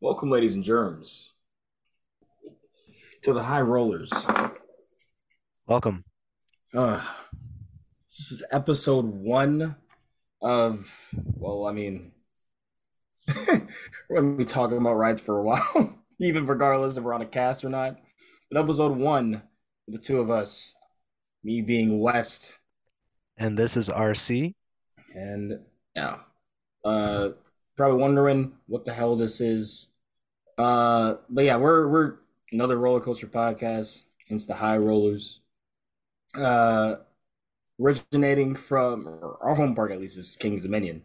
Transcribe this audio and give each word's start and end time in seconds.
Welcome, 0.00 0.30
ladies 0.30 0.54
and 0.54 0.62
germs, 0.64 1.32
to 3.22 3.32
the 3.32 3.42
High 3.42 3.62
Rollers. 3.62 4.12
Welcome. 5.66 6.04
Uh, 6.74 7.02
this 8.08 8.30
is 8.30 8.44
episode 8.52 9.06
one 9.06 9.76
of, 10.42 11.08
well, 11.34 11.66
I 11.66 11.72
mean, 11.72 12.12
we're 13.48 14.20
going 14.20 14.32
to 14.32 14.36
be 14.36 14.44
talking 14.44 14.76
about 14.76 14.94
rides 14.94 15.22
for 15.22 15.38
a 15.38 15.42
while, 15.42 15.98
even 16.20 16.46
regardless 16.46 16.96
if 16.96 17.02
we're 17.02 17.14
on 17.14 17.22
a 17.22 17.26
cast 17.26 17.64
or 17.64 17.70
not. 17.70 17.96
But 18.50 18.60
episode 18.62 18.96
one, 18.96 19.42
the 19.88 19.98
two 19.98 20.20
of 20.20 20.30
us, 20.30 20.74
me 21.42 21.62
being 21.62 21.98
West, 22.00 22.58
And 23.38 23.58
this 23.58 23.76
is 23.76 23.88
RC. 23.88 24.54
and 25.14 25.60
yeah, 25.94 26.18
uh, 26.84 27.30
probably 27.76 28.00
wondering 28.00 28.52
what 28.66 28.84
the 28.84 28.92
hell 28.92 29.16
this 29.16 29.40
is. 29.40 29.88
Uh, 30.58 31.16
but 31.28 31.44
yeah, 31.44 31.56
we're 31.56 31.86
we're 31.88 32.14
another 32.52 32.78
roller 32.78 33.00
coaster 33.00 33.26
podcast, 33.26 34.04
hence 34.28 34.46
the 34.46 34.54
High 34.54 34.78
Rollers. 34.78 35.40
Uh, 36.34 36.96
originating 37.80 38.54
from 38.54 39.06
our 39.40 39.54
home 39.54 39.74
park 39.74 39.90
at 39.90 40.00
least 40.00 40.16
is 40.16 40.36
King's 40.36 40.62
Dominion. 40.62 41.02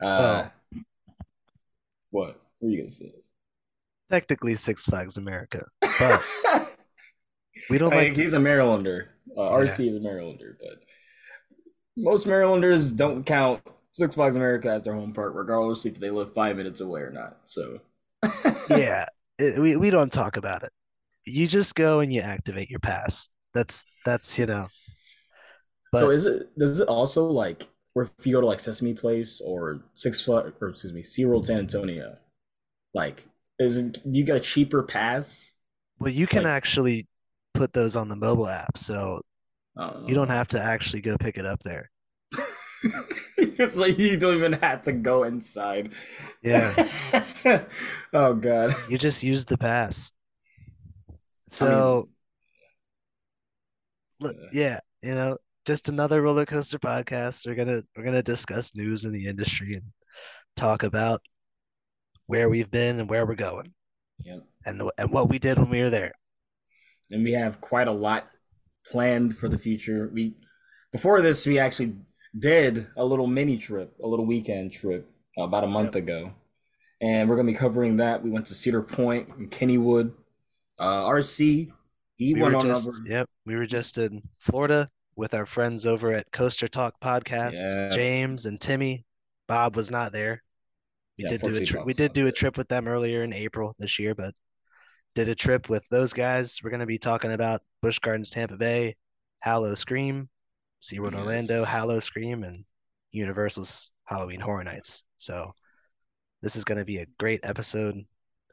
Uh, 0.00 0.48
what? 2.10 2.40
What 2.58 2.68
are 2.68 2.70
you 2.70 2.78
gonna 2.78 2.90
say? 2.90 3.12
Technically 4.10 4.54
Six 4.54 4.84
Flags 4.84 5.16
America. 5.16 5.66
But 5.80 6.22
we 7.70 7.78
don't 7.78 7.92
I 7.92 7.96
like 7.96 8.04
think 8.04 8.16
to, 8.16 8.22
he's 8.22 8.32
a 8.32 8.38
Marylander. 8.38 9.08
Uh, 9.36 9.40
RC 9.40 9.88
is 9.88 9.96
a 9.96 10.00
Marylander, 10.00 10.56
but 10.58 10.82
most 11.96 12.26
Marylanders 12.26 12.92
don't 12.92 13.24
count 13.24 13.60
Six 13.92 14.14
Flags 14.14 14.36
America 14.36 14.70
has 14.70 14.84
their 14.84 14.94
home 14.94 15.12
park, 15.12 15.32
regardless 15.34 15.84
if 15.84 15.98
they 15.98 16.10
live 16.10 16.32
five 16.32 16.56
minutes 16.56 16.80
away 16.80 17.00
or 17.00 17.10
not. 17.10 17.38
So, 17.46 17.80
yeah, 18.70 19.06
it- 19.38 19.58
we, 19.58 19.76
we 19.76 19.90
don't 19.90 20.12
talk 20.12 20.36
about 20.36 20.62
it. 20.62 20.70
You 21.24 21.46
just 21.48 21.74
go 21.74 22.00
and 22.00 22.12
you 22.12 22.20
activate 22.20 22.70
your 22.70 22.80
pass. 22.80 23.28
That's 23.54 23.84
that's 24.06 24.38
you 24.38 24.46
know. 24.46 24.68
so 25.94 26.10
is 26.10 26.26
it? 26.26 26.56
Does 26.58 26.80
it 26.80 26.88
also 26.88 27.26
like 27.26 27.66
where 27.94 28.08
if 28.18 28.26
you 28.26 28.32
go 28.32 28.40
to 28.40 28.46
like 28.46 28.60
Sesame 28.60 28.94
Place 28.94 29.40
or 29.44 29.82
Six 29.94 30.24
Flags 30.24 30.52
or 30.60 30.68
excuse 30.68 30.92
me, 30.92 31.02
SeaWorld 31.02 31.46
San 31.46 31.58
Antonio, 31.58 32.16
like 32.94 33.26
is 33.58 33.76
it? 33.76 33.98
You 34.04 34.24
get 34.24 34.36
a 34.36 34.40
cheaper 34.40 34.82
pass? 34.82 35.54
well, 35.98 36.12
you 36.12 36.26
can 36.26 36.44
like- 36.44 36.52
actually 36.52 37.08
put 37.54 37.72
those 37.72 37.96
on 37.96 38.08
the 38.08 38.16
mobile 38.16 38.48
app, 38.48 38.78
so 38.78 39.20
don't 39.76 40.08
you 40.08 40.14
don't 40.14 40.28
have 40.28 40.48
to 40.48 40.62
actually 40.62 41.00
go 41.00 41.16
pick 41.18 41.36
it 41.38 41.44
up 41.46 41.60
there. 41.62 41.90
it's 43.36 43.76
like 43.76 43.98
you 43.98 44.18
don't 44.18 44.36
even 44.36 44.52
have 44.54 44.82
to 44.82 44.92
go 44.92 45.24
inside. 45.24 45.92
Yeah, 46.42 46.72
oh 48.12 48.34
God. 48.34 48.74
you 48.88 48.98
just 48.98 49.22
use 49.22 49.44
the 49.44 49.58
pass. 49.58 50.12
I 51.08 51.12
mean, 51.12 51.18
So 51.50 52.08
uh, 54.20 54.24
look, 54.26 54.36
Yeah. 54.52 54.78
yeah, 55.02 55.08
you 55.10 55.14
know, 55.14 55.36
just 55.66 55.88
another 55.88 56.22
roller 56.22 56.46
coaster 56.46 56.78
podcast. 56.78 57.46
We're 57.46 57.54
gonna 57.54 57.82
we're 57.96 58.04
gonna 58.04 58.22
discuss 58.22 58.74
news 58.74 59.04
in 59.04 59.12
the 59.12 59.26
industry 59.26 59.74
and 59.74 59.84
talk 60.56 60.82
about 60.82 61.20
where 62.26 62.48
we've 62.48 62.70
been 62.70 63.00
and 63.00 63.08
where 63.08 63.24
we're 63.26 63.34
going 63.34 63.72
Yep. 64.24 64.44
and 64.66 64.82
and 64.98 65.10
what 65.12 65.28
we 65.28 65.38
did 65.38 65.58
when 65.58 65.70
we 65.70 65.80
were 65.80 65.90
there. 65.90 66.12
and 67.10 67.24
we 67.24 67.32
have 67.32 67.60
quite 67.60 67.88
a 67.88 67.92
lot 67.92 68.28
planned 68.86 69.36
for 69.36 69.48
the 69.48 69.58
future. 69.58 70.10
We 70.12 70.34
before 70.92 71.20
this, 71.22 71.46
we 71.46 71.58
actually 71.58 71.94
did 72.36 72.86
a 72.96 73.04
little 73.04 73.26
mini 73.26 73.56
trip, 73.56 73.94
a 74.02 74.06
little 74.06 74.26
weekend 74.26 74.72
trip 74.72 75.08
uh, 75.38 75.42
about 75.42 75.64
a 75.64 75.68
month 75.68 75.94
ago, 75.94 76.32
and 77.00 77.28
we're 77.28 77.36
gonna 77.36 77.50
be 77.52 77.56
covering 77.58 77.96
that. 77.98 78.22
We 78.22 78.30
went 78.30 78.46
to 78.46 78.54
Cedar 78.54 78.82
Point 78.82 79.28
and 79.36 79.50
Kennywood. 79.50 80.12
Uh, 80.78 81.04
RC, 81.08 81.70
he 82.16 82.34
We 82.34 82.42
went 82.42 82.54
were 82.54 82.60
on 82.60 82.66
just 82.66 82.88
over. 82.88 82.98
yep, 83.06 83.28
we 83.46 83.56
were 83.56 83.66
just 83.66 83.98
in 83.98 84.22
Florida 84.38 84.88
with 85.16 85.34
our 85.34 85.46
friends 85.46 85.84
over 85.86 86.12
at 86.12 86.30
Coaster 86.32 86.68
Talk 86.68 86.94
Podcast, 87.02 87.54
Yeah. 87.54 87.88
James 87.90 88.46
and 88.46 88.60
Timmy. 88.60 89.04
Bob 89.48 89.74
was 89.74 89.90
not 89.90 90.12
there. 90.12 90.42
We 91.16 91.24
Yeah, 91.24 91.30
did 91.30 91.40
do 91.42 91.56
a 91.56 91.64
trip. 91.64 91.84
We 91.84 91.94
did 91.94 92.12
do 92.12 92.28
a 92.28 92.32
trip 92.32 92.56
with 92.56 92.68
them 92.68 92.86
earlier 92.86 93.24
in 93.24 93.32
April 93.32 93.74
this 93.80 93.98
year, 93.98 94.14
but 94.14 94.32
did 95.16 95.28
a 95.28 95.34
trip 95.34 95.68
with 95.68 95.84
those 95.88 96.12
guys. 96.12 96.60
We're 96.62 96.70
going 96.70 96.78
to 96.80 96.86
be 96.86 96.98
talking 96.98 97.32
about 97.32 97.62
Busch 97.82 97.98
Gardens 97.98 98.30
Tampa 98.30 98.56
Bay, 98.56 98.94
Howl-O-Scream, 99.40 100.28
SeaWorld 100.82 101.14
Orlando, 101.14 101.60
Yes. 101.60 101.68
Howl-O-Scream, 101.68 102.44
and 102.44 102.64
Universal's 103.12 103.92
Halloween 104.04 104.40
Horror 104.40 104.64
Nights. 104.64 105.04
So 105.16 105.52
this 106.42 106.56
is 106.56 106.64
going 106.64 106.78
to 106.78 106.84
be 106.84 106.98
a 106.98 107.06
great 107.18 107.40
episode. 107.42 107.96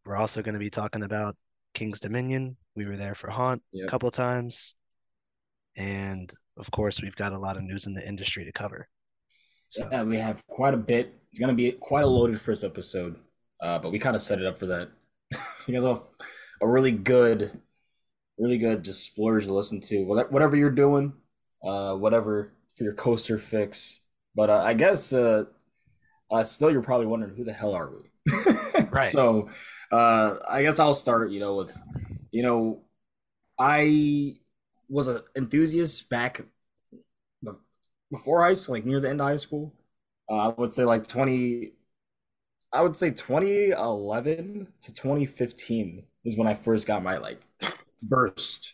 We're 0.06 0.16
also 0.16 0.41
going 0.41 0.53
to 0.53 0.59
be 0.59 0.69
talking 0.69 1.03
about 1.03 1.35
King's 1.74 2.00
Dominion. 2.00 2.58
We 2.75 2.85
were 2.85 2.97
there 2.97 3.16
for 3.16 3.30
Haunt 3.30 3.62
a 3.84 3.88
couple 3.88 4.09
times. 4.12 4.75
And 5.78 6.31
of 6.58 6.69
course, 6.72 7.02
we've 7.02 7.16
got 7.16 7.34
a 7.34 7.38
lot 7.38 7.58
of 7.58 7.64
news 7.64 7.85
in 7.85 7.94
the 7.94 8.08
industry 8.08 8.46
to 8.46 8.52
cover. 8.52 8.88
So 9.68 9.88
Yeah, 9.91 10.03
we 10.03 10.18
have 10.18 10.46
quite 10.47 10.74
a 10.74 10.78
bit. 10.78 11.14
It's 11.31 11.40
gonna 11.40 11.53
be 11.53 11.72
quite 11.74 12.03
a 12.03 12.08
loaded 12.08 12.40
first 12.40 12.64
episode, 12.64 13.18
uh, 13.62 13.80
but 13.80 13.91
we 13.91 14.00
kind 14.00 14.16
of 14.16 14.22
set 14.22 14.40
it 14.40 14.46
up 14.46 14.58
for 14.58 14.68
that. 14.68 14.90
so 15.34 15.72
you 15.72 15.74
guys 15.74 15.84
have 15.84 16.02
a 16.62 16.68
really 16.68 16.91
good, 16.91 17.59
really 18.38 18.58
good 18.58 18.84
just 18.84 19.06
splurge 19.06 19.46
to 19.46 19.53
listen 19.53 19.81
to. 19.81 20.03
Whatever 20.06 20.56
you're 20.56 20.69
doing, 20.69 21.14
uh, 21.66 21.96
whatever 21.96 22.53
for 22.78 22.84
your 22.84 22.94
coaster 22.94 23.38
fix. 23.38 24.00
But 24.36 24.50
uh, 24.50 24.62
I 24.64 24.74
guess 24.74 25.14
uh, 25.14 25.46
uh, 26.31 26.44
still 26.44 26.72
you're 26.72 26.81
probably 26.81 27.08
wondering 27.08 27.36
who 27.36 27.44
the 27.44 27.53
hell 27.53 27.74
are 27.74 27.90
we? 27.90 28.31
Right. 28.92 29.09
So 29.09 29.50
uh, 29.92 30.36
I 30.48 30.62
guess 30.62 30.80
I'll 30.80 30.94
start. 30.94 31.31
You 31.31 31.40
know 31.40 31.56
with, 31.56 31.78
you 32.31 32.44
know, 32.44 32.81
I 33.58 34.36
was 34.90 35.08
an 35.08 35.22
enthusiast 35.36 36.09
back 36.09 36.42
before 38.12 38.42
high 38.42 38.53
school, 38.53 38.76
like 38.76 38.86
near 38.86 39.00
the 39.00 39.09
end 39.09 39.22
of 39.22 39.28
high 39.28 39.36
school. 39.36 39.74
Uh, 40.30 40.36
I 40.36 40.47
would 40.50 40.74
say 40.74 40.84
like 40.84 41.08
20, 41.08 41.74
I 42.74 42.82
would 42.82 42.96
say 42.96 43.09
2011 43.09 44.68
to 44.82 44.94
2015 44.94 46.03
is 46.24 46.38
when 46.38 46.47
I 46.47 46.56
first 46.56 46.88
got 46.88 47.03
my 47.03 47.18
like 47.18 47.42
burst. 48.02 48.74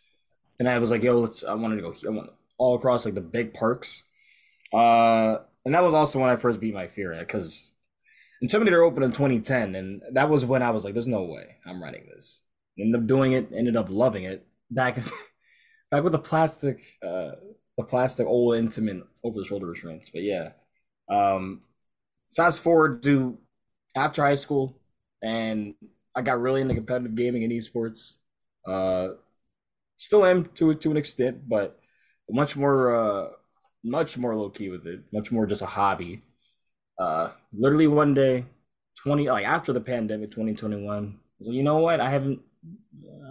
And 0.59 0.69
I 0.69 0.78
was 0.79 0.91
like, 0.91 1.03
yo, 1.03 1.19
let's, 1.19 1.44
I 1.44 1.53
wanted 1.56 1.78
to 1.78 1.81
go, 1.81 1.94
I 2.06 2.12
want 2.12 2.31
all 2.61 2.75
across 2.75 3.05
like 3.05 3.16
the 3.16 3.22
big 3.22 3.55
parks. 3.55 4.03
Uh, 4.72 5.38
and 5.66 5.73
that 5.73 5.83
was 5.83 5.95
also 5.95 6.19
when 6.19 6.29
I 6.29 6.35
first 6.35 6.59
beat 6.59 6.75
my 6.75 6.88
fear 6.88 7.16
because 7.17 7.73
Intimidator 8.44 8.85
opened 8.85 9.03
in 9.03 9.11
2010. 9.11 9.75
And 9.75 10.01
that 10.13 10.29
was 10.29 10.45
when 10.45 10.61
I 10.61 10.69
was 10.69 10.85
like, 10.85 10.94
there's 10.94 11.07
no 11.07 11.23
way 11.23 11.57
I'm 11.66 11.81
running 11.81 12.07
this. 12.13 12.44
Ended 12.79 13.01
up 13.01 13.07
doing 13.07 13.31
it, 13.33 13.49
ended 13.53 13.75
up 13.75 13.89
loving 13.89 14.23
it. 14.23 14.45
Back, 14.69 14.95
back 15.91 16.03
with 16.03 16.13
the 16.13 16.19
plastic, 16.19 16.79
uh, 17.03 17.31
the 17.77 17.83
plastic 17.83 18.27
old 18.27 18.53
Intamin 18.53 19.01
over 19.23 19.39
the 19.39 19.45
shoulder 19.45 19.66
restraints. 19.66 20.11
But 20.11 20.22
yeah, 20.22 20.51
um, 21.09 21.61
fast 22.35 22.61
forward 22.61 23.01
to 23.03 23.39
after 23.95 24.22
high 24.22 24.35
school, 24.35 24.79
and 25.22 25.73
I 26.16 26.22
got 26.22 26.39
really 26.39 26.61
into 26.61 26.75
competitive 26.75 27.16
gaming 27.16 27.43
and 27.43 27.51
esports. 27.51 28.17
Uh, 28.66 29.09
still 29.97 30.23
am 30.25 30.45
to 30.45 30.73
to 30.73 30.91
an 30.91 30.97
extent, 30.97 31.49
but 31.49 31.80
much 32.31 32.55
more 32.55 32.95
uh, 32.95 33.29
much 33.83 34.17
more 34.17 34.35
low 34.35 34.49
key 34.49 34.69
with 34.69 34.85
it. 34.87 35.01
Much 35.11 35.31
more 35.31 35.45
just 35.45 35.61
a 35.61 35.67
hobby. 35.67 36.21
Uh, 36.99 37.29
literally 37.53 37.87
one 37.87 38.13
day, 38.13 38.45
twenty 39.01 39.29
like 39.29 39.45
after 39.45 39.73
the 39.73 39.81
pandemic, 39.81 40.31
twenty 40.31 40.53
twenty 40.53 40.83
one. 40.83 41.19
So 41.41 41.51
you 41.51 41.63
know 41.63 41.77
what? 41.77 41.99
I 41.99 42.09
haven't 42.09 42.41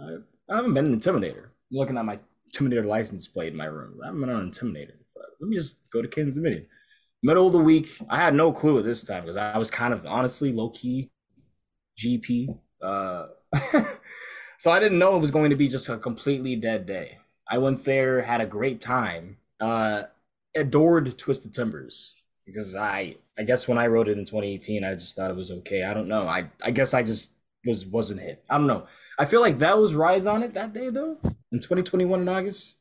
I, 0.07 0.17
I 0.49 0.55
haven't 0.57 0.73
been 0.73 0.85
an 0.85 0.99
intimidator. 0.99 1.45
I'm 1.45 1.77
looking 1.77 1.97
at 1.97 2.05
my 2.05 2.19
intimidator 2.49 2.85
license 2.85 3.27
plate 3.27 3.51
in 3.51 3.57
my 3.57 3.65
room. 3.65 3.99
I 4.03 4.07
haven't 4.07 4.21
been 4.21 4.29
on 4.29 4.51
intimidator. 4.51 4.95
Let 5.39 5.49
me 5.49 5.57
just 5.57 5.91
go 5.91 6.01
to 6.01 6.07
King's 6.07 6.35
Dominion. 6.35 6.67
Middle 7.23 7.47
of 7.47 7.53
the 7.53 7.59
week, 7.59 7.87
I 8.09 8.17
had 8.17 8.33
no 8.35 8.51
clue 8.51 8.77
at 8.77 8.85
this 8.85 9.03
time 9.03 9.23
because 9.23 9.37
I 9.37 9.57
was 9.57 9.71
kind 9.71 9.93
of 9.93 10.05
honestly 10.05 10.51
low 10.51 10.69
key 10.69 11.11
GP. 11.97 12.59
Uh, 12.81 13.27
so 14.59 14.71
I 14.71 14.79
didn't 14.79 14.99
know 14.99 15.15
it 15.15 15.19
was 15.19 15.31
going 15.31 15.49
to 15.49 15.55
be 15.55 15.67
just 15.67 15.89
a 15.89 15.97
completely 15.97 16.55
dead 16.55 16.85
day. 16.85 17.17
I 17.51 17.57
went 17.57 17.83
there, 17.83 18.21
had 18.21 18.39
a 18.39 18.45
great 18.45 18.79
time, 18.79 19.37
uh, 19.59 20.03
adored 20.55 21.17
Twisted 21.17 21.53
Timbers 21.53 22.15
because 22.45 22.77
I, 22.77 23.15
I 23.37 23.43
guess 23.43 23.67
when 23.67 23.77
I 23.77 23.87
wrote 23.87 24.07
it 24.07 24.17
in 24.17 24.25
2018, 24.25 24.85
I 24.85 24.93
just 24.93 25.17
thought 25.17 25.29
it 25.29 25.35
was 25.35 25.51
okay. 25.51 25.83
I 25.83 25.93
don't 25.93 26.07
know. 26.07 26.21
I, 26.21 26.45
I 26.63 26.71
guess 26.71 26.93
I 26.93 27.03
just 27.03 27.35
was 27.65 27.85
wasn't 27.85 28.21
hit. 28.21 28.43
I 28.49 28.57
don't 28.57 28.67
know. 28.67 28.87
I 29.19 29.25
feel 29.25 29.41
like 29.41 29.59
that 29.59 29.77
was 29.77 29.93
Rise 29.93 30.25
on 30.25 30.43
it 30.43 30.53
that 30.53 30.73
day 30.73 30.89
though 30.89 31.17
in 31.51 31.59
2021 31.59 32.21
in 32.21 32.29
August. 32.29 32.77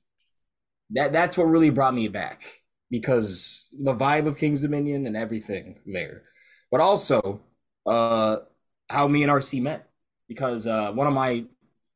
That 0.91 1.13
that's 1.13 1.37
what 1.37 1.45
really 1.45 1.71
brought 1.71 1.95
me 1.95 2.09
back 2.09 2.63
because 2.91 3.69
the 3.79 3.95
vibe 3.95 4.27
of 4.27 4.39
King's 4.39 4.63
Dominion 4.63 5.07
and 5.07 5.17
everything 5.17 5.81
there, 5.85 6.23
but 6.71 6.81
also 6.81 7.41
uh, 7.87 8.39
how 8.89 9.09
me 9.09 9.23
and 9.23 9.33
RC 9.33 9.63
met 9.63 9.89
because 10.29 10.67
uh, 10.67 10.93
one 10.93 11.07
of 11.07 11.13
my 11.13 11.45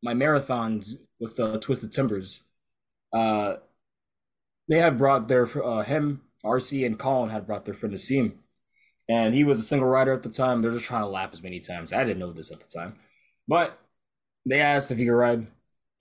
my 0.02 0.12
marathons 0.12 0.94
with 1.18 1.38
uh, 1.40 1.58
Twisted 1.58 1.92
Timbers, 1.92 2.42
uh, 3.14 3.56
they 4.68 4.78
had 4.78 4.98
brought 4.98 5.28
their 5.28 5.46
uh, 5.64 5.82
him 5.82 6.22
RC 6.44 6.84
and 6.84 6.98
Colin 6.98 7.30
had 7.30 7.46
brought 7.46 7.64
their 7.64 7.74
friend 7.74 7.94
Asim, 7.94 8.34
and 9.08 9.34
he 9.34 9.44
was 9.44 9.58
a 9.58 9.62
single 9.62 9.88
rider 9.88 10.12
at 10.12 10.22
the 10.22 10.30
time. 10.30 10.60
They're 10.60 10.72
just 10.72 10.84
trying 10.84 11.02
to 11.02 11.08
lap 11.08 11.30
as 11.32 11.42
many 11.42 11.60
times. 11.60 11.92
I 11.92 12.04
didn't 12.04 12.18
know 12.18 12.32
this 12.32 12.52
at 12.52 12.60
the 12.60 12.66
time, 12.66 12.96
but 13.46 13.78
they 14.44 14.60
asked 14.60 14.90
if 14.90 14.98
he 14.98 15.06
could 15.06 15.12
ride, 15.12 15.46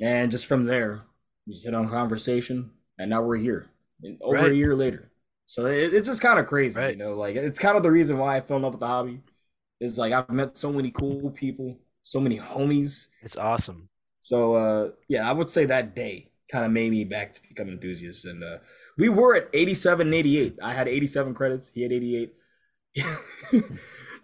and 0.02 0.32
just 0.32 0.48
from 0.48 0.66
there, 0.66 1.04
we 1.46 1.54
just 1.54 1.66
hit 1.66 1.76
on 1.76 1.88
conversation, 1.88 2.72
and 2.98 3.10
now 3.10 3.22
we're 3.22 3.38
here, 3.38 3.70
and 4.02 4.18
over 4.22 4.36
right. 4.36 4.52
a 4.52 4.56
year 4.56 4.76
later. 4.76 5.12
So 5.46 5.66
it, 5.66 5.94
it's 5.94 6.08
just 6.08 6.22
kind 6.22 6.40
of 6.40 6.48
crazy, 6.48 6.80
right. 6.80 6.98
you 6.98 7.04
know. 7.04 7.14
Like 7.14 7.36
it's 7.36 7.60
kind 7.60 7.78
of 7.78 7.84
the 7.84 7.92
reason 7.92 8.18
why 8.18 8.38
I 8.38 8.42
fell 8.42 8.58
in 8.58 8.64
love 8.64 8.74
with 8.74 8.80
the 8.80 8.88
hobby. 8.88 9.22
Is 9.80 9.98
like 9.98 10.14
I've 10.14 10.30
met 10.30 10.58
so 10.58 10.72
many 10.72 10.92
cool 10.92 11.30
people, 11.32 11.78
so 12.04 12.20
many 12.20 12.40
homies. 12.40 13.08
It's 13.22 13.38
awesome. 13.38 13.90
So 14.22 14.56
uh, 14.56 14.90
yeah, 15.10 15.30
I 15.30 15.34
would 15.34 15.50
say 15.50 15.66
that 15.66 15.96
day 15.96 16.32
kind 16.52 16.66
of 16.66 16.72
made 16.72 16.92
me 16.92 17.04
back 17.04 17.34
to 17.34 17.42
become 17.48 17.70
enthusiast. 17.70 18.26
And 18.26 18.44
uh, 18.44 18.58
we 18.98 19.10
were 19.10 19.36
at 19.36 19.50
87 19.54 20.08
and 20.08 20.14
88. 20.14 20.58
I 20.62 20.74
had 20.74 20.88
87 20.88 21.34
credits. 21.34 21.72
He 21.74 21.84
had 21.84 21.92
88. 21.92 22.34
Do 22.96 23.62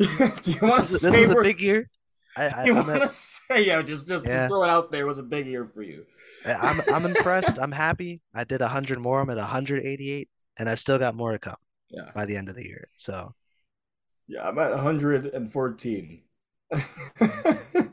you 0.08 0.60
want 0.62 0.84
to 0.84 0.84
say 0.84 1.12
this 1.12 1.28
was 1.28 1.30
a 1.32 1.42
big 1.42 1.60
year? 1.60 1.90
I, 2.38 2.48
I, 2.58 2.64
you 2.66 2.76
want 2.76 2.88
to 2.88 3.10
say 3.10 3.66
yeah? 3.66 3.82
Just 3.82 4.08
just, 4.08 4.26
yeah. 4.26 4.42
just 4.42 4.50
throw 4.50 4.64
it 4.64 4.70
out 4.70 4.92
there. 4.92 5.02
It 5.02 5.08
was 5.08 5.18
a 5.18 5.24
big 5.24 5.48
year 5.48 5.70
for 5.74 5.82
you. 5.82 6.06
I'm 6.46 6.82
I'm 6.94 7.06
impressed. 7.06 7.60
I'm 7.60 7.72
happy. 7.72 8.22
I 8.34 8.44
did 8.44 8.62
100 8.62 9.00
more. 9.00 9.20
I'm 9.22 9.30
at 9.30 9.38
188, 9.38 10.30
and 10.58 10.70
I've 10.70 10.80
still 10.80 11.00
got 11.00 11.16
more 11.16 11.32
to 11.32 11.40
come. 11.40 11.58
Yeah. 11.90 12.12
By 12.14 12.26
the 12.26 12.38
end 12.38 12.50
of 12.50 12.56
the 12.56 12.66
year, 12.66 12.88
so. 12.96 13.34
Yeah, 14.28 14.48
I'm 14.48 14.60
at 14.60 14.72
114. 14.72 16.22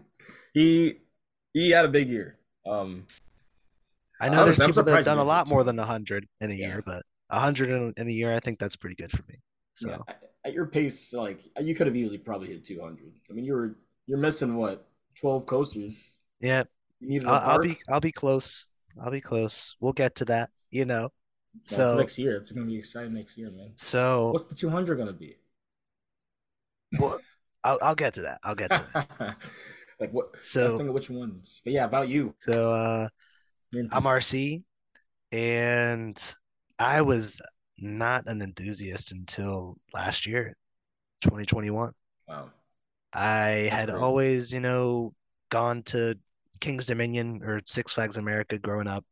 he 0.52 0.98
he 1.54 1.70
had 1.70 1.86
a 1.86 1.88
big 1.88 2.10
year. 2.10 2.38
Um, 2.66 3.06
I 4.20 4.28
know 4.28 4.44
there's 4.44 4.58
people 4.58 4.82
that 4.82 4.94
have 4.94 5.04
done 5.04 5.18
a 5.18 5.24
lot 5.24 5.48
more 5.48 5.64
than 5.64 5.76
100 5.76 6.26
in 6.40 6.50
a 6.50 6.54
yeah. 6.54 6.68
year, 6.68 6.82
but 6.84 7.02
100 7.28 7.70
in, 7.70 7.94
in, 7.96 8.08
a 8.08 8.10
year, 8.10 8.34
I 8.34 8.40
think 8.40 8.58
that's 8.58 8.76
pretty 8.76 8.96
good 8.96 9.10
for 9.10 9.22
me. 9.28 9.36
So 9.74 9.90
yeah, 9.90 10.14
at 10.44 10.52
your 10.54 10.66
pace, 10.66 11.12
like 11.12 11.40
you 11.60 11.74
could 11.74 11.86
have 11.86 11.96
easily 11.96 12.18
probably 12.18 12.48
hit 12.48 12.64
200. 12.64 13.12
I 13.28 13.32
mean, 13.32 13.44
you're 13.44 13.76
you're 14.06 14.18
missing 14.18 14.56
what 14.56 14.88
12 15.20 15.44
coasters. 15.44 16.18
Yeah, 16.40 16.64
I'll, 17.26 17.34
I'll, 17.34 17.58
be 17.58 17.76
I'll 17.90 18.00
be 18.00 18.12
close. 18.12 18.68
I'll 19.02 19.10
be 19.10 19.20
close. 19.20 19.76
We'll 19.80 19.92
get 19.92 20.14
to 20.16 20.24
that. 20.26 20.50
You 20.70 20.84
know. 20.84 21.10
Yeah, 21.68 21.76
so 21.76 21.96
next 21.96 22.18
year, 22.18 22.36
it's 22.36 22.52
gonna 22.52 22.66
be 22.66 22.76
exciting 22.76 23.14
next 23.14 23.36
year, 23.36 23.50
man. 23.50 23.72
So 23.76 24.30
what's 24.30 24.46
the 24.46 24.54
200 24.54 24.96
gonna 24.96 25.12
be? 25.12 25.36
Well, 26.98 27.18
I'll 27.64 27.78
I'll 27.82 27.94
get 27.94 28.14
to 28.14 28.22
that. 28.22 28.38
I'll 28.42 28.54
get 28.54 28.70
to 28.70 28.84
that. 28.94 29.36
like 30.00 30.12
what? 30.12 30.26
So 30.42 30.74
I 30.74 30.76
think 30.78 30.88
of 30.88 30.94
which 30.94 31.10
ones. 31.10 31.60
But 31.64 31.72
yeah, 31.72 31.84
about 31.84 32.08
you. 32.08 32.34
So 32.38 32.72
uh, 32.72 33.08
I'm 33.74 34.04
RC, 34.04 34.62
and 35.32 36.34
I 36.78 37.02
was 37.02 37.40
not 37.78 38.24
an 38.26 38.42
enthusiast 38.42 39.12
until 39.12 39.76
last 39.92 40.26
year, 40.26 40.56
2021. 41.22 41.92
Wow. 42.28 42.50
I 43.12 43.68
That's 43.70 43.70
had 43.70 43.88
crazy. 43.88 44.02
always, 44.02 44.52
you 44.52 44.60
know, 44.60 45.14
gone 45.50 45.82
to 45.84 46.18
King's 46.60 46.86
Dominion 46.86 47.42
or 47.42 47.60
Six 47.66 47.92
Flags 47.92 48.16
America 48.16 48.58
growing 48.58 48.86
up. 48.88 49.04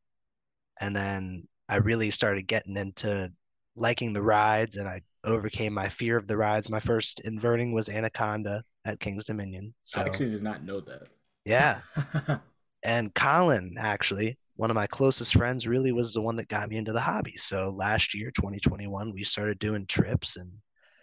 And 0.81 0.95
then 0.95 1.47
I 1.69 1.77
really 1.77 2.11
started 2.11 2.47
getting 2.47 2.77
into 2.77 3.33
liking 3.77 4.13
the 4.13 4.23
rides 4.23 4.77
and 4.77 4.89
I 4.89 5.03
overcame 5.25 5.73
my 5.73 5.89
fear 5.89 6.17
of 6.17 6.27
the 6.27 6.37
rides. 6.37 6.71
My 6.71 6.81
first 6.81 7.21
inverting 7.21 7.73
was 7.73 7.89
Anaconda 7.89 8.63
at 8.85 9.01
King's 9.01 9.27
Dominion. 9.27 9.75
So 9.83 10.01
I 10.01 10.05
actually 10.05 10.31
did 10.31 10.43
not 10.43 10.65
know 10.65 10.81
that. 10.81 11.09
Yeah. 11.45 11.81
and 12.83 13.15
Colin 13.15 13.77
actually 13.79 14.39
one 14.57 14.71
of 14.71 14.77
my 14.77 14.87
closest 14.87 15.35
friends 15.35 15.67
really 15.67 15.93
was 15.93 16.13
the 16.13 16.23
one 16.23 16.37
that 16.37 16.49
got 16.49 16.69
me 16.69 16.77
into 16.77 16.93
the 16.93 17.01
hobby. 17.01 17.37
So 17.37 17.71
last 17.71 18.15
year, 18.15 18.31
2021, 18.31 19.13
we 19.13 19.25
started 19.25 19.59
doing 19.59 19.87
trips 19.87 20.37
and 20.37 20.51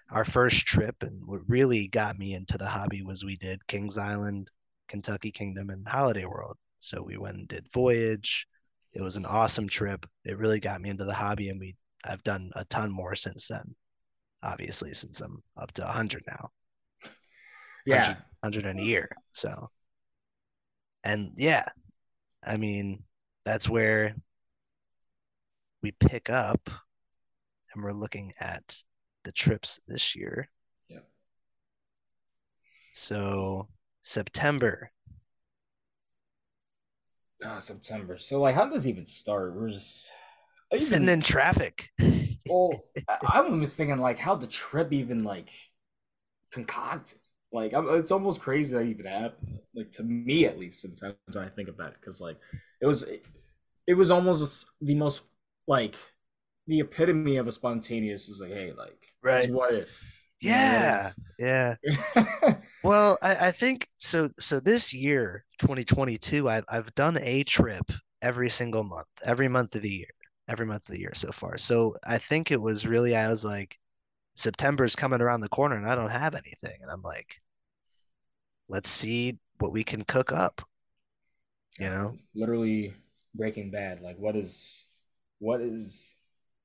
our 0.09 0.25
first 0.25 0.65
trip 0.65 0.95
and 1.01 1.25
what 1.25 1.41
really 1.47 1.87
got 1.87 2.17
me 2.17 2.33
into 2.33 2.57
the 2.57 2.67
hobby 2.67 3.01
was 3.01 3.23
we 3.23 3.35
did 3.37 3.65
Kings 3.67 3.97
Island, 3.97 4.49
Kentucky 4.87 5.31
Kingdom 5.31 5.69
and 5.69 5.87
Holiday 5.87 6.25
World. 6.25 6.57
So 6.79 7.01
we 7.01 7.17
went 7.17 7.37
and 7.37 7.47
did 7.47 7.67
Voyage. 7.73 8.47
It 8.93 9.01
was 9.01 9.15
an 9.15 9.25
awesome 9.25 9.67
trip. 9.67 10.05
It 10.25 10.37
really 10.37 10.59
got 10.59 10.81
me 10.81 10.89
into 10.89 11.05
the 11.05 11.13
hobby 11.13 11.49
and 11.49 11.59
we 11.59 11.75
I've 12.03 12.23
done 12.23 12.49
a 12.55 12.65
ton 12.65 12.91
more 12.91 13.15
since 13.15 13.47
then. 13.47 13.75
Obviously, 14.43 14.93
since 14.93 15.21
I'm 15.21 15.41
up 15.55 15.71
to 15.73 15.83
100 15.83 16.23
now. 16.27 16.49
Yeah. 17.85 18.15
100, 18.41 18.63
100 18.63 18.65
in 18.65 18.79
a 18.79 18.81
year. 18.81 19.09
So 19.33 19.69
and 21.03 21.31
yeah, 21.35 21.65
I 22.43 22.57
mean, 22.57 23.03
that's 23.45 23.67
where 23.69 24.15
we 25.81 25.91
pick 25.91 26.29
up 26.29 26.69
and 27.73 27.83
we're 27.83 27.91
looking 27.91 28.33
at 28.39 28.81
the 29.23 29.31
trips 29.31 29.79
this 29.87 30.15
year. 30.15 30.49
Yeah. 30.89 30.99
So 32.93 33.67
September. 34.01 34.91
Ah, 37.43 37.59
September. 37.59 38.17
So 38.17 38.39
like 38.39 38.55
how 38.55 38.69
does 38.69 38.85
it 38.85 38.89
even 38.89 39.07
start? 39.07 39.55
We're 39.55 39.69
just 39.69 40.11
even... 40.71 40.85
sitting 40.85 41.09
in 41.09 41.21
traffic. 41.21 41.89
well, 42.49 42.71
I, 43.07 43.39
am 43.39 43.45
almost 43.45 43.77
thinking 43.77 43.97
like 43.97 44.19
how 44.19 44.35
the 44.35 44.47
trip 44.47 44.93
even 44.93 45.23
like 45.23 45.49
concocted. 46.51 47.19
Like 47.51 47.73
I'm, 47.73 47.87
it's 47.95 48.11
almost 48.11 48.41
crazy 48.41 48.75
that 48.75 48.85
even 48.85 49.05
happened. 49.05 49.59
Like 49.75 49.91
to 49.93 50.03
me, 50.03 50.45
at 50.45 50.59
least, 50.59 50.81
sometimes 50.81 51.15
when 51.31 51.43
I 51.43 51.49
think 51.49 51.69
about 51.69 51.91
it, 51.91 51.97
because 51.99 52.21
like 52.21 52.37
it 52.81 52.85
was, 52.85 53.07
it, 53.87 53.93
was 53.93 54.11
almost 54.11 54.65
the 54.81 54.95
most 54.95 55.21
like 55.67 55.95
the 56.67 56.79
epitome 56.79 57.37
of 57.37 57.47
a 57.47 57.51
spontaneous. 57.51 58.29
Is 58.29 58.41
like, 58.41 58.51
hey, 58.51 58.73
like, 58.77 58.97
right? 59.23 59.51
What 59.51 59.73
if? 59.73 60.17
Yeah, 60.41 61.11
yeah. 61.37 61.75
well, 62.83 63.17
I, 63.21 63.47
I 63.47 63.51
think 63.51 63.87
so. 63.97 64.29
So 64.39 64.59
this 64.59 64.93
year, 64.93 65.45
2022, 65.59 66.49
I've 66.49 66.65
I've 66.67 66.93
done 66.95 67.19
a 67.21 67.43
trip 67.43 67.91
every 68.21 68.49
single 68.49 68.83
month, 68.83 69.07
every 69.23 69.47
month 69.47 69.75
of 69.75 69.83
the 69.83 69.89
year, 69.89 70.09
every 70.47 70.65
month 70.65 70.89
of 70.89 70.95
the 70.95 71.01
year 71.01 71.13
so 71.13 71.31
far. 71.31 71.57
So 71.57 71.95
I 72.05 72.17
think 72.17 72.51
it 72.51 72.61
was 72.61 72.87
really 72.87 73.15
I 73.15 73.29
was 73.29 73.45
like, 73.45 73.77
September's 74.35 74.95
coming 74.95 75.21
around 75.21 75.41
the 75.41 75.49
corner 75.49 75.75
and 75.75 75.87
I 75.89 75.95
don't 75.95 76.11
have 76.11 76.35
anything. 76.35 76.75
And 76.81 76.91
I'm 76.91 77.01
like, 77.01 77.39
let's 78.69 78.89
see 78.89 79.37
what 79.59 79.71
we 79.73 79.83
can 79.83 80.03
cook 80.03 80.31
up. 80.31 80.61
You 81.79 81.89
know? 81.89 82.17
Literally 82.35 82.93
Breaking 83.35 83.71
Bad. 83.71 84.01
Like 84.01 84.17
what 84.17 84.35
is 84.35 84.85
what 85.39 85.61
is 85.61 86.15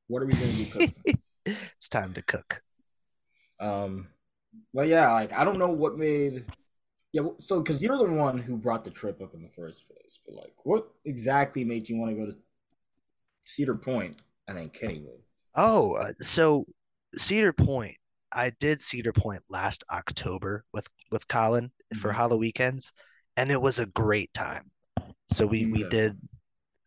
what 0.08 0.22
are 0.22 0.26
we 0.26 0.32
gonna 0.34 0.46
be 0.46 0.66
cooking? 0.66 1.18
it's 1.46 1.88
time 1.88 2.14
to 2.14 2.22
cook. 2.22 2.62
Um 3.60 4.08
well 4.72 4.86
yeah, 4.86 5.12
like 5.12 5.32
I 5.32 5.44
don't 5.44 5.58
know 5.58 5.70
what 5.70 5.96
made 5.96 6.44
yeah, 7.16 7.22
so 7.38 7.60
because 7.62 7.82
you're 7.82 7.96
the 7.96 8.04
one 8.04 8.36
who 8.36 8.58
brought 8.58 8.84
the 8.84 8.90
trip 8.90 9.22
up 9.22 9.32
in 9.32 9.42
the 9.42 9.48
first 9.48 9.88
place, 9.88 10.20
but 10.26 10.34
like, 10.34 10.52
what 10.64 10.86
exactly 11.06 11.64
made 11.64 11.88
you 11.88 11.96
want 11.96 12.10
to 12.10 12.16
go 12.16 12.30
to 12.30 12.36
Cedar 13.44 13.74
Point 13.74 14.20
and 14.46 14.58
then 14.58 14.68
Kennywood? 14.68 15.20
Oh, 15.54 15.94
uh, 15.94 16.12
so 16.20 16.66
Cedar 17.16 17.54
Point. 17.54 17.96
I 18.32 18.50
did 18.60 18.82
Cedar 18.82 19.14
Point 19.14 19.40
last 19.48 19.82
October 19.90 20.64
with 20.74 20.86
with 21.10 21.26
Colin 21.28 21.66
mm-hmm. 21.66 22.00
for 22.00 22.12
HalloWeekends, 22.12 22.92
and 23.38 23.50
it 23.50 23.62
was 23.62 23.78
a 23.78 23.86
great 23.86 24.34
time. 24.34 24.70
So 25.28 25.46
we 25.46 25.66
we 25.66 25.84
did 25.84 26.18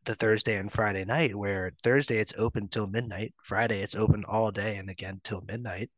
the 0.06 0.16
Thursday 0.16 0.58
and 0.58 0.72
Friday 0.72 1.06
night, 1.06 1.36
where 1.36 1.72
Thursday 1.84 2.18
it's 2.18 2.34
open 2.38 2.68
till 2.68 2.88
midnight, 2.88 3.34
Friday 3.44 3.82
it's 3.82 3.96
open 3.96 4.24
all 4.28 4.52
day 4.52 4.78
and 4.78 4.90
again 4.90 5.20
till 5.24 5.42
midnight. 5.48 5.90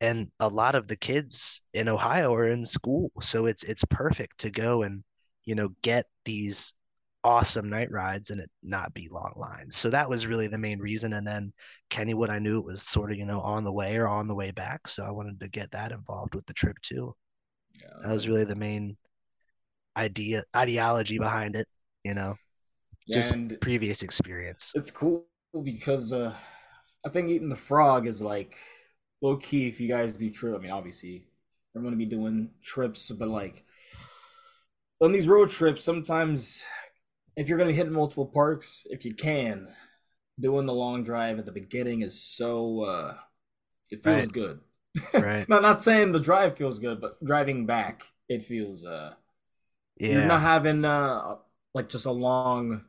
And 0.00 0.30
a 0.40 0.48
lot 0.48 0.74
of 0.74 0.88
the 0.88 0.96
kids 0.96 1.62
in 1.72 1.88
Ohio 1.88 2.34
are 2.34 2.48
in 2.48 2.66
school, 2.66 3.10
so 3.20 3.46
it's 3.46 3.62
it's 3.64 3.84
perfect 3.90 4.38
to 4.38 4.50
go 4.50 4.82
and 4.82 5.04
you 5.44 5.54
know 5.54 5.70
get 5.82 6.06
these 6.24 6.74
awesome 7.24 7.70
night 7.70 7.90
rides 7.90 8.30
and 8.30 8.40
it 8.40 8.50
not 8.62 8.92
be 8.92 9.08
long 9.10 9.32
lines. 9.36 9.76
So 9.76 9.88
that 9.90 10.08
was 10.08 10.26
really 10.26 10.46
the 10.46 10.58
main 10.58 10.78
reason. 10.78 11.14
And 11.14 11.26
then 11.26 11.52
Kennywood, 11.90 12.28
I 12.28 12.38
knew 12.38 12.58
it 12.58 12.66
was 12.66 12.82
sort 12.82 13.10
of, 13.10 13.16
you 13.16 13.24
know, 13.24 13.40
on 13.40 13.64
the 13.64 13.72
way 13.72 13.96
or 13.96 14.06
on 14.06 14.28
the 14.28 14.34
way 14.34 14.50
back. 14.50 14.86
So 14.86 15.04
I 15.04 15.10
wanted 15.10 15.40
to 15.40 15.48
get 15.48 15.70
that 15.70 15.90
involved 15.90 16.34
with 16.34 16.44
the 16.44 16.52
trip 16.52 16.76
too. 16.82 17.14
Yeah. 17.80 17.94
That 18.02 18.12
was 18.12 18.28
really 18.28 18.44
the 18.44 18.54
main 18.54 18.96
idea 19.96 20.44
ideology 20.54 21.18
behind 21.18 21.56
it, 21.56 21.66
you 22.04 22.14
know. 22.14 22.36
Just 23.10 23.32
and 23.32 23.58
previous 23.60 24.02
experience. 24.02 24.72
It's 24.74 24.90
cool 24.90 25.26
because 25.62 26.12
uh 26.12 26.32
I 27.04 27.10
think 27.10 27.28
eating 27.28 27.50
the 27.50 27.56
frog 27.56 28.06
is 28.06 28.22
like 28.22 28.56
low 29.20 29.36
key 29.36 29.68
if 29.68 29.80
you 29.80 29.88
guys 29.88 30.16
do 30.16 30.30
trip. 30.30 30.54
I 30.54 30.58
mean 30.58 30.70
obviously 30.70 31.26
we're 31.74 31.82
gonna 31.82 31.96
be 31.96 32.06
doing 32.06 32.50
trips, 32.62 33.10
but 33.10 33.28
like 33.28 33.64
on 35.00 35.12
these 35.12 35.28
road 35.28 35.50
trips, 35.50 35.84
sometimes 35.84 36.66
if 37.36 37.48
you're 37.48 37.58
going 37.58 37.68
to 37.68 37.72
be 37.72 37.76
hitting 37.76 37.92
multiple 37.92 38.26
parks, 38.26 38.86
if 38.90 39.04
you 39.04 39.14
can, 39.14 39.68
doing 40.38 40.66
the 40.66 40.74
long 40.74 41.04
drive 41.04 41.38
at 41.38 41.46
the 41.46 41.52
beginning 41.52 42.02
is 42.02 42.20
so 42.20 42.82
uh 42.82 43.14
it 43.90 44.02
feels 44.02 44.22
right. 44.22 44.32
good. 44.32 44.60
Right. 45.12 45.48
not 45.48 45.62
not 45.62 45.82
saying 45.82 46.12
the 46.12 46.20
drive 46.20 46.56
feels 46.56 46.78
good, 46.78 47.00
but 47.00 47.22
driving 47.24 47.66
back 47.66 48.04
it 48.28 48.44
feels 48.44 48.84
uh 48.84 49.14
yeah. 49.98 50.12
You're 50.12 50.26
not 50.26 50.40
having 50.40 50.84
uh 50.84 51.36
like 51.74 51.88
just 51.88 52.06
a 52.06 52.10
long 52.12 52.84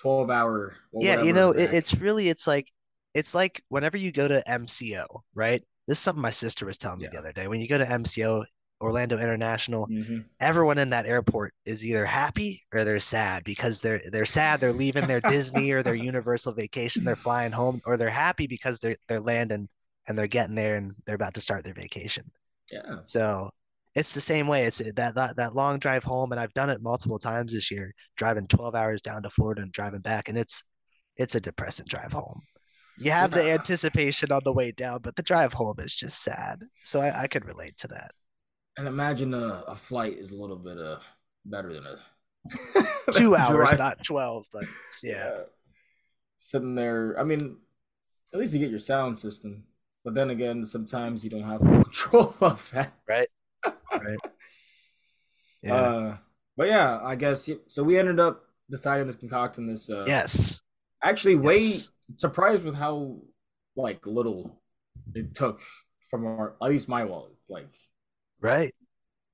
12 0.00 0.30
hour 0.30 0.74
Yeah, 0.98 1.16
you 1.16 1.32
know, 1.32 1.50
it, 1.52 1.72
it's 1.72 1.94
really 1.94 2.28
it's 2.28 2.46
like 2.46 2.66
it's 3.14 3.34
like 3.34 3.62
whenever 3.68 3.96
you 3.96 4.12
go 4.12 4.28
to 4.28 4.46
MCO, 4.48 5.24
right? 5.34 5.62
this 5.88 5.98
is 5.98 6.02
something 6.04 6.22
my 6.22 6.30
sister 6.30 6.64
was 6.64 6.78
telling 6.78 7.00
me 7.00 7.06
Yeah. 7.06 7.10
the 7.10 7.18
other 7.18 7.32
day. 7.32 7.48
When 7.48 7.60
you 7.60 7.68
go 7.68 7.76
to 7.78 7.90
MCO, 7.90 8.44
Orlando 8.80 9.18
International, 9.18 9.90
Mhm. 9.90 10.30
everyone 10.40 10.78
in 10.78 10.90
that 10.90 11.06
airport 11.06 11.54
is 11.64 11.84
either 11.84 12.06
happy 12.06 12.62
or 12.72 12.84
they're 12.84 13.00
sad 13.00 13.42
because 13.44 13.80
they're 13.80 14.00
they're 14.12 14.24
sad 14.24 14.60
they're 14.60 14.72
leaving 14.72 15.06
their 15.08 15.20
Disney 15.20 15.72
or 15.72 15.82
their 15.82 15.94
Universal 15.96 16.52
vacation, 16.54 17.04
they're 17.04 17.16
flying 17.16 17.52
home, 17.52 17.80
or 17.84 17.96
they're 17.96 18.10
happy 18.10 18.46
because 18.46 18.78
they're 18.80 18.96
they're 19.08 19.20
landing 19.20 19.68
and 20.06 20.16
they're 20.18 20.26
getting 20.28 20.54
there 20.54 20.76
and 20.76 20.94
they're 21.06 21.14
about 21.16 21.34
to 21.34 21.40
start 21.40 21.64
their 21.64 21.74
vacation. 21.74 22.30
Yeah. 22.70 23.02
So 23.04 23.50
it's 23.94 24.14
the 24.14 24.20
same 24.20 24.46
way. 24.46 24.64
It's 24.64 24.78
that 24.78 25.14
that 25.14 25.36
that 25.36 25.54
long 25.54 25.78
drive 25.78 26.04
home, 26.04 26.32
and 26.32 26.40
I've 26.40 26.54
done 26.54 26.70
it 26.70 26.82
multiple 26.82 27.18
times 27.18 27.52
this 27.52 27.70
year, 27.70 27.92
driving 28.16 28.46
12 28.46 28.74
hours 28.74 29.02
down 29.02 29.22
to 29.22 29.30
Florida 29.30 29.62
and 29.62 29.72
driving 29.72 30.00
back, 30.00 30.28
and 30.28 30.38
it's 30.38 30.62
it's 31.16 31.34
a 31.34 31.40
depressing 31.40 31.86
drive 31.88 32.12
home. 32.12 32.40
You 32.98 33.10
have 33.10 33.30
the 33.30 33.50
anticipation 33.52 34.30
on 34.32 34.42
the 34.44 34.52
way 34.52 34.70
down, 34.70 35.00
but 35.02 35.16
the 35.16 35.22
drive 35.22 35.52
home 35.52 35.76
is 35.78 35.94
just 35.94 36.22
sad. 36.22 36.62
So 36.82 37.00
I, 37.00 37.22
I 37.22 37.26
could 37.26 37.44
relate 37.46 37.76
to 37.78 37.88
that. 37.88 38.10
And 38.76 38.86
imagine 38.86 39.34
a, 39.34 39.64
a 39.66 39.74
flight 39.74 40.18
is 40.18 40.30
a 40.30 40.36
little 40.36 40.56
bit 40.56 40.78
uh 40.78 40.98
better 41.44 41.72
than 41.74 41.84
a 41.86 41.98
Two 43.12 43.34
hours, 43.36 43.68
drive. 43.70 43.78
not 43.78 44.04
12, 44.04 44.46
but 44.52 44.62
it's- 44.64 45.02
yeah. 45.02 45.40
Sitting 46.36 46.74
there, 46.74 47.18
I 47.18 47.24
mean, 47.24 47.56
at 48.32 48.40
least 48.40 48.52
you 48.52 48.58
get 48.58 48.70
your 48.70 48.78
sound 48.80 49.18
system. 49.18 49.64
But 50.04 50.14
then 50.14 50.30
again, 50.30 50.66
sometimes 50.66 51.22
you 51.22 51.30
don't 51.30 51.44
have 51.44 51.60
full 51.60 51.82
control 51.84 52.34
of 52.40 52.70
that. 52.72 52.94
Right. 53.08 53.28
Right. 53.92 54.18
Yeah. 55.62 55.74
Uh, 55.74 56.16
but 56.56 56.66
yeah, 56.66 56.98
I 57.04 57.14
guess 57.14 57.48
so. 57.68 57.84
We 57.84 57.96
ended 57.96 58.18
up 58.18 58.42
deciding 58.68 59.06
this 59.06 59.14
concocting 59.14 59.66
this. 59.66 59.88
Uh, 59.88 60.04
yes. 60.08 60.60
actually, 61.04 61.36
way 61.36 61.54
Yes. 61.54 61.92
surprised 62.16 62.64
with 62.64 62.74
how 62.74 63.18
like 63.76 64.04
little 64.04 64.60
it 65.14 65.34
took 65.34 65.60
from 66.10 66.26
our 66.26 66.56
at 66.60 66.68
least 66.68 66.88
my 66.88 67.04
wallet. 67.04 67.30
Like 67.48 67.68
Right. 68.40 68.74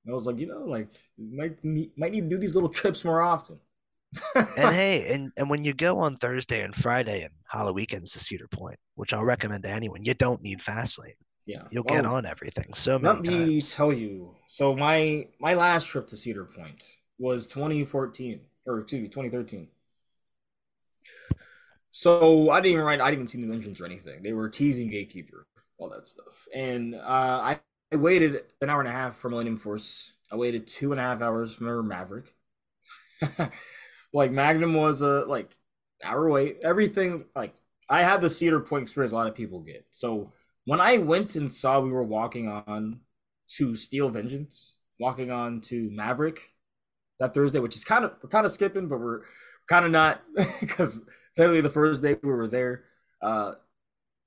I 0.07 0.11
was 0.13 0.25
like, 0.27 0.37
you 0.37 0.45
know, 0.45 0.65
like 0.65 0.89
might 1.17 1.63
need, 1.63 1.91
might 1.97 2.11
need 2.11 2.21
to 2.21 2.29
do 2.29 2.37
these 2.37 2.53
little 2.53 2.69
trips 2.69 3.03
more 3.03 3.21
often. 3.21 3.59
And 4.35 4.73
hey, 4.75 5.11
and, 5.13 5.31
and 5.35 5.49
when 5.49 5.63
you 5.63 5.73
go 5.73 5.97
on 5.99 6.15
Thursday 6.15 6.61
and 6.61 6.75
Friday 6.75 7.21
and 7.23 7.33
HalloWeekends 7.53 8.13
to 8.13 8.19
Cedar 8.19 8.47
Point, 8.47 8.77
which 8.95 9.13
I'll 9.13 9.25
recommend 9.25 9.63
to 9.63 9.69
anyone, 9.69 10.03
you 10.03 10.13
don't 10.13 10.41
need 10.43 10.59
Fastlane. 10.59 11.13
Yeah, 11.49 11.63
You'll 11.71 11.83
get 11.83 12.05
on 12.05 12.25
everything 12.27 12.73
so 12.75 12.99
many 12.99 13.15
Let 13.15 13.23
me 13.23 13.61
times. 13.61 13.73
tell 13.73 13.91
you. 13.91 14.35
So 14.47 14.75
my 14.75 15.27
my 15.39 15.55
last 15.55 15.87
trip 15.87 16.07
to 16.07 16.15
Cedar 16.17 16.45
Point 16.45 16.83
was 17.17 17.47
2014 17.47 18.41
or 18.67 18.79
excuse 18.81 19.01
me 19.01 19.09
2013. 19.09 19.67
So 21.91 22.51
I 22.51 22.61
didn't 22.61 22.73
even 22.73 22.85
write. 22.85 23.01
I 23.01 23.09
didn't 23.09 23.21
even 23.21 23.27
see 23.27 23.41
the 23.41 23.47
mentions 23.47 23.81
or 23.81 23.85
anything. 23.85 24.21
They 24.21 24.33
were 24.33 24.47
teasing 24.47 24.89
Gatekeeper, 24.89 25.47
all 25.79 25.89
that 25.89 26.07
stuff, 26.07 26.47
and 26.53 26.93
uh, 26.93 26.99
I, 27.43 27.59
I 27.91 27.95
waited 27.95 28.43
an 28.61 28.69
hour 28.69 28.79
and 28.79 28.87
a 28.87 28.91
half 28.91 29.15
for 29.15 29.29
Millennium 29.29 29.57
Force. 29.57 30.13
I 30.31 30.35
waited 30.35 30.67
two 30.67 30.91
and 30.91 31.01
a 31.01 31.03
half 31.03 31.21
hours 31.23 31.55
for 31.55 31.81
Maverick. 31.81 32.35
like 34.13 34.31
Magnum 34.31 34.75
was 34.75 35.01
a 35.01 35.25
like 35.27 35.51
hour 36.03 36.29
wait. 36.29 36.57
Everything 36.63 37.25
like 37.35 37.55
I 37.89 38.03
had 38.03 38.21
the 38.21 38.29
Cedar 38.29 38.59
Point 38.59 38.83
experience. 38.83 39.13
A 39.13 39.15
lot 39.15 39.27
of 39.27 39.33
people 39.33 39.61
get. 39.61 39.87
So 39.89 40.31
when 40.65 40.79
I 40.81 40.97
went 40.97 41.35
and 41.35 41.51
saw 41.51 41.79
we 41.79 41.91
were 41.91 42.03
walking 42.03 42.47
on 42.49 43.01
to 43.57 43.75
Steel 43.75 44.09
Vengeance, 44.09 44.77
walking 44.99 45.31
on 45.31 45.61
to 45.61 45.89
Maverick 45.91 46.53
that 47.19 47.33
Thursday, 47.33 47.59
which 47.59 47.75
is 47.75 47.83
kind 47.83 48.05
of 48.05 48.13
we're 48.21 48.29
kind 48.29 48.45
of 48.45 48.51
skipping, 48.51 48.87
but 48.87 48.99
we're 48.99 49.21
kind 49.67 49.85
of 49.85 49.91
not 49.91 50.21
because 50.59 51.01
technically 51.35 51.61
the 51.61 51.69
first 51.69 52.01
day 52.01 52.15
we 52.21 52.31
were 52.31 52.47
there, 52.47 52.83
uh, 53.21 53.53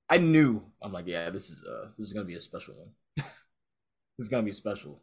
I 0.09 0.17
knew 0.17 0.61
I'm 0.81 0.91
like, 0.93 1.07
yeah, 1.07 1.29
this 1.29 1.49
is 1.49 1.63
uh 1.65 1.89
this 1.97 2.07
is 2.07 2.13
gonna 2.13 2.25
be 2.25 2.35
a 2.35 2.39
special 2.39 2.75
one. 2.77 2.89
this 3.15 4.25
is 4.25 4.29
gonna 4.29 4.43
be 4.43 4.51
special 4.51 5.01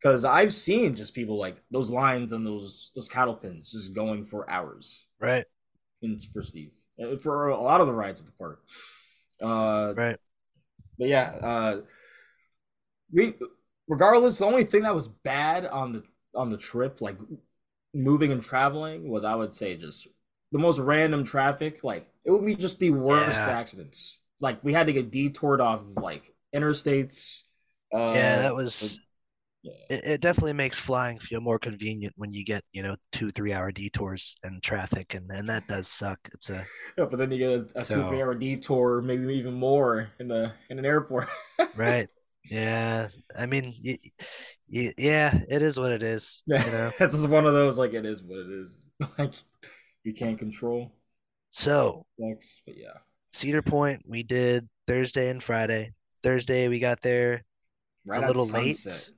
because 0.00 0.24
I've 0.24 0.52
seen 0.52 0.94
just 0.94 1.14
people 1.14 1.38
like 1.38 1.56
those 1.70 1.90
lines 1.90 2.32
and 2.32 2.46
those 2.46 2.92
those 2.94 3.08
cattle 3.08 3.34
pins 3.34 3.72
just 3.72 3.94
going 3.94 4.24
for 4.24 4.48
hours 4.50 5.06
Right. 5.18 5.44
in 6.02 6.18
for 6.32 6.42
Steve 6.42 6.70
uh, 7.02 7.16
for 7.16 7.48
a 7.48 7.60
lot 7.60 7.80
of 7.80 7.86
the 7.86 7.94
rides 7.94 8.20
at 8.20 8.26
the 8.26 8.32
park. 8.32 8.60
Uh, 9.42 9.94
Right. 9.96 10.16
But 10.98 11.08
yeah, 11.08 11.34
uh, 11.42 11.76
we 13.12 13.34
regardless, 13.88 14.38
the 14.38 14.44
only 14.46 14.64
thing 14.64 14.82
that 14.82 14.94
was 14.94 15.08
bad 15.08 15.66
on 15.66 15.92
the 15.92 16.02
on 16.34 16.50
the 16.50 16.58
trip, 16.58 17.00
like 17.00 17.18
moving 17.94 18.32
and 18.32 18.42
traveling, 18.42 19.08
was 19.08 19.24
I 19.24 19.34
would 19.34 19.54
say 19.54 19.76
just 19.76 20.08
the 20.52 20.58
most 20.58 20.78
random 20.78 21.24
traffic. 21.24 21.82
Like 21.84 22.08
it 22.24 22.30
would 22.30 22.44
be 22.46 22.56
just 22.56 22.78
the 22.78 22.90
worst 22.90 23.48
Yeah. 23.48 23.48
accidents. 23.48 24.20
Like 24.40 24.62
we 24.64 24.72
had 24.74 24.86
to 24.86 24.92
get 24.92 25.10
detoured 25.10 25.60
off 25.60 25.80
of 25.82 25.96
like 25.96 26.34
interstates. 26.54 27.44
Uh, 27.92 27.98
Yeah, 28.12 28.42
that 28.42 28.54
was. 28.54 29.00
Yeah. 29.62 29.72
It, 29.90 30.04
it 30.04 30.20
definitely 30.20 30.52
makes 30.52 30.78
flying 30.78 31.18
feel 31.18 31.40
more 31.40 31.58
convenient 31.58 32.14
when 32.16 32.32
you 32.32 32.44
get, 32.44 32.64
you 32.72 32.82
know, 32.82 32.96
two, 33.12 33.30
three 33.30 33.52
hour 33.52 33.72
detours 33.72 34.36
and 34.42 34.62
traffic, 34.62 35.14
and, 35.14 35.30
and 35.30 35.48
that 35.48 35.66
does 35.66 35.88
suck. 35.88 36.18
It's 36.32 36.50
a 36.50 36.64
Yeah, 36.96 37.06
but 37.06 37.18
then 37.18 37.30
you 37.30 37.38
get 37.38 37.50
a, 37.50 37.80
a 37.80 37.84
two 37.84 38.02
three 38.04 38.22
hour 38.22 38.34
detour, 38.34 39.02
maybe 39.02 39.34
even 39.34 39.54
more 39.54 40.10
in 40.18 40.28
the 40.28 40.52
in 40.70 40.78
an 40.78 40.84
airport. 40.86 41.28
right. 41.74 42.08
Yeah. 42.50 43.08
I 43.38 43.44
mean, 43.44 43.74
y 43.84 43.98
y 44.72 44.94
yeah, 44.96 45.38
it 45.50 45.60
is 45.60 45.78
what 45.78 45.92
it 45.92 46.02
is. 46.02 46.42
You 46.46 46.70
know. 46.70 46.92
it's 47.00 47.14
just 47.14 47.28
one 47.28 47.44
of 47.46 47.52
those 47.52 47.76
like 47.76 47.92
it 47.92 48.06
is 48.06 48.22
what 48.22 48.38
it 48.38 48.48
is. 48.48 48.78
Like 49.18 49.34
you 50.02 50.14
can't 50.14 50.38
control 50.38 50.92
So 51.50 52.06
Thanks, 52.18 52.62
but 52.66 52.76
yeah. 52.76 52.98
Cedar 53.32 53.62
Point, 53.62 54.02
we 54.06 54.22
did 54.22 54.68
Thursday 54.86 55.28
and 55.28 55.42
Friday. 55.42 55.92
Thursday 56.22 56.68
we 56.68 56.78
got 56.78 57.00
there 57.02 57.44
Right 58.06 58.24
a 58.24 58.26
little 58.26 58.46
late. 58.46 59.12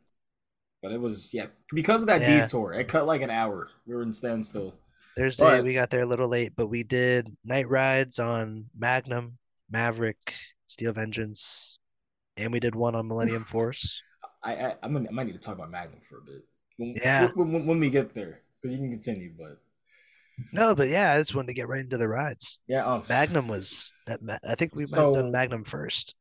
But 0.83 0.93
it 0.93 1.01
was 1.01 1.33
yeah 1.35 1.47
because 1.75 2.03
of 2.03 2.07
that 2.09 2.21
Yeah. 2.23 2.43
detour. 2.43 2.73
It 2.73 2.89
cut 2.89 3.07
like 3.07 3.23
an 3.23 3.31
hour. 3.31 3.69
We 3.87 3.95
were 3.95 4.03
in 4.03 4.13
standstill. 4.13 4.75
Thursday 5.17 5.45
But- 5.45 5.65
we 5.65 5.75
got 5.75 5.91
there 5.91 6.03
a 6.03 6.07
little 6.07 6.29
late, 6.29 6.53
but 6.57 6.69
we 6.69 6.83
did 6.83 7.37
night 7.45 7.69
rides 7.69 8.19
on 8.19 8.67
Magnum, 8.77 9.37
Maverick, 9.71 10.35
Steel 10.69 10.93
Vengeance, 10.93 11.79
and 12.37 12.53
we 12.53 12.61
did 12.61 12.75
one 12.75 12.95
on 12.95 13.09
Millennium 13.09 13.45
Force. 13.55 14.03
I 14.43 14.55
I, 14.55 14.77
I'm 14.83 14.93
gonna, 14.95 15.09
I 15.09 15.13
might 15.13 15.27
need 15.27 15.33
to 15.35 15.39
talk 15.39 15.57
about 15.57 15.71
Magnum 15.71 16.01
for 16.01 16.19
a 16.19 16.23
bit. 16.23 16.45
When, 16.79 16.95
Yeah. 16.97 17.29
When, 17.35 17.53
when, 17.53 17.67
when 17.67 17.81
we 17.81 17.91
get 17.91 18.15
there, 18.15 18.41
because 18.63 18.73
you 18.75 18.81
can 18.83 18.91
continue. 18.91 19.33
But 19.37 19.59
No, 20.53 20.75
but 20.75 20.89
yeah, 20.89 21.13
I 21.13 21.19
just 21.19 21.35
wanted 21.35 21.49
to 21.49 21.55
get 21.55 21.69
right 21.69 21.81
into 21.83 21.99
the 21.99 22.09
rides. 22.09 22.61
yeah, 22.69 22.87
um, 22.87 23.03
Magnum 23.09 23.49
was 23.49 23.93
that. 24.07 24.21
I 24.49 24.55
think 24.55 24.75
we 24.75 24.85
might 24.85 24.91
have 24.97 24.97
So- 24.97 25.15
done 25.15 25.31
Magnum 25.33 25.65
first. 25.65 26.15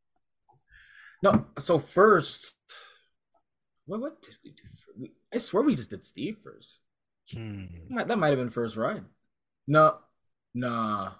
No, 1.24 1.46
so 1.58 1.80
first, 1.80 2.56
what 3.89 4.01
what 4.01 4.22
did 4.22 4.36
we 4.43 4.51
do? 4.51 4.63
For, 4.86 4.91
we, 5.00 5.13
I 5.34 5.39
swear 5.39 5.63
we 5.63 5.75
just 5.75 5.89
did 5.89 6.05
Steve 6.05 6.38
first. 6.43 6.79
Hmm. 7.34 7.65
Might- 7.89 8.08
That 8.08 8.19
might 8.19 8.29
have 8.29 8.38
been 8.38 8.50
first 8.50 8.75
ride. 8.75 9.03
No, 9.67 9.98
nah. 10.53 11.12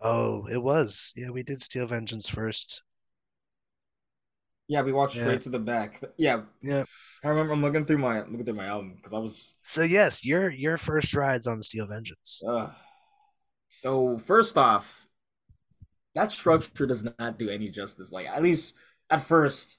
Oh, 0.00 0.46
it 0.46 0.62
was. 0.62 1.12
Yeah, 1.16 1.30
we 1.30 1.42
did 1.42 1.60
Steel 1.62 1.86
Vengeance 1.86 2.28
first. 2.28 2.82
Yeah, 4.68 4.82
we 4.82 4.92
walked 4.92 5.14
Yeah. 5.14 5.22
straight 5.22 5.40
to 5.42 5.48
the 5.48 5.58
back. 5.58 6.02
Yeah, 6.16 6.42
Yeah. 6.62 6.84
I 7.24 7.28
remember. 7.28 7.52
I'm 7.52 7.62
looking 7.62 7.84
through 7.86 7.98
my 7.98 8.20
looking 8.20 8.44
through 8.44 8.54
my 8.54 8.66
album 8.66 8.94
because 8.96 9.12
I 9.14 9.18
was. 9.18 9.54
So 9.62 9.82
yes, 9.82 10.24
your 10.24 10.50
your 10.50 10.76
first 10.76 11.14
rides 11.14 11.46
on 11.46 11.62
Steel 11.62 11.86
Vengeance. 11.86 12.42
Uh, 12.46 12.70
so 13.68 14.18
first 14.18 14.56
off, 14.58 15.06
that 16.14 16.32
structure 16.32 16.86
does 16.86 17.04
not 17.18 17.38
do 17.38 17.48
any 17.48 17.68
justice. 17.68 18.12
Like 18.12 18.26
at 18.26 18.42
least 18.42 18.76
at 19.10 19.22
first, 19.22 19.78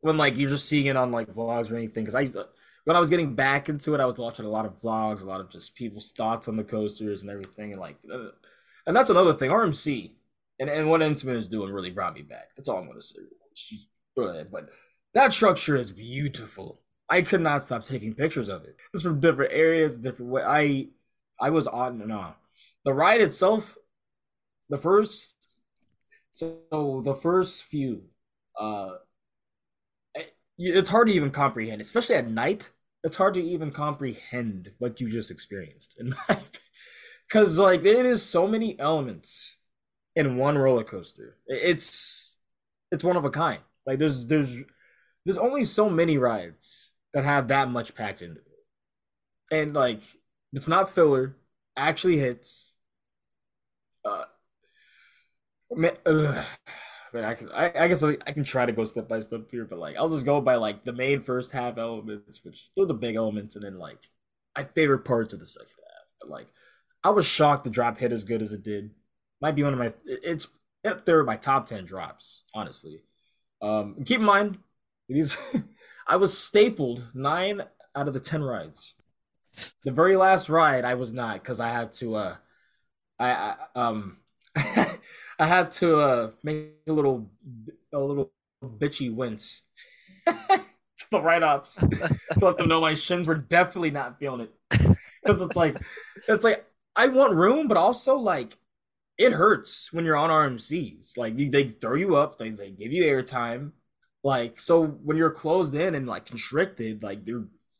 when 0.00 0.16
like 0.16 0.36
you're 0.36 0.50
just 0.50 0.68
seeing 0.68 0.86
it 0.86 0.96
on 0.96 1.10
like 1.10 1.32
vlogs 1.32 1.70
or 1.70 1.76
anything. 1.76 2.04
Because 2.04 2.14
I 2.14 2.26
when 2.84 2.96
I 2.96 3.00
was 3.00 3.10
getting 3.10 3.34
back 3.34 3.68
into 3.68 3.94
it, 3.94 4.00
I 4.00 4.06
was 4.06 4.16
watching 4.16 4.46
a 4.46 4.50
lot 4.50 4.66
of 4.66 4.80
vlogs, 4.80 5.22
a 5.22 5.26
lot 5.26 5.40
of 5.40 5.50
just 5.50 5.74
people's 5.74 6.12
thoughts 6.12 6.48
on 6.48 6.56
the 6.56 6.64
coasters 6.64 7.22
and 7.22 7.30
everything, 7.30 7.72
and 7.72 7.80
like, 7.80 7.96
uh, 8.12 8.30
and 8.86 8.96
that's 8.96 9.10
another 9.10 9.34
thing. 9.34 9.50
RMC 9.50 10.12
and 10.58 10.70
and 10.70 10.88
what 10.88 11.00
Intamin 11.00 11.36
is 11.36 11.48
doing 11.48 11.72
really 11.72 11.90
brought 11.90 12.14
me 12.14 12.22
back. 12.22 12.48
That's 12.56 12.68
all 12.68 12.78
I'm 12.78 12.88
gonna 12.88 13.00
say. 13.00 13.20
She's 13.54 13.88
but 14.16 14.70
that 15.14 15.32
structure 15.32 15.76
is 15.76 15.92
beautiful. 15.92 16.80
I 17.08 17.22
could 17.22 17.40
not 17.40 17.62
stop 17.62 17.84
taking 17.84 18.14
pictures 18.14 18.48
of 18.48 18.64
it. 18.64 18.76
It's 18.92 19.02
from 19.02 19.20
different 19.20 19.52
areas, 19.52 19.96
different 19.98 20.32
way. 20.32 20.42
I 20.42 20.88
I 21.40 21.50
was 21.50 21.66
on 21.66 22.00
and 22.00 22.12
on. 22.12 22.34
The 22.84 22.92
ride 22.92 23.20
itself, 23.20 23.76
the 24.68 24.78
first, 24.78 25.34
so 26.30 27.02
the 27.04 27.14
first 27.14 27.64
few, 27.64 28.04
uh, 28.58 28.92
it's 30.58 30.90
hard 30.90 31.08
to 31.08 31.14
even 31.14 31.30
comprehend, 31.30 31.80
especially 31.80 32.16
at 32.16 32.28
night. 32.28 32.70
It's 33.04 33.16
hard 33.16 33.34
to 33.34 33.42
even 33.42 33.70
comprehend 33.70 34.72
what 34.78 35.00
you 35.00 35.08
just 35.10 35.30
experienced, 35.30 35.98
in 36.00 36.10
my, 36.28 36.38
because 37.28 37.58
like 37.58 37.84
it 37.84 38.06
is 38.06 38.22
so 38.22 38.46
many 38.48 38.78
elements 38.78 39.56
in 40.16 40.36
one 40.38 40.58
roller 40.58 40.84
coaster. 40.84 41.36
It's 41.46 42.38
it's 42.92 43.04
one 43.04 43.16
of 43.16 43.24
a 43.24 43.30
kind. 43.30 43.60
Like 43.86 43.98
there's 43.98 44.26
there's 44.28 44.56
there's 45.24 45.38
only 45.38 45.64
so 45.64 45.90
many 45.90 46.18
rides 46.18 46.92
that 47.14 47.24
have 47.24 47.48
that 47.48 47.70
much 47.70 47.94
packed 47.94 48.22
into 48.22 48.40
it, 48.40 48.46
and 49.50 49.74
like 49.74 50.00
it's 50.52 50.68
not 50.68 50.90
filler. 50.94 51.36
Actually 51.76 52.18
hits. 52.18 52.74
Uh, 54.04 54.24
ma- 55.70 56.00
ugh. 57.08 57.12
but 57.12 57.24
I 57.24 57.34
can, 57.34 57.50
I, 57.52 57.72
I 57.84 57.88
guess 57.88 58.02
I, 58.02 58.16
I 58.26 58.32
can 58.32 58.44
try 58.44 58.66
to 58.66 58.72
go 58.72 58.84
step 58.84 59.08
by 59.08 59.20
step 59.20 59.50
here, 59.50 59.64
but 59.64 59.78
like 59.78 59.96
I'll 59.96 60.08
just 60.08 60.24
go 60.24 60.40
by 60.40 60.56
like 60.56 60.84
the 60.84 60.92
main 60.92 61.20
first 61.20 61.52
half 61.52 61.78
elements, 61.78 62.44
which 62.44 62.70
are 62.78 62.86
the 62.86 62.94
big 62.94 63.16
elements, 63.16 63.56
and 63.56 63.64
then 63.64 63.78
like 63.78 64.08
my 64.56 64.64
favorite 64.64 65.04
parts 65.04 65.32
of 65.32 65.40
the 65.40 65.46
second 65.46 65.68
half. 65.68 66.06
But 66.20 66.30
like 66.30 66.46
I 67.04 67.10
was 67.10 67.26
shocked 67.26 67.64
the 67.64 67.70
drop 67.70 67.98
hit 67.98 68.12
as 68.12 68.24
good 68.24 68.42
as 68.42 68.52
it 68.52 68.62
did. 68.62 68.90
Might 69.40 69.54
be 69.54 69.62
one 69.62 69.72
of 69.72 69.78
my 69.78 69.92
it's 70.04 70.48
up 70.84 71.04
there 71.04 71.22
my 71.24 71.36
top 71.36 71.66
ten 71.66 71.84
drops, 71.84 72.44
honestly. 72.54 73.02
Um, 73.60 73.96
keep 74.04 74.20
in 74.20 74.26
mind 74.26 74.58
these 75.08 75.36
I 76.06 76.16
was 76.16 76.36
stapled 76.36 77.04
nine 77.14 77.62
out 77.94 78.08
of 78.08 78.14
the 78.14 78.20
ten 78.20 78.42
rides. 78.42 78.94
The 79.84 79.90
very 79.90 80.16
last 80.16 80.48
ride 80.48 80.84
I 80.84 80.94
was 80.94 81.12
not 81.12 81.42
because 81.42 81.60
I 81.60 81.70
had 81.70 81.92
to 81.94 82.14
uh 82.14 82.36
I, 83.18 83.30
I 83.30 83.56
um 83.74 84.18
I 85.38 85.46
had 85.46 85.70
to 85.72 86.00
uh 86.00 86.30
make 86.42 86.72
a 86.86 86.92
little 86.92 87.30
a 87.92 87.98
little 87.98 88.32
bitchy 88.62 89.14
wince 89.14 89.68
to 90.26 91.10
the 91.10 91.20
ride 91.20 91.42
ops 91.42 91.76
to 91.76 92.44
let 92.44 92.56
them 92.58 92.68
know 92.68 92.80
my 92.80 92.94
shins 92.94 93.28
were 93.28 93.34
definitely 93.36 93.90
not 93.90 94.18
feeling 94.18 94.42
it. 94.42 94.54
Because 95.22 95.40
it's 95.40 95.56
like 95.56 95.78
it's 96.28 96.44
like 96.44 96.66
I 96.96 97.08
want 97.08 97.34
room, 97.34 97.68
but 97.68 97.76
also 97.76 98.16
like 98.16 98.58
it 99.18 99.32
hurts 99.32 99.92
when 99.92 100.04
you're 100.04 100.16
on 100.16 100.30
RMCs. 100.30 101.16
Like 101.18 101.38
you, 101.38 101.50
they 101.50 101.68
throw 101.68 101.94
you 101.94 102.16
up, 102.16 102.38
they, 102.38 102.50
they 102.50 102.70
give 102.70 102.92
you 102.92 103.04
airtime. 103.04 103.72
Like 104.24 104.60
so 104.60 104.84
when 104.86 105.16
you're 105.16 105.30
closed 105.30 105.74
in 105.74 105.94
and 105.94 106.06
like 106.06 106.26
constricted, 106.26 107.02
like 107.02 107.20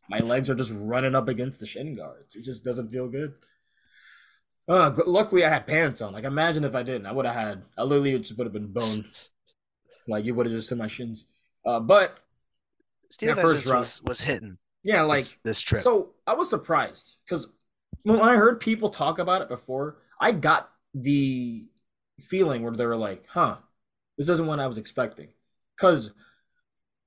my 0.08 0.20
legs 0.20 0.50
are 0.50 0.54
just 0.54 0.74
running 0.76 1.14
up 1.14 1.28
against 1.28 1.60
the 1.60 1.66
shin 1.66 1.94
guards. 1.96 2.36
It 2.36 2.44
just 2.44 2.64
doesn't 2.64 2.90
feel 2.90 3.08
good. 3.08 3.34
Uh, 4.68 4.92
luckily 5.06 5.44
I 5.44 5.48
had 5.48 5.66
pants 5.66 6.00
on. 6.02 6.12
Like 6.12 6.24
imagine 6.24 6.64
if 6.64 6.74
I 6.74 6.82
didn't, 6.82 7.06
I 7.06 7.12
would 7.12 7.26
have 7.26 7.34
had. 7.34 7.62
I 7.76 7.82
literally 7.82 8.18
just 8.18 8.36
would 8.36 8.46
have 8.46 8.52
been 8.52 8.72
bone. 8.72 9.04
Like 10.06 10.24
you 10.24 10.34
would 10.34 10.46
have 10.46 10.54
just 10.54 10.68
seen 10.68 10.78
my 10.78 10.86
shins. 10.86 11.26
Uh, 11.64 11.80
but 11.80 12.20
Steel 13.10 13.34
Vengeance 13.34 13.68
was, 13.68 14.02
was 14.02 14.20
hitting. 14.20 14.58
Yeah, 14.84 15.02
like 15.02 15.20
this, 15.20 15.38
this 15.44 15.60
trip. 15.60 15.82
So 15.82 16.10
I 16.26 16.34
was 16.34 16.50
surprised 16.50 17.16
because 17.24 17.52
when 18.02 18.20
I 18.20 18.36
heard 18.36 18.60
people 18.60 18.88
talk 18.88 19.18
about 19.18 19.42
it 19.42 19.48
before, 19.48 19.98
I 20.20 20.32
got 20.32 20.70
the 20.94 21.68
feeling 22.20 22.62
where 22.62 22.72
they 22.72 22.86
were 22.86 22.96
like, 22.96 23.26
"Huh, 23.28 23.56
this 24.16 24.28
isn't 24.28 24.46
what 24.46 24.60
I 24.60 24.66
was 24.66 24.78
expecting," 24.78 25.28
because 25.76 26.12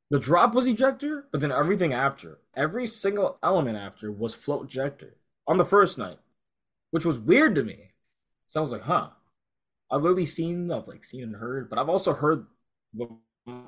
the 0.10 0.20
drop 0.20 0.54
was 0.54 0.68
ejector, 0.68 1.28
but 1.32 1.42
then 1.42 1.52
everything 1.52 1.94
after, 1.94 2.40
every 2.56 2.86
single 2.86 3.40
element 3.42 3.78
after 3.78 4.12
was 4.12 4.36
float 4.36 4.66
ejector 4.66 5.16
on 5.48 5.58
the 5.58 5.66
first 5.66 5.98
night, 5.98 6.18
which 6.92 7.06
was 7.06 7.18
weird 7.18 7.56
to 7.56 7.64
me. 7.64 7.92
So 8.48 8.60
I 8.60 8.62
was 8.62 8.72
like, 8.72 8.84
"Huh." 8.84 9.10
I've 9.92 10.04
really 10.04 10.26
seen, 10.26 10.72
I've 10.72 10.88
like 10.88 11.04
seen 11.04 11.24
and 11.24 11.36
heard, 11.36 11.70
but 11.70 11.78
I've 11.78 11.90
also 11.90 12.14
heard 12.14 12.48
what, 12.94 13.10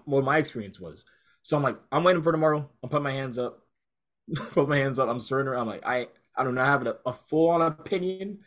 what 0.06 0.24
my 0.24 0.38
experience 0.38 0.80
was. 0.80 1.03
So 1.42 1.58
I'm 1.58 1.63
like, 1.63 1.77
I'm 1.92 2.06
waiting 2.06 2.24
for 2.24 2.32
tomorrow. 2.32 2.70
I'm 2.82 2.89
putting 2.89 3.03
my 3.03 3.12
hands 3.12 3.38
up, 3.38 3.60
put 4.51 4.70
my 4.70 4.77
hands 4.77 5.00
up. 5.00 5.10
I'm 5.10 5.20
surrendering. 5.20 5.60
I'm 5.60 5.68
like, 5.68 5.86
I 5.86 6.08
I 6.36 6.44
don't 6.44 6.56
know, 6.56 6.63
have 6.63 6.88
a, 6.88 6.98
a 7.06 7.13
full 7.13 7.50
on 7.50 7.62
opinion, 7.62 8.39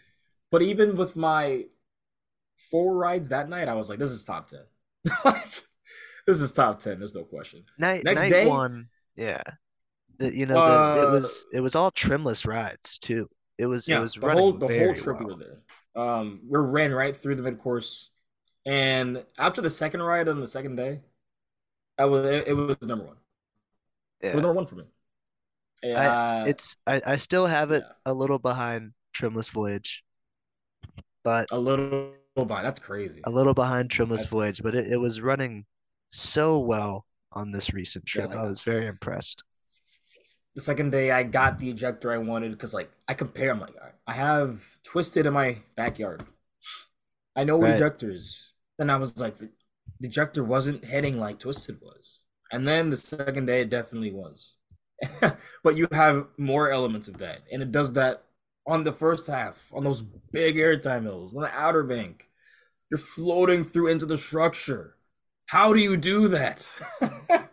but 0.51 0.63
even 0.63 0.97
with 0.97 1.15
my 1.17 1.67
four 2.71 2.97
rides 2.97 3.29
that 3.29 3.49
night, 3.49 3.69
I 3.69 3.75
was 3.75 3.89
like, 3.91 3.99
this 3.99 4.11
is 4.11 4.25
top 4.25 4.49
ten. 4.49 4.63
this 6.27 6.41
is 6.41 6.53
top 6.53 6.81
ten. 6.81 6.99
There's 6.99 7.15
no 7.15 7.25
question. 7.25 7.65
Night 7.79 8.05
next 8.05 8.23
night 8.23 8.31
day, 8.31 8.47
one, 8.47 8.89
yeah. 9.15 9.43
The, 10.19 10.35
you 10.35 10.47
know, 10.47 10.57
uh, 10.57 10.95
the, 10.95 11.09
it 11.09 11.11
was 11.11 11.47
it 11.53 11.61
was 11.61 11.77
all 11.77 11.91
trimless 11.91 12.47
rides 12.47 12.99
too. 12.99 13.29
It 13.59 13.67
was 13.67 13.89
yeah, 13.89 13.99
it 13.99 14.01
was 14.01 14.15
the 14.15 14.31
whole 14.31 14.53
the 14.53 14.67
whole 14.67 14.95
trip 14.95 15.17
well. 15.19 15.29
we 15.29 15.35
were 15.35 15.41
there. 15.41 16.03
Um, 16.03 16.41
we 16.49 16.59
ran 16.59 16.93
right 16.93 17.17
through 17.17 17.37
the 17.37 17.43
mid 17.43 17.59
course, 17.59 18.11
and 18.67 19.25
after 19.39 19.63
the 19.63 19.71
second 19.71 20.03
ride 20.03 20.29
on 20.29 20.41
the 20.41 20.47
second 20.47 20.77
day, 20.77 21.01
I 21.99 22.05
was 22.05 22.27
it, 22.27 22.49
it 22.49 22.53
was 22.55 22.77
number 22.83 23.07
one. 23.07 23.17
Yeah. 24.23 24.31
It 24.31 24.35
was 24.35 24.43
number 24.43 24.57
one 24.57 24.67
for 24.67 24.77
me. 24.77 24.85
I, 25.85 26.49
it's 26.49 26.77
I, 26.87 27.01
I 27.07 27.17
still 27.17 27.47
have 27.47 27.71
it 27.71 27.85
yeah. 27.87 27.93
a 28.07 28.13
little 28.13 28.39
behind 28.39 28.93
Trimless 29.13 29.51
Voyage, 29.51 30.05
but 31.23 31.47
a 31.53 31.59
little 31.59 32.13
behind. 32.35 32.67
That's 32.67 32.81
crazy. 32.81 33.21
A 33.25 33.31
little 33.31 33.55
behind 33.55 33.91
Trimless 33.91 34.23
That's 34.23 34.33
Voyage, 34.33 34.63
but 34.63 34.75
it, 34.75 34.93
it 34.93 34.97
was 34.97 35.21
running 35.21 35.65
so 36.09 36.59
well 36.59 37.07
on 37.33 37.53
this 37.53 37.73
recent 37.73 38.05
trip. 38.07 38.31
Yeah, 38.31 38.37
like, 38.37 38.45
I 38.45 38.49
was 38.49 38.63
very 38.63 38.87
impressed. 38.87 39.45
The 40.57 40.63
second 40.63 40.91
day, 40.91 41.13
I 41.13 41.23
got 41.23 41.59
the 41.59 41.71
ejector 41.71 42.11
I 42.11 42.19
wanted 42.19 42.51
because, 42.51 42.75
like, 42.75 42.91
I 43.07 43.15
compare. 43.15 43.53
I'm 43.53 43.61
like, 43.61 43.75
I 44.07 44.13
have 44.13 44.65
twisted 44.83 45.27
in 45.27 45.35
my 45.35 45.59
backyard. 45.77 46.25
I 47.37 47.45
know 47.45 47.61
right. 47.61 47.79
ejectors. 47.79 48.53
Then 48.79 48.91
I 48.91 48.97
was 48.97 49.17
like, 49.19 49.39
the 49.39 49.51
ejector 50.01 50.43
wasn't 50.43 50.85
hitting 50.85 51.21
like 51.21 51.39
twisted 51.39 51.81
was, 51.81 52.25
and 52.51 52.67
then 52.67 52.91
the 52.91 52.97
second 52.97 53.47
day, 53.47 53.61
it 53.61 53.71
definitely 53.71 54.13
was. 54.13 54.57
but 55.63 55.77
you 55.77 55.87
have 55.93 56.27
more 56.39 56.71
elements 56.71 57.07
of 57.09 57.19
that, 57.19 57.43
and 57.53 57.63
it 57.63 57.71
does 57.71 57.93
that 57.93 58.25
on 58.67 58.85
the 58.85 58.93
first 58.93 59.27
half 59.27 59.71
on 59.75 59.85
those 59.85 60.03
big 60.03 60.57
airtime 60.57 61.03
hills 61.03 61.35
on 61.35 61.43
the 61.43 61.55
outer 61.55 61.83
bank. 61.83 62.29
You're 62.91 62.99
floating 62.99 63.65
through 63.65 63.89
into 63.89 64.07
the 64.07 64.19
structure. 64.19 64.97
How 65.47 65.73
do 65.73 65.81
you 65.81 65.97
do 65.97 66.29
that? 66.29 66.73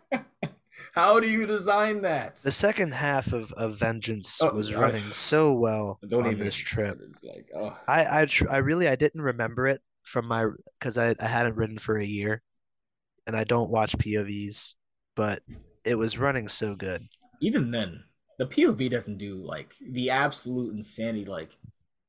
How 0.94 1.18
do 1.18 1.28
you 1.28 1.46
design 1.46 2.02
that? 2.02 2.36
The 2.36 2.52
second 2.52 2.94
half 2.94 3.32
of, 3.32 3.52
of 3.54 3.76
Vengeance 3.76 4.40
oh, 4.42 4.52
was 4.52 4.74
running 4.74 5.02
so 5.12 5.52
well 5.52 5.98
Don't 6.08 6.26
on 6.26 6.38
this 6.38 6.54
trip. 6.54 7.00
Like, 7.22 7.48
oh. 7.56 7.76
I 7.88 8.22
I, 8.22 8.26
tr- 8.26 8.50
I 8.50 8.58
really 8.58 8.88
I 8.88 8.94
didn't 8.94 9.22
remember 9.22 9.66
it 9.66 9.80
from 10.04 10.26
my 10.28 10.46
because 10.78 10.98
I, 10.98 11.14
I 11.18 11.26
hadn't 11.26 11.56
ridden 11.56 11.78
for 11.78 11.98
a 11.98 12.04
year, 12.04 12.42
and 13.26 13.36
I 13.36 13.44
don't 13.44 13.70
watch 13.70 13.96
POVs, 13.98 14.76
but 15.16 15.42
it 15.84 15.96
was 15.96 16.18
running 16.18 16.48
so 16.48 16.76
good 16.76 17.02
even 17.44 17.70
then, 17.70 18.04
the 18.38 18.46
POV 18.46 18.90
doesn't 18.90 19.18
do 19.18 19.36
like 19.36 19.74
the 19.80 20.10
absolute 20.10 20.74
insanity. 20.74 21.24
Like, 21.24 21.56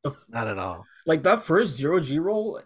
the, 0.04 0.16
not 0.30 0.48
at 0.48 0.58
all. 0.58 0.86
Like 1.06 1.24
that 1.24 1.44
first 1.44 1.76
zero 1.76 2.00
G 2.00 2.20
roll 2.20 2.62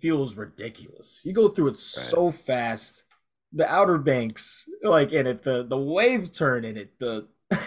feels 0.00 0.34
ridiculous. 0.34 1.22
You 1.24 1.32
go 1.32 1.48
through 1.48 1.68
it 1.68 1.70
right. 1.70 1.78
so 1.78 2.30
fast. 2.30 3.04
The 3.52 3.70
outer 3.70 3.98
banks, 3.98 4.68
like 4.82 5.12
in 5.12 5.26
it, 5.26 5.42
the 5.44 5.64
the 5.64 5.78
wave 5.78 6.32
turn 6.32 6.64
in 6.64 6.76
it, 6.76 6.98
the 6.98 7.28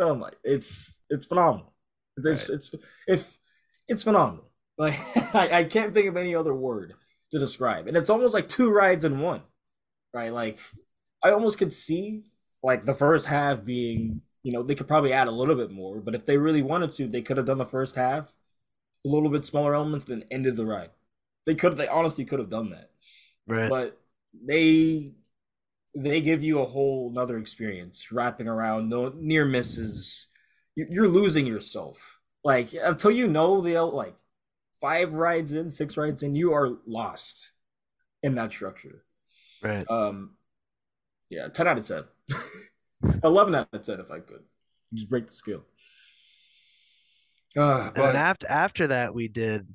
oh 0.00 0.14
my, 0.14 0.30
it's 0.42 1.00
it's 1.08 1.26
phenomenal. 1.26 1.72
It's 2.16 2.48
right. 2.48 2.56
it's 2.56 2.74
if 3.06 3.38
it's 3.88 4.04
phenomenal. 4.04 4.50
Like 4.76 4.98
I, 5.34 5.58
I 5.60 5.64
can't 5.64 5.94
think 5.94 6.08
of 6.08 6.16
any 6.16 6.34
other 6.34 6.54
word 6.54 6.94
to 7.32 7.38
describe, 7.38 7.86
and 7.86 7.96
it's 7.96 8.10
almost 8.10 8.34
like 8.34 8.48
two 8.48 8.70
rides 8.70 9.04
in 9.04 9.20
one, 9.20 9.42
right? 10.12 10.32
Like 10.32 10.58
I 11.22 11.30
almost 11.30 11.58
could 11.58 11.72
see 11.72 12.24
like 12.62 12.84
the 12.84 12.94
first 12.94 13.26
half 13.26 13.64
being, 13.64 14.22
you 14.42 14.52
know, 14.52 14.62
they 14.62 14.74
could 14.74 14.88
probably 14.88 15.12
add 15.12 15.28
a 15.28 15.32
little 15.32 15.54
bit 15.54 15.70
more, 15.70 16.00
but 16.00 16.14
if 16.14 16.26
they 16.26 16.38
really 16.38 16.62
wanted 16.62 16.92
to, 16.92 17.06
they 17.06 17.22
could 17.22 17.36
have 17.36 17.46
done 17.46 17.58
the 17.58 17.64
first 17.64 17.94
half 17.94 18.34
a 19.06 19.08
little 19.08 19.28
bit 19.28 19.44
smaller 19.44 19.74
elements, 19.74 20.06
then 20.06 20.24
ended 20.30 20.56
the 20.56 20.64
ride. 20.64 20.90
They 21.44 21.54
could, 21.54 21.76
they 21.76 21.88
honestly 21.88 22.24
could 22.24 22.38
have 22.38 22.48
done 22.48 22.70
that, 22.70 22.90
right? 23.46 23.68
But 23.68 24.00
they 24.44 25.14
they 25.94 26.20
give 26.20 26.42
you 26.42 26.60
a 26.60 26.64
whole 26.64 27.10
another 27.10 27.38
experience 27.38 28.10
wrapping 28.10 28.48
around 28.48 28.88
no 28.88 29.12
near 29.16 29.44
misses. 29.44 30.28
You're 30.74 31.08
losing 31.08 31.46
yourself. 31.46 32.18
Like 32.42 32.74
until 32.74 33.10
you 33.10 33.26
know 33.26 33.60
the 33.60 33.80
like 33.82 34.16
five 34.80 35.14
rides 35.14 35.52
in, 35.52 35.70
six 35.70 35.96
rides 35.96 36.22
in, 36.22 36.34
you 36.34 36.52
are 36.52 36.78
lost 36.86 37.52
in 38.22 38.34
that 38.34 38.52
structure. 38.52 39.04
Right. 39.62 39.88
Um. 39.88 40.36
Yeah, 41.30 41.48
ten 41.48 41.68
out 41.68 41.78
of 41.78 41.86
ten. 41.86 42.04
11 43.22 43.54
out 43.54 43.68
of 43.72 43.84
10 43.84 44.00
if 44.00 44.10
I 44.10 44.20
could. 44.20 44.42
Just 44.92 45.08
break 45.10 45.26
the 45.26 45.32
scale. 45.32 45.64
Uh, 47.56 47.90
but, 47.94 48.08
and 48.08 48.18
after 48.18 48.46
after 48.48 48.86
that, 48.88 49.14
we 49.14 49.28
did 49.28 49.66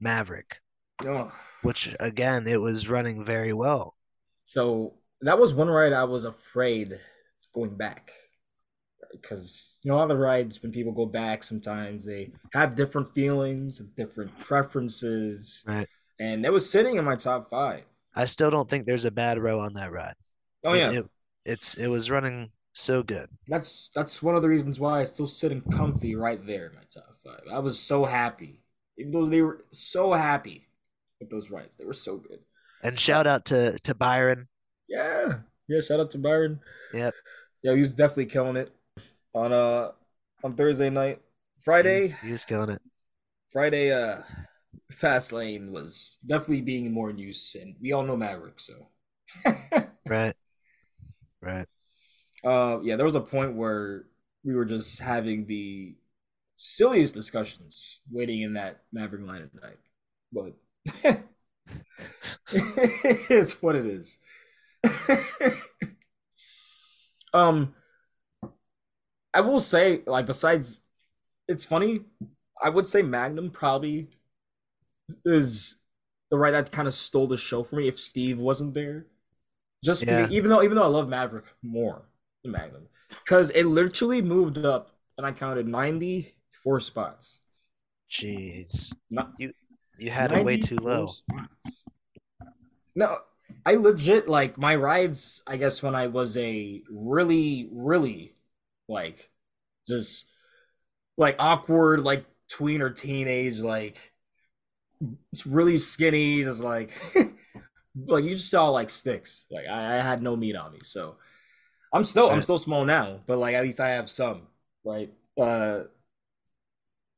Maverick, 0.00 0.56
oh. 1.04 1.32
which 1.62 1.94
again, 2.00 2.48
it 2.48 2.60
was 2.60 2.88
running 2.88 3.24
very 3.24 3.52
well. 3.52 3.94
So 4.50 4.94
that 5.20 5.38
was 5.38 5.54
one 5.54 5.68
ride 5.70 5.92
I 5.92 6.04
was 6.04 6.24
afraid 6.24 6.98
going 7.54 7.76
back 7.76 8.10
because 9.12 9.74
you 9.82 9.90
know 9.90 9.98
all 9.98 10.08
the 10.08 10.16
rides 10.16 10.60
when 10.62 10.72
people 10.72 10.92
go 10.92 11.06
back 11.06 11.42
sometimes 11.42 12.04
they 12.04 12.32
have 12.52 12.76
different 12.76 13.12
feelings 13.12 13.80
different 13.96 14.30
preferences 14.38 15.64
right 15.66 15.88
and 16.20 16.46
it 16.46 16.52
was 16.52 16.70
sitting 16.70 16.94
in 16.94 17.04
my 17.04 17.16
top 17.16 17.50
five 17.50 17.82
i 18.14 18.24
still 18.24 18.52
don't 18.52 18.70
think 18.70 18.86
there's 18.86 19.04
a 19.04 19.10
bad 19.10 19.36
row 19.36 19.58
on 19.58 19.74
that 19.74 19.90
ride 19.90 20.14
oh 20.64 20.74
yeah 20.74 20.92
it, 20.92 21.06
it's 21.44 21.74
it 21.74 21.88
was 21.88 22.08
running 22.08 22.48
so 22.72 23.02
good. 23.02 23.28
That's 23.48 23.90
that's 23.94 24.22
one 24.22 24.36
of 24.36 24.42
the 24.42 24.48
reasons 24.48 24.80
why 24.80 25.00
I 25.00 25.04
still 25.04 25.26
sitting 25.26 25.60
comfy 25.60 26.14
right 26.14 26.44
there 26.46 26.66
in 26.66 26.74
my 26.74 26.82
top 26.92 27.16
five. 27.24 27.42
I 27.52 27.58
was 27.58 27.78
so 27.78 28.04
happy, 28.04 28.62
even 28.98 29.12
though 29.12 29.26
they 29.26 29.42
were 29.42 29.64
so 29.70 30.12
happy 30.12 30.68
with 31.18 31.30
those 31.30 31.50
rides. 31.50 31.76
They 31.76 31.84
were 31.84 31.92
so 31.92 32.16
good. 32.16 32.40
And 32.82 32.98
shout 32.98 33.26
out 33.26 33.44
to 33.46 33.78
to 33.80 33.94
Byron. 33.94 34.48
Yeah, 34.88 35.38
yeah. 35.68 35.80
Shout 35.80 36.00
out 36.00 36.10
to 36.12 36.18
Byron. 36.18 36.60
Yep. 36.94 37.14
Yeah, 37.62 37.74
he 37.74 37.80
was 37.80 37.94
definitely 37.94 38.26
killing 38.26 38.56
it 38.56 38.72
on 39.34 39.52
uh 39.52 39.90
on 40.42 40.54
Thursday 40.54 40.90
night. 40.90 41.20
Friday, 41.60 42.08
he's, 42.08 42.20
he's 42.20 42.44
killing 42.44 42.70
it. 42.70 42.80
Friday, 43.52 43.92
uh, 43.92 44.22
fast 44.92 45.32
lane 45.32 45.72
was 45.72 46.18
definitely 46.26 46.62
being 46.62 46.92
more 46.92 47.10
in 47.10 47.18
use, 47.18 47.54
and 47.54 47.74
we 47.80 47.92
all 47.92 48.02
know 48.02 48.16
Maverick, 48.16 48.58
so. 48.58 48.88
right. 50.08 50.34
Right. 51.42 51.66
Uh, 52.44 52.80
yeah, 52.82 52.96
there 52.96 53.04
was 53.04 53.14
a 53.14 53.20
point 53.20 53.54
where 53.54 54.06
we 54.44 54.54
were 54.54 54.64
just 54.64 55.00
having 55.00 55.46
the 55.46 55.94
silliest 56.56 57.14
discussions 57.14 58.00
waiting 58.10 58.42
in 58.42 58.54
that 58.54 58.82
Maverick 58.92 59.26
line 59.26 59.42
at 59.42 59.62
night. 59.62 59.78
But 60.32 61.22
it 62.52 63.30
is 63.30 63.62
what 63.62 63.76
it 63.76 63.86
is. 63.86 64.18
um, 67.34 67.74
I 69.32 69.40
will 69.40 69.60
say, 69.60 70.02
like, 70.06 70.26
besides, 70.26 70.82
it's 71.48 71.64
funny. 71.64 72.00
I 72.60 72.68
would 72.68 72.86
say 72.86 73.02
Magnum 73.02 73.50
probably 73.50 74.08
is 75.24 75.76
the 76.30 76.38
right 76.38 76.52
that 76.52 76.70
kind 76.70 76.88
of 76.88 76.94
stole 76.94 77.26
the 77.26 77.36
show 77.36 77.62
for 77.62 77.76
me 77.76 77.88
if 77.88 77.98
Steve 77.98 78.38
wasn't 78.38 78.74
there. 78.74 79.06
Just 79.82 80.06
yeah. 80.06 80.28
even 80.30 80.50
though 80.50 80.62
even 80.62 80.76
though 80.76 80.84
I 80.84 80.88
love 80.88 81.08
Maverick 81.08 81.46
more 81.62 82.02
than 82.42 82.52
Magnum, 82.52 82.86
because 83.24 83.50
it 83.50 83.64
literally 83.64 84.20
moved 84.20 84.58
up, 84.58 84.90
and 85.16 85.26
I 85.26 85.32
counted 85.32 85.66
ninety 85.66 86.34
four 86.62 86.80
spots. 86.80 87.40
Jeez, 88.10 88.92
Not, 89.10 89.32
you 89.38 89.52
you 90.00 90.10
had 90.10 90.32
it 90.32 90.44
way 90.44 90.56
too 90.56 90.76
low. 90.76 91.06
Spots. 91.06 91.84
No, 92.94 93.16
I 93.64 93.74
legit 93.74 94.28
like 94.28 94.58
my 94.58 94.74
rides. 94.74 95.42
I 95.46 95.56
guess 95.56 95.82
when 95.82 95.94
I 95.94 96.06
was 96.06 96.36
a 96.36 96.82
really, 96.90 97.68
really 97.72 98.34
like 98.88 99.30
just 99.88 100.26
like 101.16 101.36
awkward, 101.38 102.00
like 102.00 102.24
tween 102.48 102.82
or 102.82 102.90
teenage, 102.90 103.58
like 103.60 104.12
it's 105.32 105.46
really 105.46 105.78
skinny, 105.78 106.42
just 106.42 106.62
like 106.62 106.92
like 108.06 108.24
you 108.24 108.30
just 108.30 108.50
saw 108.50 108.68
like 108.68 108.90
sticks. 108.90 109.46
Like 109.50 109.66
I, 109.66 109.98
I 109.98 110.00
had 110.00 110.22
no 110.22 110.36
meat 110.36 110.56
on 110.56 110.72
me, 110.72 110.80
so 110.82 111.16
I'm 111.92 112.04
still 112.04 112.30
I'm 112.30 112.42
still 112.42 112.58
small 112.58 112.84
now, 112.84 113.20
but 113.26 113.38
like 113.38 113.54
at 113.54 113.62
least 113.62 113.80
I 113.80 113.90
have 113.90 114.08
some, 114.08 114.42
right? 114.84 115.12
Uh, 115.40 115.84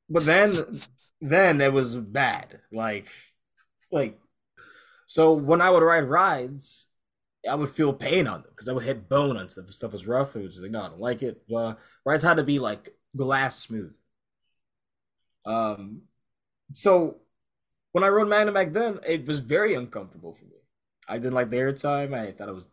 but 0.08 0.24
then 0.24 0.52
then 1.20 1.60
it 1.60 1.72
was 1.72 1.96
bad, 1.96 2.60
like 2.72 3.08
like 3.90 4.18
so 5.06 5.34
when 5.34 5.60
I 5.60 5.70
would 5.70 5.82
ride 5.82 6.04
rides, 6.04 6.88
I 7.48 7.54
would 7.54 7.70
feel 7.70 7.92
pain 7.92 8.26
on 8.26 8.42
them 8.42 8.50
because 8.50 8.68
I 8.68 8.72
would 8.72 8.84
hit 8.84 9.08
bone 9.08 9.36
on 9.36 9.48
stuff. 9.50 9.66
If 9.68 9.74
stuff 9.74 9.92
was 9.92 10.06
rough, 10.06 10.36
it 10.36 10.42
was 10.42 10.60
like, 10.60 10.70
no, 10.70 10.82
I 10.82 10.88
don't 10.88 11.00
like 11.00 11.22
it. 11.22 11.42
But 11.48 11.78
rides 12.04 12.22
had 12.22 12.38
to 12.38 12.44
be 12.44 12.58
like 12.58 12.94
glass 13.16 13.58
smooth. 13.58 13.92
Um, 15.44 16.02
so 16.72 17.18
when 17.92 18.04
I 18.04 18.08
rode 18.08 18.28
Magnum 18.28 18.54
back 18.54 18.72
then, 18.72 19.00
it 19.06 19.26
was 19.26 19.40
very 19.40 19.74
uncomfortable 19.74 20.32
for 20.32 20.44
me. 20.44 20.56
I 21.08 21.18
didn't 21.18 21.34
like 21.34 21.50
the 21.50 21.56
airtime. 21.56 22.14
I 22.14 22.32
thought 22.32 22.48
it 22.48 22.54
was, 22.54 22.68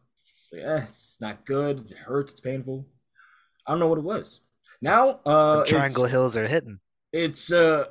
eh, 0.56 0.84
it's 0.84 1.20
not 1.20 1.46
good. 1.46 1.92
It 1.92 1.98
hurts. 1.98 2.34
It's 2.34 2.42
painful. 2.42 2.88
I 3.68 3.72
don't 3.72 3.80
know 3.80 3.88
what 3.88 3.98
it 3.98 4.04
was. 4.04 4.40
Now, 4.82 5.20
uh, 5.26 5.60
the 5.60 5.66
Triangle 5.66 6.06
Hills 6.06 6.38
are 6.38 6.48
hitting. 6.48 6.80
It's 7.12 7.52
uh, 7.52 7.86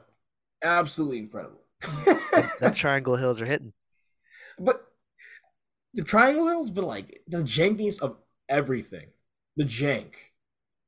absolutely 0.62 1.18
incredible. 1.18 1.61
that 2.61 2.72
Triangle 2.76 3.16
Hills 3.16 3.40
are 3.40 3.46
hitting. 3.46 3.72
But 4.59 4.85
the 5.94 6.04
Triangle 6.04 6.46
Hills, 6.48 6.70
but 6.70 6.85
like 6.85 7.22
the 7.26 7.38
jankiness 7.38 8.00
of 8.00 8.16
everything, 8.48 9.09
the 9.57 9.64
jank, 9.64 10.14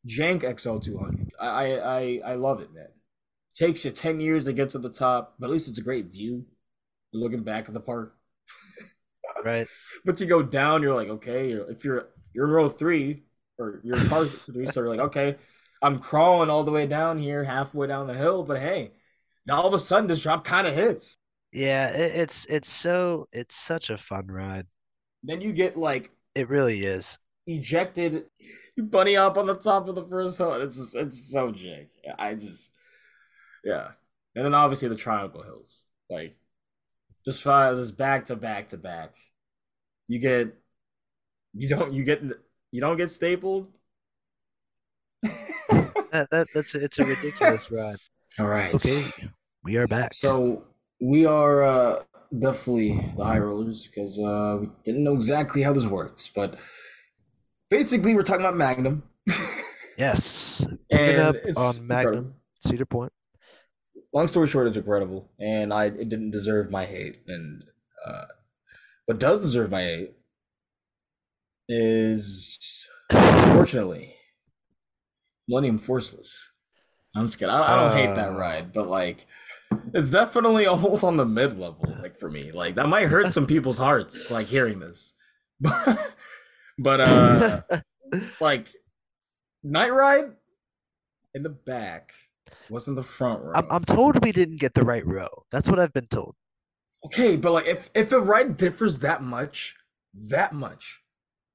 jank 0.08 0.42
XL200. 0.42 1.28
I 1.40 1.78
I 1.78 2.20
I 2.32 2.34
love 2.34 2.60
it, 2.60 2.72
man. 2.72 2.88
takes 3.54 3.84
you 3.84 3.90
ten 3.90 4.20
years 4.20 4.44
to 4.46 4.52
get 4.52 4.70
to 4.70 4.78
the 4.78 4.90
top, 4.90 5.34
but 5.38 5.46
at 5.46 5.52
least 5.52 5.68
it's 5.68 5.78
a 5.78 5.82
great 5.82 6.06
view. 6.06 6.46
You're 7.12 7.22
looking 7.22 7.42
back 7.42 7.68
at 7.68 7.74
the 7.74 7.80
park. 7.80 8.16
right. 9.44 9.66
But 10.04 10.16
to 10.18 10.26
go 10.26 10.42
down, 10.42 10.82
you're 10.82 10.94
like, 10.94 11.08
okay, 11.08 11.52
if 11.52 11.84
you're 11.84 12.08
you're 12.34 12.46
in 12.46 12.52
row 12.52 12.68
three 12.68 13.24
or 13.58 13.80
you're 13.82 13.98
in 13.98 14.08
car 14.08 14.26
three, 14.26 14.66
so 14.66 14.80
you're 14.80 14.90
like, 14.90 15.00
okay, 15.00 15.36
I'm 15.82 15.98
crawling 15.98 16.50
all 16.50 16.64
the 16.64 16.70
way 16.70 16.86
down 16.86 17.18
here, 17.18 17.44
halfway 17.44 17.86
down 17.86 18.06
the 18.06 18.14
hill, 18.14 18.42
but 18.42 18.60
hey, 18.60 18.92
now 19.46 19.60
all 19.60 19.68
of 19.68 19.74
a 19.74 19.78
sudden 19.78 20.06
this 20.06 20.20
drop 20.20 20.44
kind 20.44 20.66
of 20.66 20.74
hits. 20.74 21.16
Yeah, 21.52 21.90
it, 21.90 22.12
it's 22.16 22.44
it's 22.46 22.70
so 22.70 23.28
it's 23.32 23.56
such 23.56 23.90
a 23.90 23.98
fun 23.98 24.26
ride. 24.26 24.66
Then 25.22 25.40
you 25.40 25.52
get 25.52 25.76
like 25.76 26.10
it 26.34 26.48
really 26.48 26.80
is 26.80 27.18
ejected. 27.46 28.24
You 28.76 28.84
bunny 28.84 29.16
up 29.16 29.36
on 29.36 29.46
the 29.46 29.54
top 29.54 29.88
of 29.88 29.94
the 29.94 30.06
first 30.06 30.38
hill. 30.38 30.54
It's 30.62 30.76
just 30.76 30.96
it's 30.96 31.32
so 31.32 31.52
jank. 31.52 31.88
I 32.18 32.34
just 32.34 32.72
yeah. 33.64 33.88
And 34.36 34.44
then 34.44 34.54
obviously 34.54 34.88
the 34.88 34.96
Triangle 34.96 35.42
Hills, 35.42 35.84
like 36.08 36.36
just 37.24 37.42
five, 37.42 37.76
just 37.76 37.96
back 37.96 38.26
to 38.26 38.36
back 38.36 38.68
to 38.68 38.76
back. 38.76 39.16
You 40.06 40.18
get 40.18 40.54
you 41.52 41.68
don't 41.68 41.92
you 41.92 42.04
get 42.04 42.22
you 42.70 42.80
don't 42.80 42.96
get 42.96 43.10
stapled. 43.10 43.72
That, 45.70 46.28
that 46.30 46.48
that's 46.54 46.74
it's 46.74 46.98
a 46.98 47.04
ridiculous 47.04 47.70
ride. 47.70 47.96
All 48.38 48.46
right. 48.46 48.74
Okay, 48.74 49.06
we 49.64 49.76
are 49.76 49.87
back. 49.87 50.14
So 50.14 50.64
we 51.00 51.26
are 51.26 51.62
uh, 51.62 52.02
definitely 52.37 53.00
the 53.16 53.24
high 53.24 53.38
rollers 53.38 53.87
because 53.87 54.18
uh, 54.18 54.59
we 54.61 54.68
didn't 54.85 55.04
know 55.04 55.14
exactly 55.14 55.62
how 55.62 55.72
this 55.72 55.87
works, 55.87 56.28
but 56.28 56.59
basically 57.68 58.14
we're 58.14 58.22
talking 58.22 58.42
about 58.44 58.56
Magnum. 58.56 59.02
yes, 59.98 60.66
and 60.90 61.18
up 61.18 61.37
on 61.56 61.87
Magnum 61.87 61.88
incredible. 61.88 62.33
Cedar 62.61 62.87
Point. 62.87 63.12
Long 64.12 64.28
story 64.28 64.48
short, 64.48 64.66
it's 64.66 64.76
incredible, 64.76 65.30
and 65.38 65.72
I 65.72 65.87
it 65.87 66.09
didn't 66.09 66.33
deserve 66.33 66.70
my 66.70 66.85
hate, 66.85 67.18
and 67.26 67.64
uh, 68.06 68.24
what 69.06 69.18
does 69.18 69.40
deserve 69.40 69.70
my 69.70 69.83
hate 69.83 70.14
is 71.68 72.87
unfortunately 73.11 74.16
Millennium 75.50 75.78
Forceless. 75.78 76.48
I'm 77.14 77.26
just 77.26 77.38
kidding. 77.38 77.52
I, 77.52 77.60
I 77.60 77.76
don't 77.76 77.92
uh, 77.92 77.94
hate 77.94 78.14
that 78.14 78.32
uh. 78.32 78.38
ride, 78.38 78.72
but 78.72 78.86
like 78.86 79.26
it's 79.92 80.10
definitely 80.10 80.66
almost 80.66 81.04
on 81.04 81.16
the 81.16 81.26
mid 81.26 81.58
level, 81.58 81.96
like 82.00 82.16
for 82.16 82.30
me. 82.30 82.52
Like 82.52 82.76
that 82.76 82.88
might 82.88 83.08
hurt 83.08 83.34
some 83.34 83.46
people's 83.46 83.78
hearts, 83.78 84.30
like 84.30 84.46
hearing 84.46 84.78
this. 84.80 85.14
But 85.62 86.14
but 86.78 87.00
uh 87.02 87.60
like 88.40 88.68
Night 89.62 89.92
Ride 89.92 90.30
in 91.34 91.42
the 91.42 91.50
back 91.50 92.14
wasn't 92.70 92.96
the 92.96 93.02
front 93.02 93.42
row. 93.42 93.52
I'm, 93.54 93.66
I'm 93.70 93.84
told 93.84 94.24
we 94.24 94.32
didn't 94.32 94.58
get 94.58 94.72
the 94.72 94.84
right 94.84 95.04
row. 95.04 95.28
That's 95.50 95.68
what 95.68 95.78
I've 95.78 95.92
been 95.92 96.06
told. 96.06 96.34
Okay, 97.04 97.36
but 97.36 97.52
like 97.52 97.66
if 97.66 97.90
if 97.94 98.08
the 98.08 98.20
ride 98.20 98.56
differs 98.56 99.00
that 99.00 99.22
much, 99.22 99.76
that 100.14 100.54
much, 100.54 100.99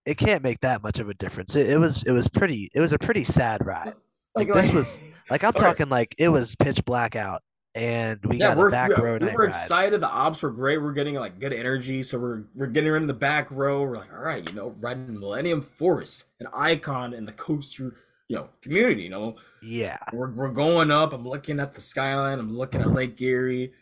it 0.05 0.17
can't 0.17 0.43
make 0.43 0.59
that 0.61 0.83
much 0.83 0.99
of 0.99 1.09
a 1.09 1.13
difference. 1.13 1.55
It, 1.55 1.69
it 1.69 1.77
was 1.77 2.03
it 2.03 2.11
was 2.11 2.27
pretty 2.27 2.69
it 2.73 2.79
was 2.79 2.93
a 2.93 2.99
pretty 2.99 3.23
sad 3.23 3.65
ride. 3.65 3.93
Like, 4.35 4.49
like 4.49 4.53
this 4.53 4.71
was 4.71 4.99
like 5.29 5.43
I'm 5.43 5.53
talking 5.53 5.85
right. 5.85 5.99
like 5.99 6.15
it 6.17 6.29
was 6.29 6.55
pitch 6.55 6.83
black 6.85 7.15
out 7.15 7.41
and 7.75 8.19
we 8.23 8.37
yeah, 8.37 8.49
got 8.49 8.57
we're, 8.57 8.71
back 8.71 8.97
row. 8.97 9.17
We 9.17 9.35
were 9.35 9.43
excited. 9.43 9.99
The 9.99 10.09
ops 10.09 10.41
were 10.41 10.49
great. 10.49 10.77
We're 10.77 10.93
getting 10.93 11.15
like 11.15 11.39
good 11.39 11.51
energy, 11.51 12.01
so 12.03 12.17
we're 12.17 12.43
we're 12.55 12.67
getting 12.67 12.95
in 12.95 13.05
the 13.05 13.13
back 13.13 13.51
row. 13.51 13.83
We're 13.83 13.97
like, 13.97 14.13
all 14.13 14.23
right, 14.23 14.49
you 14.49 14.55
know, 14.55 14.73
riding 14.79 15.19
Millennium 15.19 15.61
Force, 15.61 16.23
an 16.39 16.47
icon 16.53 17.13
in 17.13 17.25
the 17.25 17.33
coaster, 17.33 17.97
you 18.29 18.37
know, 18.37 18.49
community. 18.61 19.03
You 19.03 19.09
know, 19.09 19.35
yeah. 19.61 19.97
We're 20.13 20.31
we're 20.31 20.51
going 20.51 20.89
up. 20.89 21.11
I'm 21.11 21.27
looking 21.27 21.59
at 21.59 21.73
the 21.73 21.81
skyline. 21.81 22.39
I'm 22.39 22.55
looking 22.55 22.79
at 22.79 22.91
Lake 22.91 23.21
Erie. 23.21 23.73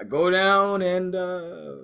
I 0.00 0.04
go 0.04 0.28
down 0.28 0.82
and 0.82 1.14
uh 1.14 1.74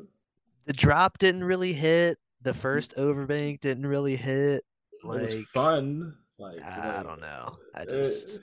the 0.65 0.73
drop 0.73 1.19
didn't 1.19 1.45
really 1.45 1.73
hit. 1.73 2.19
The 2.47 2.55
first 2.55 2.95
overbank 2.97 3.59
didn't 3.59 3.89
really 3.89 4.15
hit. 4.15 4.63
Like, 5.03 5.19
it 5.19 5.23
was 5.23 5.47
fun. 5.47 6.15
Like 6.39 6.63
I 6.63 7.03
don't 7.03 7.21
know. 7.21 7.57
I 7.75 7.85
just. 7.85 8.41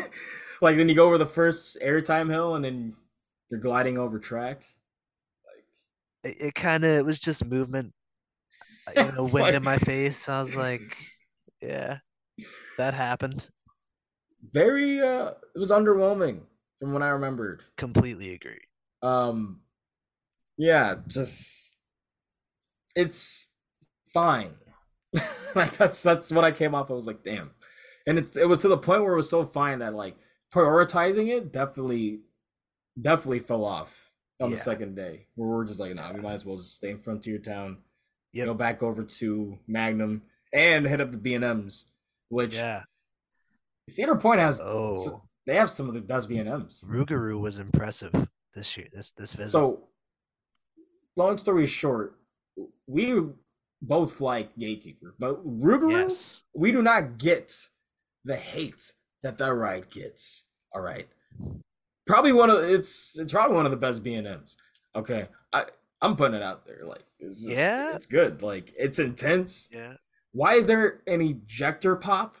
like 0.60 0.76
then 0.76 0.88
you 0.88 0.94
go 0.94 1.04
over 1.06 1.18
the 1.18 1.26
first 1.26 1.76
airtime 1.80 2.30
hill 2.30 2.54
and 2.54 2.64
then 2.64 2.94
you're 3.50 3.58
gliding 3.58 3.98
over 3.98 4.20
track. 4.20 4.62
Like 5.44 6.32
it, 6.32 6.40
it 6.40 6.54
kind 6.54 6.84
of 6.84 6.90
it 6.90 7.04
was 7.04 7.18
just 7.18 7.44
movement. 7.44 7.92
Uh, 8.86 9.00
you 9.00 9.12
know, 9.16 9.22
wind 9.22 9.32
like... 9.32 9.54
in 9.54 9.64
my 9.64 9.78
face. 9.78 10.28
I 10.28 10.38
was 10.38 10.54
like, 10.54 10.96
yeah, 11.60 11.98
that 12.78 12.94
happened. 12.94 13.48
Very 14.52 15.00
uh 15.00 15.32
it 15.56 15.58
was 15.58 15.72
underwhelming 15.72 16.42
from 16.78 16.92
what 16.92 17.02
I 17.02 17.08
remembered. 17.08 17.64
Completely 17.76 18.32
agree. 18.32 18.62
Um 19.02 19.58
yeah, 20.56 20.94
just 21.08 21.69
it's 22.94 23.50
fine. 24.12 24.52
like 25.54 25.76
that's 25.76 26.02
that's 26.02 26.30
what 26.30 26.44
I 26.44 26.52
came 26.52 26.74
off. 26.74 26.90
I 26.90 26.94
was 26.94 27.06
like, 27.06 27.24
damn. 27.24 27.50
And 28.06 28.18
it's 28.18 28.36
it 28.36 28.48
was 28.48 28.62
to 28.62 28.68
the 28.68 28.78
point 28.78 29.02
where 29.02 29.14
it 29.14 29.16
was 29.16 29.30
so 29.30 29.44
fine 29.44 29.80
that 29.80 29.94
like 29.94 30.16
prioritizing 30.52 31.28
it 31.28 31.52
definitely 31.52 32.20
definitely 33.00 33.38
fell 33.38 33.64
off 33.64 34.10
on 34.40 34.50
yeah. 34.50 34.56
the 34.56 34.62
second 34.62 34.96
day 34.96 35.26
where 35.36 35.48
we're 35.48 35.64
just 35.64 35.78
like 35.78 35.94
nah 35.94 36.12
we 36.12 36.20
might 36.20 36.32
as 36.32 36.44
well 36.44 36.56
just 36.56 36.74
stay 36.74 36.90
in 36.90 36.98
frontier 36.98 37.38
town 37.38 37.78
yep. 38.32 38.46
go 38.46 38.54
back 38.54 38.82
over 38.82 39.04
to 39.04 39.58
magnum 39.68 40.22
and 40.52 40.86
hit 40.88 41.00
up 41.00 41.12
the 41.12 41.18
b&ms 41.18 41.84
which 42.30 42.56
yeah 42.56 42.82
cedar 43.88 44.16
point 44.16 44.40
has 44.40 44.60
oh 44.60 45.22
they 45.46 45.54
have 45.54 45.70
some 45.70 45.86
of 45.86 45.94
the 45.94 46.00
best 46.00 46.28
b&ms 46.28 46.82
rougarou 46.84 47.38
was 47.38 47.60
impressive 47.60 48.12
this 48.54 48.76
year. 48.76 48.88
This 48.92 49.12
this 49.12 49.34
visit. 49.34 49.50
So, 49.50 49.88
long 51.16 51.38
story 51.38 51.66
short, 51.66 52.18
we 52.90 53.22
both 53.82 54.20
like 54.20 54.56
Gatekeeper, 54.58 55.14
but 55.18 55.44
Rougarou, 55.46 55.92
yes, 55.92 56.44
we 56.54 56.72
do 56.72 56.82
not 56.82 57.18
get 57.18 57.54
the 58.24 58.36
hate 58.36 58.92
that 59.22 59.38
that 59.38 59.54
ride 59.54 59.90
gets. 59.90 60.46
All 60.74 60.82
right, 60.82 61.08
probably 62.06 62.32
one 62.32 62.50
of 62.50 62.62
it's 62.64 63.18
it's 63.18 63.32
probably 63.32 63.56
one 63.56 63.64
of 63.66 63.70
the 63.70 63.76
best 63.76 64.02
B 64.02 64.14
and 64.14 64.26
M's. 64.26 64.56
Okay, 64.94 65.28
I 65.52 65.66
I'm 66.02 66.16
putting 66.16 66.34
it 66.34 66.42
out 66.42 66.66
there. 66.66 66.80
Like, 66.84 67.04
it's 67.18 67.42
just, 67.42 67.56
Yeah? 67.56 67.94
it's 67.94 68.06
good. 68.06 68.42
Like, 68.42 68.72
it's 68.78 68.98
intense. 68.98 69.68
yeah. 69.72 69.94
Why 70.32 70.54
is 70.54 70.66
there 70.66 71.02
an 71.06 71.20
ejector 71.20 71.96
pop 71.96 72.36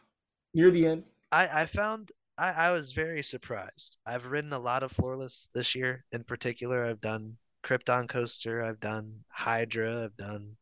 near 0.54 0.70
the 0.70 0.86
end? 0.86 1.04
I 1.32 1.62
I 1.62 1.66
found 1.66 2.12
I 2.38 2.50
I 2.52 2.72
was 2.72 2.92
very 2.92 3.22
surprised. 3.22 3.98
I've 4.06 4.26
ridden 4.26 4.52
a 4.52 4.58
lot 4.58 4.82
of 4.82 4.92
floorless 4.92 5.48
this 5.54 5.74
year. 5.74 6.04
In 6.12 6.24
particular, 6.24 6.84
I've 6.84 7.00
done 7.00 7.36
Krypton 7.64 8.08
Coaster, 8.08 8.62
I've 8.62 8.80
done 8.80 9.24
Hydra, 9.28 10.04
I've 10.04 10.16
done 10.16 10.56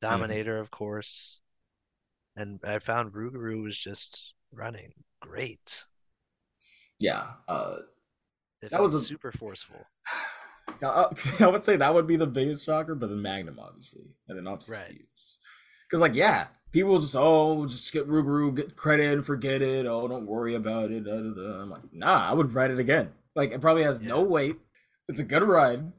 Dominator, 0.00 0.58
of 0.58 0.70
course, 0.70 1.40
and 2.36 2.60
I 2.64 2.78
found 2.78 3.12
Rougarou 3.12 3.62
was 3.64 3.76
just 3.76 4.34
running 4.52 4.92
great. 5.20 5.84
Yeah, 7.00 7.26
uh, 7.48 7.76
That 8.70 8.80
was 8.82 8.94
a- 8.94 9.00
super 9.00 9.32
forceful. 9.32 9.84
I 10.82 11.06
I 11.40 11.48
would 11.48 11.64
say 11.64 11.76
that 11.76 11.94
would 11.94 12.06
be 12.06 12.16
the 12.16 12.26
biggest 12.26 12.66
shocker, 12.66 12.94
but 12.94 13.08
then 13.08 13.22
Magnum, 13.22 13.58
obviously, 13.58 14.04
and 14.28 14.38
then 14.38 14.46
obviously 14.46 14.74
Right. 14.76 14.84
Steve's. 14.84 15.38
Because, 15.88 16.00
like, 16.02 16.14
yeah, 16.14 16.48
people 16.70 16.98
just, 16.98 17.16
oh, 17.16 17.66
just 17.66 17.90
get 17.92 18.06
Rougarou, 18.06 18.54
get 18.54 18.76
credit 18.76 19.10
and 19.12 19.24
forget 19.24 19.62
it. 19.62 19.86
Oh, 19.86 20.06
don't 20.06 20.26
worry 20.26 20.54
about 20.54 20.90
it. 20.90 21.04
Da, 21.04 21.16
da, 21.16 21.30
da. 21.34 21.62
I'm 21.62 21.70
like, 21.70 21.80
nah, 21.92 22.28
I 22.30 22.34
would 22.34 22.52
ride 22.54 22.70
it 22.70 22.78
again. 22.78 23.10
Like, 23.34 23.52
it 23.52 23.60
probably 23.62 23.84
has 23.84 24.00
no 24.02 24.20
weight. 24.20 24.56
It's 25.08 25.18
a 25.20 25.24
good 25.24 25.42
ride. 25.42 25.90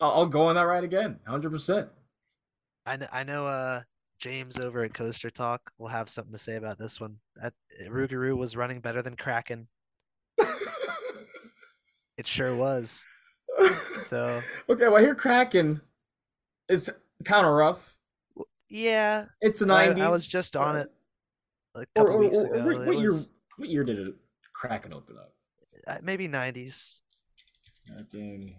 I'll, 0.00 0.10
I'll 0.12 0.26
go 0.26 0.46
on 0.46 0.54
that 0.56 0.62
ride 0.62 0.84
again, 0.84 1.18
100%. 1.28 1.88
I 2.86 2.96
know, 2.96 3.06
I 3.12 3.22
know 3.24 3.46
uh 3.46 3.82
James 4.18 4.58
over 4.58 4.82
at 4.82 4.94
Coaster 4.94 5.30
Talk 5.30 5.60
will 5.78 5.88
have 5.88 6.08
something 6.08 6.32
to 6.32 6.38
say 6.38 6.56
about 6.56 6.78
this 6.78 7.00
one. 7.00 7.16
That 7.36 7.52
Rougarou 7.88 8.36
was 8.36 8.56
running 8.56 8.80
better 8.80 9.02
than 9.02 9.16
Kraken. 9.16 9.68
It 12.16 12.26
sure 12.26 12.56
was. 12.56 13.06
So 14.06 14.42
okay, 14.68 14.88
well, 14.88 14.96
here 15.00 15.14
Kraken 15.14 15.80
is 16.68 16.90
kind 17.24 17.46
of 17.46 17.52
rough. 17.52 17.94
yeah, 18.68 19.26
It's 19.40 19.60
the 19.60 19.72
I, 19.72 19.88
90s. 19.90 20.00
I 20.00 20.08
was 20.08 20.26
just 20.26 20.56
on 20.56 20.74
it 20.76 20.90
a 21.76 21.86
couple 21.94 22.14
or, 22.14 22.18
weeks 22.18 22.38
or- 22.38 22.46
ago. 22.46 22.64
what, 22.66 22.74
It 22.74 22.86
what 22.88 22.98
year, 22.98 23.10
was, 23.10 23.30
what 23.56 23.68
year 23.68 23.84
did 23.84 24.00
it 24.00 24.14
Kraken 24.52 24.92
open 24.92 25.16
up? 25.16 25.32
uh, 25.86 25.98
maybe 26.02 26.26
90s. 26.26 27.02
Kraken. 27.86 28.56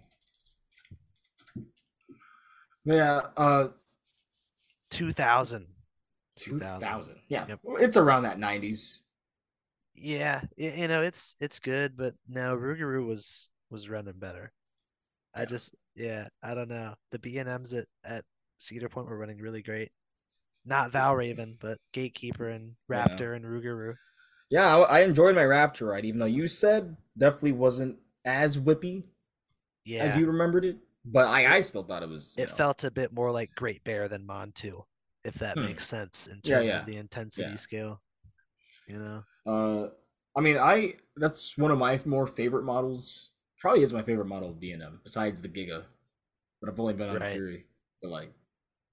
Yeah, 2.90 3.20
uh, 3.36 3.68
2000. 4.90 5.66
2000. 6.38 7.16
Yeah, 7.28 7.46
Yep. 7.48 7.60
it's 7.80 7.96
around 7.96 8.22
that 8.24 8.38
90s. 8.38 9.02
Yeah, 9.94 10.40
you 10.56 10.88
know, 10.88 11.02
it's 11.02 11.36
it's 11.40 11.60
good, 11.60 11.96
but 11.96 12.14
no, 12.26 12.56
Rougarou 12.56 13.06
was 13.06 13.50
was 13.70 13.88
running 13.90 14.18
better. 14.18 14.50
I 15.34 15.44
just 15.44 15.74
yeah, 15.94 16.28
I 16.42 16.54
don't 16.54 16.68
know. 16.70 16.94
The 17.10 17.18
B&Ms 17.18 17.74
at 17.74 17.86
at 18.04 18.24
Cedar 18.58 18.88
Point 18.88 19.08
were 19.08 19.18
running 19.18 19.38
really 19.38 19.62
great. 19.62 19.90
Not 20.64 20.90
Valravn, 20.92 21.56
but 21.60 21.78
Gatekeeper 21.92 22.48
and 22.48 22.74
Yeah. 22.88 23.06
Raptor 23.08 23.36
and 23.36 23.44
Rougarou. 23.44 23.94
Yeah, 24.48 24.76
I, 24.78 24.98
I 24.98 25.00
enjoyed 25.02 25.34
my 25.34 25.42
Raptor 25.44 25.88
ride, 25.90 26.04
even 26.06 26.18
though 26.18 26.26
you 26.26 26.46
said 26.46 26.96
definitely 27.18 27.52
wasn't 27.52 27.98
as 28.24 28.58
whippy 28.58 29.04
Yeah. 29.84 30.04
as 30.04 30.16
you 30.16 30.26
remembered 30.26 30.64
it. 30.64 30.78
But 31.04 31.28
I, 31.28 31.56
I 31.56 31.60
still 31.62 31.82
thought 31.82 32.02
it 32.02 32.08
was. 32.08 32.34
it 32.38 32.48
know, 32.50 32.54
felt 32.54 32.84
a 32.84 32.90
bit 32.90 33.12
more 33.12 33.30
like 33.30 33.50
Great 33.54 33.82
Bear 33.84 34.08
than 34.08 34.26
Montu, 34.26 34.82
if 35.24 35.34
that 35.34 35.56
Hmm. 35.56 35.64
makes 35.64 35.86
sense 35.86 36.26
in 36.26 36.34
terms 36.40 36.46
Yeah, 36.46 36.60
yeah. 36.62 36.80
of 36.80 36.86
the 36.86 36.96
intensity 36.96 37.50
Yeah. 37.50 37.56
scale. 37.56 38.02
You 38.86 38.98
know? 38.98 39.22
Uh, 39.46 39.88
I 40.36 40.40
mean, 40.42 40.58
I 40.58 40.94
that's 41.16 41.56
one 41.56 41.70
of 41.70 41.78
my 41.78 41.98
more 42.04 42.26
favorite 42.26 42.64
models. 42.64 43.30
Probably 43.58 43.82
is 43.82 43.92
my 43.92 44.02
favorite 44.02 44.26
model 44.26 44.50
of 44.50 44.60
B&M 44.60 45.00
besides 45.02 45.40
the 45.42 45.48
Giga, 45.48 45.84
but 46.60 46.70
I've 46.70 46.80
only 46.80 46.94
been 46.94 47.08
on 47.08 47.16
Right. 47.20 47.32
Fury. 47.32 47.66
But 48.02 48.10
like, 48.10 48.32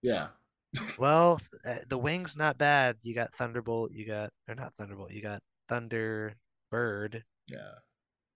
yeah, 0.02 0.30
Well, 1.00 1.40
the 1.88 1.98
wing's 1.98 2.36
not 2.38 2.58
bad. 2.58 2.98
You 3.02 3.16
got 3.16 3.34
Thunderbolt, 3.36 3.92
you 3.92 4.06
got 4.06 4.32
or 4.48 4.56
not 4.56 4.74
Thunderbolt, 4.78 5.12
you 5.12 5.22
got 5.22 5.42
Thunderbird, 5.70 7.24
yeah, 7.48 7.72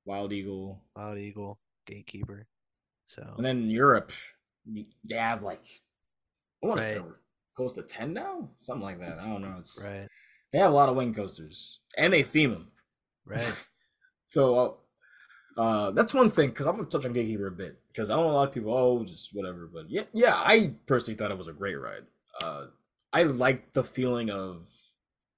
Wild 0.06 0.32
Eagle, 0.34 0.82
Wild 0.96 1.18
Eagle, 1.18 1.60
Gatekeeper. 1.86 2.48
So 3.12 3.34
and 3.36 3.46
then 3.46 3.58
in 3.64 3.70
Europe, 3.70 4.14
they 4.66 5.16
have 5.16 5.44
like 5.44 5.64
I 6.64 6.68
want 6.68 6.80
to 6.82 6.88
say 6.88 7.02
close 7.58 7.74
to 7.74 7.82
ten 7.82 8.14
now, 8.14 8.52
something 8.60 8.84
like 8.86 9.00
that. 9.00 9.20
I 9.20 9.28
don't 9.28 9.42
know. 9.42 9.58
It's 9.60 9.84
right, 9.84 10.08
they 10.54 10.60
have 10.60 10.72
a 10.72 10.74
lot 10.74 10.88
of 10.88 10.96
wing 10.96 11.14
coasters, 11.14 11.82
and 11.98 12.14
they 12.14 12.24
theme 12.24 12.52
them. 12.52 12.68
right. 13.26 13.54
So, 14.28 14.80
uh, 15.58 15.62
uh, 15.62 15.92
that's 15.92 16.14
one 16.14 16.32
thing 16.32 16.52
because 16.52 16.66
I'm 16.66 16.78
gonna 16.78 16.88
touch 16.88 17.04
on 17.04 17.12
Gatekeeper 17.12 17.48
a 17.48 17.52
bit 17.52 17.82
because 17.90 18.10
I 18.10 18.16
don't 18.16 18.28
know 18.28 18.32
a 18.32 18.38
lot 18.38 18.48
of 18.48 18.54
people, 18.54 18.74
oh, 18.74 19.04
just 19.04 19.32
whatever. 19.34 19.70
But 19.74 19.90
yeah, 19.90 20.04
yeah, 20.14 20.36
I 20.38 20.76
personally 20.86 21.18
thought 21.18 21.32
it 21.32 21.38
was 21.38 21.50
a 21.50 21.54
great 21.54 21.76
ride. 21.76 22.06
Uh, 22.42 22.68
I 23.12 23.24
liked 23.24 23.74
the 23.74 23.84
feeling 23.84 24.30
of 24.30 24.70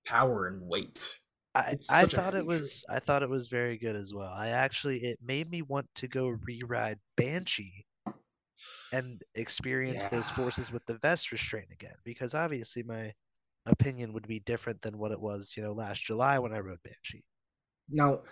power 0.06 0.46
and 0.46 0.68
weight. 0.68 1.18
I, 1.56 1.76
I 1.89 2.06
thought 2.06 2.36
it 2.36 2.46
was 2.46 2.84
I 2.89 3.00
thought 3.00 3.24
it 3.24 3.30
was 3.30 3.48
very 3.48 3.78
good 3.78 3.96
as 3.96 4.13
well. 4.13 4.32
I 4.32 4.50
actually 4.50 5.04
it 5.04 5.20
made 5.22 5.50
me 5.50 5.62
want 5.62 5.94
to 5.96 6.08
go 6.08 6.30
re-ride 6.30 7.00
Banshee 7.16 7.86
and 8.92 9.24
experience 9.36 10.08
those 10.08 10.30
forces 10.30 10.72
with 10.72 10.86
the 10.86 10.98
vest 11.00 11.32
restraint 11.32 11.70
again 11.72 11.96
because 12.04 12.34
obviously 12.34 12.84
my 12.84 13.13
opinion 13.66 14.13
would 14.13 14.28
be 14.28 14.39
different 14.42 14.82
than 14.82 14.98
what 14.98 15.12
it 15.12 15.20
was, 15.20 15.54
you 15.58 15.63
know, 15.63 15.74
last 15.74 16.04
July 16.04 16.39
when 16.39 16.54
I 16.54 16.60
rode 16.60 16.82
Banshee. 16.84 17.24
Now, 17.89 18.24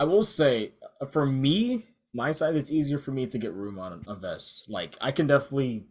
I 0.00 0.04
will 0.04 0.24
say, 0.24 0.74
uh, 1.00 1.06
for 1.06 1.26
me, 1.26 1.88
my 2.14 2.32
side, 2.32 2.56
it's 2.56 2.72
easier 2.72 2.98
for 2.98 3.12
me 3.12 3.26
to 3.28 3.38
get 3.38 3.54
room 3.54 3.78
on 3.78 4.04
a 4.08 4.16
vest. 4.16 4.70
Like, 4.70 4.96
I 5.00 5.12
can 5.12 5.28
definitely, 5.28 5.88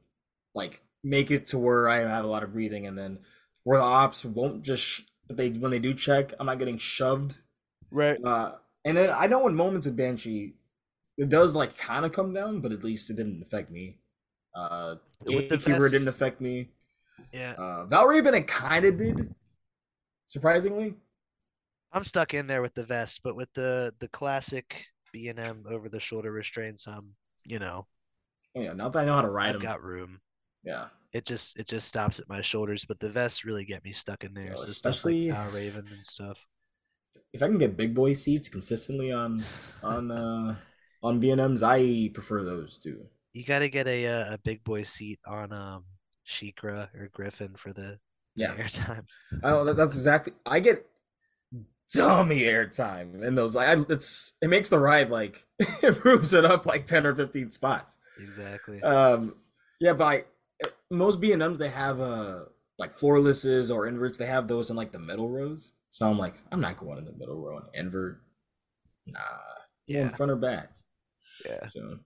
like, 0.55 0.83
make 1.03 1.31
it 1.31 1.47
to 1.47 1.59
where 1.59 1.89
I 1.89 1.97
have 1.97 2.25
a 2.25 2.29
lot 2.29 2.43
of 2.43 2.53
breathing, 2.53 2.87
and 2.87 2.97
then 2.97 3.21
where 3.63 3.79
the 3.79 3.85
ops 3.85 4.25
won't 4.25 4.63
just 4.63 5.11
if 5.29 5.37
they 5.37 5.49
when 5.49 5.71
they 5.71 5.79
do 5.79 5.93
check, 5.93 6.33
I'm 6.39 6.45
not 6.45 6.59
getting 6.59 6.77
shoved. 6.77 7.37
Right. 7.91 8.17
Uh, 8.23 8.53
and 8.85 8.97
then 8.97 9.09
I 9.09 9.27
know 9.27 9.47
in 9.47 9.55
moments 9.55 9.87
of 9.87 9.95
Banshee, 9.95 10.53
it 11.17 11.29
does 11.29 11.55
like 11.55 11.77
kind 11.77 12.05
of 12.05 12.11
come 12.11 12.33
down, 12.33 12.59
but 12.59 12.71
at 12.71 12.83
least 12.83 13.09
it 13.09 13.15
didn't 13.17 13.41
affect 13.41 13.69
me. 13.69 13.97
Uh, 14.55 14.95
With 15.21 15.49
the 15.49 15.57
Gatekeeper 15.57 15.89
didn't 15.89 16.07
affect 16.07 16.41
me. 16.41 16.69
Yeah. 17.31 17.53
Uh, 17.57 17.85
Valravn 17.85 18.35
it 18.37 18.47
kind 18.47 18.85
of 18.85 18.97
did, 18.97 19.33
surprisingly. 20.25 20.95
I'm 21.91 22.03
stuck 22.03 22.33
in 22.33 22.47
there 22.47 22.61
with 22.61 22.73
the 22.73 22.83
vest, 22.83 23.21
but 23.23 23.35
with 23.35 23.51
the 23.53 23.93
the 23.99 24.07
classic 24.09 24.85
B&M 25.11 25.63
over 25.69 25.89
the 25.89 25.99
shoulder 25.99 26.31
restraints, 26.31 26.87
I'm 26.87 27.13
you 27.45 27.59
know, 27.59 27.85
Oh, 28.55 28.61
yeah, 28.61 28.73
now 28.73 28.89
that 28.89 28.99
I 28.99 29.05
know 29.05 29.15
how 29.15 29.21
to 29.21 29.29
ride 29.29 29.47
I've 29.49 29.53
them, 29.53 29.61
got 29.61 29.83
room. 29.83 30.19
yeah. 30.63 30.85
It 31.13 31.25
just 31.25 31.57
it 31.59 31.67
just 31.67 31.87
stops 31.87 32.19
at 32.19 32.27
my 32.27 32.41
shoulders, 32.41 32.85
but 32.85 32.99
the 32.99 33.09
vests 33.09 33.45
really 33.45 33.65
get 33.65 33.83
me 33.85 33.93
stuck 33.93 34.23
in 34.23 34.33
there. 34.33 34.55
So 34.57 34.63
especially- 34.63 35.29
like 35.29 35.35
Power 35.37 35.51
Raven 35.51 35.87
and 35.91 36.05
stuff. 36.05 36.45
If 37.31 37.41
I 37.41 37.47
can 37.47 37.57
get 37.57 37.77
big 37.77 37.93
boy 37.95 38.13
seats 38.13 38.49
consistently 38.49 39.11
on 39.11 39.43
on 39.83 40.11
uh 40.11 40.55
on 41.01 41.19
B 41.19 41.31
and 41.31 41.41
M's, 41.41 41.63
I 41.63 42.09
prefer 42.13 42.43
those 42.43 42.77
too. 42.77 43.05
You 43.33 43.43
got 43.43 43.59
to 43.59 43.69
get 43.69 43.87
a 43.87 44.05
uh, 44.07 44.33
a 44.35 44.37
big 44.37 44.63
boy 44.63 44.83
seat 44.83 45.19
on 45.25 45.51
um 45.51 45.83
SheiKra 46.27 46.89
or 46.95 47.09
Griffon 47.11 47.55
for 47.55 47.73
the 47.73 47.99
Yeah, 48.35 48.53
airtime. 48.55 49.05
I 49.43 49.49
don't, 49.49 49.75
that's 49.75 49.95
exactly. 49.95 50.33
I 50.45 50.59
get 50.59 50.85
dummy 51.93 52.41
airtime 52.41 53.23
in 53.23 53.35
those. 53.35 53.55
Like, 53.55 53.79
it's 53.89 54.33
it 54.41 54.47
makes 54.49 54.69
the 54.69 54.79
ride 54.79 55.09
like 55.09 55.45
it 55.59 56.03
moves 56.05 56.33
it 56.33 56.45
up 56.45 56.65
like 56.65 56.85
ten 56.85 57.05
or 57.05 57.15
fifteen 57.15 57.49
spots. 57.49 57.97
Exactly. 58.19 58.81
Um, 58.81 59.35
yeah, 59.79 59.93
but 59.93 60.03
I, 60.05 60.23
most 60.93 61.19
B 61.19 61.31
and 61.31 61.41
M's 61.43 61.57
they 61.57 61.69
have 61.69 61.99
uh 61.99 62.45
like 62.79 62.95
floorlesses 62.97 63.69
or 63.73 63.87
inverts. 63.87 64.17
They 64.17 64.25
have 64.25 64.47
those 64.47 64.69
in 64.69 64.75
like 64.75 64.91
the 64.91 64.99
middle 64.99 65.29
rows. 65.29 65.73
So 65.89 66.07
I'm 66.07 66.17
like, 66.17 66.35
I'm 66.51 66.59
not 66.61 66.77
going 66.77 66.97
in 66.97 67.05
the 67.05 67.13
middle 67.13 67.39
row 67.39 67.57
and 67.57 67.67
invert. 67.73 68.21
Nah, 69.05 69.19
yeah. 69.85 70.01
in 70.03 70.09
front 70.09 70.31
or 70.31 70.35
back. 70.37 70.71
Yeah. 71.45 71.67
So, 71.67 71.99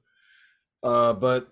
uh, 0.84 1.14
but 1.14 1.48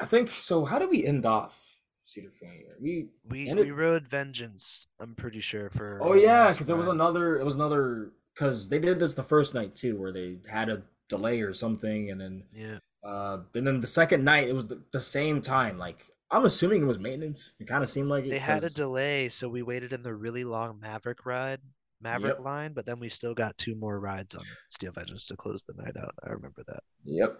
I 0.00 0.04
think 0.04 0.30
so. 0.30 0.64
How 0.64 0.78
do 0.78 0.88
we 0.88 1.04
end 1.04 1.26
off 1.26 1.74
Cedar 2.04 2.32
Point? 2.42 2.60
We 2.80 3.08
We 3.28 3.48
ended- 3.48 3.66
we 3.66 3.72
rode 3.72 4.06
Vengeance. 4.08 4.86
I'm 5.00 5.14
pretty 5.14 5.40
sure 5.40 5.70
for. 5.70 5.98
Oh 6.02 6.14
yeah, 6.14 6.50
because 6.50 6.70
it 6.70 6.76
was 6.76 6.88
another. 6.88 7.38
It 7.38 7.44
was 7.44 7.56
another. 7.56 8.12
Because 8.34 8.68
they 8.68 8.78
did 8.78 8.98
this 9.00 9.14
the 9.14 9.22
first 9.24 9.54
night 9.54 9.74
too, 9.74 9.96
where 9.98 10.12
they 10.12 10.38
had 10.48 10.68
a 10.68 10.82
delay 11.08 11.40
or 11.42 11.52
something, 11.52 12.10
and 12.10 12.20
then 12.20 12.44
Yeah. 12.52 12.78
Uh, 13.04 13.38
and 13.54 13.66
then 13.66 13.80
the 13.80 13.86
second 13.86 14.24
night 14.24 14.48
it 14.48 14.54
was 14.54 14.66
the, 14.68 14.82
the 14.92 15.00
same 15.00 15.40
time. 15.42 15.78
Like 15.78 16.04
I'm 16.30 16.44
assuming 16.44 16.82
it 16.82 16.86
was 16.86 16.98
maintenance. 16.98 17.52
It 17.58 17.66
kind 17.66 17.82
of 17.82 17.90
seemed 17.90 18.08
like 18.08 18.24
it. 18.24 18.30
They 18.30 18.38
had 18.38 18.64
a 18.64 18.70
delay, 18.70 19.28
so 19.28 19.48
we 19.48 19.62
waited 19.62 19.92
in 19.92 20.02
the 20.02 20.14
really 20.14 20.44
long 20.44 20.78
Maverick 20.80 21.24
ride 21.26 21.60
Maverick 22.02 22.36
Yep. 22.38 22.44
line, 22.44 22.72
but 22.72 22.86
then 22.86 22.98
we 22.98 23.08
still 23.10 23.34
got 23.34 23.58
two 23.58 23.74
more 23.76 24.00
rides 24.00 24.34
on 24.34 24.42
Steel 24.68 24.92
Vengeance 24.92 25.26
to 25.26 25.36
close 25.36 25.64
the 25.64 25.74
night 25.82 25.96
out. 25.98 26.14
I 26.24 26.30
remember 26.30 26.62
that. 26.66 26.80
Yep. 27.04 27.38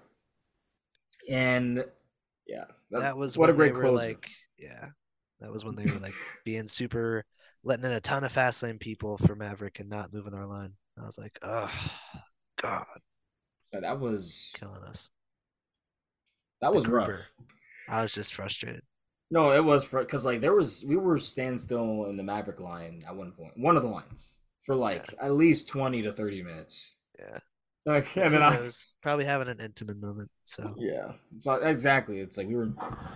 And 1.28 1.84
yeah, 2.46 2.64
That 2.90 3.16
was 3.16 3.38
what 3.38 3.48
a 3.50 3.52
great 3.54 3.74
closer. 3.74 3.92
like, 3.94 4.28
yeah, 4.58 4.86
that 5.40 5.52
was 5.52 5.64
when 5.64 5.76
they 5.76 5.84
were 5.84 5.98
like 6.00 6.14
being 6.44 6.68
super, 6.68 7.24
letting 7.62 7.84
in 7.84 7.92
a 7.92 8.00
ton 8.00 8.24
of 8.24 8.32
fast 8.32 8.62
lane 8.62 8.78
people 8.78 9.16
for 9.18 9.34
Maverick 9.34 9.80
and 9.80 9.88
not 9.88 10.12
moving 10.12 10.34
our 10.34 10.46
line. 10.46 10.72
I 11.00 11.04
was 11.06 11.16
like, 11.18 11.38
oh, 11.42 11.70
God, 12.60 12.84
Yeah, 13.72 13.80
that 13.80 14.00
was 14.00 14.52
killing 14.58 14.82
us. 14.82 15.10
That 16.60 16.74
was 16.74 16.86
rough. 16.86 17.32
I 17.88 18.02
was 18.02 18.12
just 18.12 18.34
frustrated. 18.34 18.82
No, 19.30 19.52
it 19.52 19.64
was 19.64 19.84
for 19.84 20.00
because 20.00 20.24
like 20.24 20.40
there 20.40 20.54
was 20.54 20.84
we 20.86 20.96
were 20.96 21.18
standstill 21.18 22.06
in 22.06 22.16
the 22.16 22.22
Maverick 22.22 22.60
line 22.60 23.02
at 23.06 23.14
one 23.16 23.32
point, 23.32 23.52
one 23.56 23.76
of 23.76 23.82
the 23.82 23.88
lines 23.88 24.40
for 24.64 24.74
like 24.74 25.14
at 25.20 25.32
least 25.32 25.68
twenty 25.68 26.02
to 26.02 26.12
thirty 26.12 26.42
minutes. 26.42 26.96
Yeah. 27.18 27.38
Like, 27.86 28.14
and 28.16 28.24
Who 28.26 28.30
then 28.32 28.42
I, 28.42 28.60
was 28.60 28.94
Probably 29.02 29.24
having 29.24 29.48
an 29.48 29.58
intimate 29.60 29.98
moment. 30.00 30.30
So 30.44 30.74
yeah, 30.78 31.12
so 31.38 31.54
exactly. 31.54 32.18
It's 32.20 32.36
like 32.36 32.46
we 32.48 32.54
were, 32.56 32.70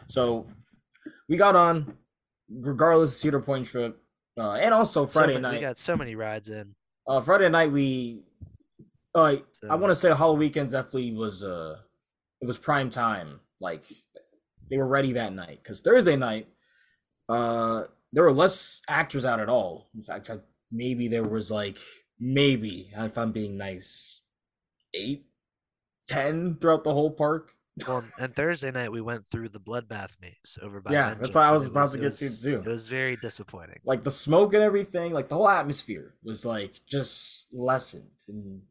so 0.08 0.46
we 1.28 1.36
got 1.36 1.54
on, 1.54 1.94
regardless 2.50 3.10
of 3.10 3.16
Cedar 3.16 3.40
Point 3.40 3.66
trip, 3.66 4.00
uh, 4.38 4.52
and 4.52 4.72
also 4.72 5.04
So 5.04 5.10
Friday 5.12 5.34
many- 5.34 5.42
night. 5.42 5.54
we 5.56 5.60
got 5.60 5.76
so 5.78 5.96
many 5.96 6.14
rides 6.16 6.48
in. 6.48 6.74
Uh, 7.06 7.20
Friday 7.20 7.50
night 7.50 7.70
we, 7.72 8.22
uh, 9.14 9.36
So 9.52 9.68
I 9.68 9.74
want 9.74 9.90
to 9.90 9.94
say 9.96 10.10
HalloWeekends 10.10 10.70
definitely 10.70 11.12
was 11.12 11.42
uh, 11.44 11.76
it 12.44 12.46
was 12.46 12.58
prime 12.58 12.90
time. 12.90 13.40
Like 13.60 13.84
they 14.70 14.76
were 14.76 14.86
ready 14.86 15.12
that 15.12 15.32
night 15.32 15.60
because 15.62 15.80
Thursday 15.80 16.16
night, 16.16 16.46
uh, 17.28 17.84
there 18.12 18.22
were 18.22 18.32
less 18.32 18.82
actors 18.86 19.24
out 19.24 19.40
at 19.40 19.48
all. 19.48 19.88
In 19.94 20.02
fact, 20.02 20.28
like, 20.28 20.42
maybe 20.70 21.08
there 21.08 21.24
was 21.24 21.50
like 21.50 21.78
maybe 22.20 22.90
if 22.94 23.16
I'm 23.16 23.32
being 23.32 23.56
nice, 23.56 24.20
eight, 24.92 25.26
ten 26.06 26.56
throughout 26.60 26.84
the 26.84 26.92
whole 26.92 27.10
park. 27.10 27.50
Well, 27.88 28.04
and 28.20 28.32
Thursday 28.36 28.70
night 28.70 28.92
we 28.92 29.00
went 29.00 29.26
through 29.32 29.48
the 29.48 29.58
bloodbath 29.58 30.10
maze 30.22 30.56
over 30.62 30.80
by. 30.80 30.92
Yeah, 30.92 31.08
Vengeance, 31.08 31.20
that's 31.26 31.34
what 31.34 31.44
I 31.44 31.50
was 31.50 31.66
about 31.66 31.90
to 31.90 31.98
it 31.98 32.02
get 32.02 32.12
to, 32.18 32.24
was- 32.26 32.42
too. 32.42 32.56
It 32.58 32.66
was 32.66 32.86
very 32.86 33.16
disappointing. 33.16 33.80
Like 33.84 34.04
the 34.04 34.12
smoke 34.12 34.54
and 34.54 34.62
everything, 34.62 35.12
like 35.12 35.28
the 35.28 35.34
whole 35.34 35.48
atmosphere 35.48 36.14
was 36.22 36.44
like 36.46 36.72
just 36.86 37.48
lessened 37.52 38.10
in 38.28 38.62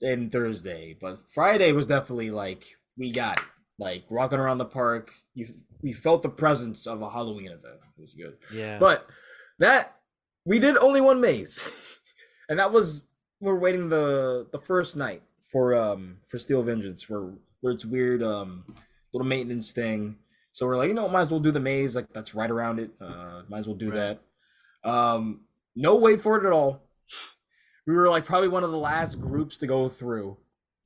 in 0.00 0.30
Thursday, 0.30 0.96
but 1.00 1.18
Friday 1.34 1.72
was 1.72 1.88
definitely 1.88 2.30
like 2.30 2.77
we 2.98 3.10
got 3.12 3.38
it. 3.38 3.44
Like 3.78 4.10
walking 4.10 4.38
around 4.40 4.58
the 4.58 4.64
park, 4.64 5.10
you 5.34 5.46
we 5.82 5.92
felt 5.92 6.22
the 6.22 6.28
presence 6.28 6.86
of 6.86 7.00
a 7.00 7.10
Halloween 7.10 7.46
event. 7.46 7.78
It 7.96 8.00
was 8.00 8.14
good. 8.14 8.36
Yeah. 8.52 8.78
But 8.78 9.06
that 9.60 9.96
we 10.44 10.58
did 10.58 10.76
only 10.78 11.00
one 11.00 11.20
maze, 11.20 11.68
and 12.48 12.58
that 12.58 12.72
was 12.72 13.04
we're 13.40 13.58
waiting 13.58 13.88
the 13.88 14.48
the 14.50 14.58
first 14.58 14.96
night 14.96 15.22
for 15.52 15.74
um 15.74 16.18
for 16.26 16.38
Steel 16.38 16.62
Vengeance 16.62 17.08
where 17.08 17.30
where 17.60 17.72
it's 17.72 17.84
weird 17.84 18.22
um 18.22 18.64
little 19.12 19.26
maintenance 19.26 19.70
thing. 19.72 20.16
So 20.50 20.66
we're 20.66 20.76
like, 20.76 20.88
you 20.88 20.94
know, 20.94 21.08
might 21.08 21.20
as 21.22 21.30
well 21.30 21.38
do 21.40 21.52
the 21.52 21.60
maze 21.60 21.94
like 21.94 22.12
that's 22.12 22.34
right 22.34 22.50
around 22.50 22.80
it. 22.80 22.90
Uh, 23.00 23.42
might 23.48 23.58
as 23.60 23.68
well 23.68 23.76
do 23.76 23.90
Right. 23.90 24.18
that. 24.84 24.90
Um, 24.90 25.42
no 25.76 25.94
wait 25.96 26.20
for 26.20 26.36
it 26.36 26.44
at 26.46 26.52
all. 26.52 26.82
We 27.86 27.94
were 27.94 28.08
like 28.10 28.24
probably 28.26 28.48
one 28.48 28.64
of 28.64 28.70
the 28.72 28.76
last 28.78 29.20
groups 29.20 29.56
to 29.58 29.66
go 29.68 29.88
through. 29.88 30.36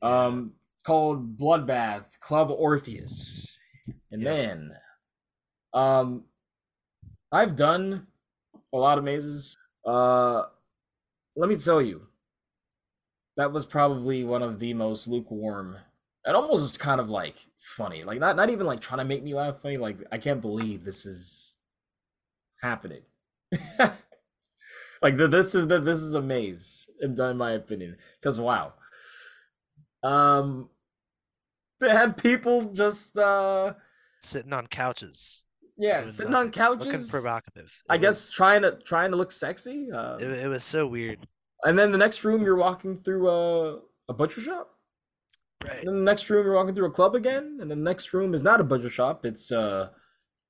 Um, 0.03 0.53
called 0.85 1.39
Bloodbath 1.39 2.19
Club 2.21 2.51
Orpheus, 2.51 3.59
and 4.11 4.23
Yeah. 4.23 4.31
man, 4.31 4.77
um, 5.73 6.25
I've 7.31 7.57
done 7.57 8.07
a 8.73 8.77
lot 8.77 8.99
of 8.99 9.05
mazes. 9.05 9.57
Uh, 9.87 10.45
let 11.37 11.49
me 11.49 11.57
tell 11.57 11.81
you, 11.81 12.09
that 13.37 13.53
was 13.53 13.65
probably 13.67 14.25
one 14.25 14.43
of 14.43 14.59
the 14.59 14.75
most 14.75 15.07
lukewarm. 15.09 15.79
And 16.25 16.37
almost 16.37 16.79
kind 16.79 17.01
of 17.01 17.09
like 17.11 17.35
funny, 17.59 18.05
like 18.05 18.21
not 18.21 18.37
not 18.37 18.51
even 18.51 18.65
like 18.67 18.81
trying 18.81 18.99
to 18.99 19.05
make 19.05 19.25
me 19.25 19.35
laugh. 19.35 19.61
Funny, 19.61 19.77
like 19.77 19.99
I 20.13 20.19
can't 20.19 20.41
believe 20.41 20.85
this 20.85 21.05
is 21.05 21.57
happening. 22.61 23.03
like 25.03 25.17
the, 25.17 25.27
this 25.27 25.55
is 25.55 25.67
the 25.67 25.81
this 25.81 25.99
is 25.99 26.15
a 26.15 26.23
maze, 26.23 26.89
in 27.01 27.17
my 27.37 27.53
opinion. 27.53 27.97
Because 28.21 28.41
wow, 28.41 28.75
um, 30.03 30.69
they 31.81 31.91
had 31.91 32.17
people 32.17 32.65
just 32.73 33.17
uh 33.19 33.75
Sitting 34.23 34.53
on 34.53 34.67
couches. 34.69 35.45
yeah 35.77 36.07
sitting 36.07 36.35
on 36.35 36.51
couches. 36.51 36.87
Looking 36.87 37.07
provocative. 37.09 37.73
I 37.89 37.97
It 37.97 38.01
guess 38.03 38.31
trying 38.33 38.63
to 38.63 38.79
trying 38.85 39.11
to 39.11 39.17
look 39.17 39.33
sexy. 39.33 39.91
Uh, 39.93 40.17
It, 40.19 40.31
it 40.31 40.49
was 40.49 40.65
so 40.65 40.87
weird. 40.87 41.27
and 41.65 41.79
then 41.79 41.91
the 41.93 41.99
next 41.99 42.25
room 42.25 42.43
you're 42.43 42.57
walking 42.57 42.99
through 43.03 43.29
a 43.29 43.81
a 44.09 44.13
butcher 44.15 44.41
shop. 44.41 44.69
Right. 45.65 45.79
And 45.79 45.87
then 45.89 45.95
the 45.97 46.11
next 46.11 46.29
room 46.31 46.45
you're 46.45 46.55
walking 46.57 46.75
through 46.75 46.87
a 46.87 46.91
club 46.91 47.15
again, 47.15 47.59
and 47.61 47.71
the 47.71 47.77
next 47.77 48.13
room 48.13 48.35
is 48.35 48.43
not 48.43 48.61
a 48.61 48.65
butcher 48.65 48.89
shop. 48.91 49.25
It's 49.25 49.51
uh, 49.53 49.91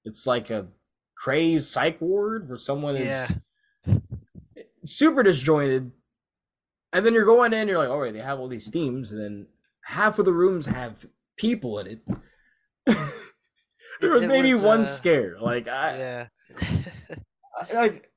it's 0.05 0.27
like 0.27 0.49
a 0.51 0.69
crazed 1.17 1.69
psych 1.71 2.01
ward 2.01 2.49
where 2.49 2.59
someone 2.59 2.97
Yeah. 2.97 3.29
is 4.57 4.67
super 4.85 5.23
disjointed. 5.23 5.93
And 6.93 7.07
then 7.07 7.15
you're 7.15 7.25
going 7.25 7.53
in, 7.53 7.69
you're 7.69 7.79
like, 7.79 7.89
all 7.89 8.01
right, 8.01 8.13
they 8.13 8.19
have 8.21 8.39
all 8.39 8.49
these 8.49 8.69
themes, 8.71 9.13
and 9.13 9.21
then 9.21 9.47
half 9.85 10.19
of 10.19 10.25
the 10.25 10.33
rooms 10.33 10.67
have 10.67 11.07
people 11.37 11.79
in 11.79 11.87
it. 11.87 12.01
there 14.01 14.13
was 14.13 14.25
It 14.25 14.29
maybe 14.29 14.53
was, 14.53 14.63
one 14.63 14.81
uh, 14.81 14.85
scare, 14.85 15.37
like 15.41 15.69
I, 15.69 15.97
Yeah. 15.97 16.27
I- 17.61 17.73
like 17.75 18.11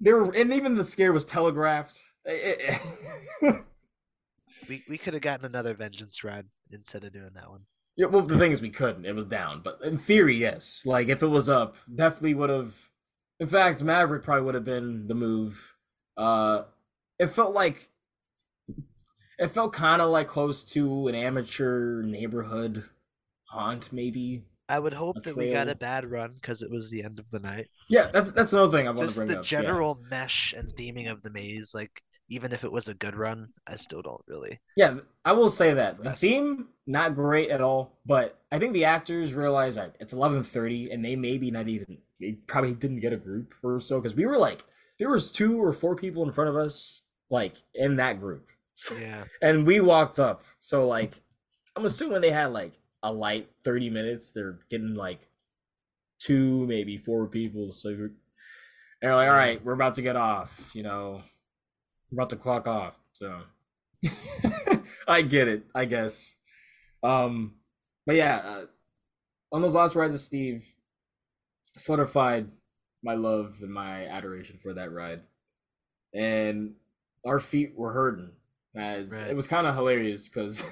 there, 0.00 0.16
were, 0.22 0.32
and 0.34 0.52
even 0.52 0.76
the 0.76 0.84
scare 0.84 1.12
was 1.12 1.24
telegraphed. 1.24 2.00
It- 2.24 2.80
it- 3.42 3.64
we 4.68 4.84
we 4.88 4.98
could 4.98 5.14
have 5.14 5.22
gotten 5.22 5.46
another 5.46 5.74
vengeance 5.74 6.22
ride 6.24 6.46
instead 6.70 7.04
of 7.04 7.12
doing 7.12 7.30
that 7.34 7.50
one. 7.50 7.62
Yeah, 7.96 8.06
well, 8.06 8.22
the 8.22 8.38
thing 8.38 8.52
is, 8.52 8.60
we 8.60 8.68
couldn't. 8.70 9.06
It 9.06 9.14
was 9.14 9.24
down, 9.24 9.62
but 9.64 9.78
in 9.82 9.96
theory, 9.96 10.36
yes. 10.36 10.82
Like 10.84 11.08
if 11.08 11.22
it 11.22 11.28
was 11.28 11.48
up, 11.48 11.76
definitely 11.94 12.34
would 12.34 12.50
have. 12.50 12.74
In 13.40 13.46
fact, 13.46 13.82
Maverick 13.82 14.22
probably 14.22 14.42
would 14.44 14.54
have 14.54 14.64
been 14.64 15.06
the 15.08 15.14
move. 15.14 15.74
Uh, 16.16 16.64
it 17.18 17.28
felt 17.28 17.54
like 17.54 17.90
it 19.38 19.48
felt 19.48 19.72
kind 19.72 20.00
of 20.00 20.10
like 20.10 20.28
close 20.28 20.64
to 20.64 21.08
an 21.08 21.14
amateur 21.14 22.02
neighborhood 22.02 22.84
haunt, 23.48 23.92
maybe. 23.92 24.44
I 24.68 24.78
would 24.78 24.94
hope 24.94 25.22
that 25.22 25.36
we 25.36 25.48
got 25.48 25.68
a 25.68 25.76
bad 25.76 26.10
run 26.10 26.30
because 26.34 26.62
it 26.62 26.70
was 26.70 26.90
the 26.90 27.04
end 27.04 27.18
of 27.18 27.30
the 27.30 27.38
night. 27.38 27.68
Yeah, 27.88 28.10
that's 28.12 28.32
that's 28.32 28.52
another 28.52 28.76
thing 28.76 28.88
I 28.88 28.90
want 28.90 29.10
to 29.10 29.16
bring 29.16 29.28
the 29.28 29.38
up. 29.38 29.44
yeah. 29.44 29.60
general 29.60 29.98
mesh 30.10 30.54
and 30.54 30.68
theming 30.68 31.10
of 31.10 31.22
the 31.22 31.30
maze, 31.30 31.72
like 31.72 32.02
even 32.28 32.52
if 32.52 32.64
it 32.64 32.72
was 32.72 32.88
a 32.88 32.94
good 32.94 33.14
run, 33.14 33.48
I 33.68 33.76
still 33.76 34.02
don't 34.02 34.22
really. 34.26 34.58
Yeah, 34.76 34.98
I 35.24 35.32
will 35.32 35.50
say 35.50 35.74
that 35.74 36.02
the 36.02 36.12
theme 36.12 36.68
not 36.86 37.14
great 37.14 37.50
at 37.50 37.60
all, 37.60 37.98
but 38.04 38.40
I 38.50 38.58
think 38.58 38.72
the 38.72 38.86
actors 38.86 39.34
realize 39.34 39.76
that 39.76 39.94
it's 40.00 40.12
eleven 40.12 40.42
thirty, 40.42 40.90
and 40.90 41.04
they 41.04 41.14
maybe 41.14 41.52
not 41.52 41.68
even 41.68 41.98
they 42.20 42.32
probably 42.48 42.74
didn't 42.74 43.00
get 43.00 43.12
a 43.12 43.18
group 43.18 43.54
or 43.62 43.78
so 43.78 44.00
because 44.00 44.16
we 44.16 44.26
were 44.26 44.38
like 44.38 44.64
there 44.98 45.10
was 45.10 45.30
two 45.30 45.62
or 45.62 45.72
four 45.72 45.94
people 45.94 46.24
in 46.24 46.32
front 46.32 46.50
of 46.50 46.56
us 46.56 47.02
like 47.30 47.54
in 47.74 47.96
that 47.96 48.20
group, 48.20 48.48
Yeah. 48.98 49.24
and 49.42 49.66
we 49.66 49.80
walked 49.80 50.18
up. 50.18 50.42
So 50.60 50.86
like 50.86 51.20
I'm 51.74 51.84
assuming 51.84 52.20
they 52.20 52.30
had 52.30 52.52
like 52.52 52.72
a 53.02 53.12
light 53.12 53.50
thirty 53.64 53.90
minutes. 53.90 54.30
They're 54.32 54.58
getting 54.70 54.94
like 54.94 55.20
two 56.18 56.66
maybe 56.66 56.96
four 56.96 57.26
people, 57.26 57.72
so 57.72 57.90
and 57.90 58.10
they're 59.02 59.14
like, 59.14 59.28
all 59.28 59.34
right, 59.34 59.62
we're 59.64 59.74
about 59.74 59.94
to 59.94 60.02
get 60.02 60.16
off. 60.16 60.70
You 60.74 60.82
know, 60.82 61.22
we're 62.10 62.16
about 62.16 62.30
to 62.30 62.36
clock 62.36 62.66
off. 62.66 62.98
So 63.12 63.40
I 65.08 65.22
get 65.22 65.48
it, 65.48 65.64
I 65.74 65.84
guess. 65.84 66.36
Um, 67.02 67.56
but 68.06 68.16
yeah, 68.16 68.36
uh, 68.44 68.64
on 69.52 69.62
those 69.62 69.74
last 69.74 69.94
rides 69.94 70.14
of 70.14 70.20
Steve, 70.20 70.64
solidified 71.76 72.48
my 73.02 73.14
love 73.14 73.56
and 73.60 73.72
my 73.72 74.06
adoration 74.06 74.58
for 74.60 74.72
that 74.74 74.92
ride, 74.92 75.20
and 76.14 76.74
our 77.26 77.40
feet 77.40 77.74
were 77.76 77.92
hurting. 77.92 78.32
As 78.74 79.10
Right. 79.10 79.28
it 79.28 79.36
was 79.36 79.46
kind 79.46 79.66
of 79.66 79.74
hilarious 79.74 80.28
because 80.28 80.64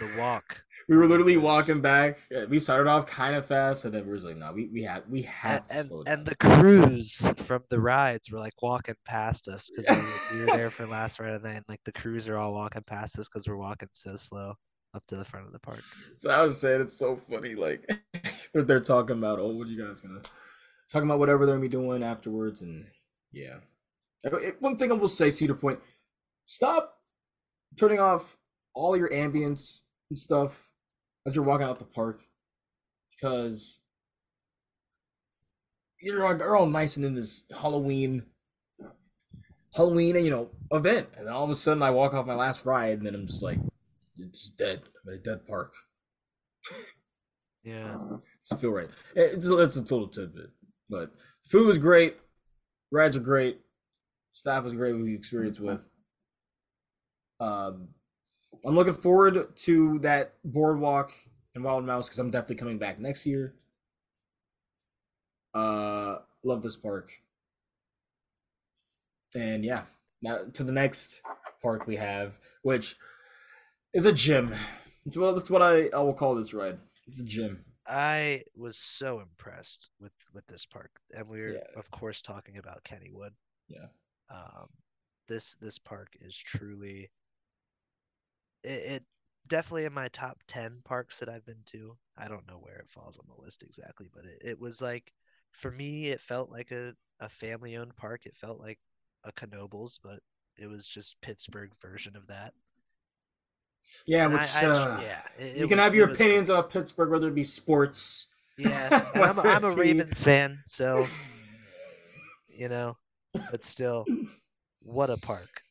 The 0.00 0.10
walk. 0.18 0.62
we 0.88 0.96
were 0.96 1.06
literally 1.06 1.36
walking 1.36 1.80
back. 1.80 2.18
uh, 2.34 2.46
We 2.48 2.58
started 2.58 2.88
off 2.88 3.06
kind 3.06 3.34
of 3.36 3.44
fast, 3.46 3.84
and 3.84 3.92
then 3.94 4.06
we 4.06 4.12
was 4.12 4.24
like, 4.24 4.36
"No, 4.36 4.52
we 4.52 4.68
we 4.68 4.82
have 4.84 5.02
we 5.08 5.28
And, 5.44 5.64
to 5.68 5.74
and, 5.76 5.86
slow 5.86 6.02
down." 6.04 6.18
and 6.18 6.26
the 6.26 6.36
crews 6.36 7.32
from 7.38 7.62
the 7.70 7.80
rides 7.80 8.30
were 8.30 8.38
like 8.38 8.60
walking 8.62 8.94
past 9.04 9.48
us 9.48 9.70
because 9.70 9.86
we, 9.88 9.96
were- 10.02 10.44
we 10.46 10.50
were 10.52 10.56
there 10.58 10.70
for 10.70 10.86
last 10.98 11.20
ride 11.20 11.34
of 11.34 11.42
the 11.42 11.48
night. 11.48 11.56
And 11.56 11.64
like 11.68 11.80
the 11.84 11.92
crews 11.92 12.28
are 12.28 12.36
all 12.38 12.52
walking 12.54 12.82
past 12.86 13.18
us 13.18 13.28
because 13.28 13.46
we're 13.48 13.56
walking 13.56 13.88
so 13.92 14.16
slow 14.16 14.54
up 14.94 15.06
to 15.08 15.16
the 15.16 15.24
front 15.24 15.46
of 15.46 15.52
the 15.52 15.58
park. 15.58 15.82
So 16.18 16.30
I 16.30 16.40
was 16.42 16.58
saying 16.58 16.80
it's 16.80 16.94
so 16.98 17.20
funny, 17.30 17.54
like 17.54 17.86
they're, 18.54 18.62
they're 18.62 18.80
talking 18.80 19.18
about, 19.18 19.38
oh, 19.40 19.48
what 19.54 19.68
you 19.68 19.78
guys 19.86 20.00
gonna 20.00 20.22
talking 20.90 21.06
about 21.08 21.18
whatever 21.18 21.44
they're 21.44 21.56
gonna 21.56 21.62
be 21.62 21.68
doing 21.68 22.02
afterwards, 22.02 22.62
and 22.62 22.86
yeah. 23.32 23.56
One 24.60 24.76
thing 24.76 24.90
I 24.90 24.94
will 24.94 25.08
say, 25.08 25.30
Cedar 25.30 25.54
Point, 25.54 25.80
stop 26.44 26.98
turning 27.78 28.00
off 28.00 28.36
all 28.74 28.96
your 28.96 29.10
ambience 29.10 29.80
and 30.10 30.18
stuff 30.18 30.70
as 31.26 31.34
you're 31.34 31.44
walking 31.44 31.66
out 31.66 31.78
the 31.78 31.84
park, 31.84 32.22
because 33.10 33.80
you're 36.00 36.22
like, 36.22 36.38
you're 36.38 36.56
all 36.56 36.66
nice 36.66 36.96
and 36.96 37.04
in 37.04 37.14
this 37.14 37.46
Halloween 37.60 38.24
Halloween, 39.76 40.16
you 40.24 40.30
know, 40.30 40.48
event. 40.72 41.08
And 41.16 41.26
then 41.26 41.34
all 41.34 41.44
of 41.44 41.50
a 41.50 41.54
sudden 41.54 41.82
I 41.82 41.90
walk 41.90 42.14
off 42.14 42.26
my 42.26 42.34
last 42.34 42.64
ride 42.64 42.98
and 42.98 43.06
then 43.06 43.14
I'm 43.14 43.26
just 43.26 43.42
like, 43.42 43.58
it's 44.18 44.48
dead. 44.48 44.82
I'm 45.04 45.12
in 45.12 45.20
a 45.20 45.22
dead 45.22 45.46
park. 45.46 45.72
Yeah. 47.62 47.98
It's 48.40 48.58
feel 48.58 48.70
right. 48.70 48.88
It's, 49.14 49.46
it's 49.46 49.76
a 49.76 49.84
total 49.84 50.08
tidbit. 50.08 50.50
But 50.88 51.10
food 51.44 51.66
was 51.66 51.78
great. 51.78 52.16
Rides 52.90 53.16
are 53.16 53.20
great. 53.20 53.60
Staff 54.36 54.64
was 54.64 54.74
great 54.74 54.92
we 54.92 55.14
experienced 55.14 55.60
with. 55.60 55.90
Um, 57.40 57.88
I'm 58.66 58.74
looking 58.74 58.92
forward 58.92 59.56
to 59.56 59.98
that 60.00 60.34
boardwalk 60.44 61.12
and 61.54 61.64
Wild 61.64 61.86
Mouse 61.86 62.06
because 62.06 62.18
I'm 62.18 62.28
definitely 62.28 62.56
coming 62.56 62.76
back 62.76 63.00
next 63.00 63.24
year. 63.24 63.54
Uh, 65.54 66.16
love 66.44 66.62
this 66.62 66.76
park. 66.76 67.12
And 69.34 69.64
yeah, 69.64 69.84
now 70.20 70.40
to 70.52 70.62
the 70.62 70.72
next 70.72 71.22
park 71.62 71.86
we 71.86 71.96
have, 71.96 72.38
which 72.60 72.96
is 73.94 74.04
a 74.04 74.12
gym. 74.12 74.54
It's 75.06 75.16
well, 75.16 75.32
that's 75.32 75.50
what 75.50 75.62
I, 75.62 75.88
I 75.94 76.00
will 76.00 76.12
call 76.12 76.34
this 76.34 76.52
ride. 76.52 76.76
It's 77.06 77.20
a 77.20 77.24
gym. 77.24 77.64
I 77.86 78.42
was 78.54 78.76
so 78.76 79.20
impressed 79.20 79.88
with 79.98 80.12
with 80.34 80.46
this 80.46 80.66
park, 80.66 80.90
and 81.16 81.26
we 81.26 81.40
are 81.40 81.54
yeah. 81.54 81.78
of 81.78 81.90
course 81.90 82.20
talking 82.20 82.58
about 82.58 82.84
Kennywood. 82.84 83.30
Yeah. 83.68 83.86
Um, 84.30 84.68
this 85.28 85.54
this 85.56 85.78
park 85.78 86.08
is 86.20 86.36
truly. 86.36 87.10
It, 88.62 88.68
it 88.68 89.04
definitely 89.48 89.84
in 89.84 89.94
my 89.94 90.08
top 90.08 90.38
ten 90.46 90.80
parks 90.84 91.18
that 91.18 91.28
I've 91.28 91.46
been 91.46 91.62
to. 91.66 91.96
I 92.16 92.28
don't 92.28 92.46
know 92.46 92.58
where 92.60 92.76
it 92.76 92.88
falls 92.88 93.18
on 93.18 93.26
the 93.26 93.42
list 93.42 93.62
exactly, 93.62 94.08
but 94.14 94.24
it, 94.24 94.42
it 94.42 94.60
was 94.60 94.80
like 94.80 95.12
for 95.52 95.70
me, 95.70 96.08
it 96.08 96.20
felt 96.20 96.50
like 96.50 96.70
a, 96.70 96.94
a 97.20 97.28
family 97.28 97.76
owned 97.76 97.96
park. 97.96 98.26
It 98.26 98.36
felt 98.36 98.60
like 98.60 98.78
a 99.24 99.32
Knoebels, 99.46 99.98
but 100.02 100.20
it 100.58 100.68
was 100.68 100.86
just 100.86 101.20
Pittsburgh 101.20 101.70
version 101.80 102.16
of 102.16 102.26
that. 102.28 102.52
Yeah, 104.06 104.24
and 104.26 104.34
which 104.34 104.54
I, 104.54 104.66
I, 104.66 104.70
uh, 104.70 105.00
yeah, 105.00 105.18
it, 105.38 105.56
you 105.56 105.64
it 105.64 105.68
can 105.68 105.78
was, 105.78 105.84
have 105.84 105.94
your 105.94 106.10
opinions 106.10 106.50
about 106.50 106.70
Pittsburgh, 106.70 107.10
whether 107.10 107.28
it 107.28 107.34
be 107.34 107.44
sports. 107.44 108.28
Yeah, 108.58 109.08
I'm, 109.14 109.38
I'm 109.38 109.64
a 109.64 109.70
Ravens 109.70 110.22
fan, 110.22 110.58
so 110.66 111.06
you 112.48 112.68
know, 112.68 112.96
but 113.50 113.64
still, 113.64 114.04
what 114.82 115.10
a 115.10 115.16
park. 115.16 115.62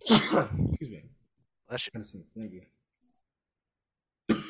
Excuse 0.00 0.90
me. 0.90 1.04
Thank 2.36 2.52
you. 2.52 2.62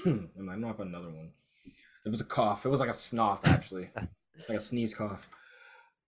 and 0.05 0.51
I'm 0.51 0.61
not 0.61 0.79
another 0.79 1.09
one. 1.09 1.33
It 2.05 2.11
was 2.11 2.21
a 2.21 2.25
cough. 2.25 2.65
It 2.65 2.69
was 2.69 2.81
like 2.81 2.91
a 2.91 2.95
snuff, 2.95 3.41
actually, 3.45 3.91
like 4.49 4.59
a 4.59 4.61
sneeze 4.61 4.95
cough. 4.95 5.29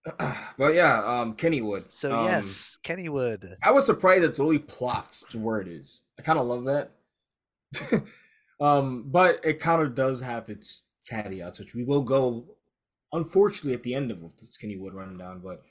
but 0.59 0.75
yeah, 0.75 1.03
um, 1.05 1.35
Kennywood. 1.35 1.91
So 1.91 2.19
um, 2.19 2.25
yes, 2.25 2.79
Kennywood. 2.85 3.57
I 3.63 3.71
was 3.71 3.87
surprised 3.87 4.25
it's 4.25 4.41
only 4.41 4.59
plopped 4.59 5.31
to 5.31 5.39
where 5.39 5.61
it 5.61 5.69
is. 5.69 6.03
I 6.19 6.23
kind 6.23 6.39
of 6.39 6.47
love 6.47 6.65
that. 6.65 8.05
um, 8.61 9.05
but 9.09 9.45
it 9.45 9.61
kind 9.61 9.83
of 9.83 9.95
does 9.95 10.21
have 10.23 10.49
its 10.49 10.83
caveats, 11.09 11.59
which 11.59 11.75
we 11.75 11.85
will 11.85 12.03
go, 12.03 12.57
unfortunately, 13.13 13.75
at 13.75 13.83
the 13.83 13.95
end 13.95 14.11
of 14.11 14.21
this 14.21 14.59
Kennywood 14.63 14.95
rundown. 14.95 15.43
But 15.43 15.63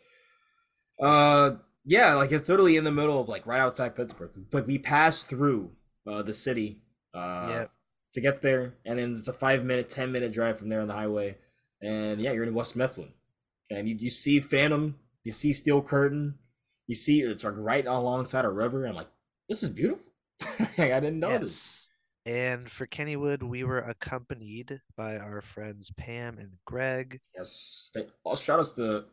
uh, 1.04 1.58
yeah, 1.86 2.16
like 2.16 2.32
it's 2.32 2.50
literally 2.50 2.78
in 2.78 2.84
the 2.84 2.92
middle 2.92 3.22
of 3.22 3.30
like 3.30 3.46
right 3.46 3.62
outside 3.62 3.96
Pittsburgh. 3.96 4.32
But 4.52 4.68
we 4.68 4.78
pass 4.78 5.24
through 5.24 5.72
uh, 6.08 6.22
the 6.22 6.34
city 6.34 6.82
uh, 7.14 7.48
yep. 7.50 7.72
to 8.14 8.22
get 8.22 8.42
there, 8.42 8.76
and 8.86 9.00
then 9.00 9.16
it's 9.18 9.28
a 9.28 9.34
five 9.34 9.64
minute, 9.64 9.90
ten 9.90 10.12
minute 10.12 10.34
drive 10.34 10.58
from 10.58 10.70
there 10.70 10.82
on 10.82 10.88
the 10.88 10.94
highway. 10.94 11.38
And 11.82 12.20
yeah, 12.20 12.34
you're 12.34 12.44
in 12.44 12.54
West 12.54 12.76
Mifflin 12.76 13.14
and 13.70 13.88
you, 13.88 13.96
you 13.96 14.10
see 14.10 14.40
Phantom, 14.40 14.96
you 15.24 15.32
see 15.32 15.54
Steel 15.54 15.82
Curtain, 15.82 16.36
you 16.88 16.96
see 16.96 17.22
it's 17.22 17.44
like 17.44 17.58
right 17.58 17.86
alongside 17.86 18.46
a 18.46 18.50
river. 18.50 18.86
I'm 18.86 18.96
like, 18.96 19.10
this 19.48 19.64
is 19.64 19.70
beautiful. 19.70 20.12
like, 20.60 20.80
I 20.92 21.00
didn't 21.00 21.20
know 21.20 21.30
Yes. 21.30 21.89
And 22.26 22.70
for 22.70 22.86
Kennywood, 22.86 23.44
we 23.44 23.64
were 23.64 23.80
accompanied 23.80 24.82
by 24.96 25.18
our 25.18 25.42
friends 25.42 25.92
Pam 25.98 26.38
and 26.38 26.52
Greg. 26.66 27.20
Yes, 27.36 27.92
they, 27.94 28.08
all 28.24 28.36
shout 28.36 28.60
outs 28.60 28.74
to 28.74 29.06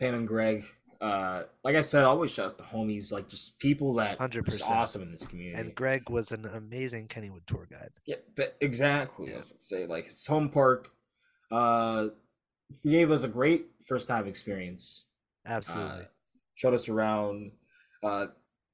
Pam 0.00 0.14
and 0.14 0.28
Greg. 0.28 0.64
Uh, 1.00 1.42
like 1.64 1.74
I 1.74 1.80
said, 1.80 2.04
always 2.04 2.30
shout 2.30 2.46
out 2.46 2.58
to 2.58 2.64
homies, 2.64 3.10
like 3.10 3.28
just 3.28 3.58
people 3.58 3.94
that 3.94 4.18
100%. 4.18 4.70
are 4.70 4.72
awesome 4.72 5.02
in 5.02 5.10
this 5.10 5.26
community. 5.26 5.60
And 5.60 5.74
Greg 5.74 6.08
was 6.08 6.30
an 6.30 6.46
amazing 6.46 7.08
Kennywood 7.08 7.44
tour 7.46 7.66
guide. 7.68 7.90
Yeah, 8.06 8.16
exactly. 8.60 9.30
Yeah. 9.30 9.36
I 9.36 9.38
would 9.38 9.60
say 9.60 9.86
like 9.86 10.06
it's 10.06 10.26
home 10.26 10.48
park. 10.48 10.90
Uh, 11.50 12.08
he 12.82 12.90
gave 12.90 13.10
us 13.10 13.24
a 13.24 13.28
great 13.28 13.66
first 13.86 14.06
time 14.06 14.26
experience. 14.28 15.06
Absolutely. 15.44 16.02
Uh, 16.02 16.04
showed 16.54 16.74
us 16.74 16.88
around. 16.88 17.52
Uh, 18.02 18.26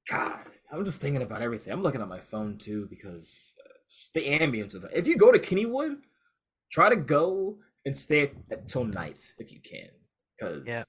God, 0.08 0.44
I'm 0.72 0.84
just 0.84 1.00
thinking 1.00 1.22
about 1.22 1.42
everything. 1.42 1.72
I'm 1.72 1.82
looking 1.82 2.00
at 2.00 2.08
my 2.08 2.20
phone 2.20 2.56
too 2.56 2.86
because 2.88 3.54
uh, 3.64 3.72
the 4.14 4.38
ambience 4.38 4.74
of 4.74 4.84
it. 4.84 4.90
If 4.94 5.06
you 5.06 5.16
go 5.16 5.32
to 5.32 5.38
Kennywood, 5.38 5.98
try 6.70 6.88
to 6.88 6.96
go 6.96 7.58
and 7.84 7.96
stay 7.96 8.32
until 8.50 8.84
night 8.84 9.32
if 9.38 9.52
you 9.52 9.60
can. 9.60 9.88
Because 10.38 10.66
yeah. 10.66 10.84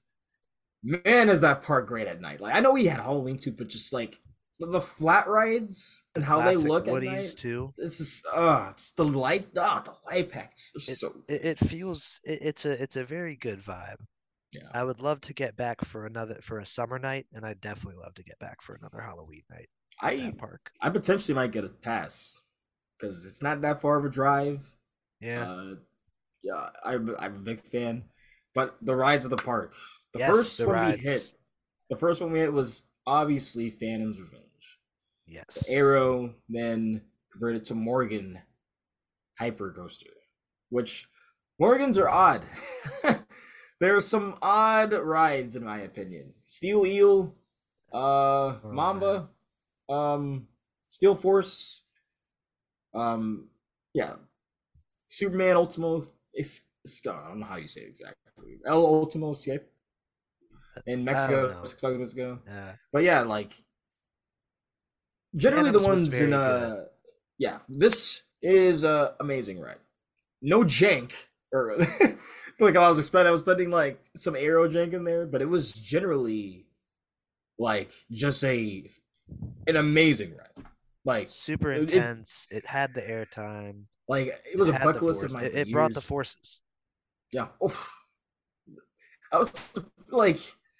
man, 0.82 1.28
is 1.28 1.40
that 1.40 1.62
park 1.62 1.86
great 1.86 2.06
at 2.06 2.20
night. 2.20 2.40
Like 2.40 2.54
I 2.54 2.60
know 2.60 2.72
we 2.72 2.86
had 2.86 3.00
Halloween 3.00 3.38
too, 3.38 3.52
but 3.52 3.68
just 3.68 3.92
like 3.92 4.20
the 4.58 4.80
flat 4.80 5.26
rides 5.26 6.02
and 6.14 6.24
how 6.24 6.42
they 6.42 6.54
look 6.54 6.86
at 6.86 7.02
night. 7.02 7.34
too. 7.36 7.72
It's 7.78 7.98
just 7.98 8.26
uh 8.34 8.68
it's 8.70 8.92
the 8.92 9.04
light 9.04 9.48
oh, 9.56 9.82
the 9.84 9.94
light 10.06 10.30
packs. 10.30 10.72
It, 10.74 10.82
so 10.82 11.14
it, 11.28 11.44
it 11.44 11.58
feels 11.58 12.20
it, 12.24 12.38
it's 12.42 12.64
a 12.66 12.82
it's 12.82 12.96
a 12.96 13.04
very 13.04 13.36
good 13.36 13.60
vibe. 13.60 13.96
Yeah. 14.52 14.68
I 14.74 14.82
would 14.82 15.00
love 15.00 15.20
to 15.22 15.34
get 15.34 15.56
back 15.56 15.84
for 15.84 16.06
another 16.06 16.38
for 16.42 16.58
a 16.58 16.66
summer 16.66 16.98
night, 16.98 17.26
and 17.32 17.46
I'd 17.46 17.60
definitely 17.60 18.00
love 18.02 18.14
to 18.14 18.24
get 18.24 18.38
back 18.40 18.62
for 18.62 18.74
another 18.74 19.00
Halloween 19.00 19.42
night. 19.50 19.68
I 20.00 20.32
park. 20.36 20.72
I 20.80 20.90
potentially 20.90 21.34
might 21.34 21.52
get 21.52 21.64
a 21.64 21.68
pass 21.68 22.40
because 22.98 23.26
it's 23.26 23.42
not 23.42 23.60
that 23.60 23.80
far 23.80 23.98
of 23.98 24.04
a 24.04 24.10
drive. 24.10 24.66
Yeah. 25.20 25.50
Uh, 25.50 25.74
yeah, 26.42 26.68
I'm 26.84 27.14
I'm 27.18 27.36
a 27.36 27.40
big 27.40 27.60
fan, 27.62 28.04
but 28.54 28.76
the 28.82 28.96
rides 28.96 29.24
of 29.24 29.30
the 29.30 29.36
park. 29.36 29.74
The 30.14 30.20
yes, 30.20 30.30
first 30.30 30.58
the 30.58 30.66
one 30.66 30.74
rides. 30.74 31.02
we 31.02 31.08
hit, 31.08 31.34
the 31.90 31.96
first 31.96 32.20
one 32.20 32.32
we 32.32 32.40
hit 32.40 32.52
was 32.52 32.82
obviously 33.06 33.70
Phantom's 33.70 34.18
Revenge. 34.18 34.44
Yes. 35.26 35.66
The 35.66 35.74
Arrow 35.74 36.34
then 36.48 37.02
converted 37.30 37.64
to 37.66 37.74
Morgan 37.74 38.40
Hyper 39.38 39.72
Coaster, 39.72 40.10
which 40.70 41.06
Morgans 41.58 41.98
are 41.98 42.08
odd. 42.08 42.44
there 43.80 43.96
are 43.96 44.00
some 44.00 44.36
odd 44.42 44.92
rides 44.92 45.56
in 45.56 45.64
my 45.64 45.80
opinion. 45.80 46.34
Steel 46.46 46.86
Eel, 46.86 47.34
uh, 47.92 47.96
oh, 47.96 48.60
Mamba, 48.64 49.28
um, 49.88 50.46
Steel 50.88 51.14
Force, 51.14 51.82
um, 52.94 53.48
yeah, 53.94 54.14
Superman 55.08 55.56
Ultimo. 55.56 56.04
It's, 56.32 56.62
it's, 56.84 57.06
I 57.06 57.28
don't 57.28 57.40
know 57.40 57.46
how 57.46 57.56
you 57.56 57.68
say 57.68 57.82
it 57.82 57.88
exactly. 57.88 58.14
El 58.66 58.84
Ultimo 58.84 59.32
Escape 59.32 59.62
in 60.86 61.04
Mexico, 61.04 61.48
Mexico. 61.98 62.38
Yeah. 62.46 62.72
But 62.92 63.02
yeah, 63.02 63.22
like 63.22 63.52
generally 65.34 65.70
the 65.70 65.78
ones 65.80 66.18
in 66.20 66.32
uh 66.32 66.58
good. 66.58 66.86
yeah 67.38 67.58
this 67.68 68.22
is 68.42 68.84
uh 68.84 69.12
amazing 69.20 69.60
right 69.60 69.78
no 70.42 70.64
jank 70.64 71.12
or 71.52 71.76
like 72.60 72.76
i 72.76 72.88
was 72.88 72.98
expecting 72.98 73.28
i 73.28 73.30
was 73.30 73.42
putting 73.42 73.70
like 73.70 74.00
some 74.16 74.36
arrow 74.36 74.68
jank 74.68 74.92
in 74.92 75.04
there 75.04 75.26
but 75.26 75.42
it 75.42 75.48
was 75.48 75.72
generally 75.72 76.66
like 77.58 77.90
just 78.10 78.42
a 78.42 78.88
an 79.66 79.76
amazing 79.76 80.32
ride. 80.32 80.66
Like 81.04 81.28
super 81.28 81.72
intense 81.72 82.46
it, 82.50 82.58
it, 82.58 82.66
had 82.66 82.94
the 82.94 83.00
airtime. 83.00 83.84
Like 84.08 84.38
it 84.52 84.58
was 84.58 84.68
it 84.68 84.74
a 84.74 84.78
bucket 84.80 85.02
list 85.02 85.24
of 85.24 85.32
my 85.32 85.44
it, 85.44 85.54
it 85.54 85.72
brought 85.72 85.94
the 85.94 86.00
forces. 86.00 86.62
Yeah. 87.32 87.48
Oh 87.60 87.88
i 89.32 89.38
was 89.38 89.72
like 90.10 90.38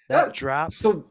that, 0.09 0.25
that 0.25 0.35
drop? 0.35 0.73
so 0.73 1.05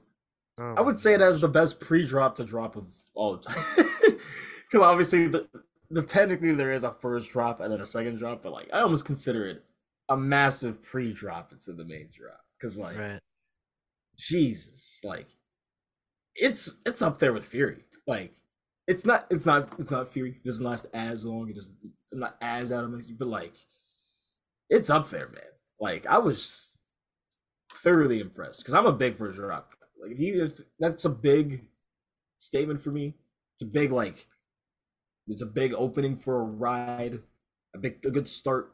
oh 0.60 0.74
i 0.76 0.82
would 0.82 1.00
say 1.00 1.12
gosh. 1.14 1.22
it 1.22 1.24
has 1.24 1.40
the 1.40 1.48
best 1.48 1.80
pre-drop 1.80 2.36
to 2.36 2.44
drop 2.44 2.76
of 2.76 2.86
all 3.14 3.38
time. 3.38 3.64
Because 3.76 4.82
obviously, 4.82 5.28
the, 5.28 5.48
the 5.90 6.02
technically 6.02 6.54
there 6.54 6.74
is 6.74 6.84
a 6.84 6.92
first 6.92 7.32
drop 7.32 7.62
and 7.62 7.72
then 7.72 7.82
a 7.82 7.86
second 7.86 8.18
drop, 8.18 8.44
but 8.44 8.52
like 8.52 8.70
I 8.74 8.82
almost 8.82 9.06
consider 9.06 9.48
it 9.48 9.64
a 10.10 10.18
massive 10.18 10.82
pre-drop 10.84 11.52
into 11.52 11.74
the 11.74 11.86
main 11.86 12.10
drop. 12.12 12.42
Because 12.58 12.78
like, 12.78 12.98
right. 12.98 13.20
Jesus, 14.18 15.00
like 15.04 15.28
it's 16.36 16.82
it's 16.86 17.02
up 17.02 17.20
there 17.20 17.34
with 17.34 17.46
Fury. 17.46 17.84
Like 18.08 18.36
it's 18.88 19.06
not 19.06 19.26
it's 19.30 19.46
not 19.46 19.70
it's 19.80 19.92
not 19.92 20.12
Fury. 20.12 20.38
It 20.44 20.48
doesn't 20.48 20.66
last 20.66 20.88
as 20.94 21.26
long. 21.26 21.50
It 21.50 21.56
doesn't 21.56 21.78
I'm 22.12 22.20
not 22.20 22.36
as 22.42 22.72
out 22.72 22.84
of 22.84 22.92
my 22.92 23.02
but 23.18 23.28
like 23.28 23.56
it's 24.70 24.90
up 24.90 25.10
there, 25.10 25.30
man. 25.30 25.44
Like 25.80 26.06
I 26.06 26.18
was 26.18 26.82
thoroughly 27.74 28.20
impressed 28.20 28.62
because 28.62 28.74
I'm 28.74 28.86
a 28.86 28.92
big 28.92 29.16
first 29.16 29.38
drop. 29.38 29.74
Like 30.02 30.12
if 30.12 30.20
you 30.20 30.44
if 30.44 30.60
that's 30.80 31.06
a 31.06 31.10
big 31.10 31.66
statement 32.40 32.82
for 32.82 32.92
me. 32.92 33.16
It's 33.56 33.64
a 33.64 33.72
big 33.72 33.92
like 33.92 34.26
it's 35.28 35.42
a 35.42 35.46
big 35.46 35.74
opening 35.74 36.16
for 36.16 36.42
a 36.42 36.44
ride, 36.44 37.20
a 37.76 37.78
big 37.78 38.06
a 38.06 38.10
good 38.10 38.28
start. 38.28 38.74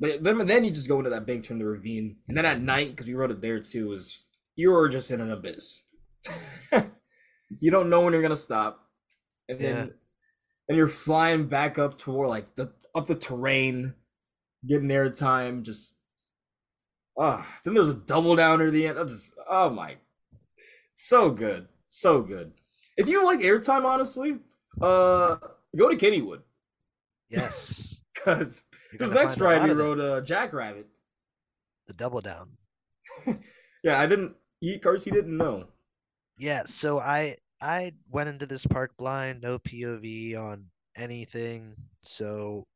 But 0.00 0.24
then 0.24 0.46
then 0.46 0.64
you 0.64 0.70
just 0.70 0.88
go 0.88 0.98
into 0.98 1.10
that 1.10 1.26
big 1.26 1.44
turn, 1.44 1.58
the 1.58 1.66
ravine, 1.66 2.16
and 2.26 2.36
then 2.36 2.46
at 2.46 2.62
night 2.62 2.90
because 2.90 3.06
we 3.06 3.14
rode 3.14 3.30
it 3.30 3.42
there 3.42 3.60
too 3.60 3.88
was 3.88 4.28
you're 4.56 4.88
just 4.88 5.10
in 5.10 5.20
an 5.20 5.30
abyss. 5.30 5.82
you 7.60 7.70
don't 7.70 7.90
know 7.90 8.00
when 8.00 8.12
you're 8.12 8.22
gonna 8.22 8.34
stop, 8.36 8.88
and 9.48 9.60
then 9.60 9.94
and 10.68 10.76
you're 10.76 10.86
flying 10.86 11.48
back 11.48 11.78
up 11.78 11.98
toward 11.98 12.28
like 12.28 12.54
the 12.54 12.72
up 12.94 13.06
the 13.06 13.14
terrain, 13.14 13.94
getting 14.66 14.88
airtime. 14.88 15.62
Just 15.62 15.96
ah, 17.18 17.46
then 17.64 17.74
there's 17.74 17.88
a 17.88 17.94
double 17.94 18.36
down 18.36 18.58
near 18.58 18.70
the 18.70 18.86
end. 18.86 18.98
I 18.98 19.04
just 19.04 19.34
oh 19.50 19.68
my, 19.68 19.96
so 20.96 21.30
good, 21.30 21.68
so 21.88 22.22
good. 22.22 22.52
If 22.96 23.08
you 23.08 23.24
like 23.24 23.40
airtime, 23.40 23.84
honestly, 23.84 24.38
uh, 24.80 25.36
go 25.76 25.88
to 25.88 25.96
Kennywood 25.96 26.40
Yes. 27.30 28.00
because 28.14 28.64
this 28.98 29.12
next 29.12 29.38
a 29.38 29.44
ride 29.44 29.62
we 29.64 29.70
of 29.70 29.76
rode 29.78 30.00
uh, 30.00 30.20
Jackrabbit. 30.22 30.86
the 31.86 31.94
double 31.94 32.20
down. 32.20 32.50
Yeah, 33.82 33.98
I 33.98 34.04
didn't. 34.06 34.34
He, 34.60 34.78
Carsey 34.78 35.10
didn't 35.10 35.36
know. 35.38 35.66
Yeah, 36.36 36.64
so 36.66 37.00
I 37.00 37.36
I 37.62 37.92
went 38.10 38.28
into 38.28 38.44
this 38.44 38.66
park 38.66 38.92
blind, 38.98 39.40
no 39.40 39.58
POV 39.58 40.36
on 40.36 40.66
anything, 40.96 41.74
so 42.02 42.66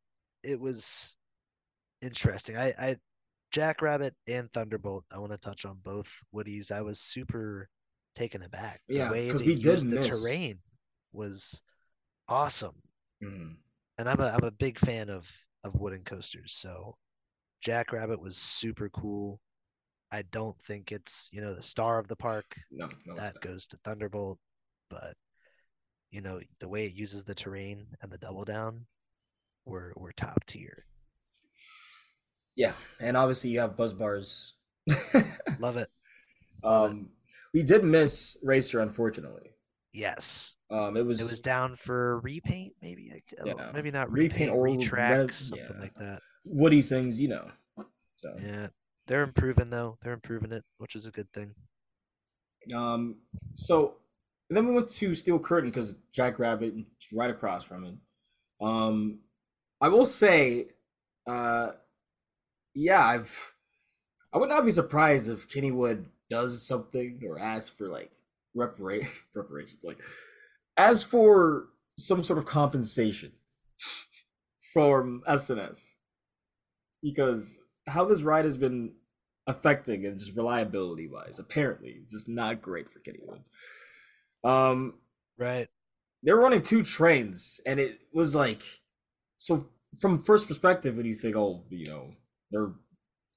it 0.43 0.59
was 0.59 1.17
interesting. 2.01 2.57
I 2.57 2.73
I 2.79 2.97
Jackrabbit 3.53 4.15
and 4.27 4.51
Thunderbolt, 4.55 5.05
I 5.13 5.19
want 5.19 5.33
to 5.33 5.39
touch 5.39 5.67
on 5.67 5.77
both 5.85 6.11
Woodies. 6.35 6.73
I 6.73 6.81
was 6.81 7.01
super 7.01 7.69
taken 8.17 8.43
aback. 8.43 8.81
Yeah, 8.89 9.11
way 9.11 9.31
'cause 9.31 9.41
they 9.41 9.47
we 9.49 9.55
did 9.57 9.75
used 9.75 9.91
the 9.91 9.97
miss- 9.97 10.09
terrain 10.09 10.59
was 11.13 11.63
awesome. 12.29 12.81
Mhm. 13.23 13.57
And 13.99 14.09
I'm 14.09 14.21
a 14.21 14.29
I'm 14.29 14.45
a 14.45 14.51
big 14.51 14.79
fan 14.79 15.11
of 15.11 15.31
of 15.65 15.75
wooden 15.75 16.05
coasters, 16.05 16.53
so 16.53 16.97
Jackrabbit 17.63 18.21
was 18.21 18.37
super 18.37 18.89
cool. 18.91 19.41
I 20.13 20.23
don't 20.31 20.57
think 20.63 20.93
it's, 20.93 21.29
you 21.33 21.41
know, 21.41 21.55
the 21.55 21.63
star 21.63 21.99
of 21.99 22.07
the 22.07 22.17
park 22.17 22.45
No, 22.71 22.89
no, 23.07 23.17
that 23.17 23.41
goes 23.41 23.67
to 23.69 23.77
Thunderbolt, 23.79 24.39
but 24.91 25.15
you 26.11 26.21
know 26.21 26.39
the 26.61 26.69
way 26.69 26.87
it 26.87 26.95
uses 26.95 27.25
the 27.25 27.35
terrain 27.35 27.87
and 28.01 28.13
the 28.13 28.19
double 28.19 28.45
down, 28.45 28.87
were 29.65 29.93
were 29.97 30.13
top 30.13 30.45
tier. 30.47 30.85
Yeah, 32.55 32.73
and 33.01 33.17
obviously 33.17 33.51
you 33.51 33.59
have 33.61 33.77
buzz 33.77 33.93
bars. 33.93 34.55
Love 34.89 34.97
it. 35.15 35.59
Love 35.59 35.77
it. 35.77 35.89
um, 36.63 37.09
we 37.53 37.63
did 37.65 37.83
miss 37.83 38.37
Racer, 38.45 38.81
unfortunately. 38.81 39.51
Yes, 39.97 40.57
Um, 40.71 40.97
it 40.97 41.07
was 41.07 41.21
it 41.21 41.31
was 41.31 41.41
down 41.41 41.77
for 41.77 42.19
repaint, 42.21 42.75
maybe. 42.83 43.13
I, 43.15 43.23
I 43.41 43.45
don't- 43.45 43.59
Yeah. 43.59 43.71
maybe 43.73 43.93
not 43.93 44.11
Repaint 44.11 44.53
repaint, 44.53 44.53
or 44.53 44.67
retrack, 44.67 45.11
ren- 45.11 45.29
something 45.29 45.67
yeah. 45.71 45.81
like 45.81 45.95
that. 45.95 46.21
Woody 46.45 46.83
things, 46.83 47.21
you 47.21 47.29
know. 47.29 47.49
So, 48.17 48.35
Yeah, 48.41 48.69
they're 49.07 49.23
improving 49.23 49.71
though. 49.71 49.97
They're 50.03 50.13
improving 50.15 50.51
it, 50.51 50.65
which 50.79 50.97
is 50.97 51.07
a 51.07 51.13
good 51.13 51.33
thing. 51.33 51.55
um, 52.75 53.17
so 53.55 53.97
and 54.51 54.57
then 54.57 54.67
we 54.67 54.75
went 54.75 54.89
to 54.89 55.15
Steel 55.15 55.39
Curtain 55.39 55.71
because 55.71 55.95
Jackrabbit 56.13 56.75
is 56.75 57.13
right 57.13 57.31
across 57.31 57.63
from 57.65 57.85
it. 57.85 57.95
Um, 58.61 59.21
I 59.81 59.89
will 59.89 60.07
say, 60.07 60.69
uh, 61.27 61.73
yeah, 62.75 63.01
I've 63.07 63.55
I 64.33 64.39
would 64.39 64.49
not 64.49 64.65
be 64.65 64.71
surprised 64.73 65.29
if 65.29 65.49
Kennywood 65.49 66.07
does 66.31 66.67
something 66.67 67.21
or 67.27 67.39
asks 67.39 67.71
for 67.71 67.87
like 67.89 68.11
repara- 68.57 69.07
reparations, 69.35 69.83
like 69.85 69.99
as 70.77 71.03
for 71.05 71.67
some 71.99 72.23
sort 72.25 72.39
of 72.39 72.47
compensation 72.47 73.33
from 74.73 75.23
S&S, 75.27 75.99
because 77.03 77.57
how 77.87 78.05
this 78.05 78.23
ride 78.23 78.45
has 78.45 78.57
been 78.57 78.93
affecting 79.47 80.05
and 80.07 80.19
just 80.19 80.37
reliability 80.37 81.09
wise, 81.09 81.39
apparently, 81.39 82.03
just 82.11 82.29
not 82.29 82.63
great 82.63 82.87
for 82.91 83.01
Kennywood. 83.01 83.43
Um, 84.49 84.95
Right. 85.39 85.69
they 86.23 86.33
were 86.33 86.41
running 86.41 86.63
two 86.63 86.83
trains 86.85 87.61
and 87.67 87.81
it 87.81 87.99
was 88.13 88.35
like 88.37 88.63
so 89.39 89.69
from 90.01 90.23
first 90.23 90.47
perspective 90.47 90.97
when 90.97 91.07
you 91.07 91.15
think 91.15 91.35
oh 91.35 91.65
you 91.71 91.87
know 91.89 92.13
they're 92.53 92.73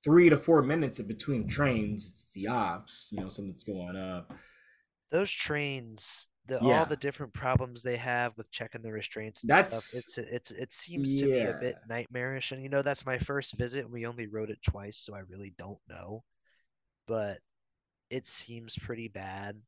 three 0.04 0.30
to 0.30 0.38
four 0.38 0.62
minutes 0.62 1.00
in 1.00 1.08
between 1.08 1.48
trains 1.48 2.12
it's 2.14 2.32
the 2.34 2.48
ops 2.48 3.10
you 3.12 3.20
know 3.20 3.30
something's 3.30 3.64
going 3.64 3.96
up 3.98 4.32
Those 5.10 5.32
trains, 5.32 6.28
the 6.48 6.60
Yeah. 6.62 6.80
all 6.80 6.86
the 6.86 6.98
different 6.98 7.34
problems 7.34 7.82
they 7.82 7.98
have 7.98 8.36
with 8.38 8.52
checking 8.52 8.82
the 8.82 8.92
restraints 8.92 9.44
and 9.44 9.50
That's- 9.50 9.86
stuff, 9.86 10.00
it's 10.00 10.18
it's 10.18 10.52
it 10.52 10.74
seems 10.74 11.20
to 11.20 11.26
be 11.26 11.40
a 11.42 11.54
bit 11.54 11.78
nightmarish. 11.88 12.52
And 12.52 12.62
you 12.62 12.70
know, 12.70 12.82
that's 12.82 13.06
my 13.06 13.18
first 13.18 13.54
visit. 13.54 13.86
and 13.86 13.94
We 13.94 14.06
only 14.06 14.28
rode 14.28 14.50
it 14.50 14.62
twice, 14.64 14.98
so 14.98 15.14
I 15.16 15.20
really 15.20 15.52
don't 15.58 15.80
know. 15.88 16.24
But 17.08 17.40
it 18.10 18.28
seems 18.28 18.78
pretty 18.78 19.08
bad. 19.08 19.62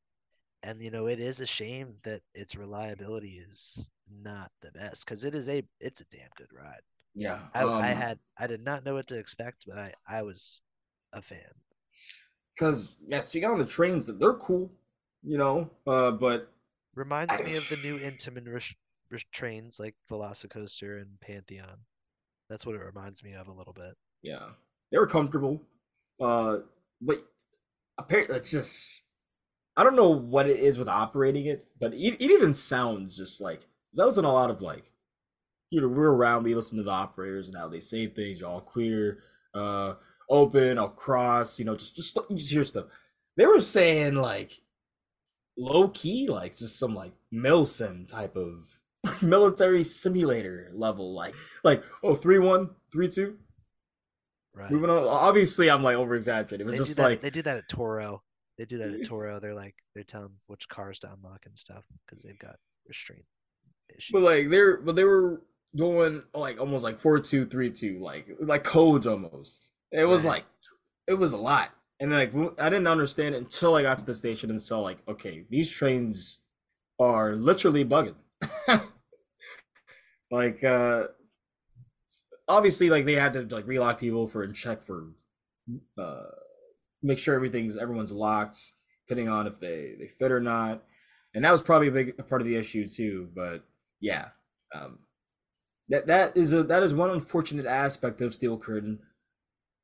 And 0.63 0.81
you 0.81 0.91
know, 0.91 1.07
it 1.07 1.19
is 1.21 1.39
a 1.39 1.45
shame 1.45 1.95
that 2.03 2.21
its 2.33 2.55
reliability 2.55 3.37
is 3.39 3.89
not 4.11 4.51
the 4.61 4.71
best 4.71 5.05
because 5.05 5.23
it 5.23 5.35
is 5.35 5.47
a 5.47 5.63
it's 5.79 6.01
a 6.01 6.05
damn 6.05 6.29
good 6.35 6.51
ride. 6.51 6.81
yeah 7.15 7.47
I, 7.53 7.63
I 7.63 7.91
um, 7.91 7.97
had 7.97 8.19
I 8.37 8.47
did 8.47 8.63
not 8.63 8.83
know 8.83 8.95
what 8.95 9.07
to 9.07 9.17
expect, 9.17 9.65
but 9.67 9.77
I 9.77 9.93
I 10.07 10.21
was 10.23 10.61
a 11.13 11.21
fan. 11.21 11.53
because 12.55 12.97
yeah 13.07 13.21
so 13.21 13.37
you 13.37 13.41
got 13.41 13.51
on 13.51 13.59
the 13.59 13.65
trains 13.65 14.05
that 14.07 14.19
they're 14.19 14.33
cool 14.33 14.71
you 15.23 15.37
know 15.37 15.69
uh 15.87 16.11
but 16.11 16.51
Reminds 16.95 17.41
me 17.43 17.55
of 17.55 17.67
the 17.69 17.77
new 17.77 17.97
Intamin 18.09 18.51
res- 18.51 18.75
res- 19.09 19.23
trains 19.31 19.79
like 19.79 19.95
Velocicoaster 20.11 21.01
and 21.01 21.19
Pantheon. 21.21 21.77
That's 22.49 22.65
what 22.65 22.75
it 22.75 22.83
reminds 22.83 23.23
me 23.23 23.33
of 23.35 23.47
a 23.47 23.53
little 23.53 23.73
bit. 23.73 23.95
yeah 24.23 24.49
they 24.91 24.97
were 24.97 25.07
comfortable 25.07 25.61
uh 26.19 26.57
but 27.01 27.17
apparently 27.97 28.35
it's 28.37 28.51
just 28.51 29.05
i 29.77 29.83
don't 29.83 29.95
know 29.95 30.09
what 30.09 30.47
it 30.47 30.59
is 30.59 30.77
with 30.77 30.89
operating 30.89 31.45
it 31.45 31.67
but 31.79 31.93
it, 31.93 32.15
it 32.21 32.31
even 32.31 32.53
sounds 32.53 33.15
just 33.15 33.39
like 33.39 33.61
I 33.99 34.03
listen 34.03 34.23
to 34.23 34.29
a 34.29 34.31
lot 34.31 34.49
of 34.49 34.61
like 34.61 34.91
you 35.69 35.79
know 35.81 35.87
we're 35.87 36.11
around 36.11 36.43
we 36.43 36.55
listen 36.55 36.77
to 36.77 36.83
the 36.83 36.89
operators 36.91 37.47
and 37.47 37.57
how 37.57 37.67
they 37.69 37.79
say 37.79 38.07
things 38.07 38.41
all 38.41 38.61
clear 38.61 39.19
uh 39.53 39.93
open 40.29 40.77
all 40.79 40.89
cross 40.89 41.59
you 41.59 41.65
know 41.65 41.75
just 41.75 41.95
just, 41.95 42.17
you 42.29 42.35
just 42.37 42.51
hear 42.51 42.63
stuff 42.65 42.85
they 43.37 43.45
were 43.45 43.61
saying 43.61 44.15
like 44.15 44.51
low 45.59 45.89
key 45.89 46.27
like 46.29 46.55
just 46.57 46.79
some 46.79 46.95
like 46.95 47.11
milsim 47.33 48.09
type 48.09 48.35
of 48.37 48.79
military 49.21 49.83
simulator 49.83 50.71
level 50.73 51.13
like 51.13 51.35
like 51.63 51.83
oh 52.01 52.13
three 52.13 52.39
one 52.39 52.69
three 52.91 53.09
two 53.09 53.37
Right. 54.55 54.71
Moving 54.71 54.89
on. 54.89 55.07
Obviously, 55.07 55.69
I'm 55.69 55.83
like 55.83 55.95
over 55.95 56.15
exaggerating. 56.15 56.67
It's 56.69 56.79
just 56.79 56.97
that. 56.97 57.03
like 57.03 57.21
they 57.21 57.29
do 57.29 57.43
that 57.43 57.57
at 57.57 57.69
Toro. 57.69 58.23
They 58.57 58.65
do 58.65 58.79
that 58.79 58.89
at 58.89 59.05
Toro. 59.05 59.39
They're 59.39 59.53
like 59.53 59.75
they're 59.93 60.03
telling 60.03 60.31
which 60.47 60.67
cars 60.67 60.99
to 60.99 61.13
unlock 61.13 61.43
and 61.45 61.57
stuff 61.57 61.85
because 62.05 62.23
they've 62.23 62.37
got 62.39 62.57
restraint 62.87 63.23
issues. 63.95 64.11
But 64.11 64.23
like 64.23 64.49
they're 64.49 64.77
but 64.77 64.95
they 64.97 65.03
were 65.05 65.43
going 65.77 66.23
like 66.33 66.59
almost 66.59 66.83
like 66.83 66.99
four 66.99 67.19
two 67.19 67.45
three 67.45 67.69
two 67.71 67.99
like 68.01 68.27
like 68.41 68.63
codes 68.65 69.07
almost. 69.07 69.71
It 69.91 70.03
was 70.05 70.23
Right. 70.25 70.31
like 70.31 70.45
it 71.07 71.13
was 71.13 71.31
a 71.31 71.37
lot, 71.37 71.69
and 71.99 72.11
like 72.11 72.33
I 72.57 72.69
didn't 72.69 72.87
understand 72.87 73.35
it 73.35 73.39
until 73.39 73.75
I 73.75 73.81
got 73.81 73.99
to 73.99 74.05
the 74.05 74.13
station 74.13 74.49
and 74.49 74.61
saw 74.61 74.79
like 74.79 74.99
okay 75.07 75.45
these 75.49 75.69
trains 75.69 76.39
are 76.99 77.35
literally 77.35 77.85
bugging. 77.85 78.15
like 80.31 80.63
uh 80.63 81.07
obviously 82.47 82.89
like 82.89 83.05
they 83.05 83.15
had 83.15 83.33
to 83.33 83.41
like 83.53 83.67
relock 83.67 83.99
people 83.99 84.27
for 84.27 84.43
and 84.43 84.55
check 84.55 84.81
for 84.81 85.09
uh 85.97 86.23
make 87.03 87.17
sure 87.17 87.35
everything's 87.35 87.77
everyone's 87.77 88.11
locked 88.11 88.73
depending 89.07 89.29
on 89.29 89.47
if 89.47 89.59
they 89.59 89.95
they 89.99 90.07
fit 90.07 90.31
or 90.31 90.39
not. 90.39 90.83
And 91.33 91.45
that 91.45 91.51
was 91.51 91.61
probably 91.61 91.89
a 91.89 91.91
big 91.91 92.27
part 92.27 92.41
of 92.41 92.47
the 92.47 92.55
issue 92.55 92.87
too 92.87 93.29
but 93.35 93.63
yeah 93.99 94.29
um 94.73 94.99
that 95.89 96.07
that 96.07 96.37
is 96.37 96.53
a 96.53 96.63
that 96.63 96.83
is 96.83 96.93
one 96.93 97.09
unfortunate 97.09 97.65
aspect 97.65 98.21
of 98.21 98.33
steel 98.33 98.57
curtain. 98.57 98.99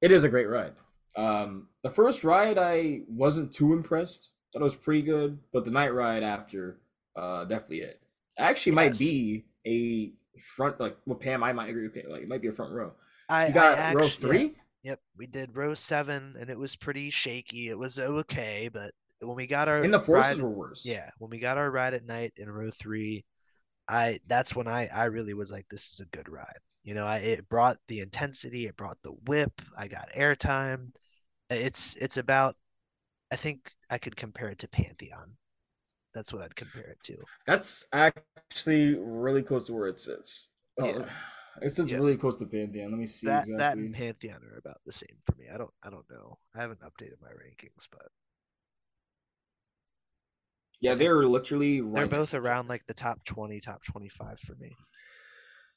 It 0.01 0.11
is 0.11 0.24
a 0.24 0.30
great 0.30 0.47
ride 0.47 0.74
um 1.18 1.68
the 1.84 1.89
first 1.89 2.24
ride 2.24 2.57
i 2.57 3.01
wasn't 3.07 3.51
too 3.51 3.74
impressed 3.74 4.30
thought 4.51 4.61
it 4.61 4.63
was 4.63 4.76
pretty 4.76 5.01
good 5.01 5.39
but 5.53 5.63
the 5.63 5.72
night 5.72 5.93
ride 5.93 6.24
after 6.24 6.78
uh 7.16 7.45
definitely 7.45 7.82
it 7.82 8.01
actually 8.38 8.74
might 8.74 8.97
be 8.97 9.45
a 9.66 10.11
front 10.39 10.80
like 10.80 10.97
well 11.05 11.18
pam 11.18 11.43
i 11.43 11.53
might 11.53 11.70
agree 11.70 11.84
with 11.84 11.93
pam 11.93 12.09
like 12.09 12.22
it 12.22 12.28
might 12.28 12.41
be 12.41 12.49
a 12.49 12.51
front 12.51 12.72
row 12.74 12.91
I 13.30 13.47
you 13.47 13.53
got 13.53 13.78
I 13.80 13.93
row 13.93 14.05
actu- 14.05 14.22
yeah, 14.22 14.28
three 14.28 14.55
Yep, 14.84 14.99
we 15.18 15.26
did 15.26 15.55
row 15.55 15.74
seven, 15.74 16.36
and 16.39 16.47
it 16.47 16.59
was 16.59 16.76
pretty 16.76 17.09
shaky. 17.09 17.70
It 17.70 17.78
was 17.78 17.97
okay, 17.97 18.70
but 18.72 18.91
when 19.20 19.36
we 19.36 19.47
got 19.47 19.68
our 19.68 19.82
and 19.82 19.91
the 19.91 19.99
forces 19.99 20.39
ride- 20.39 20.43
were 20.43 20.49
worse 20.51 20.86
yeah, 20.86 21.09
when 21.18 21.32
we 21.32 21.39
got 21.39 21.57
our 21.57 21.72
ride 21.72 21.95
at 21.95 22.05
night 22.05 22.34
in 22.38 22.47
row 22.51 22.70
three, 22.70 23.26
I 23.88 24.20
that's 24.28 24.55
when 24.55 24.68
I 24.68 24.88
I 24.88 25.05
really 25.05 25.34
was 25.34 25.51
like, 25.51 25.66
this 25.70 25.91
is 25.93 26.01
a 26.01 26.16
good 26.16 26.30
ride. 26.30 26.59
You 26.84 26.93
know, 26.93 27.05
I 27.05 27.18
it 27.18 27.49
brought 27.49 27.80
the 27.88 28.01
intensity, 28.01 28.68
it 28.68 28.78
brought 28.78 28.97
the 29.01 29.13
whip. 29.26 29.59
I 29.76 29.88
got 29.88 30.09
airtime. 30.16 30.91
It's 31.49 31.95
it's 31.95 32.17
about. 32.17 32.55
I 33.31 33.35
think 33.35 33.71
I 33.89 33.97
could 33.97 34.15
compare 34.15 34.49
it 34.49 34.59
to 34.59 34.67
Pantheon. 34.67 35.31
That's 36.13 36.31
what 36.31 36.41
I'd 36.43 36.55
compare 36.55 36.83
it 36.89 36.99
to. 37.05 37.17
That's 37.45 37.85
actually 37.91 38.95
really 38.95 39.41
close 39.41 39.67
to 39.67 39.73
where 39.73 39.87
it 39.87 39.99
sits. 39.99 40.49
Oh, 40.79 40.85
Yeah. 40.87 41.05
It 41.61 41.71
sits 41.71 41.91
Yeah. 41.91 41.97
really 41.97 42.17
close 42.17 42.37
to 42.37 42.45
Pantheon. 42.45 42.91
Let 42.91 42.99
me 42.99 43.07
see 43.07 43.27
That 43.27 43.47
that 43.57 43.77
and 43.77 43.93
Pantheon 43.93 44.43
are 44.43 44.57
about 44.57 44.81
the 44.85 44.93
same 44.93 45.17
for 45.25 45.35
me. 45.35 45.47
I 45.53 45.57
don't 45.57 45.73
I 45.83 45.89
don't 45.89 46.09
know. 46.09 46.37
I 46.55 46.61
haven't 46.61 46.81
updated 46.81 47.21
my 47.21 47.29
rankings, 47.29 47.87
but 47.91 48.07
Yeah, 50.81 50.93
they're 50.93 51.25
literally 51.25 51.81
They're 51.81 52.07
both 52.07 52.33
around 52.33 52.69
like 52.69 52.85
the 52.85 52.93
top 52.93 53.23
20, 53.25 53.59
top 53.59 53.83
25 53.83 54.39
for 54.39 54.55
me. 54.55 54.75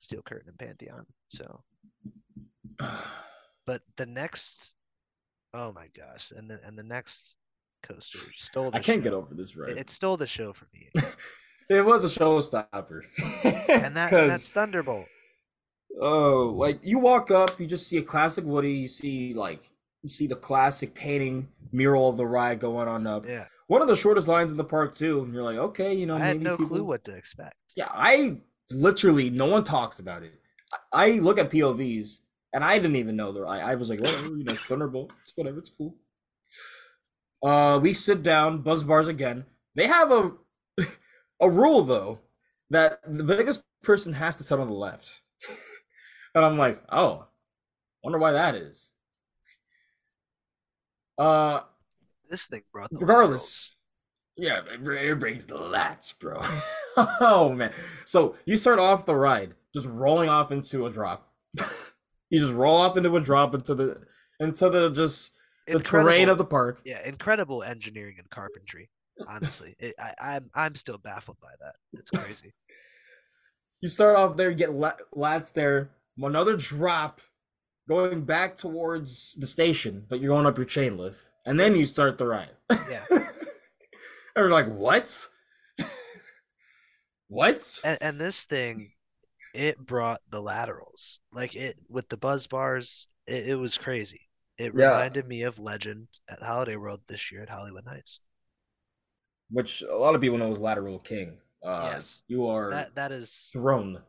Steel 0.00 0.22
Curtain 0.22 0.48
and 0.48 0.58
Pantheon. 0.58 1.06
So, 1.28 1.62
but 3.66 3.82
the 3.96 4.06
next, 4.06 4.74
oh 5.54 5.72
my 5.72 5.86
gosh, 5.96 6.32
and 6.36 6.50
the 6.50 6.58
and 6.66 6.78
the 6.78 6.82
next 6.82 7.36
coaster 7.82 8.18
stole. 8.36 8.70
The 8.70 8.76
I 8.78 8.80
can't 8.80 9.02
get 9.02 9.12
over 9.12 9.34
this 9.34 9.50
It, 9.52 9.58
ride. 9.58 9.76
it 9.78 9.90
stole 9.90 10.16
the 10.16 10.26
show 10.26 10.52
for 10.52 10.66
me, 10.74 10.88
It 11.70 11.84
was 11.84 12.02
a 12.04 12.08
showstopper. 12.18 13.02
and 13.68 13.94
that 13.94 14.10
'Cause- 14.10 14.28
that's 14.30 14.52
Thunderbolt. 14.52 15.06
Oh, 16.00 16.54
like 16.56 16.78
you 16.82 16.98
walk 16.98 17.30
up, 17.30 17.58
you 17.58 17.66
just 17.66 17.88
see 17.88 17.98
a 17.98 18.02
classic 18.02 18.44
Woody. 18.44 18.72
You 18.72 18.88
see 18.88 19.34
like 19.34 19.60
you 20.02 20.08
see 20.10 20.26
the 20.26 20.36
classic 20.36 20.94
painting 20.94 21.48
mural 21.72 22.08
of 22.08 22.16
the 22.16 22.26
ride 22.26 22.60
going 22.60 22.88
on 22.88 23.06
up. 23.06 23.26
Yeah, 23.26 23.46
One 23.66 23.82
of 23.82 23.88
the 23.88 23.96
shortest 23.96 24.28
lines 24.28 24.50
in 24.52 24.56
the 24.56 24.64
park 24.64 24.94
too. 24.94 25.22
And 25.22 25.34
you're 25.34 25.42
like, 25.42 25.56
okay, 25.56 25.92
you 25.94 26.06
know, 26.06 26.14
I 26.16 26.20
had 26.20 26.40
no 26.40 26.56
people... 26.56 26.68
clue 26.76 26.84
what 26.84 27.04
to 27.04 27.14
expect. 27.16 27.56
Yeah, 27.76 27.88
I 27.90 28.38
literally 28.70 29.28
no 29.28 29.46
one 29.46 29.64
talks 29.64 29.98
about 29.98 30.22
it. 30.22 30.32
I 30.92 31.12
look 31.12 31.38
at 31.38 31.50
POVs 31.50 32.18
and 32.52 32.64
I 32.64 32.78
didn't 32.78 32.96
even 32.96 33.16
know 33.16 33.32
the 33.32 33.42
I, 33.42 33.72
I 33.72 33.74
was 33.76 33.90
like, 33.90 34.00
whatever, 34.00 34.36
you 34.36 34.44
know, 34.44 34.54
Thunderbolt, 34.54 35.12
it's 35.22 35.32
whatever, 35.36 35.58
it's 35.58 35.70
cool. 35.70 35.94
Uh, 37.42 37.78
we 37.80 37.94
sit 37.94 38.22
down, 38.22 38.62
buzz 38.62 38.84
bars 38.84 39.08
again. 39.08 39.44
They 39.74 39.86
have 39.86 40.10
a 40.10 40.32
a 41.40 41.50
rule 41.50 41.82
though 41.82 42.20
that 42.70 43.00
the 43.06 43.24
biggest 43.24 43.64
person 43.82 44.14
has 44.14 44.36
to 44.36 44.42
sit 44.44 44.58
on 44.58 44.66
the 44.66 44.72
left, 44.74 45.22
and 46.34 46.44
I'm 46.44 46.58
like, 46.58 46.82
oh, 46.90 47.26
wonder 48.04 48.18
why 48.18 48.32
that 48.32 48.54
is. 48.54 48.92
Uh, 51.16 51.60
This 52.30 52.48
thing 52.48 52.62
brought 52.72 52.90
the 52.90 52.98
regardless, 53.00 53.74
yeah, 54.36 54.60
it 54.68 55.18
brings 55.20 55.46
the 55.46 55.56
lats, 55.58 56.18
bro. 56.18 56.40
oh 57.20 57.52
man! 57.54 57.72
So 58.06 58.36
you 58.46 58.56
start 58.56 58.78
off 58.80 59.06
the 59.06 59.16
ride 59.16 59.54
just 59.74 59.86
rolling 59.88 60.28
off 60.30 60.52
into 60.52 60.86
a 60.86 60.90
drop. 60.90 61.32
You 62.30 62.40
just 62.40 62.52
roll 62.52 62.76
off 62.76 62.96
into 62.96 63.14
a 63.16 63.20
drop 63.20 63.54
into 63.54 63.74
the 63.74 63.98
into 64.40 64.68
the 64.68 64.90
just 64.90 65.32
the 65.66 65.80
terrain 65.80 66.28
of 66.28 66.38
the 66.38 66.44
park. 66.44 66.80
yeah, 66.84 67.00
incredible 67.04 67.62
engineering 67.62 68.16
and 68.18 68.28
carpentry. 68.30 68.90
Honestly, 69.28 69.74
it, 69.78 69.94
I, 69.98 70.14
I'm 70.20 70.50
I'm 70.54 70.74
still 70.76 70.98
baffled 70.98 71.38
by 71.40 71.52
that. 71.60 71.74
It's 71.92 72.10
crazy. 72.10 72.52
You 73.80 73.88
start 73.88 74.16
off 74.16 74.36
there, 74.36 74.50
you 74.50 74.56
get 74.56 74.72
la- 74.72 74.94
lats 75.14 75.52
there, 75.52 75.90
another 76.20 76.56
drop, 76.56 77.20
going 77.88 78.24
back 78.24 78.56
towards 78.56 79.34
the 79.38 79.46
station, 79.46 80.04
but 80.08 80.18
you're 80.18 80.34
going 80.34 80.46
up 80.46 80.58
your 80.58 80.64
chain 80.64 80.98
lift, 80.98 81.28
and 81.46 81.60
then 81.60 81.76
you 81.76 81.86
start 81.86 82.18
the 82.18 82.26
ride. 82.26 82.50
Yeah. 82.90 83.04
and 83.10 83.22
we're 84.34 84.50
like, 84.50 84.66
what? 84.66 85.28
what? 87.28 87.80
and, 87.84 87.98
and 88.00 88.20
this 88.20 88.46
thing 88.46 88.90
it 89.54 89.78
brought 89.78 90.20
the 90.30 90.40
laterals 90.40 91.20
like 91.32 91.56
it 91.56 91.76
with 91.88 92.08
the 92.08 92.16
buzz 92.16 92.46
bars 92.46 93.08
it, 93.26 93.48
it 93.50 93.54
was 93.58 93.78
crazy 93.78 94.20
it 94.58 94.74
Yeah. 94.74 94.92
reminded 94.92 95.26
me 95.26 95.42
of 95.42 95.58
legend 95.58 96.08
at 96.28 96.42
holiday 96.42 96.76
world 96.76 97.00
this 97.08 97.30
year 97.32 97.42
at 97.42 97.48
Holiwood 97.48 97.84
Nights 97.86 98.20
Which 99.50 99.82
a 99.82 99.94
lot 99.96 100.14
of 100.14 100.20
people 100.20 100.36
know 100.38 100.52
as 100.52 100.58
Lateral 100.58 100.98
King. 100.98 101.38
Uh, 101.64 101.82
Yes. 101.92 102.22
You 102.28 102.46
are 102.46 102.70
that 102.70 102.94
that 102.94 103.12
is 103.12 103.48
thrown. 103.52 104.02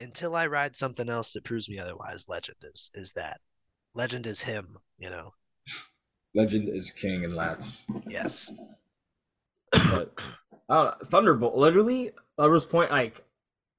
until 0.00 0.34
i 0.34 0.46
ride 0.46 0.74
something 0.76 1.08
else 1.08 1.32
that 1.32 1.44
proves 1.44 1.68
me 1.68 1.78
otherwise 1.78 2.26
legend 2.28 2.56
is 2.62 2.90
is 2.94 3.12
that 3.12 3.40
legend 3.94 4.26
is 4.26 4.40
him 4.42 4.76
you 4.98 5.08
know 5.10 5.32
Legend 6.34 6.68
is 6.68 6.90
king 6.90 7.22
in 7.22 7.30
lats. 7.30 7.86
yes 8.08 8.52
But 9.72 10.12
I 10.68 10.92
Thunderbolt. 11.04 11.54
Literally, 11.56 12.10
there 12.38 12.50
was 12.50 12.66
point 12.66 12.90
like 12.90 13.22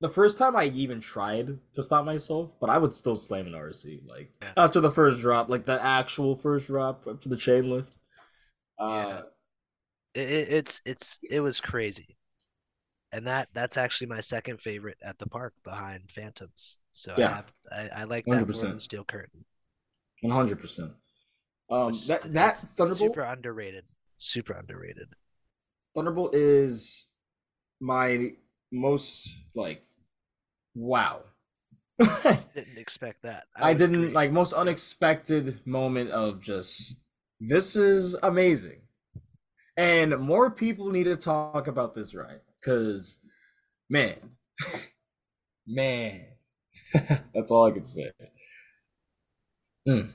the 0.08 0.14
first 0.14 0.38
time 0.38 0.56
I 0.56 0.66
even 0.66 1.00
tried 1.00 1.58
to 1.74 1.82
stop 1.84 2.06
myself, 2.06 2.54
but 2.60 2.70
I 2.70 2.78
would 2.78 2.96
still 2.96 3.16
slam 3.16 3.48
an 3.48 3.56
RC. 3.56 4.02
Like 4.06 4.32
Yeah. 4.42 4.52
after 4.56 4.80
the 4.80 4.92
first 4.92 5.20
drop, 5.20 5.50
like 5.50 5.66
the 5.66 5.82
actual 5.82 6.36
first 6.36 6.68
drop 6.68 7.08
up 7.08 7.22
to 7.22 7.30
the 7.30 7.36
chain 7.38 7.70
lift. 7.72 7.98
Uh, 8.80 9.22
it, 10.14 10.30
it, 10.30 10.48
it's 10.52 10.82
it's 10.86 11.20
it 11.30 11.40
was 11.40 11.60
crazy 11.60 12.18
and 13.12 13.26
that 13.28 13.48
that's 13.54 13.78
actually 13.78 14.08
my 14.08 14.20
second 14.20 14.60
favorite 14.62 14.98
at 15.04 15.18
the 15.18 15.28
park 15.28 15.54
behind 15.64 16.12
phantoms 16.12 16.78
so 16.92 17.14
Yeah. 17.18 17.28
i 17.28 17.36
have 17.36 17.54
i, 17.72 18.02
I 18.02 18.04
like 18.04 18.26
that 18.26 18.48
more 18.50 18.66
100%. 18.66 18.70
than 18.72 18.80
steel 18.80 19.04
curtain 19.06 19.46
One 20.22 20.34
hundred 20.34 20.60
percent. 20.60 20.92
Um, 21.70 21.88
which 21.88 22.08
that 22.08 22.22
that 22.34 22.58
Thunderbolt 22.58 23.00
super 23.00 23.22
underrated 23.22 23.86
super 24.18 24.54
underrated 24.54 25.10
Thunderbolt 25.96 26.36
is 26.36 27.08
my 27.80 28.32
most 28.72 29.30
like 29.56 29.84
wow. 30.76 31.22
didn't 32.54 32.78
expect 32.78 33.24
that 33.24 33.46
I 33.56 33.70
would 33.70 33.78
didn't 33.78 34.04
agree. 34.04 34.14
like 34.14 34.32
most 34.32 34.52
unexpected 34.54 35.66
moment 35.66 36.10
of 36.12 36.42
just 36.42 36.98
this 37.40 37.76
is 37.78 38.16
amazing. 38.22 38.82
And 39.78 40.18
more 40.20 40.52
people 40.52 40.90
need 40.92 41.06
to 41.06 41.16
talk 41.18 41.68
about 41.68 41.94
this 41.96 42.14
ride 42.14 42.42
cuz 42.64 43.20
man 43.90 44.18
man 45.68 46.26
that's 47.34 47.52
all 47.52 47.66
I 47.66 47.72
can 47.72 47.84
say. 47.86 48.12
Mm. 49.88 50.14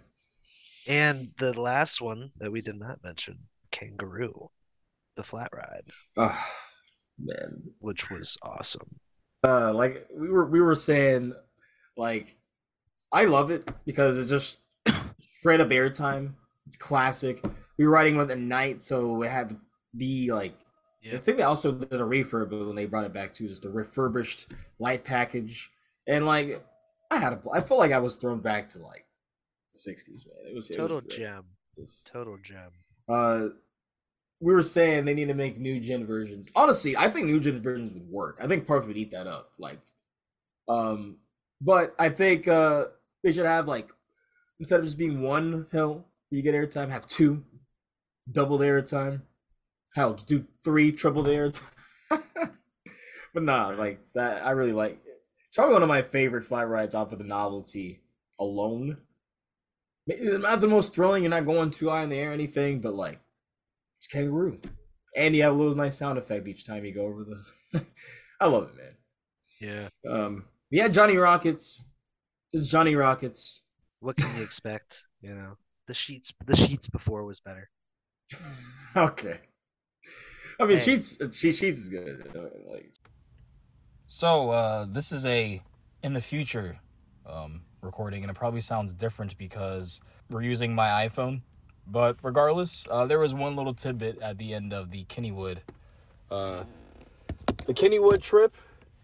and 0.89 1.29
the 1.39 1.59
last 1.61 2.01
one 2.01 2.33
that 2.39 2.51
we 2.51 2.61
did 2.61 2.79
not 2.79 3.03
mention 3.05 3.39
kangaroo 3.71 4.51
the 5.17 5.23
flat 5.23 5.51
ride 5.55 5.85
Ah, 6.17 6.53
man. 7.19 7.63
which 7.79 8.11
was 8.11 8.37
awesome 8.43 8.99
Uh 9.47 9.73
like 9.73 10.07
we 10.15 10.29
were 10.29 10.47
we 10.47 10.61
were 10.61 10.75
saying 10.75 11.33
like 11.97 12.37
I 13.13 13.25
love 13.25 13.51
it 13.51 13.69
because 13.85 14.19
it's 14.19 14.29
just 14.29 14.61
straight 15.41 15.61
up 15.61 15.71
airtime. 15.71 16.35
It's 16.67 16.77
classic. 16.77 17.45
We 17.79 17.87
were 17.87 17.93
riding 17.93 18.17
with 18.17 18.31
a 18.31 18.37
night 18.37 18.83
so 18.83 19.23
it 19.23 19.31
had 19.31 19.49
to 19.51 19.57
be 19.97 20.31
like 20.31 20.55
yeah 21.03 21.15
I 21.15 21.19
think 21.19 21.39
they 21.39 21.43
also 21.45 21.73
did 21.73 22.01
a 22.01 22.05
refurb 22.05 22.51
when 22.51 22.77
they 22.77 22.87
brought 22.87 23.07
it 23.07 23.13
back 23.13 23.33
too, 23.33 23.49
just 23.49 23.65
a 23.65 23.71
refurbished 23.71 24.53
light 24.79 25.05
package. 25.05 25.71
And 26.07 26.27
like 26.27 26.63
I 27.11 27.17
had 27.19 27.33
a 27.33 27.41
I 27.53 27.61
felt 27.61 27.81
like 27.81 27.93
I 27.93 27.99
was 27.99 28.17
thrown 28.17 28.41
back 28.41 28.69
to 28.71 28.79
like 28.79 29.07
the 29.73 29.79
sixties, 29.79 30.27
man. 30.27 30.53
It 30.53 30.55
was 30.55 30.71
it 30.71 30.79
was 30.79 30.89
total 30.89 31.01
gem 31.01 31.45
total 32.13 32.37
gem 32.43 32.73
Uh 33.09 33.55
we 34.41 34.55
were 34.55 34.63
saying 34.63 35.05
they 35.05 35.15
need 35.15 35.29
to 35.29 35.35
make 35.35 35.59
new 35.59 35.79
gen 35.79 36.07
versions. 36.07 36.51
Honestly, 36.57 36.97
I 36.97 37.09
think 37.09 37.27
new 37.27 37.41
gen 37.41 37.61
versions 37.61 37.93
would 37.93 38.09
work. 38.09 38.39
I 38.41 38.47
think 38.47 38.67
Parks 38.67 38.87
would 38.87 38.97
eat 38.97 39.11
that 39.13 39.27
up. 39.27 39.53
Like 39.59 39.79
um 40.69 41.19
but 41.61 41.95
I 41.99 42.09
think 42.09 42.49
uh 42.49 42.87
they 43.23 43.33
should 43.33 43.47
have 43.47 43.69
like 43.69 43.91
instead 44.59 44.81
of 44.81 44.87
just 44.87 44.99
being 44.99 45.21
one 45.21 45.67
hill 45.71 46.07
where 46.29 46.37
you 46.37 46.43
get 46.43 46.55
airtime, 46.55 46.91
have 46.91 47.07
two, 47.07 47.45
double 48.31 48.59
the 48.59 48.67
airtime. 48.67 49.23
Hell, 49.95 50.15
just 50.15 50.29
do 50.29 50.47
three, 50.65 50.93
triple 50.93 51.23
the 51.23 51.33
airtime. 51.33 51.65
but 53.35 53.43
nah, 53.43 53.69
like 53.69 54.01
that 54.15 54.45
I 54.45 54.53
really 54.53 54.73
like 54.73 54.99
it's 55.47 55.57
probably 55.57 55.75
one 55.75 55.83
of 55.83 55.89
my 55.89 56.03
favorite 56.03 56.45
flight 56.45 56.69
rides 56.69 56.95
off 56.95 57.13
of 57.13 57.19
the 57.19 57.25
novelty 57.25 58.01
alone. 58.39 58.99
Not 60.07 60.61
the 60.61 60.67
most 60.67 60.95
thrilling, 60.95 61.25
you're 61.25 61.31
not 61.31 61.45
going 61.45 61.71
too 61.71 61.91
high 61.91 62.03
in 62.03 62.09
the 62.09 62.17
air 62.17 62.31
or 62.31 62.33
anything, 62.33 62.81
but 62.81 62.95
like 62.95 63.21
it's 64.01 64.07
kangaroo. 64.07 64.59
And 65.15 65.37
you 65.37 65.43
have 65.43 65.53
a 65.55 65.57
little 65.57 65.75
nice 65.75 65.97
sound 65.99 66.19
effect 66.19 66.49
each 66.49 66.65
time 66.67 66.85
you 66.85 66.95
go 66.95 67.05
over 67.05 67.25
the 67.25 67.85
I 68.41 68.47
love 68.47 68.71
it, 68.71 68.77
man. 68.77 69.89
yeah 70.07 70.11
Um, 70.11 70.45
yeah, 70.71 70.89
Johnny 70.89 71.17
Rockets. 71.19 71.85
Just 72.55 72.71
Johnny 72.71 72.95
Rockets. 72.97 73.63
what 74.01 74.17
can 74.17 74.35
you 74.37 74.43
expect 74.43 75.07
you 75.21 75.35
know 75.35 75.57
the 75.87 75.93
Sheetz 75.93 76.33
the 76.47 76.55
Sheetz 76.55 76.91
before 76.91 77.25
was 77.25 77.41
better 77.41 77.69
okay. 78.97 79.39
I 80.59 80.65
mean, 80.67 80.79
Hey. 80.79 80.93
Sheetz. 80.97 81.35
She 81.35 81.49
Sheetz 81.51 81.73
is 81.73 81.89
good. 81.89 82.31
Like. 82.71 82.93
So 84.07 84.51
uh, 84.51 84.87
this 84.89 85.11
is 85.13 85.25
a 85.27 85.63
in 86.03 86.13
the 86.15 86.21
future 86.21 86.79
um, 87.27 87.63
recording, 87.83 88.23
and 88.23 88.31
it 88.31 88.35
probably 88.37 88.61
sounds 88.61 88.93
different 88.95 89.37
because 89.39 90.01
we're 90.29 90.43
using 90.43 90.75
my 90.75 91.09
iPhone. 91.09 91.43
But 91.87 92.17
regardless, 92.23 92.87
uh, 92.91 93.07
there 93.07 93.19
was 93.19 93.35
one 93.35 93.57
little 93.57 93.75
tidbit 93.75 94.21
at 94.23 94.39
the 94.39 94.55
end 94.55 94.73
of 94.73 94.91
the 94.91 95.05
Kennywood, 95.05 95.59
uh, 96.31 96.65
the 97.67 97.75
Kennywood 97.75 98.21
trip 98.23 98.55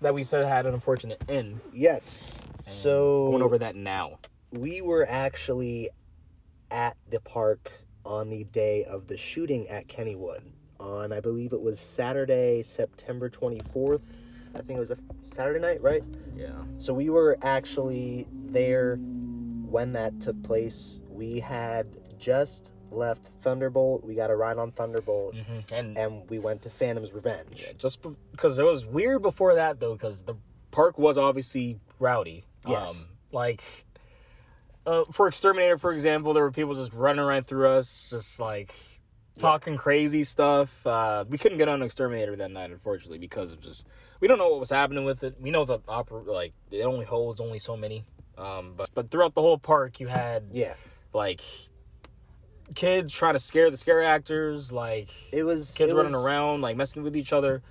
that 0.01 0.15
we 0.15 0.23
said 0.23 0.45
had 0.47 0.67
an 0.67 0.75
unfortunate 0.75 1.23
end. 1.29 1.61
Yes. 1.73 2.45
So 2.63 3.31
Going 3.31 3.43
over 3.43 3.59
that 3.59 3.77
now. 3.77 4.19
we 4.53 4.81
were 4.81 5.07
actually 5.09 5.89
at 6.71 6.97
the 7.11 7.21
park 7.21 7.71
on 8.05 8.29
the 8.31 8.45
day 8.45 8.85
of 8.85 9.07
the 9.09 9.17
shooting 9.17 9.69
at 9.69 9.89
Kennywood 9.89 10.43
on 10.79 11.13
I 11.13 11.21
believe 11.21 11.53
it 11.53 11.61
was 11.61 11.81
Saturday, 11.81 12.63
September 12.63 13.29
24th. 13.31 14.03
I 14.55 14.59
think 14.59 14.77
it 14.77 14.81
was 14.81 14.91
a 14.91 14.99
Saturday 15.31 15.59
night, 15.61 15.83
right? 15.83 16.05
Yeah. 16.37 16.51
So 16.79 16.93
we 16.95 17.11
were 17.11 17.39
actually 17.43 18.27
there 18.31 18.97
when 18.97 19.93
that 19.95 20.21
took 20.21 20.41
place. 20.43 21.01
We 21.09 21.41
had 21.41 21.87
just 22.19 22.75
left 22.91 23.31
Thunderbolt. 23.43 24.05
We 24.05 24.15
got 24.15 24.31
a 24.31 24.37
ride 24.37 24.59
on 24.59 24.73
Thunderbolt, 24.73 25.35
Mhm. 25.35 25.73
And 25.73 25.99
and 25.99 26.31
we 26.31 26.39
went 26.39 26.63
to 26.63 26.71
Phantom's 26.71 27.13
Revenge. 27.13 27.63
Yeah, 27.67 27.73
just 27.77 28.01
because 28.31 28.59
it 28.59 28.65
was 28.65 28.85
weird 28.87 29.23
before 29.23 29.55
that 29.55 29.81
though, 29.81 29.95
because 29.95 30.23
the 30.25 30.35
park 30.71 30.99
was 30.99 31.19
obviously 31.19 31.81
rowdy. 31.99 32.45
Yes. 32.67 33.07
Um, 33.07 33.17
like 33.33 33.63
uh, 34.87 35.05
for 35.11 35.27
Exterminator, 35.27 35.79
for 35.79 35.93
example, 35.93 36.33
there 36.33 36.43
were 36.45 36.53
people 36.53 36.75
just 36.75 36.93
running 36.93 37.25
right 37.25 37.45
through 37.45 37.69
us, 37.69 38.07
just 38.09 38.39
like 38.39 38.73
talking 39.37 39.77
crazy 39.77 40.23
stuff. 40.23 40.87
Uh, 40.87 41.25
we 41.29 41.39
couldn't 41.39 41.59
get 41.59 41.69
on 41.69 41.83
Exterminator 41.83 42.37
that 42.37 42.51
night, 42.53 42.71
unfortunately, 42.71 43.19
because 43.19 43.51
of 43.53 43.61
just 43.61 43.85
we 44.21 44.29
don't 44.29 44.39
know 44.39 44.49
what 44.49 44.61
was 44.61 44.71
happening 44.71 45.05
with 45.05 45.25
it. 45.25 45.41
We 45.41 45.51
know 45.51 45.65
the 45.65 45.81
opera 45.89 46.23
like 46.23 46.53
it 46.71 46.83
only 46.85 47.05
holds 47.05 47.41
only 47.41 47.59
so 47.59 47.77
many. 47.77 48.05
Um, 48.39 48.75
but 48.77 48.91
but 48.95 49.11
throughout 49.11 49.35
the 49.35 49.41
whole 49.43 49.59
park, 49.59 49.99
you 49.99 50.07
had 50.07 50.51
Yeah, 50.53 50.75
like 51.13 51.41
kids 52.75 53.13
trying 53.13 53.35
to 53.35 53.39
scare 53.39 53.71
the 53.71 53.77
scare 53.77 54.03
actors, 54.03 54.73
like 54.73 55.09
it 55.33 55.45
was 55.45 55.73
kids 55.75 55.93
it 55.93 55.95
running 55.95 56.13
was- 56.13 56.25
around 56.25 56.61
like 56.63 56.77
messing 56.77 57.03
with 57.03 57.17
each 57.17 57.33
other. 57.33 57.63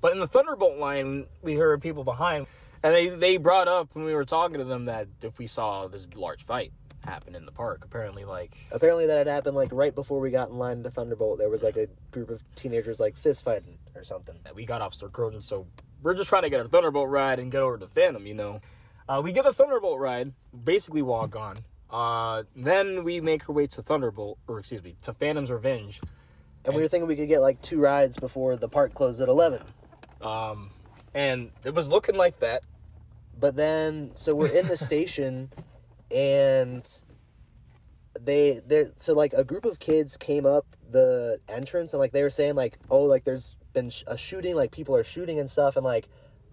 But 0.00 0.12
in 0.12 0.18
the 0.18 0.26
Thunderbolt 0.26 0.78
line, 0.78 1.26
we 1.42 1.54
heard 1.54 1.80
people 1.80 2.04
behind, 2.04 2.46
and 2.82 2.94
they 2.94 3.08
they 3.08 3.36
brought 3.38 3.68
up 3.68 3.88
when 3.94 4.04
we 4.04 4.14
were 4.14 4.24
talking 4.26 4.58
to 4.58 4.64
them 4.64 4.84
that 4.86 5.08
if 5.22 5.38
we 5.38 5.46
saw 5.46 5.86
this 5.88 6.06
large 6.14 6.42
fight 6.44 6.72
happen 7.04 7.34
in 7.34 7.44
the 7.46 7.52
park, 7.52 7.82
apparently 7.84 8.24
like 8.24 8.54
Apparently, 8.70 9.06
that 9.06 9.18
had 9.18 9.26
happened 9.26 9.56
like 9.56 9.70
right 9.72 9.94
before 9.94 10.20
we 10.20 10.30
got 10.30 10.48
in 10.50 10.58
line 10.58 10.82
to 10.82 10.90
Thunderbolt. 10.90 11.38
There 11.38 11.48
was 11.50 11.62
like 11.62 11.76
a 11.76 11.88
group 12.10 12.30
of 12.30 12.42
teenagers 12.54 13.00
like 13.00 13.16
fist 13.16 13.44
fighting 13.44 13.78
or 13.94 14.04
something. 14.04 14.36
we 14.54 14.64
got 14.66 14.80
off 14.82 14.94
Sir 14.94 15.08
Croton, 15.08 15.40
so 15.42 15.66
we're 16.02 16.14
just 16.14 16.28
trying 16.28 16.42
to 16.42 16.50
get 16.50 16.60
our 16.60 16.68
Thunderbolt 16.68 17.08
ride 17.08 17.38
and 17.38 17.50
get 17.50 17.60
over 17.62 17.78
to 17.78 17.86
Phantom, 17.86 18.26
you 18.26 18.34
know. 18.34 18.60
Uh, 19.08 19.20
we 19.24 19.32
get 19.32 19.44
the 19.44 19.52
Thunderbolt 19.52 19.98
ride, 20.00 20.32
basically 20.64 21.02
walk 21.02 21.34
on. 21.36 21.56
Uh, 21.94 22.42
then 22.56 23.04
we 23.04 23.20
make 23.20 23.48
our 23.48 23.54
way 23.54 23.68
to 23.68 23.80
Thunderbolt, 23.80 24.38
or 24.48 24.58
excuse 24.58 24.82
me, 24.82 24.96
to 25.02 25.12
Phantom's 25.12 25.48
Revenge. 25.48 26.00
And 26.64 26.74
we 26.74 26.82
were 26.82 26.88
thinking 26.88 27.06
we 27.06 27.14
could 27.14 27.28
get 27.28 27.40
like 27.40 27.62
two 27.62 27.80
rides 27.80 28.16
before 28.16 28.56
the 28.56 28.68
park 28.68 28.94
closed 28.94 29.20
at 29.20 29.28
eleven. 29.28 29.62
Um, 30.20 30.70
and 31.14 31.52
it 31.62 31.72
was 31.72 31.88
looking 31.88 32.16
like 32.16 32.40
that. 32.40 32.64
But 33.38 33.54
then, 33.54 34.10
so 34.16 34.34
we're 34.34 34.48
in 34.48 34.66
the 34.66 34.76
station, 34.90 35.52
and 36.10 36.84
they 38.20 38.60
they 38.66 38.86
so 38.96 39.14
like 39.14 39.32
a 39.32 39.44
group 39.44 39.64
of 39.64 39.78
kids 39.78 40.16
came 40.16 40.46
up 40.46 40.66
the 40.90 41.38
entrance 41.48 41.92
and 41.92 42.00
like 42.00 42.10
they 42.12 42.22
were 42.22 42.30
saying 42.30 42.54
like 42.54 42.78
oh 42.88 43.02
like 43.02 43.24
there's 43.24 43.56
been 43.72 43.90
sh- 43.90 44.04
a 44.06 44.16
shooting 44.16 44.54
like 44.54 44.70
people 44.70 44.94
are 44.94 45.02
shooting 45.02 45.40
and 45.40 45.50
stuff 45.50 45.74
and 45.74 45.84
like 45.84 46.06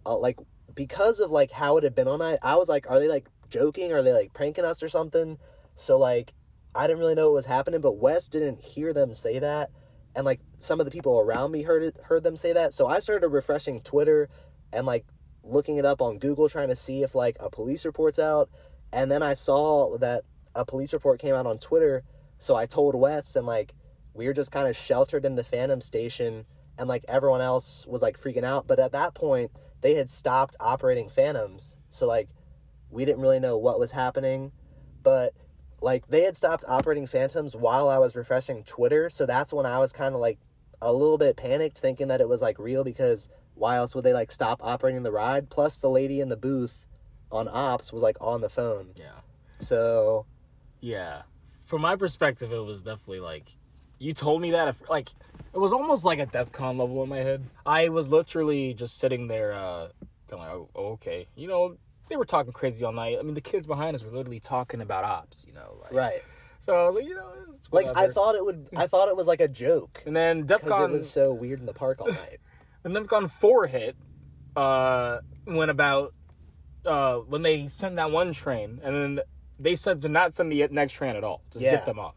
uh, 0.05 0.17
like 0.17 0.39
because 0.73 1.19
of 1.19 1.29
like 1.29 1.51
how 1.51 1.77
it 1.77 1.83
had 1.83 1.93
been 1.93 2.07
all 2.07 2.17
night 2.17 2.39
I 2.41 2.55
was 2.55 2.67
like 2.67 2.89
are 2.89 2.99
they 2.99 3.07
like 3.07 3.27
joking? 3.51 3.93
Are 3.93 4.01
they 4.01 4.13
like 4.13 4.33
pranking 4.33 4.65
us 4.65 4.81
or 4.81 4.89
something? 4.89 5.37
So 5.75 5.99
like 5.99 6.33
I 6.73 6.87
didn't 6.87 6.99
really 6.99 7.15
know 7.15 7.27
what 7.27 7.35
was 7.35 7.45
happening 7.45 7.81
but 7.81 7.97
Wes 7.97 8.27
didn't 8.27 8.61
hear 8.61 8.93
them 8.93 9.13
say 9.13 9.37
that 9.39 9.69
and 10.15 10.25
like 10.25 10.39
some 10.59 10.79
of 10.79 10.85
the 10.85 10.91
people 10.91 11.19
around 11.19 11.51
me 11.51 11.61
heard 11.61 11.83
it 11.83 11.97
heard 12.03 12.23
them 12.23 12.37
say 12.37 12.53
that. 12.53 12.73
So 12.73 12.87
I 12.87 12.99
started 12.99 13.29
refreshing 13.29 13.81
Twitter 13.81 14.29
and 14.73 14.85
like 14.85 15.05
looking 15.43 15.77
it 15.77 15.85
up 15.85 16.01
on 16.01 16.19
Google 16.19 16.49
trying 16.49 16.69
to 16.69 16.75
see 16.75 17.03
if 17.03 17.15
like 17.15 17.37
a 17.39 17.49
police 17.49 17.85
report's 17.85 18.19
out. 18.19 18.49
And 18.91 19.11
then 19.11 19.23
I 19.23 19.33
saw 19.33 19.97
that 19.97 20.23
a 20.53 20.65
police 20.65 20.93
report 20.93 21.19
came 21.19 21.33
out 21.33 21.47
on 21.47 21.57
Twitter. 21.57 22.03
So 22.39 22.55
I 22.55 22.65
told 22.65 22.95
Wes 22.95 23.35
and 23.35 23.47
like 23.47 23.73
we 24.13 24.27
were 24.27 24.33
just 24.33 24.51
kind 24.51 24.67
of 24.67 24.75
sheltered 24.75 25.25
in 25.25 25.35
the 25.35 25.43
Phantom 25.43 25.81
station 25.81 26.45
and 26.77 26.87
like 26.89 27.05
everyone 27.07 27.41
else 27.41 27.85
was 27.87 28.01
like 28.01 28.19
freaking 28.19 28.43
out. 28.43 28.67
But 28.67 28.79
at 28.79 28.91
that 28.91 29.13
point 29.13 29.51
they 29.81 29.95
had 29.95 30.09
stopped 30.09 30.55
operating 30.59 31.09
Phantoms. 31.09 31.77
So 31.89 32.07
like 32.07 32.29
we 32.91 33.05
didn't 33.05 33.21
really 33.21 33.39
know 33.39 33.57
what 33.57 33.79
was 33.79 33.91
happening 33.91 34.51
but 35.03 35.33
like 35.81 36.07
they 36.07 36.23
had 36.23 36.37
stopped 36.37 36.63
operating 36.67 37.07
Phantoms 37.07 37.55
while 37.55 37.89
I 37.89 37.97
was 37.97 38.15
refreshing 38.15 38.63
Twitter 38.63 39.09
so 39.09 39.25
that's 39.25 39.51
when 39.53 39.65
I 39.65 39.79
was 39.79 39.91
kind 39.91 40.13
of 40.13 40.21
like 40.21 40.37
a 40.81 40.91
little 40.91 41.17
bit 41.17 41.37
panicked 41.37 41.77
thinking 41.77 42.07
that 42.07 42.21
it 42.21 42.29
was 42.29 42.41
like 42.41 42.59
real 42.59 42.83
because 42.83 43.29
why 43.55 43.75
else 43.77 43.93
would 43.95 44.03
they 44.03 44.13
like 44.13 44.31
stop 44.31 44.59
operating 44.63 45.03
the 45.03 45.11
ride 45.11 45.49
plus 45.49 45.79
the 45.79 45.89
lady 45.89 46.19
in 46.19 46.29
the 46.29 46.37
booth 46.37 46.87
on 47.31 47.47
ops 47.47 47.93
was 47.93 48.01
like 48.01 48.17
on 48.19 48.41
the 48.41 48.49
phone 48.49 48.89
Yeah. 48.97 49.19
so 49.59 50.25
Yeah. 50.81 51.23
From 51.65 51.81
my 51.83 51.95
perspective, 51.95 52.51
it 52.51 52.65
was 52.65 52.81
definitely 52.81 53.21
like 53.21 53.47
you 53.97 54.13
told 54.13 54.41
me 54.41 54.51
that 54.51 54.67
if, 54.67 54.89
like 54.89 55.07
it 55.53 55.57
was 55.57 55.71
almost 55.71 56.03
like 56.03 56.19
a 56.19 56.25
DefCon 56.25 56.77
level 56.77 57.01
in 57.03 57.09
my 57.09 57.19
head. 57.19 57.43
I 57.65 57.89
was 57.89 58.07
literally 58.09 58.73
just 58.73 58.97
sitting 58.97 59.27
there, 59.27 59.53
uh, 59.53 59.89
kind 60.29 60.33
of 60.33 60.39
like, 60.39 60.69
oh, 60.75 60.85
okay, 60.93 61.27
you 61.35 61.47
know, 61.47 61.77
they 62.11 62.17
were 62.17 62.25
talking 62.25 62.51
crazy 62.53 62.83
all 62.85 62.91
night. 62.91 63.17
I 63.19 63.23
mean, 63.23 63.33
the 63.33 63.41
kids 63.41 63.65
behind 63.65 63.95
us 63.95 64.03
were 64.03 64.11
literally 64.11 64.39
talking 64.39 64.81
about 64.81 65.03
ops, 65.03 65.45
you 65.47 65.53
know, 65.53 65.77
like, 65.81 65.93
right 65.93 66.21
So 66.59 66.75
I 66.75 66.85
was 66.85 66.95
like, 66.95 67.05
you 67.05 67.15
know, 67.15 67.31
it's 67.55 67.67
like 67.71 67.87
I 67.95 68.07
thought 68.09 68.35
it 68.35 68.45
would 68.45 68.67
I 68.75 68.87
thought 68.87 69.07
it 69.07 69.15
was 69.15 69.27
like 69.27 69.41
a 69.41 69.47
joke 69.47 70.03
And 70.05 70.15
then 70.15 70.45
DefCon, 70.45 70.89
it 70.89 70.91
was 70.91 71.09
so 71.09 71.33
weird 71.33 71.59
in 71.59 71.65
the 71.65 71.73
park 71.73 72.01
all 72.01 72.07
night 72.07 72.39
and 72.83 72.95
DefCon 72.95 73.31
four 73.31 73.67
hit, 73.67 73.95
uh, 74.55 75.19
when 75.45 75.69
about, 75.69 76.13
uh, 76.85 77.17
when 77.17 77.41
they 77.41 77.67
sent 77.67 77.95
that 77.95 78.11
one 78.11 78.33
train, 78.33 78.79
and 78.83 78.95
then 78.95 79.25
they 79.59 79.75
said 79.75 80.01
to 80.01 80.09
not 80.09 80.33
send 80.33 80.51
the 80.51 80.67
next 80.71 80.93
train 80.93 81.15
at 81.15 81.23
all, 81.23 81.41
just 81.51 81.63
Yeah. 81.63 81.71
get 81.71 81.85
them 81.85 81.99
off. 81.99 82.15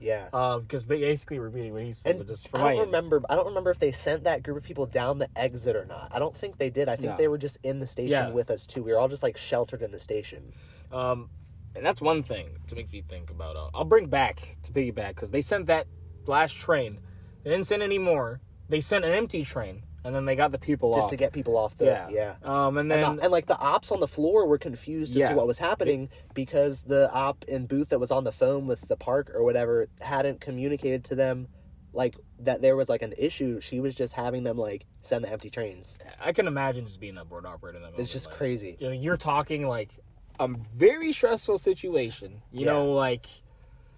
Yeah 0.00 0.28
Uh, 0.32 0.58
because 0.58 0.82
basically 0.82 1.38
repeating 1.38 1.72
what 1.72 1.82
he 1.82 1.92
said, 1.92 2.10
and 2.10 2.18
but 2.20 2.28
just 2.28 2.48
for 2.48 2.58
I 2.58 2.74
don't 2.74 2.86
remember 2.86 3.22
I 3.30 3.36
don't 3.36 3.46
remember 3.46 3.70
if 3.70 3.78
they 3.78 3.92
sent 3.92 4.24
that 4.24 4.42
group 4.42 4.56
of 4.56 4.62
people 4.62 4.86
down 4.86 5.18
the 5.18 5.28
exit 5.36 5.76
or 5.76 5.84
not 5.84 6.08
I 6.10 6.18
don't 6.18 6.34
think 6.36 6.58
they 6.58 6.70
did 6.70 6.88
I 6.88 6.96
think 6.96 7.10
No. 7.10 7.16
they 7.16 7.28
were 7.28 7.38
just 7.38 7.58
in 7.62 7.78
the 7.80 7.86
station 7.86 8.10
Yeah. 8.10 8.30
with 8.30 8.50
us 8.50 8.66
too 8.66 8.82
we 8.82 8.92
were 8.92 8.98
all 8.98 9.08
just 9.08 9.22
like 9.22 9.36
sheltered 9.36 9.82
in 9.82 9.92
the 9.92 10.00
station 10.00 10.52
Um, 10.90 11.28
and 11.76 11.86
that's 11.86 12.00
one 12.00 12.22
thing 12.24 12.56
to 12.66 12.74
make 12.74 12.90
me 12.92 13.00
think 13.08 13.30
about. 13.30 13.54
Uh, 13.54 13.70
I'll 13.74 13.84
bring 13.84 14.06
back 14.06 14.56
to 14.64 14.72
piggyback 14.72 15.10
because 15.14 15.30
they 15.30 15.40
sent 15.40 15.66
that 15.66 15.86
last 16.26 16.56
train. 16.56 16.98
They 17.44 17.50
didn't 17.50 17.66
send 17.66 17.80
any 17.80 17.96
more. 17.98 18.40
They 18.68 18.80
sent 18.80 19.04
an 19.04 19.12
empty 19.12 19.44
train, 19.44 19.84
and 20.04 20.14
then 20.14 20.24
they 20.24 20.34
got 20.36 20.50
the 20.50 20.58
people 20.58 20.90
off 20.92 20.96
just 20.98 21.04
off. 21.04 21.10
to 21.10 21.16
get 21.16 21.32
people 21.32 21.56
off 21.56 21.76
the 21.76 21.84
yeah, 21.84 22.08
yeah 22.10 22.34
Um, 22.42 22.78
and 22.78 22.90
And, 22.92 23.02
then 23.02 23.16
the- 23.16 23.22
and 23.24 23.32
like 23.32 23.46
the 23.46 23.58
ops 23.58 23.90
on 23.92 24.00
the 24.00 24.08
floor 24.08 24.46
were 24.46 24.58
confused 24.58 25.12
as 25.12 25.16
Yeah. 25.18 25.28
to 25.30 25.34
what 25.34 25.46
was 25.46 25.58
happening 25.58 26.08
because 26.34 26.82
the 26.82 27.10
op 27.12 27.44
in 27.44 27.66
booth 27.66 27.90
that 27.90 27.98
was 27.98 28.10
on 28.10 28.24
the 28.24 28.32
phone 28.32 28.66
with 28.66 28.88
the 28.88 28.96
park 28.96 29.30
or 29.34 29.42
whatever 29.44 29.88
hadn't 30.00 30.40
communicated 30.40 31.04
to 31.04 31.14
them 31.14 31.48
like 31.92 32.16
that 32.38 32.62
there 32.62 32.76
was 32.76 32.88
like 32.88 33.02
an 33.02 33.12
issue. 33.18 33.60
She 33.60 33.80
was 33.80 33.94
just 33.96 34.12
having 34.14 34.44
them 34.44 34.56
like 34.56 34.86
send 35.02 35.24
the 35.24 35.30
empty 35.30 35.50
trains. 35.50 35.98
I 36.24 36.32
can 36.32 36.46
imagine 36.46 36.86
just 36.86 37.00
being 37.00 37.16
that 37.16 37.28
board 37.28 37.44
operator. 37.44 37.78
In 37.78 37.82
that 37.82 37.98
It's 37.98 38.12
just 38.12 38.28
like, 38.28 38.36
crazy. 38.36 38.76
You 38.78 38.86
know, 38.86 38.92
you're 38.94 39.16
talking 39.16 39.66
like 39.66 39.90
a 40.38 40.46
very 40.48 41.12
stressful 41.12 41.58
situation. 41.58 42.42
You 42.52 42.66
Yeah. 42.66 42.72
know, 42.72 42.92
like 42.92 43.26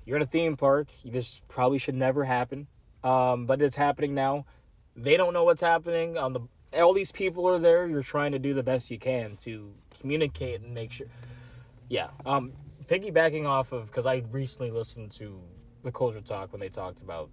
you're 0.07 0.17
in 0.17 0.23
a 0.23 0.27
theme 0.27 0.57
park. 0.57 0.89
This 1.05 1.43
probably 1.49 1.79
should 1.79 1.95
never 1.95 2.25
happen, 2.25 2.67
um, 3.05 3.45
but 3.47 3.61
it's 3.63 3.77
happening 3.77 4.15
now. 4.15 4.47
They 4.97 5.17
don't 5.17 5.33
know 5.33 5.45
what's 5.45 5.63
happening. 5.63 6.19
On 6.19 6.33
the 6.33 6.41
all 6.79 6.93
these 6.95 7.13
people 7.13 7.47
are 7.49 7.59
there. 7.59 7.87
You're 7.87 8.03
trying 8.03 8.33
to 8.33 8.39
do 8.39 8.55
the 8.55 8.63
best 8.63 8.91
you 8.91 8.99
can 8.99 9.37
to 9.39 9.73
communicate 10.01 10.61
and 10.63 10.75
make 10.75 10.93
sure. 10.93 11.07
Yeah. 11.89 12.09
Um, 12.25 12.53
piggybacking 12.87 13.47
off 13.47 13.73
of 13.73 13.87
because 13.87 14.07
I 14.07 14.23
recently 14.31 14.71
listened 14.71 15.11
to 15.13 15.41
the 15.83 15.93
Coaster 15.93 16.21
Talk 16.21 16.53
when 16.53 16.61
they 16.61 16.69
talked 16.69 17.03
about 17.03 17.31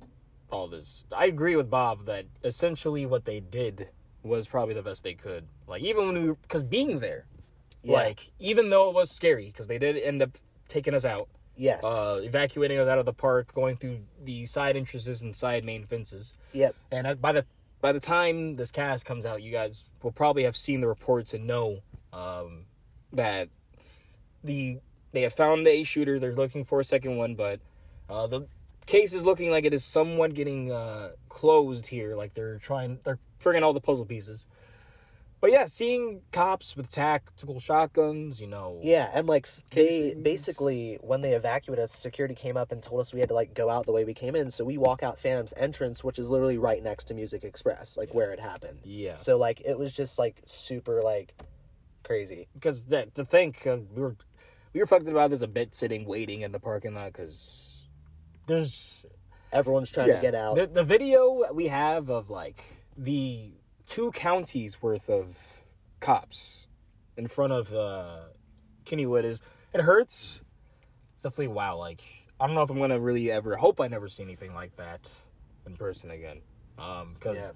all 0.51 0.67
this. 0.67 1.05
I 1.15 1.25
agree 1.25 1.55
with 1.55 1.69
Bob 1.69 2.05
that 2.05 2.25
essentially 2.43 3.05
what 3.05 3.25
they 3.25 3.39
did 3.39 3.89
was 4.23 4.47
probably 4.47 4.73
the 4.73 4.81
best 4.81 5.03
they 5.03 5.13
could. 5.13 5.45
Like 5.67 5.81
even 5.83 6.07
when 6.07 6.23
we 6.27 6.33
because 6.41 6.63
being 6.63 6.99
there, 6.99 7.25
Yeah. 7.83 7.93
like 7.93 8.31
even 8.39 8.69
though 8.69 8.89
it 8.89 8.95
was 8.95 9.11
scary 9.11 9.47
because 9.47 9.67
they 9.67 9.77
did 9.77 9.97
end 9.97 10.21
up 10.21 10.37
taking 10.67 10.93
us 10.93 11.05
out, 11.05 11.29
Yes. 11.59 11.83
uh, 11.83 12.21
evacuating 12.23 12.79
us 12.79 12.87
out 12.87 12.99
of 12.99 13.05
the 13.05 13.13
park, 13.13 13.53
going 13.53 13.75
through 13.75 13.99
the 14.23 14.45
side 14.45 14.77
entrances 14.77 15.21
and 15.21 15.35
side 15.35 15.65
main 15.65 15.83
fences. 15.85 16.33
yep. 16.53 16.73
And 16.89 17.21
by 17.21 17.33
the 17.33 17.45
by 17.81 17.91
the 17.91 17.99
time 17.99 18.55
this 18.55 18.71
cast 18.71 19.05
comes 19.05 19.25
out, 19.25 19.41
you 19.43 19.51
guys 19.51 19.83
will 20.01 20.11
probably 20.11 20.43
have 20.43 20.55
seen 20.55 20.81
the 20.81 20.87
reports 20.87 21.33
and 21.33 21.45
know 21.45 21.79
um, 22.13 22.65
that 23.13 23.49
the 24.43 24.79
they 25.11 25.21
have 25.21 25.33
found 25.33 25.65
the 25.65 25.71
a 25.71 25.83
shooter. 25.83 26.17
They're 26.19 26.33
looking 26.33 26.63
for 26.63 26.79
a 26.79 26.83
second 26.83 27.17
one, 27.17 27.35
but 27.35 27.59
uh, 28.09 28.27
the 28.27 28.47
case 28.85 29.13
is 29.13 29.25
looking 29.25 29.51
like 29.51 29.65
it 29.65 29.73
is 29.73 29.83
somewhat 29.83 30.33
getting 30.33 30.71
uh, 30.71 31.09
closed 31.29 31.87
here. 31.87 32.15
Like 32.15 32.33
they're 32.33 32.57
trying, 32.57 32.99
they're 33.03 33.19
figuring 33.39 33.63
all 33.63 33.73
the 33.73 33.81
puzzle 33.81 34.05
pieces. 34.05 34.45
But 35.41 35.51
yeah, 35.51 35.65
seeing 35.67 36.21
cops 36.33 36.75
with 36.75 36.89
tactical 36.89 37.59
shotguns, 37.61 38.41
you 38.41 38.47
know, 38.47 38.79
Yeah, 38.83 39.09
and 39.13 39.25
like 39.27 39.45
f- 39.45 39.61
they 39.69 40.13
basically 40.13 40.97
when 41.01 41.21
they 41.21 41.31
evacuated 41.33 41.83
us, 41.83 41.93
security 41.93 42.35
came 42.35 42.57
up 42.57 42.71
and 42.73 42.83
told 42.83 42.99
us 43.01 43.13
we 43.13 43.21
had 43.21 43.29
to 43.29 43.35
like 43.35 43.53
go 43.53 43.69
out 43.69 43.85
the 43.85 43.93
way 43.93 44.03
we 44.03 44.13
came 44.13 44.35
in. 44.35 44.51
So 44.51 44.65
we 44.65 44.77
walk 44.77 45.01
out 45.01 45.17
Phantom's 45.17 45.53
entrance, 45.55 46.03
which 46.03 46.19
is 46.19 46.29
literally 46.29 46.57
right 46.57 46.83
next 46.83 47.05
to 47.05 47.13
Music 47.13 47.43
Express, 47.45 47.95
like 47.95 48.13
where 48.13 48.31
it 48.31 48.39
happened. 48.41 48.79
yeah. 48.83 49.15
So 49.15 49.37
like 49.37 49.61
it 49.61 49.79
was 49.79 49.93
just 49.93 50.19
like 50.19 50.41
super 50.45 51.01
like 51.01 51.33
crazy. 52.03 52.47
because 52.53 52.85
that 52.85 53.15
to 53.15 53.23
think 53.23 53.65
uh, 53.65 53.77
we 53.95 54.01
were 54.01 54.15
we 54.73 54.81
reflected 54.81 55.11
about 55.11 55.29
this 55.31 55.41
a 55.41 55.47
bit 55.47 55.73
sitting 55.73 56.05
waiting 56.05 56.41
in 56.41 56.51
the 56.51 56.59
parking 56.59 56.93
lot 56.95 57.13
because 57.13 57.87
there's 58.45 59.05
Everyone's 59.51 59.89
trying 59.89 60.09
to 60.09 60.19
get 60.21 60.35
out. 60.35 60.55
the, 60.57 60.67
the 60.67 60.83
video 60.83 61.45
we 61.53 61.67
have 61.69 62.09
of 62.09 62.29
like 62.29 62.61
the 62.97 63.51
two 63.89 64.11
counties 64.11 64.81
worth 64.83 65.09
of 65.09 65.63
cops 65.99 66.67
in 67.17 67.27
front 67.27 67.51
of 67.51 67.73
uh 67.73 68.19
Kennywood 68.85 69.23
is 69.25 69.41
it 69.73 69.81
hurts 69.81 70.41
it's 71.15 71.23
definitely 71.23 71.47
wow 71.47 71.75
like 71.75 72.03
I 72.39 72.45
don't 72.45 72.55
know 72.55 72.61
if 72.61 72.69
I'm 72.69 72.77
gonna 72.77 72.99
really 72.99 73.31
ever 73.31 73.57
hope 73.57 73.81
I 73.81 73.87
never 73.87 74.07
see 74.07 74.23
anything 74.23 74.53
like 74.53 74.75
that 74.77 75.11
in 75.65 75.75
person 75.75 76.09
again. 76.11 76.39
Um, 76.77 77.15
because 77.15 77.35
Yeah. 77.35 77.51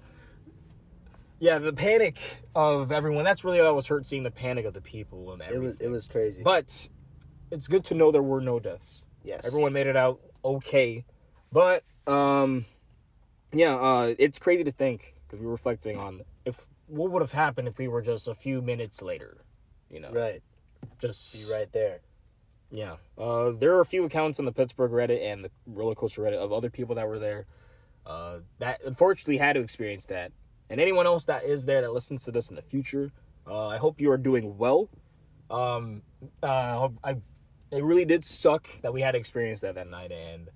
yeah. 1.38 1.58
the 1.58 1.72
panic 1.72 2.18
of 2.54 2.92
everyone. 2.92 3.24
That's 3.24 3.44
really 3.44 3.56
what 3.58 3.66
I 3.66 3.70
was 3.70 3.86
hurt 3.86 4.04
seeing 4.04 4.24
the 4.24 4.30
panic 4.30 4.66
of 4.66 4.74
the 4.74 4.82
people 4.82 5.32
and 5.32 5.40
It 5.40 5.46
everything. 5.46 5.64
was 5.68 5.80
it 5.80 5.88
was 5.88 6.06
crazy. 6.06 6.42
But 6.42 6.88
it's 7.50 7.66
good 7.68 7.84
to 7.84 7.94
know 7.94 8.10
there 8.12 8.22
were 8.22 8.42
no 8.42 8.58
deaths. 8.60 9.04
yes, 9.22 9.46
Everyone 9.46 9.72
made 9.72 9.86
it 9.86 9.96
out 9.96 10.20
okay. 10.44 11.06
But 11.52 11.82
um 12.06 12.66
yeah, 13.52 13.74
uh 13.76 14.14
it's 14.18 14.38
crazy 14.38 14.64
to 14.64 14.72
think 14.72 15.13
because 15.34 15.40
we 15.40 15.46
were 15.46 15.52
reflecting 15.52 15.98
on 15.98 16.20
if 16.44 16.66
what 16.86 17.10
would 17.10 17.22
have 17.22 17.32
happened 17.32 17.66
if 17.66 17.78
we 17.78 17.88
were 17.88 18.02
just 18.02 18.28
a 18.28 18.34
few 18.34 18.62
minutes 18.62 19.02
later, 19.02 19.44
you 19.90 20.00
know. 20.00 20.10
right, 20.12 20.42
Just 21.00 21.48
be 21.48 21.52
right 21.52 21.70
there. 21.72 22.00
Yeah. 22.70 22.96
Uh 23.18 23.50
there 23.50 23.74
are 23.74 23.80
a 23.80 23.84
few 23.86 24.04
accounts 24.04 24.38
on 24.38 24.44
the 24.44 24.52
Pittsburgh 24.52 24.92
Reddit 24.92 25.22
and 25.22 25.44
the 25.44 25.50
roller 25.66 25.94
coaster 25.94 26.22
Reddit 26.22 26.38
of 26.38 26.52
other 26.52 26.70
people 26.70 26.94
that 26.96 27.08
were 27.08 27.18
there 27.18 27.46
uh 28.06 28.38
that 28.58 28.80
unfortunately 28.84 29.38
had 29.38 29.54
to 29.54 29.60
experience 29.60 30.06
that. 30.06 30.32
And 30.70 30.80
anyone 30.80 31.06
else 31.06 31.24
that 31.26 31.44
is 31.44 31.66
there 31.66 31.80
that 31.82 31.92
listens 31.92 32.24
to 32.24 32.30
this 32.32 32.50
in 32.50 32.56
the 32.56 32.62
future, 32.62 33.10
uh 33.46 33.68
I 33.68 33.78
hope 33.78 34.00
you 34.00 34.10
are 34.10 34.18
doing 34.18 34.56
well. 34.58 34.88
Um 35.50 36.02
uh 36.42 36.88
I 37.02 37.16
it 37.70 37.82
really 37.82 38.04
did 38.04 38.24
suck 38.24 38.68
that 38.82 38.92
we 38.92 39.00
had 39.00 39.12
to 39.12 39.18
experience 39.18 39.60
that 39.62 39.74
that 39.74 39.88
night 39.88 40.12
and 40.12 40.48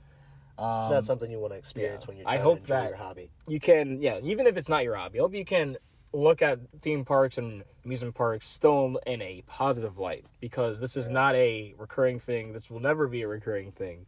um, 0.58 0.84
It's 0.84 0.92
not 0.92 1.04
something 1.04 1.30
you 1.30 1.38
want 1.38 1.52
to 1.52 1.58
experience 1.58 2.02
yeah. 2.02 2.08
when 2.08 2.16
you're 2.18 2.28
I 2.28 2.32
trying 2.36 2.42
hope 2.42 2.58
to 2.58 2.62
enjoy 2.64 2.74
that- 2.74 2.88
your 2.88 2.96
hobby. 2.98 3.30
you 3.46 3.60
can 3.60 4.02
yeah 4.02 4.18
even 4.22 4.46
if 4.46 4.56
it's 4.56 4.68
not 4.68 4.82
your 4.84 4.96
hobby 4.96 5.18
i 5.18 5.22
hope 5.22 5.34
you 5.34 5.44
can 5.44 5.76
look 6.12 6.40
at 6.42 6.58
theme 6.80 7.04
parks 7.04 7.36
and 7.38 7.62
amusement 7.84 8.14
parks 8.14 8.46
still 8.46 8.98
in 9.06 9.20
a 9.22 9.42
positive 9.46 9.98
light 9.98 10.24
because 10.40 10.80
this 10.80 10.96
is 10.96 11.08
not 11.10 11.34
a 11.34 11.74
recurring 11.76 12.18
thing. 12.18 12.52
This 12.54 12.70
will 12.70 12.80
never 12.80 13.06
be 13.08 13.20
a 13.22 13.28
recurring 13.28 13.70
thing. 13.72 14.06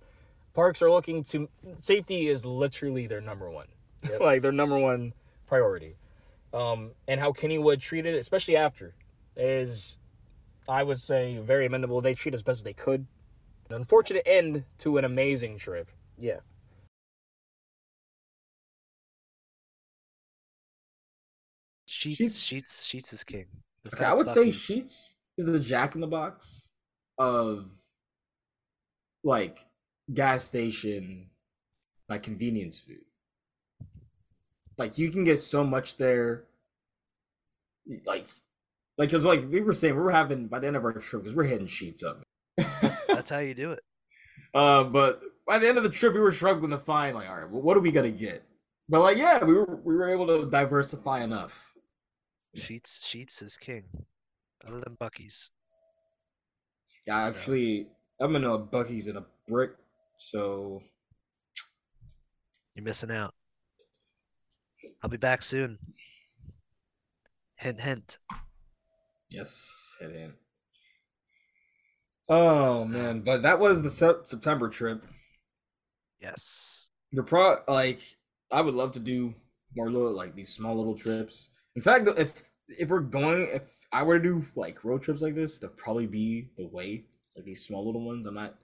Parks 0.55 0.81
are 0.81 0.91
looking 0.91 1.23
to 1.25 1.49
safety 1.83 2.29
is 2.29 2.47
literally 2.47 3.07
their 3.07 3.21
number 3.21 3.51
one. 3.51 3.67
Like 4.21 4.41
their 4.41 4.51
number 4.51 4.79
one 4.79 5.13
priority. 5.47 5.97
Um 6.55 6.93
and 7.07 7.21
how 7.21 7.33
kennywood 7.33 7.81
treated 7.81 8.15
it 8.15 8.19
especially 8.19 8.57
after 8.57 8.95
is 9.37 9.99
i 10.69 10.83
would 10.83 10.99
say 10.99 11.37
very 11.39 11.69
amendable 11.69 12.03
they 12.03 12.15
treat 12.15 12.35
as 12.35 12.43
best 12.43 12.61
as 12.61 12.65
they 12.65 12.73
could. 12.73 13.07
An 13.69 13.77
unfortunate 13.77 14.23
end 14.27 14.65
to 14.79 14.97
an 14.97 15.05
amazing 15.05 15.59
trip 15.59 15.89
Yeah, 16.21 16.41
Sheetz, 21.89 22.19
Sheetz- 22.19 22.41
Sheetz, 22.41 22.83
Sheetz 22.89 23.13
is 23.13 23.25
king. 23.25 23.47
Okay, 23.93 24.05
I 24.05 24.15
would 24.15 24.29
say 24.29 24.47
Buc-ee's. 24.47 24.57
Sheetz 24.57 25.15
is 25.39 25.45
the 25.45 25.61
Jack 25.61 25.95
in 25.95 26.01
the 26.01 26.07
Box 26.07 26.69
of 27.19 27.71
like 29.25 29.67
gas 30.15 30.45
station, 30.45 31.31
like 32.09 32.23
convenience 32.23 32.79
food. 32.79 33.05
Like 34.79 34.99
you 34.99 35.11
can 35.11 35.25
get 35.25 35.43
so 35.43 35.65
much 35.65 35.97
there. 35.97 36.45
Like, 38.07 38.27
like 38.97 39.09
because 39.09 39.25
like 39.25 39.43
we 39.51 39.61
were 39.61 39.73
saying, 39.73 39.95
we 39.95 40.01
were 40.01 40.13
having 40.13 40.47
by 40.47 40.61
the 40.61 40.69
end 40.69 40.77
of 40.77 40.85
our 40.85 40.93
trip 40.93 41.23
because 41.23 41.37
we're 41.37 41.45
hitting 41.45 41.67
Sheetz 41.67 42.05
up. 42.05 42.23
That's, 42.81 43.05
that's 43.05 43.31
how 43.31 43.39
you 43.39 43.55
do 43.55 43.73
it. 43.73 43.81
Uh, 44.55 44.85
but 44.85 45.21
by 45.47 45.59
the 45.59 45.69
end 45.69 45.79
of 45.79 45.85
the 45.85 45.91
trip, 45.91 46.15
we 46.15 46.21
were 46.21 46.33
struggling 46.33 46.71
to 46.71 46.79
find 46.79 47.15
like, 47.17 47.29
all 47.29 47.37
right, 47.41 47.51
well, 47.51 47.63
what 47.63 47.77
are 47.77 47.81
we 47.81 47.93
gonna 47.93 48.11
get? 48.11 48.45
But 48.89 49.01
like, 49.03 49.17
yeah, 49.17 49.45
we 49.45 49.55
were 49.55 49.81
we 49.85 49.95
were 49.95 50.11
able 50.11 50.27
to 50.27 50.51
diversify 50.51 51.23
enough. 51.23 51.75
Sheetz, 52.57 53.01
Sheetz 53.01 53.43
is 53.43 53.57
king. 53.57 53.85
Other 54.67 54.81
than 54.81 54.97
Buc-ee's. 54.97 55.51
Yeah, 57.07 57.27
actually, 57.27 57.87
I'm 58.21 58.37
in 58.37 58.45
a 58.45 58.59
Buc-ee's 58.59 59.07
and 59.07 59.19
a 59.19 59.25
brick, 59.49 59.71
so 60.19 60.83
You're 62.75 62.85
missing 62.85 63.11
out. 63.11 63.35
I'll 65.03 65.11
be 65.11 65.17
back 65.17 65.43
soon. 65.43 65.79
Hint, 67.57 67.81
hint. 67.81 68.19
yes, 69.31 69.95
head 70.01 70.11
in. 70.13 70.33
Oh 72.31 72.85
man, 72.85 73.21
but 73.21 73.43
that 73.43 73.59
was 73.59 73.83
the 73.83 73.91
Sep- 73.91 74.25
September 74.27 74.69
trip. 74.69 75.05
Yes. 76.21 76.89
The 77.13 77.23
pro 77.23 77.57
like 77.67 78.01
I 78.53 78.61
would 78.61 78.75
love 78.75 78.93
to 78.93 79.01
do 79.01 79.35
more 79.77 79.91
little 79.91 80.13
like 80.13 80.35
these 80.35 80.51
small 80.51 80.77
little 80.77 80.97
trips. 80.97 81.51
In 81.77 81.83
fact, 81.83 82.09
if 82.17 82.45
if 82.69 82.89
we're 82.89 83.01
going, 83.01 83.51
if 83.53 83.63
I 83.93 84.03
were 84.05 84.19
to 84.19 84.23
do 84.23 84.45
like 84.55 84.85
road 84.85 85.03
trips 85.03 85.23
like 85.23 85.35
this, 85.35 85.59
that'd 85.59 85.77
probably 85.77 86.07
be 86.07 86.51
the 86.57 86.67
way. 86.69 87.05
It's 87.27 87.37
like 87.37 87.45
these 87.45 87.65
small 87.65 87.85
little 87.85 88.05
ones. 88.07 88.27
I'm 88.27 88.35
not. 88.35 88.55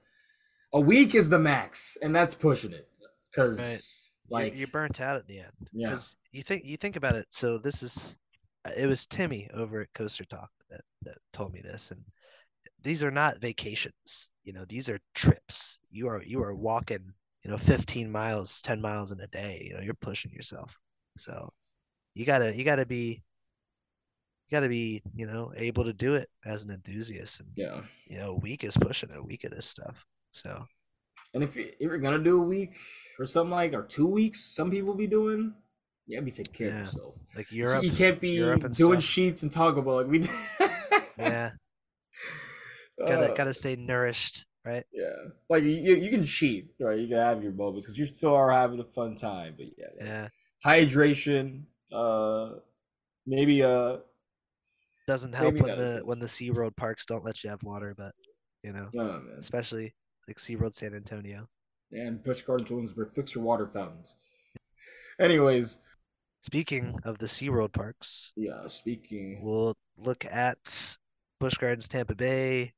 A 0.73 0.81
week 0.81 1.15
is 1.15 1.29
the 1.29 1.39
max, 1.39 1.97
and 2.03 2.15
that's 2.15 2.35
pushing 2.35 2.73
it. 2.73 2.89
Cause 3.35 3.59
You're- 3.59 4.43
like 4.43 4.59
you're, 4.59 4.67
burnt 4.69 5.01
out 5.01 5.17
at 5.17 5.27
the 5.29 5.39
end. 5.39 5.71
Yeah. 5.73 5.89
Because 5.91 6.17
you 6.33 6.43
think 6.43 6.65
you 6.65 6.77
think 6.77 6.97
about 6.97 7.15
it. 7.15 7.27
So 7.31 7.59
this 7.59 7.83
is, 7.85 8.17
it 8.77 8.87
was 8.87 9.07
Timmy 9.07 9.49
over 9.55 9.83
at 9.83 9.93
Coaster 9.95 10.25
Talk 10.25 10.51
that 10.69 10.81
that 11.03 11.19
told 11.33 11.53
me 11.53 11.61
this, 11.61 11.93
and 11.93 12.01
these 12.87 13.05
are 13.05 13.11
not 13.11 13.41
vacations. 13.41 14.31
You 14.45 14.53
know, 14.53 14.65
these 14.69 14.89
are 14.89 14.99
trips. 15.15 15.79
You 15.91 16.09
are 16.09 16.23
you 16.23 16.43
are 16.43 16.55
walking. 16.55 17.13
You 17.45 17.53
know, 17.53 17.59
15 17.59 18.11
miles, 18.11 18.61
10 18.63 18.81
miles 18.81 19.13
in 19.13 19.21
a 19.21 19.27
day. 19.29 19.65
You 19.69 19.75
know, 19.77 19.81
you're 19.81 19.95
pushing 19.95 20.33
yourself. 20.33 20.77
So 21.17 21.53
you 22.15 22.25
gotta 22.25 22.57
you 22.57 22.65
gotta 22.65 22.87
be 22.87 23.23
you 24.49 24.57
gotta 24.57 24.69
be 24.69 25.03
you 25.15 25.27
know 25.27 25.53
able 25.57 25.85
to 25.85 25.93
do 25.93 26.15
it 26.15 26.29
as 26.45 26.65
an 26.65 26.71
enthusiast 26.71 27.41
and 27.41 27.51
yeah. 27.55 27.81
you 28.07 28.19
know 28.19 28.31
a 28.31 28.35
week 28.39 28.65
is 28.65 28.77
pushing 28.77 29.13
a 29.13 29.23
week 29.23 29.45
of 29.45 29.51
this 29.51 29.67
stuff 29.67 30.05
so 30.33 30.65
And 31.35 31.43
if, 31.43 31.57
you, 31.57 31.65
if 31.65 31.81
you're 31.81 31.99
gonna 31.99 32.19
do 32.19 32.41
a 32.41 32.45
week 32.45 32.75
or 33.19 33.27
something 33.27 33.51
like 33.51 33.75
or 33.75 33.83
two 33.83 34.07
weeks, 34.07 34.43
some 34.43 34.71
people 34.71 34.95
be 34.95 35.07
doing. 35.07 35.55
Yeah, 36.07 36.21
be 36.21 36.31
taking 36.31 36.55
care 36.55 36.69
Yeah. 36.69 36.75
of 36.75 36.81
yourself. 36.81 37.15
like 37.37 37.51
Europe 37.53 37.83
you 37.83 37.91
can't 37.91 38.21
be 38.21 38.37
doing 38.37 38.71
stuff. 38.73 39.03
Sheetz 39.03 39.43
and 39.43 39.51
talk 39.51 39.77
about 39.77 39.97
like 39.97 40.07
we. 40.07 40.23
yeah 41.19 41.51
gotta 42.99 43.33
Uh, 43.33 43.35
gotta 43.35 43.55
stay 43.55 43.77
nourished 43.77 44.47
right 44.65 44.85
Yeah, 44.93 45.11
like 45.49 45.63
you, 45.63 45.95
you 45.95 46.11
can 46.11 46.25
cheat, 46.25 46.71
right? 46.81 46.99
You 46.99 47.09
can 47.09 47.19
have 47.19 47.43
your 47.43 47.53
moments 47.53 47.87
because 47.87 47.99
you 47.99 48.07
still 48.07 48.35
are 48.35 48.51
having 48.51 48.81
a 48.81 48.85
fun 48.85 49.17
time. 49.17 49.55
But 49.57 49.67
yeah, 49.79 50.05
yeah 50.05 50.29
hydration. 50.65 51.63
Uh, 51.93 52.57
maybe 53.27 53.63
uh, 53.63 53.99
doesn't 55.07 55.35
help 55.35 55.55
when 55.55 55.71
is 55.71 55.79
the 55.79 56.03
when 56.05 56.19
the 56.19 56.27
SeaWorld 56.27 56.77
parks 56.77 57.07
don't 57.07 57.25
let 57.25 57.45
you 57.45 57.51
have 57.51 57.63
water 57.63 57.95
but 57.97 58.13
you 58.63 58.73
know 58.73 58.89
oh 58.99 59.23
especially 59.39 59.95
like 60.27 60.37
SeaWorld 60.37 60.75
San 60.75 60.95
Antonio 60.95 61.49
and 61.93 62.23
Busch 62.25 62.43
Gardens 62.43 62.71
Williamsburg, 62.71 63.13
fix 63.15 63.35
your 63.35 63.45
water 63.45 63.69
fountains. 63.69 64.17
Anyways, 65.21 65.79
speaking 66.41 66.99
of 67.05 67.19
the 67.19 67.27
SeaWorld 67.27 67.73
parks 67.73 68.33
yeah. 68.37 68.67
Speaking, 68.67 69.41
we'll 69.43 69.77
look 69.97 70.25
at 70.25 70.97
Busch 71.39 71.57
Gardens 71.57 71.89
Tampa 71.89 72.15
Bay 72.15 72.73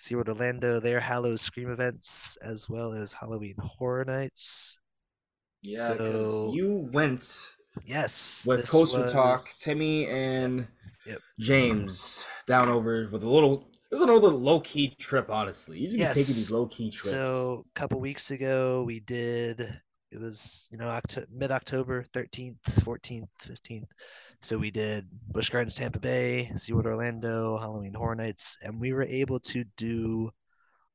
SeaWorld 0.00 0.28
Orlando 0.28 0.80
their 0.80 1.00
Howl-O-Scream 1.00 1.70
events 1.70 2.36
as 2.42 2.68
well 2.68 2.92
as 2.94 3.12
Halloween 3.12 3.56
Horror 3.60 4.04
Nights 4.04 4.78
yeah, 5.62 5.92
because 5.92 6.20
So- 6.22 6.52
you 6.54 6.88
went 6.92 7.56
yes 7.84 8.44
with 8.46 8.68
Coaster 8.68 9.08
Talk, 9.08 9.40
Timmy 9.60 10.06
and 10.06 10.66
Yep. 11.06 11.20
James 11.38 12.26
down 12.46 12.68
over 12.68 13.08
with 13.10 13.22
a 13.22 13.28
little. 13.28 13.70
It 13.90 13.94
was 13.94 14.02
another 14.02 14.28
low 14.28 14.60
key 14.60 14.90
trip, 14.98 15.30
honestly. 15.30 15.78
You 15.78 15.88
should 15.88 15.98
be 15.98 16.04
taking 16.04 16.16
these 16.16 16.50
low 16.50 16.66
key 16.66 16.90
trips. 16.90 17.10
So 17.10 17.64
a 17.66 17.78
couple 17.78 17.98
weeks 18.00 18.30
ago, 18.30 18.84
we 18.84 19.00
did. 19.00 19.60
It 20.10 20.20
was 20.20 20.68
you 20.70 20.76
know 20.78 20.88
Octo- 20.88 21.24
mid 21.30 21.50
October, 21.50 22.04
thirteenth, 22.12 22.58
fourteenth, 22.84 23.30
fifteenth. 23.38 23.88
So 24.40 24.56
we 24.56 24.70
did 24.70 25.06
Busch 25.32 25.50
Gardens, 25.50 25.74
Tampa 25.74 25.98
Bay, 25.98 26.50
SeaWorld 26.54 26.86
Orlando, 26.86 27.58
Halloween 27.58 27.92
Horror 27.94 28.14
Nights, 28.14 28.56
and 28.62 28.80
we 28.80 28.92
were 28.92 29.02
able 29.02 29.40
to 29.40 29.64
do 29.76 30.30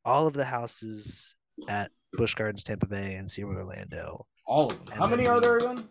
all 0.06 0.28
of 0.28 0.34
the 0.34 0.46
houses 0.46 1.36
at 1.68 1.92
Busch 2.14 2.36
Gardens, 2.36 2.64
Tampa 2.64 2.88
Bay, 2.88 3.16
and 3.16 3.28
SeaWorld 3.28 3.58
Orlando. 3.58 4.26
all 4.46 4.72
of 4.72 4.86
them. 4.86 4.98
How 4.98 5.08
many 5.08 5.28
are 5.28 5.42
there 5.42 5.58
again? 5.58 5.88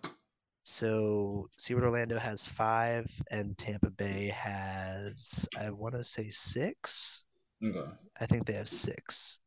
So 0.65 1.49
SeaWorld 1.59 1.83
Orlando 1.83 2.19
has 2.19 2.47
five, 2.47 3.07
and 3.31 3.57
Tampa 3.59 3.91
Bay 3.91 4.29
has 4.35 5.47
I 5.59 5.71
want 5.71 5.95
to 5.95 6.05
say 6.05 6.31
six. 6.31 7.25
Okay. 7.63 7.91
I 8.21 8.27
think 8.27 8.47
they 8.47 8.55
have 8.55 8.69
six. 8.69 9.41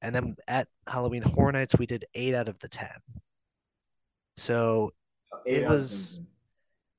And 0.00 0.14
then 0.14 0.36
at 0.48 0.68
Halloween 0.88 1.22
Horror 1.22 1.52
Nights, 1.52 1.76
we 1.78 1.86
did 1.86 2.06
eight 2.14 2.34
out 2.34 2.48
of 2.48 2.58
the 2.60 2.68
ten. 2.68 2.88
So 4.38 4.90
It 5.44 5.58
Eight 5.58 5.62
of 5.64 5.70
was- 5.70 6.18
10. 6.18 6.26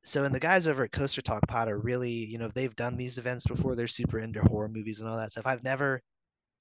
So 0.04 0.24
and 0.26 0.34
the 0.36 0.40
guys 0.40 0.68
over 0.68 0.84
at 0.84 0.92
Coaster 0.92 1.22
Talk 1.22 1.48
Pod 1.48 1.70
are 1.70 1.80
really, 1.80 2.12
you 2.12 2.38
know, 2.38 2.50
they've 2.54 2.76
done 2.76 2.98
these 2.98 3.18
events 3.18 3.46
before. 3.48 3.76
They're 3.76 3.88
super 3.88 4.20
into 4.20 4.42
horror 4.42 4.70
movies 4.70 5.00
and 5.02 5.10
all 5.10 5.18
that 5.18 5.32
stuff. 5.32 5.46
I've 5.48 5.64
never 5.64 6.02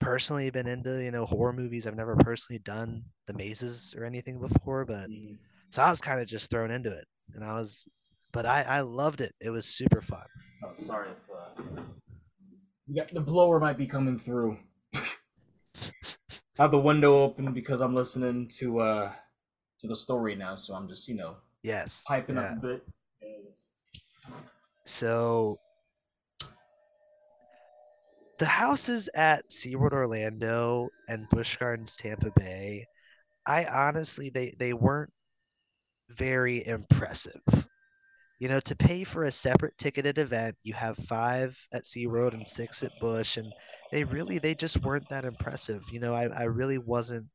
personally 0.01 0.51
been 0.51 0.67
into, 0.67 1.03
you 1.03 1.11
know, 1.11 1.27
horror 1.27 1.53
movies. 1.53 1.87
I've 1.87 1.97
never 1.97 2.17
personally 2.17 2.61
done 2.61 3.03
the 3.27 3.35
mazes 3.35 3.95
or 3.97 4.05
anything 4.05 4.41
before, 4.41 4.85
but 4.85 5.09
Mhm. 5.11 5.39
so 5.71 5.83
I 5.83 5.91
was 5.91 6.01
kind 6.01 6.21
of 6.21 6.27
just 6.27 6.51
thrown 6.51 6.71
into 6.71 6.91
it. 6.97 7.07
And 7.35 7.45
I 7.45 7.55
was 7.55 7.89
but 8.33 8.47
I, 8.47 8.63
I 8.63 8.81
loved 8.81 9.21
it. 9.21 9.35
It 9.41 9.51
was 9.51 9.67
super 9.67 10.01
fun. 10.01 10.25
Oh, 10.65 10.73
sorry 10.79 11.11
if 11.11 11.31
uh, 11.31 11.83
we 12.89 12.95
got, 12.95 13.13
the 13.13 13.21
blower 13.21 13.61
might 13.61 13.77
be 13.77 13.87
coming 13.87 14.19
through. 14.19 14.57
I 14.95 15.03
have 16.59 16.71
the 16.71 16.79
window 16.81 17.23
open 17.23 17.53
because 17.53 17.81
I'm 17.81 17.95
listening 17.95 18.49
to 18.59 18.79
uh 18.81 19.13
to 19.81 19.87
the 19.87 19.97
story 19.97 20.35
now, 20.37 20.55
so 20.57 20.75
I'm 20.75 20.89
just 20.89 21.09
you 21.09 21.15
know 21.17 21.37
Yes. 21.63 22.05
piping 22.09 22.37
yeah. 22.37 22.53
up 22.53 22.59
a 22.59 22.61
bit. 22.61 22.87
So 24.85 25.59
the 28.39 28.47
houses 28.47 29.09
at 29.15 29.49
SeaWorld 29.51 29.93
Orlando 29.93 30.89
and 31.09 31.29
Busch 31.31 31.57
Gardens 31.57 31.97
Tampa 31.97 32.31
Bay, 32.37 32.85
I 33.47 33.65
honestly 33.67 34.31
they 34.31 34.55
they 34.59 34.73
weren't 34.73 35.13
very 36.11 36.67
impressive. 36.67 37.41
You 38.41 38.49
know, 38.49 38.59
to 38.61 38.75
pay 38.75 39.05
for 39.05 39.25
a 39.25 39.33
separate 39.33 39.79
ticketed 39.79 40.19
event, 40.19 40.57
you 40.65 40.75
have 40.75 40.97
five 40.97 41.57
at 41.73 41.85
SeaWorld 41.85 42.35
and 42.35 42.47
six 42.47 42.83
at 42.83 42.91
Busch, 43.01 43.37
and 43.37 43.47
they 43.93 44.03
really 44.03 44.39
they 44.39 44.55
just 44.55 44.83
weren't 44.83 45.09
that 45.11 45.25
impressive. 45.25 45.85
You 45.93 46.01
know, 46.01 46.15
I, 46.15 46.27
I 46.27 46.43
really 46.45 46.79
wasn't 46.79 47.27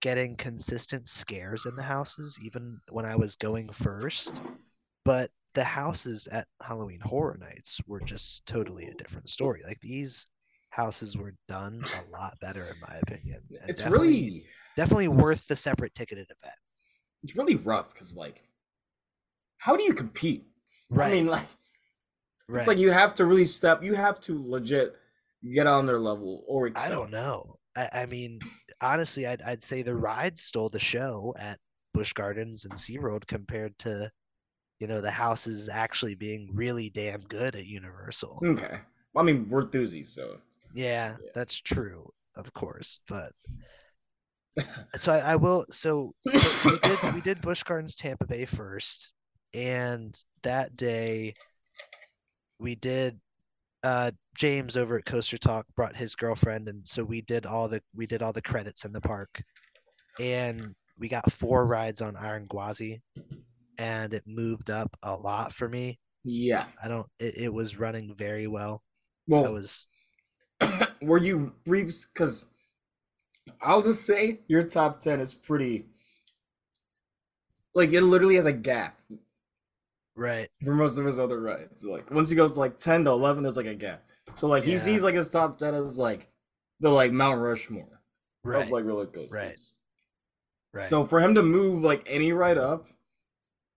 getting 0.00 0.34
consistent 0.34 1.06
scares 1.08 1.64
in 1.64 1.76
the 1.76 1.82
houses, 1.82 2.36
even 2.42 2.80
when 2.90 3.04
I 3.04 3.14
was 3.14 3.36
going 3.36 3.68
first. 3.68 4.42
But 5.04 5.30
the 5.54 5.64
houses 5.64 6.26
at 6.28 6.46
Halloween 6.62 7.00
Horror 7.00 7.36
Nights 7.40 7.80
were 7.86 8.00
just 8.00 8.46
totally 8.46 8.86
a 8.86 8.94
different 8.94 9.28
story. 9.28 9.62
Like 9.66 9.80
these 9.80 10.26
houses 10.70 11.16
were 11.16 11.34
done 11.48 11.82
a 11.84 12.10
lot 12.10 12.38
better, 12.40 12.62
in 12.64 12.76
my 12.88 12.96
opinion. 13.02 13.42
and 13.60 13.68
It's 13.70 13.82
definitely- 13.82 14.08
really 14.08 14.46
definitely 14.76 15.08
worth 15.08 15.46
the 15.48 15.56
separate 15.56 15.94
ticketed 15.94 16.26
event. 16.30 16.54
it's 17.22 17.36
really 17.36 17.56
rough 17.56 17.92
because 17.92 18.16
like, 18.16 18.42
how 19.58 19.76
do 19.76 19.82
you 19.84 19.92
compete? 19.92 20.46
Right. 20.88 21.08
I 21.08 21.14
mean, 21.14 21.26
like 21.36 21.46
right. 22.48 22.58
it's 22.58 22.66
like 22.68 22.78
you 22.78 22.90
have 22.90 23.14
to 23.16 23.26
really 23.26 23.44
step. 23.44 23.82
You 23.82 23.94
have 23.94 24.20
to 24.22 24.42
legit 24.48 24.96
get 25.52 25.66
on 25.66 25.84
their 25.86 25.98
level 25.98 26.44
or 26.48 26.70
I 26.76 26.88
don't 26.88 27.10
know. 27.10 27.58
I, 27.76 27.88
I 27.92 28.06
mean, 28.06 28.40
honestly, 28.80 29.26
I'd 29.26 29.42
I'd 29.42 29.62
say 29.62 29.82
the 29.82 29.94
rides 29.94 30.42
stole 30.42 30.68
the 30.70 30.78
show 30.80 31.34
at 31.38 31.58
Busch 31.94 32.12
Gardens 32.14 32.64
and 32.64 32.72
SeaWorld 32.74 33.26
compared 33.26 33.76
to, 33.80 34.10
you 34.82 34.88
know, 34.88 35.00
the 35.00 35.12
house 35.12 35.46
is 35.46 35.68
actually 35.68 36.16
being 36.16 36.50
really 36.52 36.90
damn 36.90 37.20
good 37.20 37.54
at 37.54 37.66
Universal. 37.66 38.40
Okay. 38.44 38.80
I 39.16 39.22
mean, 39.22 39.48
we're 39.48 39.62
enthusiasts, 39.62 40.16
so 40.16 40.38
Yeah, 40.74 41.10
Yeah. 41.22 41.30
that's 41.36 41.60
true, 41.60 42.10
of 42.34 42.52
course. 42.52 42.98
But 43.06 43.30
so 44.96 45.12
I, 45.12 45.18
I 45.20 45.36
will. 45.36 45.64
So 45.70 46.12
we 46.26 46.32
did 46.82 47.14
we 47.14 47.20
did 47.28 47.40
Busch 47.40 47.62
Gardens 47.62 47.94
Tampa 47.94 48.26
Bay 48.26 48.44
first, 48.44 49.14
and 49.54 50.20
that 50.42 50.76
day 50.76 51.34
we 52.58 52.74
did. 52.74 53.20
Uh, 53.84 54.10
James 54.36 54.76
over 54.76 54.96
at 54.96 55.04
Coaster 55.04 55.38
Talk 55.38 55.64
brought 55.76 55.94
his 55.94 56.16
girlfriend, 56.16 56.68
and 56.68 56.86
so 56.86 57.04
we 57.04 57.20
did 57.20 57.46
all 57.46 57.68
the 57.68 57.80
we 57.94 58.06
did 58.06 58.20
all 58.20 58.32
the 58.32 58.42
credits 58.42 58.84
in 58.84 58.92
the 58.92 59.00
park, 59.00 59.40
and 60.18 60.74
we 60.98 61.06
got 61.08 61.30
four 61.32 61.66
rides 61.66 62.00
on 62.02 62.16
Iron 62.16 62.46
Gwazi, 62.48 63.00
and 63.78 64.14
it 64.14 64.22
moved 64.26 64.70
up 64.70 64.96
a 65.02 65.14
lot 65.14 65.52
for 65.52 65.68
me. 65.68 65.98
yeah. 66.24 66.66
I 66.82 66.88
don't. 66.88 67.06
It, 67.18 67.34
it 67.38 67.52
was 67.52 67.78
running 67.78 68.14
very 68.16 68.46
well. 68.46 68.82
Well, 69.28 69.46
I 69.46 69.48
was 69.50 69.88
were 71.02 71.18
you 71.18 71.52
briefs? 71.64 72.06
Because 72.12 72.46
I'll 73.60 73.82
just 73.82 74.04
say 74.06 74.40
your 74.48 74.62
top 74.64 75.00
ten 75.00 75.20
is 75.20 75.34
pretty. 75.34 75.86
Like 77.74 77.92
it 77.92 78.02
literally 78.02 78.36
has 78.36 78.46
a 78.46 78.52
gap 78.52 78.98
right. 80.14 80.48
for 80.64 80.74
most 80.74 80.98
of 80.98 81.06
his 81.06 81.18
other 81.18 81.40
rides. 81.40 81.82
Like 81.82 82.10
once 82.10 82.30
you 82.30 82.36
go 82.36 82.48
to 82.48 82.58
like 82.60 82.76
ten 82.78 83.04
to 83.04 83.10
eleven, 83.10 83.42
there's 83.42 83.56
like 83.56 83.66
a 83.66 83.74
gap. 83.74 84.04
So 84.34 84.46
like 84.46 84.64
he 84.64 84.72
Yeah. 84.72 84.78
sees 84.78 85.02
like 85.02 85.14
his 85.14 85.28
top 85.28 85.58
ten 85.58 85.74
as 85.74 85.98
like 85.98 86.28
the 86.80 86.90
like 86.90 87.12
Mount 87.12 87.40
Rushmore 87.40 88.00
Right. 88.44 88.62
of 88.62 88.70
like 88.70 88.84
roller 88.84 89.06
coasters. 89.06 89.32
Right. 89.32 89.56
Right. 90.74 90.84
So 90.84 91.06
for 91.06 91.20
him 91.20 91.34
to 91.36 91.42
move 91.42 91.82
like 91.82 92.02
any 92.06 92.32
ride 92.32 92.58
up, 92.58 92.88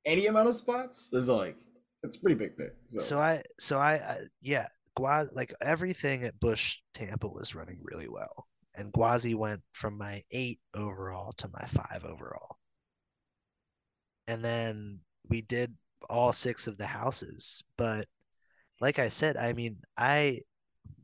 any 0.06 0.28
amount 0.28 0.50
of 0.50 0.56
spots 0.56 1.10
is 1.14 1.28
like 1.28 1.58
it's 2.04 2.18
a 2.18 2.20
pretty 2.20 2.36
big 2.36 2.56
thing. 2.56 2.70
So, 2.88 3.00
So 3.00 3.20
I, 3.20 3.44
so 3.60 3.80
I, 3.80 3.94
I 3.94 4.20
yeah, 4.42 4.68
Gua, 4.96 5.28
like 5.34 5.54
everything 5.62 6.24
at 6.24 6.40
Busch 6.40 6.78
Tampa 6.94 7.28
was 7.28 7.56
running 7.56 7.80
really 7.82 8.08
well, 8.10 8.48
and 8.76 8.94
Gwazi 8.94 9.36
went 9.36 9.62
from 9.74 9.98
my 9.98 10.24
eight 10.32 10.60
overall 10.74 11.34
to 11.34 11.50
my 11.50 11.66
five 11.68 12.06
overall, 12.06 12.58
and 14.28 14.44
then 14.44 15.00
we 15.30 15.42
did 15.42 15.74
all 16.10 16.32
six 16.32 16.68
of 16.68 16.78
the 16.78 16.86
houses. 16.86 17.64
But 17.78 18.08
like 18.82 19.00
I 19.00 19.10
said, 19.10 19.38
I 19.38 19.54
mean, 19.54 19.78
I 19.98 20.42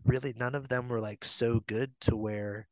really 0.05 0.33
none 0.37 0.55
of 0.55 0.67
them 0.67 0.87
were 0.87 1.01
like 1.01 1.25
so 1.25 1.59
good 1.67 1.91
to 2.01 2.15
where 2.15 2.67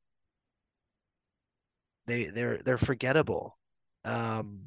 they 2.07 2.25
they're 2.25 2.59
they're 2.63 2.77
forgettable. 2.77 3.57
Um, 4.05 4.61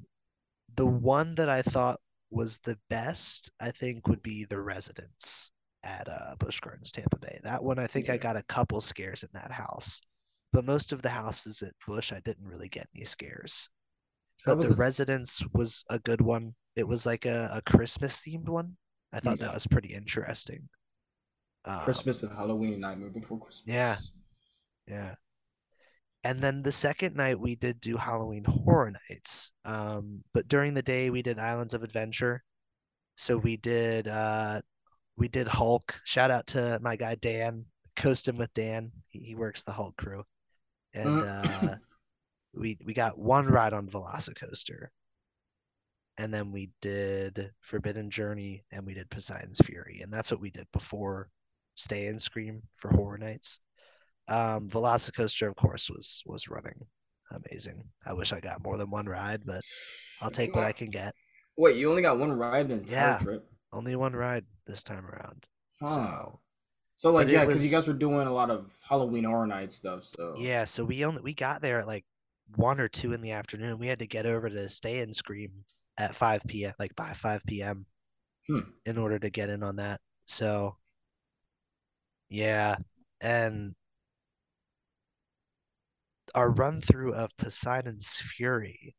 the 0.77 0.87
one 0.87 1.35
that 1.37 1.49
I 1.49 1.63
thought 1.63 2.01
was 2.31 2.59
the 2.59 2.79
best, 2.89 3.51
I 3.61 3.71
think, 3.71 4.09
would 4.09 4.23
be 4.23 4.45
the 4.45 4.61
residence 4.61 5.51
at 5.83 6.09
uh, 6.09 6.37
Busch 6.39 6.61
Gardens, 6.61 6.93
Tampa 6.93 7.19
Bay. 7.19 7.39
That 7.43 7.63
one, 7.63 7.79
I 7.79 7.87
think 7.87 8.09
I 8.09 8.17
got 8.17 8.37
a 8.37 8.43
couple 8.45 8.81
scares 8.81 9.23
in 9.23 9.29
that 9.35 9.51
house, 9.51 10.01
but 10.53 10.65
most 10.65 10.93
of 10.93 11.03
the 11.03 11.11
houses 11.11 11.63
at 11.63 11.73
Busch, 11.87 12.13
I 12.13 12.21
didn't 12.21 12.47
really 12.47 12.69
get 12.69 12.89
any 12.95 13.05
scares. 13.05 13.69
But 14.47 14.61
the 14.61 14.69
the- 14.69 14.75
residence 14.75 15.43
was 15.53 15.85
a 15.91 15.99
good 15.99 16.21
one. 16.21 16.55
It 16.75 16.89
was 16.89 17.05
like 17.07 17.27
a, 17.27 17.51
a 17.53 17.63
Christmas 17.63 18.17
themed 18.17 18.49
one. 18.49 18.77
I 19.13 19.21
thought 19.21 19.39
that 19.41 19.53
was 19.53 19.67
pretty 19.67 19.93
interesting. 19.93 20.69
Um, 21.65 21.79
Christmas 21.79 22.23
and 22.23 22.33
Halloween, 22.33 22.81
Nightmare 22.81 23.11
Before 23.11 23.39
Christmas. 23.39 23.73
Yeah. 23.73 23.97
Yeah. 24.89 25.15
And 26.25 26.39
then 26.41 26.63
the 26.63 26.73
second 26.73 27.17
night 27.17 27.39
we 27.39 27.57
did 27.57 27.81
do 27.81 27.97
Halloween 27.97 28.45
Horror 28.45 28.93
Nights. 29.11 29.53
Um, 29.65 30.23
but 30.33 30.49
during 30.49 30.75
the 30.75 30.83
day 30.83 31.11
we 31.11 31.23
did 31.23 31.39
Islands 31.39 31.75
of 31.75 31.83
Adventure. 31.83 32.43
So 33.17 33.37
we 33.37 33.57
did 33.57 34.09
uh 34.09 34.63
we 35.17 35.29
did 35.29 35.49
Hulk. 35.49 36.01
Shout 36.05 36.31
out 36.31 36.47
to 36.49 36.79
my 36.81 36.97
guy 36.97 37.17
Dan, 37.17 37.67
coasting 37.97 38.37
with 38.37 38.55
Dan. 38.55 38.93
He, 39.09 39.21
he 39.21 39.35
works 39.35 39.63
the 39.63 39.73
Hulk 39.73 39.97
crew. 39.97 40.25
And 40.95 41.23
uh 41.23 41.77
we 42.55 42.79
we 42.85 42.95
got 42.95 43.19
one 43.19 43.47
ride 43.47 43.73
on 43.73 43.89
Velocicoaster. 43.89 44.89
And 46.19 46.33
then 46.33 46.53
we 46.53 46.71
did 46.81 47.51
Forbidden 47.63 48.11
Journey 48.11 48.65
and 48.71 48.87
we 48.87 48.95
did 48.95 49.11
Poseidon's 49.11 49.59
Fury. 49.65 50.01
And 50.03 50.13
that's 50.13 50.31
what 50.31 50.41
we 50.41 50.51
did 50.51 50.67
before 50.73 51.31
Stay 51.75 52.07
and 52.07 52.21
Scream 52.21 52.63
for 52.77 52.91
Horror 52.91 53.19
Nights. 53.19 53.61
Um, 54.29 54.69
Velocicoaster, 54.69 55.49
of 55.49 55.57
course, 55.57 55.91
was 55.91 56.23
was 56.27 56.49
running 56.49 56.75
amazing. 57.35 57.83
I 58.07 58.13
wish 58.13 58.33
I 58.33 58.41
got 58.41 58.63
more 58.63 58.77
than 58.77 58.91
one 58.91 59.07
ride, 59.07 59.43
but 59.45 59.63
I'll 60.21 60.31
take 60.31 60.55
what 60.55 60.65
I 60.65 60.73
can 60.73 60.91
get. 60.91 61.15
Wait, 61.57 61.77
you 61.77 61.91
only 61.91 62.03
got 62.03 62.19
one 62.19 62.33
ride 62.33 62.69
the 62.69 62.75
entire 62.75 62.97
Yeah. 62.97 63.19
trip? 63.19 63.51
Only 63.73 63.97
one 63.97 64.15
ride 64.15 64.45
this 64.67 64.83
time 64.83 65.07
around. 65.07 65.47
Huh. 65.81 65.95
So 65.95 66.41
So 66.97 67.11
like 67.13 67.29
yeah, 67.29 67.45
because 67.45 67.65
you 67.65 67.71
guys 67.71 67.89
were 67.89 67.95
doing 67.95 68.27
a 68.27 68.33
lot 68.33 68.51
of 68.51 68.73
Halloween 68.87 69.25
Horror 69.25 69.47
Night 69.47 69.73
stuff. 69.73 70.05
So 70.05 70.35
yeah, 70.39 70.65
so 70.65 70.85
we 70.85 71.05
only 71.05 71.23
we 71.23 71.35
got 71.35 71.63
there 71.63 71.81
at 71.81 71.87
like 71.87 72.05
one 72.57 72.81
or 72.81 72.89
two 72.89 73.13
in 73.13 73.21
the 73.23 73.33
afternoon. 73.33 73.79
We 73.79 73.87
had 73.87 73.99
to 74.01 74.07
get 74.07 74.27
over 74.27 74.49
to 74.49 74.69
Stay 74.69 75.01
and 75.01 75.15
Scream 75.15 75.51
at 75.99 76.15
5 76.15 76.43
p.m. 76.47 76.73
like 76.79 76.95
by 76.97 77.13
5 77.13 77.43
p.m. 77.47 77.87
Hmm. 78.47 78.61
in 78.85 78.99
order 78.99 79.19
to 79.19 79.31
get 79.31 79.49
in 79.49 79.63
on 79.63 79.77
that. 79.77 80.01
So 80.27 80.77
yeah, 82.29 82.77
and 83.21 83.75
our 86.35 86.51
run 86.51 86.81
through 86.81 87.15
of 87.15 87.37
Poseidon's 87.37 88.17
Fury, 88.17 88.95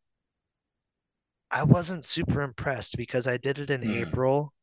I 1.51 1.63
wasn't 1.63 2.03
super 2.03 2.41
impressed 2.41 2.97
because 2.97 3.27
I 3.27 3.37
did 3.37 3.57
it 3.59 3.69
in 3.69 3.81
Hmm. 3.81 4.03
April, 4.03 4.53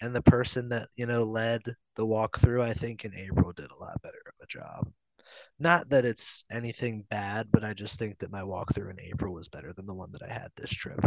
and 0.00 0.14
the 0.16 0.22
person 0.22 0.68
that 0.70 0.88
you 0.96 1.06
know 1.06 1.24
led 1.24 1.62
the 1.96 2.06
walkthrough, 2.06 2.62
I 2.62 2.74
think 2.74 3.04
in 3.04 3.14
April 3.14 3.52
did 3.52 3.70
a 3.70 3.76
lot 3.76 4.02
better 4.02 4.22
of 4.26 4.34
a 4.42 4.46
job. 4.46 4.92
Not 5.58 5.88
that 5.90 6.04
it's 6.06 6.44
anything 6.50 7.02
bad, 7.10 7.50
but 7.52 7.64
I 7.64 7.74
just 7.74 7.98
think 7.98 8.18
that 8.20 8.32
my 8.32 8.42
walkthrough 8.42 8.90
in 8.92 9.00
April 9.00 9.34
was 9.34 9.48
better 9.48 9.72
than 9.74 9.86
the 9.86 9.94
one 9.94 10.12
that 10.12 10.22
I 10.22 10.32
had 10.32 10.52
this 10.56 10.70
trip. 10.70 11.00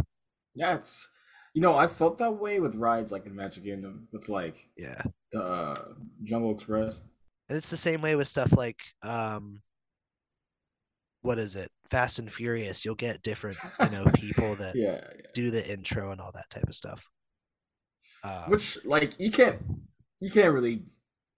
yeah, 0.55 0.75
it's 0.75 1.09
you 1.53 1.61
know 1.61 1.75
I 1.77 1.87
felt 1.87 2.17
that 2.19 2.31
way 2.39 2.59
with 2.59 2.75
rides 2.75 3.11
like 3.11 3.25
in 3.25 3.35
Magic 3.35 3.63
Kingdom 3.63 4.07
with 4.11 4.29
like 4.29 4.69
Yeah. 4.77 5.01
the 5.31 5.43
uh, 5.43 5.75
Jungle 6.23 6.53
Express. 6.53 7.03
And 7.49 7.57
it's 7.57 7.69
the 7.69 7.77
same 7.77 8.01
way 8.01 8.15
with 8.15 8.27
stuff 8.27 8.51
like 8.53 8.79
um 9.03 9.61
what 11.21 11.39
is 11.39 11.55
it? 11.55 11.69
Fast 11.89 12.19
and 12.19 12.31
Furious. 12.31 12.85
You'll 12.85 12.95
get 12.95 13.21
different, 13.21 13.57
you 13.79 13.89
know, 13.89 14.05
people 14.15 14.55
that 14.55 14.75
Yeah, 14.75 15.01
yeah. 15.15 15.31
do 15.33 15.51
the 15.51 15.65
intro 15.71 16.11
and 16.11 16.21
all 16.21 16.31
that 16.33 16.49
type 16.49 16.67
of 16.67 16.75
stuff. 16.75 17.05
Um, 18.23 18.51
Which 18.51 18.77
like 18.85 19.19
you 19.19 19.31
can't 19.31 19.61
you 20.19 20.29
can't 20.29 20.53
really 20.53 20.83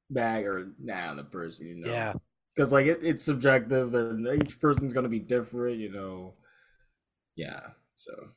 bag 0.10 0.46
or 0.46 0.74
nah 0.80 1.10
on 1.10 1.18
the 1.18 1.24
person, 1.24 1.68
you 1.68 1.76
know. 1.76 1.90
yeah, 1.92 2.14
Because 2.56 2.72
like 2.72 2.86
it, 2.86 3.00
it's 3.04 3.24
subjective 3.24 3.94
and 3.96 4.28
each 4.44 4.60
person's 4.60 4.94
gonna 4.94 5.10
be 5.10 5.20
different, 5.20 5.78
you 5.78 5.92
know. 5.92 6.34
Yeah. 7.36 7.60
So. 7.96 8.30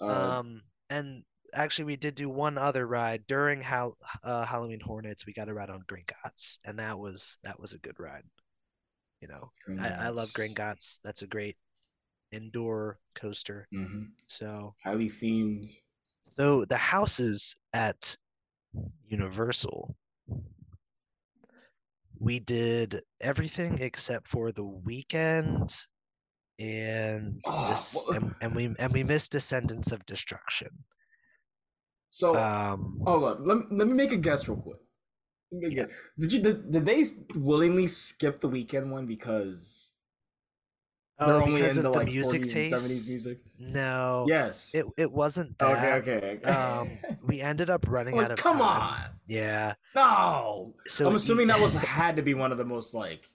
Uh, 0.00 0.38
um 0.40 0.62
and 0.90 1.22
actually 1.54 1.84
we 1.84 1.96
did 1.96 2.14
do 2.14 2.28
one 2.28 2.58
other 2.58 2.86
ride 2.86 3.24
during 3.26 3.60
how 3.60 3.94
uh, 4.22 4.44
Halloween 4.44 4.80
Hornets. 4.80 5.26
We 5.26 5.32
got 5.32 5.48
a 5.48 5.54
ride 5.54 5.70
on 5.70 5.82
Gringotts, 5.82 6.58
and 6.64 6.78
that 6.78 6.98
was 6.98 7.38
that 7.44 7.58
was 7.60 7.72
a 7.72 7.78
good 7.78 7.98
ride. 7.98 8.24
You 9.20 9.28
know, 9.28 9.50
I, 9.80 10.06
I 10.06 10.08
love 10.10 10.28
Gringotts. 10.30 11.00
That's 11.02 11.22
a 11.22 11.26
great 11.26 11.56
indoor 12.32 12.98
coaster. 13.14 13.66
hmm 13.72 14.04
So, 14.26 14.74
Highly 14.84 15.08
themed. 15.08 15.68
so 16.36 16.64
the 16.64 16.76
houses 16.76 17.56
at 17.72 18.16
Universal, 19.08 19.96
we 22.18 22.40
did 22.40 23.02
everything 23.20 23.78
except 23.78 24.26
for 24.28 24.52
the 24.52 24.64
Weeknd 24.64 25.72
and 26.58 27.40
Oh, 27.46 27.68
this, 27.68 28.04
and, 28.14 28.34
and 28.40 28.54
we 28.56 28.74
and 28.78 28.92
we 28.92 29.04
missed 29.04 29.32
Descendants 29.32 29.92
of 29.92 30.04
Destruction. 30.06 30.68
So 32.10 32.34
Um, 32.36 32.98
hold 33.04 33.24
on. 33.24 33.44
Let 33.44 33.58
me, 33.58 33.64
let 33.70 33.88
me 33.88 33.94
make 33.94 34.12
a 34.12 34.16
guess 34.16 34.48
real 34.48 34.56
quick. 34.58 34.80
Let 35.52 35.60
me 35.62 35.68
make 35.68 35.78
a 35.78 35.82
guess. 35.86 35.94
Did 36.18 36.32
you 36.32 36.40
did, 36.42 36.70
did 36.72 36.84
they 36.86 37.04
willingly 37.34 37.86
skip 37.86 38.40
the 38.40 38.48
Weeknd 38.48 38.88
one 38.88 39.06
because 39.06 39.94
oh, 41.18 41.40
only 41.42 41.54
because 41.60 41.76
into 41.78 41.88
of 41.88 41.92
the 41.94 41.98
like 42.00 42.08
music 42.08 42.42
40s 42.42 42.54
and 42.64 42.72
70s 42.74 43.08
music? 43.10 43.38
No, 43.58 44.26
Yes. 44.28 44.74
it 44.74 44.86
it 44.96 45.12
wasn't 45.12 45.56
that. 45.58 46.02
okay. 46.02 46.38
okay. 46.42 46.50
Um, 46.50 46.88
we 47.24 47.40
ended 47.40 47.70
up 47.70 47.84
running 47.88 48.16
Like, 48.16 48.26
out 48.26 48.32
of 48.32 48.38
come 48.38 48.58
time. 48.58 48.82
on. 48.82 49.00
Yeah. 49.26 49.74
No. 49.94 50.74
So 50.88 51.08
I'm 51.08 51.14
assuming 51.16 51.46
that 51.48 51.60
was 51.60 51.74
had 52.00 52.16
to 52.16 52.22
be 52.22 52.34
one 52.34 52.52
of 52.52 52.58
the 52.58 52.64
most 52.64 52.92
like 52.94 53.26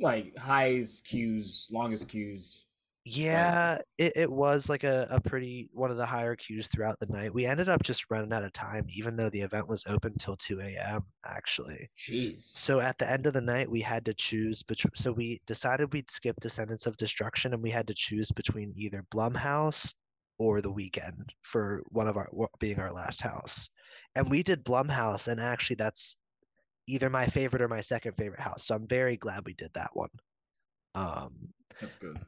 like 0.00 0.36
highest 0.36 1.06
queues, 1.06 1.68
longest 1.72 2.08
queues. 2.08 2.64
Yeah, 3.10 3.78
it, 3.96 4.12
it 4.16 4.30
was 4.30 4.68
like 4.68 4.84
a, 4.84 5.06
a 5.10 5.18
pretty 5.18 5.70
one 5.72 5.90
of 5.90 5.96
the 5.96 6.04
higher 6.04 6.36
queues 6.36 6.68
throughout 6.68 7.00
the 7.00 7.06
night. 7.06 7.32
We 7.32 7.46
ended 7.46 7.70
up 7.70 7.82
just 7.82 8.10
running 8.10 8.34
out 8.34 8.44
of 8.44 8.52
time, 8.52 8.84
even 8.90 9.16
though 9.16 9.30
the 9.30 9.40
event 9.40 9.66
was 9.66 9.82
open 9.86 10.12
till 10.18 10.36
2 10.36 10.60
a.m. 10.60 11.04
actually. 11.24 11.88
Jeez. 11.96 12.42
So 12.42 12.80
at 12.80 12.98
the 12.98 13.10
end 13.10 13.26
of 13.26 13.32
the 13.32 13.40
night, 13.40 13.70
we 13.70 13.80
had 13.80 14.04
to 14.04 14.12
choose 14.12 14.62
between. 14.62 14.92
So 14.94 15.12
we 15.12 15.40
decided 15.46 15.90
we'd 15.92 16.10
skip 16.10 16.36
Descendants 16.40 16.86
of 16.86 16.98
Destruction, 16.98 17.54
and 17.54 17.62
we 17.62 17.70
had 17.70 17.86
to 17.86 17.94
choose 17.94 18.30
between 18.30 18.74
either 18.76 19.02
Blumhouse 19.10 19.94
or 20.38 20.60
The 20.60 20.72
Weeknd 20.72 21.30
for 21.40 21.82
one 21.88 22.08
of 22.08 22.18
our 22.18 22.28
being 22.60 22.78
our 22.78 22.92
last 22.92 23.22
house. 23.22 23.70
And 24.16 24.28
we 24.28 24.42
did 24.42 24.64
Blumhouse, 24.64 25.28
and 25.28 25.40
actually, 25.40 25.76
that's 25.76 26.18
either 26.86 27.08
my 27.08 27.26
favorite 27.26 27.62
or 27.62 27.68
my 27.68 27.80
second 27.80 28.18
favorite 28.18 28.40
house. 28.40 28.66
So 28.66 28.74
I'm 28.74 28.86
very 28.86 29.16
glad 29.16 29.46
we 29.46 29.54
did 29.54 29.70
that 29.72 29.90
one. 29.94 30.10
Um, 30.94 31.32
That's 31.80 31.94
good. 31.94 32.18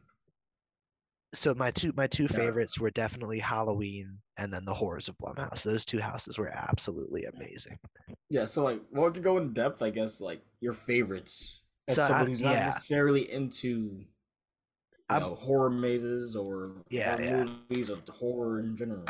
So 1.33 1.55
my 1.55 1.70
two 1.70 1.93
my 1.97 2.07
two 2.07 2.24
Yeah. 2.24 2.37
favorites 2.37 2.78
were 2.78 2.91
definitely 2.91 3.39
Halloween 3.39 4.18
and 4.37 4.53
then 4.53 4.64
the 4.64 4.74
Horrors 4.74 5.09
of 5.09 5.16
Blumhouse. 5.18 5.62
Those 5.62 5.85
two 5.85 6.01
houses 6.01 6.39
were 6.39 6.49
absolutely 6.49 7.24
amazing. 7.24 7.78
Yeah, 8.28 8.45
so 8.47 8.64
like 8.64 8.81
what 8.91 9.03
would 9.05 9.16
you 9.16 9.22
go 9.22 9.37
in 9.39 9.53
depth, 9.53 9.83
I 9.83 9.91
guess, 9.91 10.20
like 10.20 10.43
your 10.61 10.72
favorites 10.72 11.62
as 11.89 11.97
So, 11.97 12.07
someone 12.07 12.26
I- 12.26 12.31
who's 12.31 12.43
not 12.43 12.53
yeah. 12.55 12.66
necessarily 12.66 13.31
into 13.31 14.05
you 15.12 15.18
know, 15.18 15.35
horror 15.35 15.70
mazes 15.70 16.37
or 16.37 16.85
Yeah, 16.89 17.16
horror 17.16 17.24
yeah. 17.24 17.45
movies 17.68 17.91
or 17.91 17.99
horror 18.09 18.61
in 18.61 18.76
general. 18.76 19.05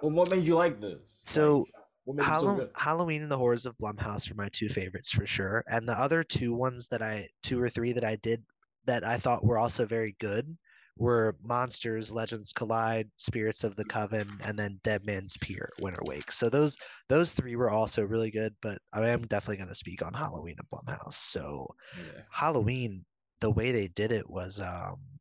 Well, 0.00 0.12
what 0.12 0.30
made 0.30 0.44
you 0.44 0.54
like 0.54 0.80
those? 0.80 1.20
So, 1.24 1.66
Like, 2.06 2.16
them 2.16 2.24
so 2.40 2.70
Halloween 2.76 3.22
and 3.22 3.30
the 3.30 3.38
Horrors 3.38 3.66
of 3.66 3.76
Blumhouse 3.78 4.28
were 4.28 4.36
my 4.36 4.48
two 4.50 4.68
favorites 4.68 5.10
for 5.10 5.26
sure. 5.26 5.64
And 5.68 5.86
the 5.88 5.98
other 5.98 6.22
two 6.24 6.52
ones 6.54 6.86
that 6.88 7.02
I 7.02 7.28
two 7.42 7.60
or 7.60 7.68
three 7.68 7.92
that 7.92 8.04
I 8.04 8.16
did 8.16 8.44
that 8.84 9.04
I 9.04 9.16
thought 9.18 9.44
were 9.44 9.58
also 9.58 9.84
very 9.86 10.14
good 10.20 10.56
were 10.96 11.36
Monsters, 11.42 12.12
Legends 12.12 12.52
Collide, 12.52 13.10
Spirits 13.16 13.64
of 13.64 13.76
the 13.76 13.84
Coven, 13.84 14.38
and 14.42 14.58
then 14.58 14.80
Dead 14.82 15.04
Man's 15.04 15.36
Pier, 15.38 15.70
Winter 15.78 16.00
Wake. 16.04 16.30
So 16.32 16.48
those 16.50 16.76
those 17.08 17.34
three 17.34 17.56
were 17.56 17.70
also 17.70 18.04
really 18.04 18.30
good, 18.30 18.54
but 18.62 18.78
I 18.92 19.08
am 19.08 19.26
definitely 19.26 19.56
going 19.58 19.68
to 19.68 19.74
speak 19.74 20.02
on 20.02 20.14
Halloween 20.14 20.56
and 20.58 20.68
Blumhouse. 20.70 21.14
So 21.14 21.66
Yeah. 21.92 22.24
Halloween, 22.30 23.06
the 23.40 23.50
way 23.52 23.72
they 23.72 23.88
did 23.88 24.12
it 24.12 24.28
was 24.30 24.60
um 24.60 25.20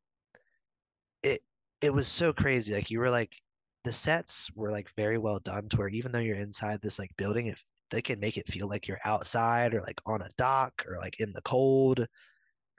it 1.23 1.41
it 1.81 1.91
was 1.93 2.07
so 2.07 2.33
crazy. 2.33 2.73
Like 2.73 2.91
you 2.91 2.99
were 2.99 3.09
like 3.09 3.35
the 3.83 3.93
sets 3.93 4.51
were 4.55 4.71
like 4.71 4.89
very 4.95 5.17
well 5.17 5.39
done 5.39 5.69
to 5.69 5.77
where 5.77 5.87
even 5.89 6.11
though 6.11 6.19
you're 6.19 6.35
inside 6.35 6.81
this 6.81 6.99
like 6.99 7.15
building, 7.17 7.47
it 7.47 7.63
they 7.89 8.01
can 8.01 8.19
make 8.19 8.37
it 8.37 8.47
feel 8.47 8.67
like 8.69 8.87
you're 8.87 8.99
outside 9.05 9.73
or 9.73 9.81
like 9.81 9.99
on 10.05 10.21
a 10.21 10.29
dock 10.37 10.85
or 10.87 10.97
like 10.97 11.19
in 11.19 11.33
the 11.33 11.41
cold 11.41 12.07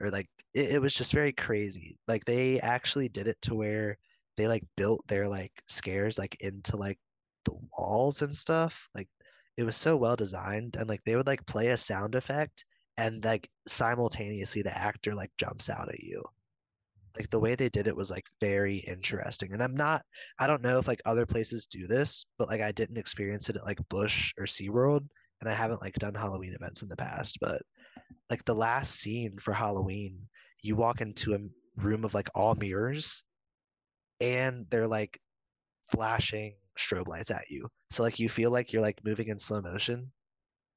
or 0.03 0.11
like 0.11 0.29
it, 0.53 0.73
it 0.73 0.81
was 0.81 0.93
just 0.93 1.13
very 1.13 1.31
crazy. 1.31 1.97
Like 2.07 2.25
they 2.25 2.59
actually 2.59 3.09
did 3.09 3.27
it 3.27 3.41
to 3.43 3.55
where 3.55 3.97
they 4.37 4.47
like 4.47 4.63
built 4.75 5.07
their 5.07 5.27
like 5.27 5.51
scares 5.67 6.17
like 6.17 6.35
into 6.39 6.77
like 6.77 6.99
the 7.45 7.53
walls 7.77 8.21
and 8.21 8.35
stuff. 8.35 8.89
Like 8.95 9.07
it 9.57 9.63
was 9.63 9.75
so 9.75 9.95
well 9.95 10.15
designed 10.15 10.75
and 10.75 10.89
like 10.89 11.03
they 11.03 11.15
would 11.15 11.27
like 11.27 11.45
play 11.45 11.69
a 11.69 11.77
sound 11.77 12.15
effect 12.15 12.65
and 12.97 13.23
like 13.23 13.49
simultaneously 13.67 14.61
the 14.61 14.77
actor 14.77 15.15
like 15.15 15.31
jumps 15.37 15.69
out 15.69 15.89
at 15.89 15.99
you. 16.01 16.23
Like 17.17 17.29
the 17.29 17.39
way 17.39 17.53
they 17.55 17.69
did 17.69 17.87
it 17.87 17.95
was 17.95 18.09
like 18.09 18.25
very 18.39 18.77
interesting. 18.77 19.53
And 19.53 19.61
I'm 19.63 19.75
not 19.75 20.03
I 20.39 20.47
don't 20.47 20.63
know 20.63 20.79
if 20.79 20.87
like 20.87 21.01
other 21.05 21.25
places 21.25 21.67
do 21.67 21.87
this, 21.87 22.25
but 22.37 22.49
like 22.49 22.61
I 22.61 22.71
didn't 22.71 22.97
experience 22.97 23.49
it 23.49 23.57
at 23.57 23.65
like 23.65 23.79
Busch 23.89 24.33
or 24.37 24.45
SeaWorld 24.45 25.07
and 25.41 25.49
I 25.49 25.53
haven't 25.53 25.81
like 25.81 25.95
done 25.95 26.15
Halloween 26.15 26.53
events 26.53 26.81
in 26.83 26.89
the 26.89 26.95
past, 26.95 27.39
but 27.39 27.61
like 28.29 28.45
the 28.45 28.55
last 28.55 28.95
scene 28.99 29.37
for 29.39 29.53
Halloween, 29.53 30.27
you 30.61 30.75
walk 30.75 31.01
into 31.01 31.33
a 31.33 31.39
room 31.81 32.05
of 32.05 32.13
like 32.13 32.29
all 32.35 32.55
mirrors 32.55 33.23
and 34.21 34.65
they're 34.69 34.87
like 34.87 35.19
flashing 35.91 36.55
strobe 36.77 37.07
lights 37.07 37.31
at 37.31 37.49
you. 37.49 37.67
So 37.91 38.03
like 38.03 38.19
you 38.19 38.29
feel 38.29 38.51
like 38.51 38.73
you're 38.73 38.81
like 38.81 39.03
moving 39.03 39.27
in 39.27 39.39
slow 39.39 39.61
motion, 39.61 40.11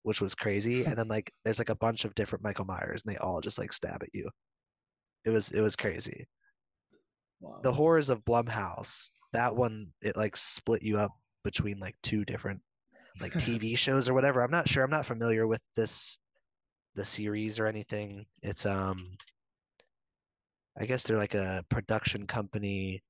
which 0.03 0.21
was 0.21 0.35
crazy. 0.35 0.85
And 0.85 0.97
then 0.97 1.09
like 1.09 1.33
there's 1.45 1.59
like 1.59 1.71
a 1.71 1.77
bunch 1.77 2.05
of 2.05 2.15
different 2.15 2.45
Michael 2.45 2.65
Myers 2.65 3.03
and 3.05 3.15
they 3.15 3.19
all 3.19 3.41
just 3.41 3.59
like 3.59 3.73
stab 3.73 4.03
at 4.03 4.11
you. 4.13 4.29
It 5.25 5.31
was 5.31 5.53
it 5.53 5.61
was 5.61 5.77
crazy. 5.77 6.27
Wow. 7.41 7.61
The 7.63 7.73
horrors 7.73 8.09
of 8.09 8.25
Blumhouse, 8.25 9.11
that 9.33 9.55
one 9.55 9.89
it 10.03 10.17
like 10.17 10.37
split 10.37 10.83
you 10.83 10.99
up 10.99 11.13
between 11.45 11.79
like 11.79 11.95
two 12.03 12.25
different 12.25 12.61
like 13.21 13.33
TV 13.35 13.77
shows 13.77 14.09
or 14.09 14.15
whatever. 14.15 14.43
I'm 14.43 14.51
not 14.51 14.69
sure. 14.69 14.85
I'm 14.85 14.91
not 14.91 15.07
familiar 15.07 15.47
with 15.47 15.61
this 15.75 16.19
the 16.97 17.05
series 17.05 17.59
or 17.59 17.67
anything. 17.67 18.27
It's 18.43 18.67
um 18.67 19.17
I 20.79 20.85
guess 20.85 21.05
they're 21.05 21.17
like 21.17 21.35
a 21.35 21.65
production 21.71 22.27
company 22.27 23.03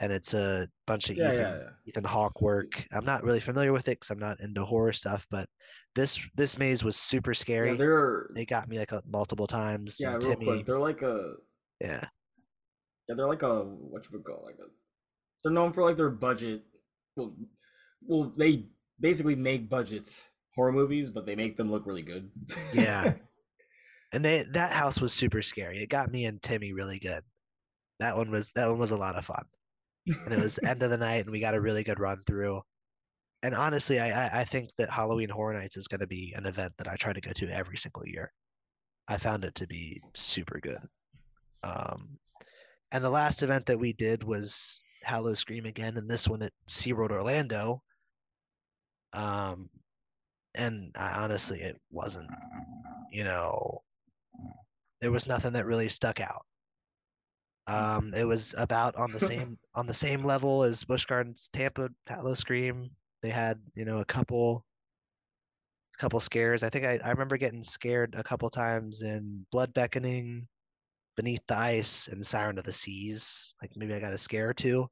and 0.00 0.10
it's 0.12 0.34
a 0.34 0.68
bunch 0.86 1.10
of 1.10 1.16
yeah, 1.16 1.28
Ethan, 1.28 1.40
yeah, 1.40 1.56
yeah. 1.58 1.70
Ethan 1.86 2.04
Hawke 2.04 2.42
work. 2.42 2.84
I'm 2.90 3.04
not 3.04 3.22
really 3.22 3.38
familiar 3.38 3.72
with 3.72 3.86
it 3.86 4.00
because 4.00 4.10
I'm 4.10 4.18
not 4.18 4.40
into 4.40 4.64
horror 4.64 4.92
stuff, 4.92 5.26
but 5.30 5.48
this 5.94 6.20
this 6.36 6.58
maze 6.58 6.82
was 6.82 6.96
super 6.96 7.34
scary. 7.34 7.70
Yeah, 7.70 7.74
they're 7.76 8.30
They 8.34 8.44
got 8.44 8.68
me 8.68 8.78
like 8.78 8.90
a, 8.90 9.00
multiple 9.06 9.46
times. 9.46 9.98
yeah, 10.00 10.14
real 10.14 10.20
Timmy, 10.20 10.44
quick. 10.44 10.66
They're 10.66 10.80
like 10.80 11.02
a 11.02 11.34
yeah, 11.80 12.04
yeah, 13.08 13.14
they're 13.14 13.28
like 13.28 13.42
a 13.42 13.62
what 13.62 14.04
you 14.04 14.18
would 14.18 14.24
call 14.24 14.42
like 14.44 14.56
a. 14.56 14.66
They're 15.42 15.52
known 15.52 15.72
for 15.72 15.84
like 15.84 15.96
their 15.96 16.10
budget. 16.10 16.62
Well, 17.16 17.36
well, 18.02 18.32
they 18.36 18.66
basically 18.98 19.36
make 19.36 19.68
budget 19.68 20.30
horror 20.54 20.72
movies, 20.72 21.10
but 21.10 21.26
they 21.26 21.34
make 21.36 21.56
them 21.56 21.70
look 21.70 21.86
really 21.86 22.02
good. 22.02 22.30
Yeah. 22.72 23.14
and 24.12 24.24
they 24.24 24.44
that 24.52 24.72
house 24.72 25.00
was 25.00 25.12
super 25.12 25.42
scary. 25.42 25.78
It 25.78 25.88
got 25.88 26.10
me 26.10 26.24
and 26.26 26.42
Timmy 26.42 26.72
really 26.72 26.98
good. 26.98 27.22
That 27.98 28.16
one 28.16 28.30
was 28.30 28.52
that 28.52 28.68
one 28.68 28.78
was 28.78 28.90
a 28.90 28.96
lot 28.96 29.16
of 29.16 29.24
fun. 29.24 29.44
and 30.06 30.34
it 30.34 30.40
was 30.40 30.58
end 30.66 30.82
of 30.82 30.90
the 30.90 30.96
night 30.98 31.24
and 31.24 31.30
we 31.30 31.38
got 31.40 31.54
a 31.54 31.60
really 31.60 31.84
good 31.84 32.00
run 32.00 32.18
through 32.26 32.60
and 33.44 33.54
honestly 33.54 34.00
I, 34.00 34.40
I 34.40 34.44
think 34.44 34.68
that 34.76 34.90
halloween 34.90 35.28
horror 35.28 35.54
nights 35.54 35.76
is 35.76 35.86
going 35.86 36.00
to 36.00 36.08
be 36.08 36.34
an 36.36 36.44
event 36.44 36.72
that 36.78 36.88
i 36.88 36.96
try 36.96 37.12
to 37.12 37.20
go 37.20 37.30
to 37.30 37.48
every 37.50 37.76
single 37.76 38.04
year 38.04 38.32
i 39.06 39.16
found 39.16 39.44
it 39.44 39.54
to 39.54 39.66
be 39.68 40.02
super 40.12 40.58
good 40.60 40.80
um 41.62 42.18
and 42.90 43.04
the 43.04 43.10
last 43.10 43.44
event 43.44 43.64
that 43.66 43.78
we 43.78 43.92
did 43.92 44.24
was 44.24 44.82
Howl-O-Scream 45.04 45.66
again 45.66 45.96
and 45.96 46.10
this 46.10 46.26
one 46.26 46.42
at 46.42 46.52
seaworld 46.68 47.12
orlando 47.12 47.80
um 49.12 49.68
and 50.54 50.94
I, 50.98 51.22
honestly 51.22 51.60
it 51.60 51.80
wasn't 51.90 52.30
you 53.10 53.24
know 53.24 53.82
there 55.00 55.10
was 55.12 55.26
nothing 55.26 55.52
that 55.54 55.66
really 55.66 55.88
stuck 55.88 56.20
out 56.20 56.44
um, 57.66 58.12
it 58.14 58.24
was 58.24 58.54
about 58.58 58.96
on 58.96 59.12
the 59.12 59.20
same 59.20 59.58
on 59.74 59.86
the 59.86 59.94
same 59.94 60.24
level 60.24 60.62
as 60.62 60.84
Busch 60.84 61.06
Gardens 61.06 61.48
Tampa 61.52 61.88
Howl-O-Scream. 62.08 62.90
They 63.22 63.30
had, 63.30 63.60
you 63.74 63.84
know, 63.84 63.98
a 63.98 64.04
couple 64.04 64.64
a 65.96 65.98
couple 65.98 66.18
scares. 66.20 66.62
I 66.62 66.68
think 66.68 66.84
I, 66.84 66.98
I 67.04 67.10
remember 67.10 67.36
getting 67.36 67.62
scared 67.62 68.14
a 68.18 68.22
couple 68.24 68.50
times 68.50 69.02
in 69.02 69.46
Blood 69.52 69.72
Beckoning, 69.74 70.48
Beneath 71.16 71.42
the 71.46 71.56
Ice, 71.56 72.08
and 72.08 72.26
Siren 72.26 72.58
of 72.58 72.64
the 72.64 72.72
Seas. 72.72 73.54
Like 73.62 73.70
maybe 73.76 73.94
I 73.94 74.00
got 74.00 74.12
a 74.12 74.18
scare 74.18 74.48
or 74.48 74.54
two. 74.54 74.88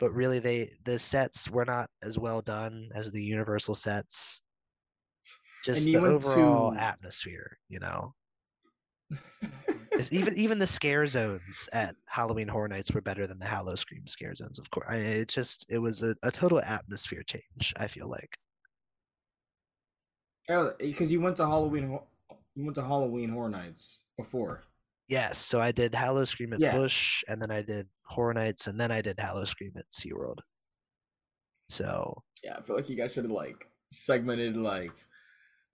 But 0.00 0.12
really 0.12 0.40
they 0.40 0.70
the 0.84 0.98
sets 0.98 1.48
were 1.48 1.64
not 1.64 1.88
as 2.02 2.18
well 2.18 2.42
done 2.42 2.88
as 2.94 3.12
the 3.12 3.22
Universal 3.22 3.76
sets. 3.76 4.42
Just 5.64 5.86
the 5.86 5.96
overall 5.96 6.72
to- 6.72 6.80
atmosphere, 6.80 7.58
you 7.68 7.80
know. 7.80 8.14
It's 9.96 10.12
even 10.12 10.36
even 10.36 10.58
the 10.58 10.66
scare 10.66 11.06
zones 11.06 11.68
at 11.72 11.94
Halloween 12.06 12.48
Horror 12.48 12.66
Nights 12.66 12.90
were 12.90 13.00
better 13.00 13.28
than 13.28 13.38
the 13.38 13.46
Howl-O-Scream 13.46 14.08
scare 14.08 14.34
zones. 14.34 14.58
Of 14.58 14.68
course, 14.72 14.86
I, 14.88 14.96
it 14.96 15.28
just 15.28 15.66
it 15.70 15.78
was 15.78 16.02
a, 16.02 16.16
a 16.24 16.32
total 16.32 16.60
atmosphere 16.60 17.22
change. 17.22 17.72
I 17.76 17.86
feel 17.86 18.10
like 18.10 18.36
oh, 20.50 20.66
eh, 20.66 20.72
Yeah, 20.80 20.86
because 20.88 21.12
you 21.12 21.20
went 21.20 21.36
to 21.36 21.46
Halloween. 21.46 21.96
You 22.56 22.64
went 22.64 22.74
to 22.74 22.82
Halloween 22.82 23.28
Horror 23.30 23.50
Nights 23.50 24.02
before. 24.18 24.64
Yes, 25.06 25.38
so 25.38 25.60
I 25.60 25.70
did 25.70 25.94
Howl-O-Scream 25.94 26.54
at 26.54 26.58
Yeah. 26.60 26.74
Busch, 26.76 27.22
and 27.28 27.40
then 27.40 27.52
I 27.52 27.62
did 27.62 27.86
Horror 28.04 28.34
Nights, 28.34 28.66
and 28.66 28.80
then 28.80 28.90
I 28.90 29.00
did 29.00 29.20
Howl-O-Scream 29.20 29.74
at 29.76 29.84
SeaWorld. 29.92 30.38
So 31.68 32.20
Yeah, 32.42 32.56
I 32.58 32.62
feel 32.62 32.74
like 32.74 32.88
you 32.88 32.96
guys 32.96 33.12
should 33.12 33.24
have 33.24 33.30
like 33.30 33.68
segmented 33.92 34.56
like, 34.56 34.92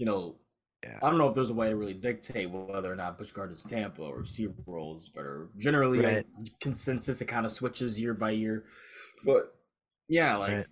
you 0.01 0.06
know, 0.06 0.36
Yeah. 0.82 0.98
I 1.02 1.10
don't 1.10 1.18
know 1.18 1.28
if 1.28 1.35
there's 1.35 1.51
a 1.51 1.55
way 1.55 1.68
to 1.68 1.77
really 1.77 1.93
dictate 1.93 2.51
whether 2.51 2.90
or 2.90 2.97
not 2.97 3.18
Busch 3.18 3.32
Gardens 3.32 3.64
Tampa 3.64 4.01
or 4.02 4.22
SeaWorld 4.22 4.97
is 4.97 5.10
better. 5.10 5.51
Generally, 5.59 5.98
Right. 6.01 6.27
consensus 6.59 7.20
it 7.20 7.27
kind 7.27 7.44
of 7.44 7.52
switches 7.52 8.01
year 8.01 8.14
by 8.14 8.31
year, 8.31 8.64
but 9.22 9.55
yeah, 10.09 10.36
like 10.39 10.52
Right. 10.52 10.66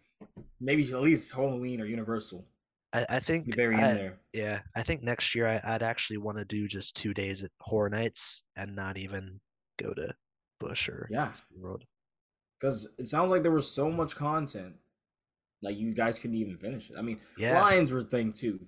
maybe 0.61 0.91
at 0.91 1.01
least 1.03 1.35
Halloween 1.35 1.83
or 1.83 1.85
Universal 1.85 2.49
I, 2.95 3.05
I 3.11 3.21
think 3.21 3.55
very 3.55 3.75
in 3.75 3.81
there. 3.83 4.19
Yeah, 4.33 4.63
I 4.75 4.83
think 4.83 5.03
next 5.03 5.35
year 5.35 5.47
I, 5.47 5.61
I'd 5.63 5.83
actually 5.83 6.17
want 6.17 6.39
to 6.39 6.47
do 6.47 6.67
just 6.67 6.97
two 6.97 7.13
days 7.13 7.45
at 7.45 7.51
Horror 7.61 7.91
Nights 7.91 8.45
and 8.57 8.75
not 8.75 8.97
even 8.97 9.39
go 9.79 9.93
to 9.93 10.15
Busch 10.59 10.89
or 10.89 11.07
Yeah. 11.11 11.31
SeaWorld. 11.53 11.83
Because 12.59 12.89
it 12.97 13.09
sounds 13.09 13.31
like 13.31 13.43
there 13.43 13.53
was 13.53 13.71
so 13.71 13.91
much 13.91 14.17
content, 14.17 14.77
like 15.61 15.77
you 15.77 15.93
guys 15.93 16.19
couldn't 16.19 16.39
even 16.39 16.57
finish 16.57 16.91
it. 16.91 16.97
I 16.97 17.03
mean, 17.03 17.21
Yeah, 17.37 17.61
Lions 17.61 17.93
were 17.93 17.99
a 17.99 18.05
thing 18.05 18.33
too, 18.33 18.59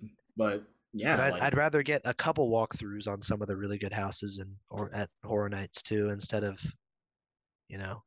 but 0.41 0.65
yeah, 0.95 1.17
but 1.17 1.27
I'd, 1.27 1.31
like, 1.33 1.43
I'd 1.43 1.57
rather 1.57 1.83
get 1.83 2.03
a 2.07 2.15
couple 2.15 2.51
walkthroughs 2.51 3.07
on 3.07 3.21
some 3.23 3.43
of 3.43 3.49
the 3.49 3.57
really 3.57 3.79
good 3.79 3.93
houses 3.93 4.39
and 4.39 4.57
or 4.71 4.91
at 4.95 5.11
Horror 5.23 5.51
Nights 5.51 5.83
too, 5.83 6.09
instead 6.11 6.45
of, 6.45 6.61
you 7.69 7.79
know, 7.79 8.03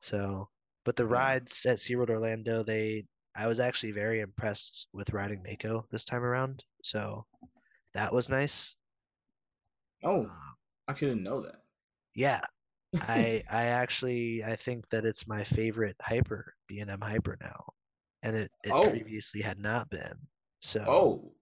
so. 0.00 0.50
But 0.84 0.96
the 0.96 1.06
rides 1.06 1.66
at 1.66 1.78
SeaWorld 1.78 2.10
Orlando, 2.10 2.62
they 2.64 3.06
I 3.36 3.46
was 3.48 3.60
actually 3.60 3.92
very 3.92 4.20
impressed 4.20 4.88
with 4.92 5.12
riding 5.12 5.42
Mako 5.42 5.86
this 5.90 6.04
time 6.04 6.24
around, 6.24 6.64
so 6.82 7.26
that 7.94 8.12
was 8.12 8.30
nice. 8.30 8.76
oh, 10.04 10.26
uh, 10.26 10.52
I 10.88 10.92
actually 10.92 11.08
didn't 11.12 11.24
know 11.24 11.40
that. 11.42 11.56
Yeah, 12.14 12.40
I 13.00 13.42
I 13.50 13.64
actually 13.66 14.44
I 14.44 14.56
think 14.56 14.88
that 14.90 15.04
it's 15.04 15.28
my 15.28 15.44
favorite 15.44 15.96
hyper 16.00 16.54
B&M 16.68 17.00
hyper 17.00 17.36
now, 17.40 17.74
and 18.22 18.36
it 18.36 18.52
it 18.64 18.72
Oh. 18.72 18.82
previously 18.82 19.40
had 19.42 19.58
not 19.58 19.90
been. 19.90 20.28
So 20.60 20.82
oh, 20.86 21.34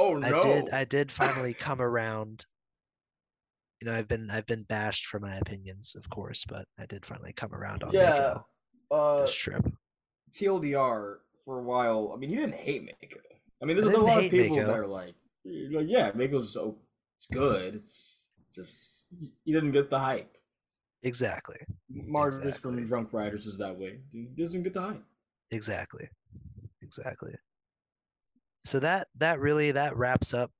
oh 0.00 0.14
no, 0.16 0.38
I 0.38 0.40
did 0.40 0.70
I 0.70 0.84
did 0.84 1.10
finally 1.12 1.52
come 1.54 1.80
around. 1.80 2.44
You 3.80 3.88
know, 3.88 3.94
I've 3.94 4.08
been 4.08 4.30
I've 4.30 4.46
been 4.46 4.64
bashed 4.64 5.06
for 5.06 5.20
my 5.20 5.36
opinions, 5.36 5.94
of 5.96 6.08
course, 6.10 6.44
but 6.48 6.64
I 6.78 6.86
did 6.86 7.04
finally 7.06 7.32
come 7.32 7.54
around 7.54 7.82
on 7.82 7.92
yeah. 7.92 8.10
Mako 8.10 8.46
Uh, 8.90 9.22
this 9.22 9.34
trip. 9.34 9.64
TLDR 10.32 11.16
for 11.44 11.58
a 11.58 11.62
while. 11.62 12.12
I 12.14 12.18
mean, 12.18 12.30
you 12.30 12.36
didn't 12.38 12.54
hate 12.54 12.82
Mako. 12.84 13.20
I 13.62 13.66
mean, 13.66 13.78
there's 13.78 13.94
I 13.94 13.98
a 13.98 14.02
lot 14.02 14.24
of 14.24 14.30
people 14.30 14.56
Mako. 14.56 14.66
that 14.68 14.78
are 14.78 14.86
like, 14.86 15.14
like, 15.44 15.86
yeah, 15.88 16.10
Mako's 16.14 16.52
so 16.52 16.76
it's 17.16 17.26
good. 17.26 17.74
It's 17.74 18.28
just 18.54 19.06
you 19.44 19.54
didn't 19.54 19.72
get 19.72 19.90
the 19.90 19.98
hype. 19.98 20.36
Exactly, 21.02 21.56
Marcus 21.88 22.38
Exactly. 22.44 22.76
from 22.76 22.84
Drunk 22.86 23.12
Riders 23.14 23.46
is 23.46 23.56
that 23.58 23.78
way. 23.78 24.00
He 24.12 24.28
doesn't 24.36 24.62
get 24.62 24.74
the 24.74 24.82
hype. 24.82 25.02
exactly, 25.50 26.06
exactly. 26.82 27.32
So 28.64 28.78
that 28.80 29.08
that 29.16 29.40
really 29.40 29.72
that 29.72 29.96
wraps 29.96 30.34
up 30.34 30.50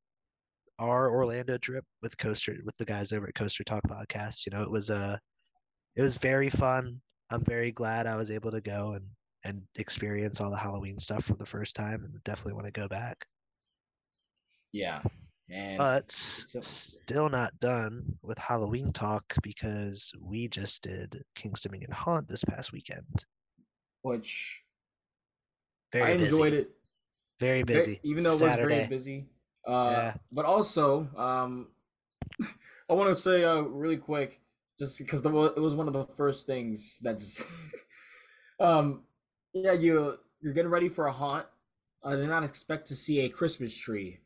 our 0.78 1.10
Orlando 1.10 1.58
trip 1.58 1.84
with 2.02 2.16
Coaster 2.16 2.56
with 2.64 2.74
the 2.76 2.84
guys 2.86 3.12
over 3.12 3.28
at 3.28 3.34
Coaster 3.34 3.64
Talk 3.64 3.82
Podcast. 3.86 4.46
You 4.46 4.52
know, 4.56 4.62
it 4.62 4.70
was 4.70 4.90
uh 4.90 5.16
it 5.96 6.02
was 6.02 6.16
very 6.16 6.48
fun. 6.50 7.00
I'm 7.30 7.44
very 7.44 7.70
glad 7.72 8.06
I 8.06 8.16
was 8.16 8.30
able 8.30 8.50
to 8.52 8.60
go 8.60 8.92
and 8.92 9.04
and 9.44 9.62
experience 9.76 10.40
all 10.40 10.50
the 10.50 10.56
Halloween 10.56 10.98
stuff 10.98 11.24
for 11.24 11.34
the 11.34 11.46
first 11.46 11.74
time 11.76 12.04
and 12.04 12.22
definitely 12.24 12.54
want 12.54 12.66
to 12.66 12.72
go 12.72 12.88
back. 12.88 13.16
Yeah, 14.72 15.02
and 15.50 15.78
But 15.78 16.10
so- 16.10 16.60
still 16.60 17.28
not 17.28 17.58
done 17.60 18.02
with 18.22 18.38
Halloween 18.38 18.92
talk 18.92 19.24
because 19.42 20.12
we 20.20 20.48
just 20.48 20.82
did 20.82 21.22
King's 21.34 21.62
Dominion 21.62 21.90
Haunt 21.90 22.28
this 22.28 22.44
past 22.44 22.72
weekend. 22.72 23.24
which 24.02 24.62
Very 25.92 26.12
I 26.12 26.16
busy. 26.16 26.32
enjoyed 26.36 26.52
it. 26.54 26.70
Very 27.40 27.62
Ve- 27.62 27.72
busy. 27.74 28.00
even 28.04 28.22
though 28.22 28.36
it 28.36 28.42
was 28.42 28.54
very 28.54 28.86
busy. 28.86 29.26
Uh, 29.66 29.90
Yeah. 29.90 30.14
But 30.30 30.44
also, 30.44 31.08
um, 31.16 31.68
I 32.88 32.92
want 32.92 33.08
to 33.08 33.14
say 33.20 33.44
uh, 33.44 33.62
really 33.62 33.96
quick, 33.96 34.40
just 34.78 34.98
because 34.98 35.22
the, 35.22 35.30
it 35.56 35.60
was 35.60 35.74
one 35.74 35.88
of 35.88 35.94
the 35.94 36.06
first 36.16 36.46
things 36.46 36.98
that 37.02 37.18
just, 37.18 37.42
um, 38.60 39.04
yeah, 39.52 39.72
you 39.72 40.18
you're 40.40 40.52
getting 40.52 40.70
ready 40.70 40.88
for 40.88 41.06
a 41.06 41.12
haunt. 41.12 41.46
I 42.02 42.16
did 42.16 42.28
not 42.28 42.44
expect 42.44 42.86
to 42.88 42.94
see 42.94 43.20
a 43.20 43.28
Christmas 43.28 43.76
tree 43.76 44.20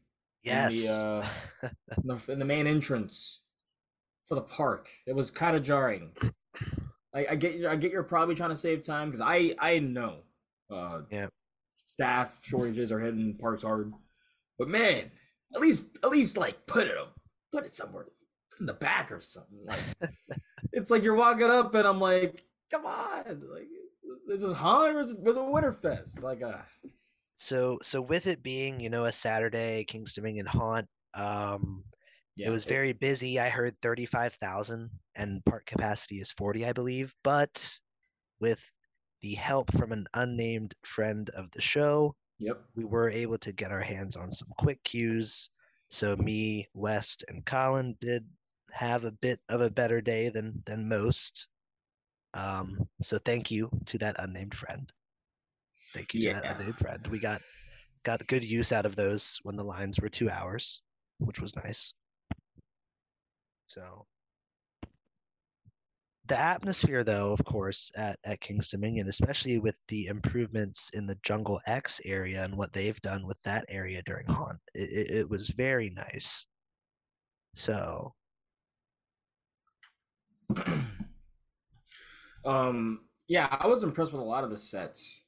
Yes. 0.44 0.86
uh, 0.92 1.26
in 1.62 1.70
the, 2.06 2.20
in 2.32 2.38
the 2.38 2.44
main 2.44 2.66
entrance 2.66 3.42
for 4.24 4.34
the 4.36 4.42
park. 4.42 4.88
It 5.06 5.16
was 5.16 5.30
kind 5.30 5.56
of 5.56 5.62
jarring. 5.64 6.12
I, 7.14 7.26
I 7.30 7.34
get 7.36 7.64
I 7.66 7.76
get 7.76 7.92
you're 7.92 8.02
probably 8.02 8.34
trying 8.34 8.50
to 8.50 8.56
save 8.56 8.82
time 8.82 9.10
because 9.10 9.20
I 9.24 9.54
I 9.58 9.78
know 9.78 10.20
uh 10.70 11.02
Yeah. 11.10 11.28
Staff 11.84 12.38
shortages 12.42 12.90
are 12.92 13.00
hitting 13.00 13.36
parks 13.40 13.62
hard, 13.62 13.92
but 14.58 14.68
man, 14.68 15.10
at 15.54 15.60
least 15.60 15.98
at 16.02 16.10
least 16.10 16.36
like 16.36 16.66
put 16.66 16.86
it 16.86 16.96
put 17.52 17.64
it 17.64 17.74
somewhere 17.74 18.06
in 18.60 18.66
the 18.66 18.74
back 18.74 19.12
or 19.12 19.20
something. 19.20 19.64
Like 19.64 19.80
it's 20.72 20.90
like 20.90 21.02
you're 21.02 21.14
walking 21.14 21.50
up 21.50 21.74
and 21.74 21.86
I'm 21.86 22.00
like, 22.00 22.44
come 22.70 22.86
on, 22.86 23.24
like 23.26 23.68
this 24.26 24.42
is 24.42 24.54
or 24.54 25.00
is 25.00 25.12
it, 25.12 25.20
was 25.20 25.36
it 25.36 25.40
Winterfest? 25.40 26.22
Like 26.22 26.42
uh 26.42 26.58
So 27.36 27.78
so 27.82 28.00
with 28.00 28.26
it 28.26 28.42
being, 28.42 28.80
you 28.80 28.90
know, 28.90 29.04
a 29.04 29.12
Saturday, 29.12 29.84
King's 29.84 30.14
Dominion 30.14 30.46
Haunt, 30.46 30.86
um, 31.14 31.84
yeah, 32.36 32.48
it 32.48 32.50
was 32.50 32.64
very 32.64 32.92
busy. 32.92 33.38
I 33.38 33.48
heard 33.48 33.78
35,000 33.80 34.90
and 35.14 35.44
park 35.44 35.66
capacity 35.66 36.16
is 36.16 36.32
40, 36.32 36.66
I 36.66 36.72
believe. 36.72 37.14
But 37.22 37.78
with 38.40 38.72
the 39.24 39.34
help 39.34 39.72
from 39.72 39.90
an 39.90 40.06
unnamed 40.12 40.74
friend 40.84 41.30
of 41.30 41.50
the 41.52 41.60
show, 41.60 42.14
yep. 42.38 42.60
we 42.76 42.84
were 42.84 43.08
able 43.08 43.38
to 43.38 43.52
get 43.52 43.72
our 43.72 43.80
hands 43.80 44.16
on 44.16 44.30
some 44.30 44.48
quick 44.58 44.84
queues. 44.84 45.48
So 45.88 46.14
me, 46.16 46.68
West, 46.74 47.24
and 47.28 47.42
Colin 47.46 47.96
did 48.02 48.26
have 48.70 49.04
a 49.04 49.12
bit 49.12 49.40
of 49.48 49.62
a 49.62 49.70
better 49.70 50.02
day 50.02 50.28
than 50.28 50.62
than 50.66 50.90
most. 50.90 51.48
Um, 52.34 52.86
so 53.00 53.16
thank 53.16 53.50
you 53.50 53.70
to 53.86 53.96
that 53.98 54.16
unnamed 54.18 54.54
friend. 54.54 54.92
Thank 55.94 56.12
you 56.12 56.20
to 56.20 56.34
that 56.34 56.58
unnamed 56.58 56.76
friend. 56.76 57.06
We 57.06 57.18
got 57.18 57.40
got 58.02 58.26
good 58.26 58.44
use 58.44 58.72
out 58.72 58.84
of 58.84 58.94
those 58.94 59.40
when 59.42 59.56
the 59.56 59.64
lines 59.64 59.98
were 60.00 60.10
two 60.10 60.28
hours, 60.28 60.82
which 61.16 61.40
was 61.40 61.56
nice. 61.56 61.94
So 63.68 64.04
the 66.26 66.38
atmosphere 66.38 67.04
though 67.04 67.32
of 67.32 67.44
course 67.44 67.90
at, 67.96 68.18
at 68.24 68.40
king's 68.40 68.70
dominion 68.70 69.08
especially 69.08 69.58
with 69.58 69.78
the 69.88 70.06
improvements 70.06 70.90
in 70.94 71.06
the 71.06 71.18
jungle 71.22 71.60
x 71.66 72.00
area 72.04 72.42
and 72.44 72.56
what 72.56 72.72
they've 72.72 73.00
done 73.02 73.26
with 73.26 73.40
that 73.42 73.64
area 73.68 74.02
during 74.06 74.26
haunt 74.26 74.58
it, 74.74 75.10
it, 75.10 75.30
was 75.30 75.48
very 75.48 75.90
nice. 75.90 76.46
So 77.54 78.14
um 82.44 83.00
yeah 83.28 83.48
i 83.60 83.66
was 83.66 83.82
impressed 83.82 84.12
with 84.12 84.20
a 84.20 84.24
lot 84.24 84.44
of 84.44 84.50
the 84.50 84.56
sets. 84.58 85.24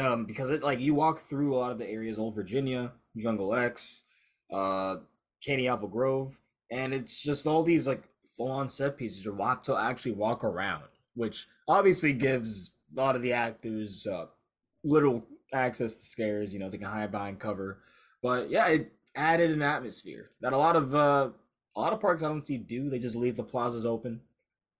Um, 0.00 0.24
because 0.24 0.48
it 0.48 0.62
like 0.62 0.80
you 0.80 0.94
walk 0.94 1.18
through 1.18 1.54
a 1.54 1.58
lot 1.58 1.72
of 1.72 1.78
the 1.78 1.88
areas 1.88 2.18
old 2.18 2.34
virginia 2.34 2.92
jungle 3.18 3.54
x 3.54 4.04
uh 4.50 4.96
candy 5.44 5.68
apple 5.68 5.88
grove 5.88 6.40
and 6.70 6.94
it's 6.94 7.22
just 7.22 7.46
all 7.46 7.62
these 7.62 7.86
like 7.86 8.02
full-on 8.36 8.68
set 8.68 8.96
pieces 8.96 9.22
to 9.22 9.32
walk 9.32 9.62
to 9.62 9.76
actually 9.76 10.12
walk 10.12 10.44
around 10.44 10.84
which 11.14 11.46
obviously 11.68 12.12
gives 12.12 12.72
a 12.96 13.00
lot 13.00 13.16
of 13.16 13.22
the 13.22 13.32
actors 13.32 14.06
uh 14.06 14.26
little 14.84 15.24
access 15.52 15.96
to 15.96 16.02
scares 16.02 16.52
you 16.52 16.58
know 16.58 16.68
they 16.68 16.78
can 16.78 16.86
hide 16.86 17.10
behind 17.10 17.38
cover 17.38 17.78
but 18.22 18.50
yeah 18.50 18.66
it 18.68 18.92
added 19.14 19.50
an 19.50 19.62
atmosphere 19.62 20.30
that 20.40 20.52
a 20.52 20.58
lot 20.58 20.76
of 20.76 20.94
uh 20.94 21.28
a 21.76 21.80
lot 21.80 21.92
of 21.92 22.00
parks 22.00 22.22
i 22.22 22.28
don't 22.28 22.46
see 22.46 22.56
do 22.56 22.88
they 22.88 22.98
just 22.98 23.16
leave 23.16 23.36
the 23.36 23.42
plazas 23.42 23.84
open 23.84 24.20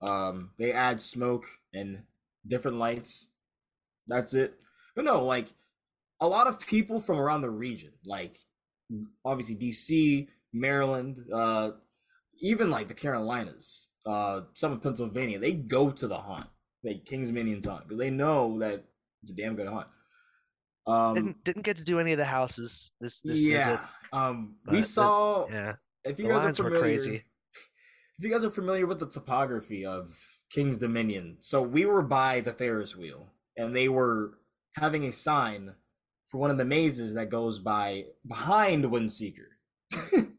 um, 0.03 0.51
they 0.59 0.73
add 0.73 1.01
smoke 1.01 1.45
and 1.73 2.03
different 2.47 2.79
lights. 2.79 3.29
That's 4.09 4.35
it. 4.35 4.55
But 4.97 5.05
no, 5.05 5.25
like 5.25 5.55
a 6.21 6.27
lot 6.27 6.49
of 6.49 6.67
people 6.67 7.01
from 7.01 7.19
around 7.19 7.43
the 7.43 7.51
region, 7.51 7.93
like 8.05 8.39
obviously 9.25 9.57
DC, 9.57 10.27
Maryland, 10.53 11.25
uh, 11.33 11.71
even 12.43 12.69
like 12.71 12.89
the 12.89 12.95
Carolinas, 12.95 13.89
uh, 14.05 14.43
some 14.55 14.73
of 14.73 14.83
Pennsylvania, 14.83 15.39
they 15.39 15.53
go 15.55 15.91
to 15.91 16.07
the 16.07 16.19
haunt, 16.19 16.49
like 16.85 17.07
King's 17.07 17.29
Dominion's 17.29 17.67
haunt, 17.67 17.85
because 17.85 17.99
they 17.99 18.11
know 18.11 18.59
that 18.59 18.85
it's 19.23 19.33
a 19.33 19.35
damn 19.35 19.57
good 19.57 19.69
haunt. 19.69 19.87
Um, 20.87 21.15
didn't 21.15 21.45
didn't 21.45 21.63
get 21.63 21.77
to 21.77 21.85
do 21.85 22.01
any 22.01 22.11
of 22.13 22.19
the 22.19 22.25
houses 22.25 22.91
this 23.01 23.21
this 23.23 23.45
yeah. 23.45 23.65
visit 23.67 23.81
Um, 24.13 24.57
we 24.67 24.79
the- 24.79 24.83
saw. 24.83 25.47
yeah 25.49 25.75
If 26.05 26.19
you 26.19 26.27
the 26.27 26.33
guys 26.33 26.45
are 26.45 26.65
familiar, 26.65 26.81
crazy. 26.81 27.15
if 28.19 28.25
you 28.25 28.31
guys 28.31 28.45
are 28.45 28.51
familiar 28.51 28.87
with 28.87 28.99
the 28.99 29.07
topography 29.09 29.87
of 29.87 30.19
King's 30.51 30.79
Dominion, 30.79 31.37
so 31.41 31.63
we 31.63 31.87
were 31.87 32.03
by 32.03 32.41
the 32.41 32.53
Ferris 32.53 32.97
wheel, 32.97 33.29
and 33.57 33.77
they 33.77 33.89
were 33.89 34.39
having 34.77 35.05
a 35.05 35.13
sign 35.13 35.75
for 36.29 36.39
one 36.39 36.51
of 36.51 36.59
the 36.59 36.65
mazes 36.65 37.15
that 37.15 37.31
goes 37.31 37.61
by 37.61 38.07
behind 38.27 38.85
Windseeker. 38.87 39.51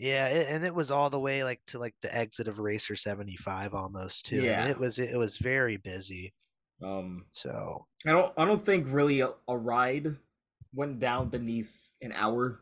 Yeah, 0.00 0.28
it, 0.28 0.48
and 0.48 0.64
it 0.64 0.74
was 0.74 0.90
all 0.90 1.10
the 1.10 1.20
way 1.20 1.44
like 1.44 1.60
to 1.66 1.78
like 1.78 1.94
the 2.00 2.14
exit 2.16 2.48
of 2.48 2.58
Racer 2.58 2.96
75 2.96 3.74
almost 3.74 4.24
too. 4.24 4.36
I 4.36 4.38
mean, 4.38 4.48
Yeah. 4.48 4.68
it 4.68 4.78
was 4.78 4.98
it 4.98 5.14
was 5.14 5.36
very 5.36 5.76
busy. 5.76 6.32
Um, 6.82 7.26
So 7.32 7.86
I 8.06 8.12
don't 8.12 8.32
I 8.38 8.46
don't 8.46 8.64
think 8.64 8.86
really 8.88 9.20
a, 9.20 9.28
a 9.46 9.56
ride 9.58 10.16
went 10.72 11.00
down 11.00 11.28
beneath 11.28 11.70
an 12.00 12.12
hour 12.14 12.60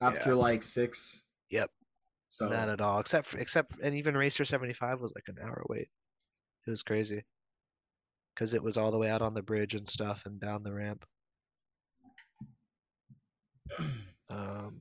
after 0.00 0.36
like 0.36 0.62
six. 0.62 1.24
Yep. 1.50 1.68
So 2.28 2.46
not 2.46 2.68
at 2.68 2.80
all. 2.80 3.00
Except 3.00 3.26
for, 3.26 3.38
except 3.38 3.80
and 3.82 3.96
even 3.96 4.16
Racer 4.16 4.44
75 4.44 5.00
was 5.00 5.12
like 5.16 5.26
an 5.26 5.44
hour 5.44 5.64
wait. 5.68 5.88
It 6.64 6.70
was 6.70 6.84
crazy. 6.84 7.24
Because 8.36 8.54
it 8.54 8.62
was 8.62 8.76
all 8.76 8.92
the 8.92 8.98
way 8.98 9.10
out 9.10 9.20
on 9.22 9.34
the 9.34 9.42
bridge 9.42 9.74
and 9.74 9.88
stuff 9.88 10.22
and 10.26 10.40
down 10.40 10.62
the 10.62 10.72
ramp. 10.72 11.04
Um, 14.30 14.80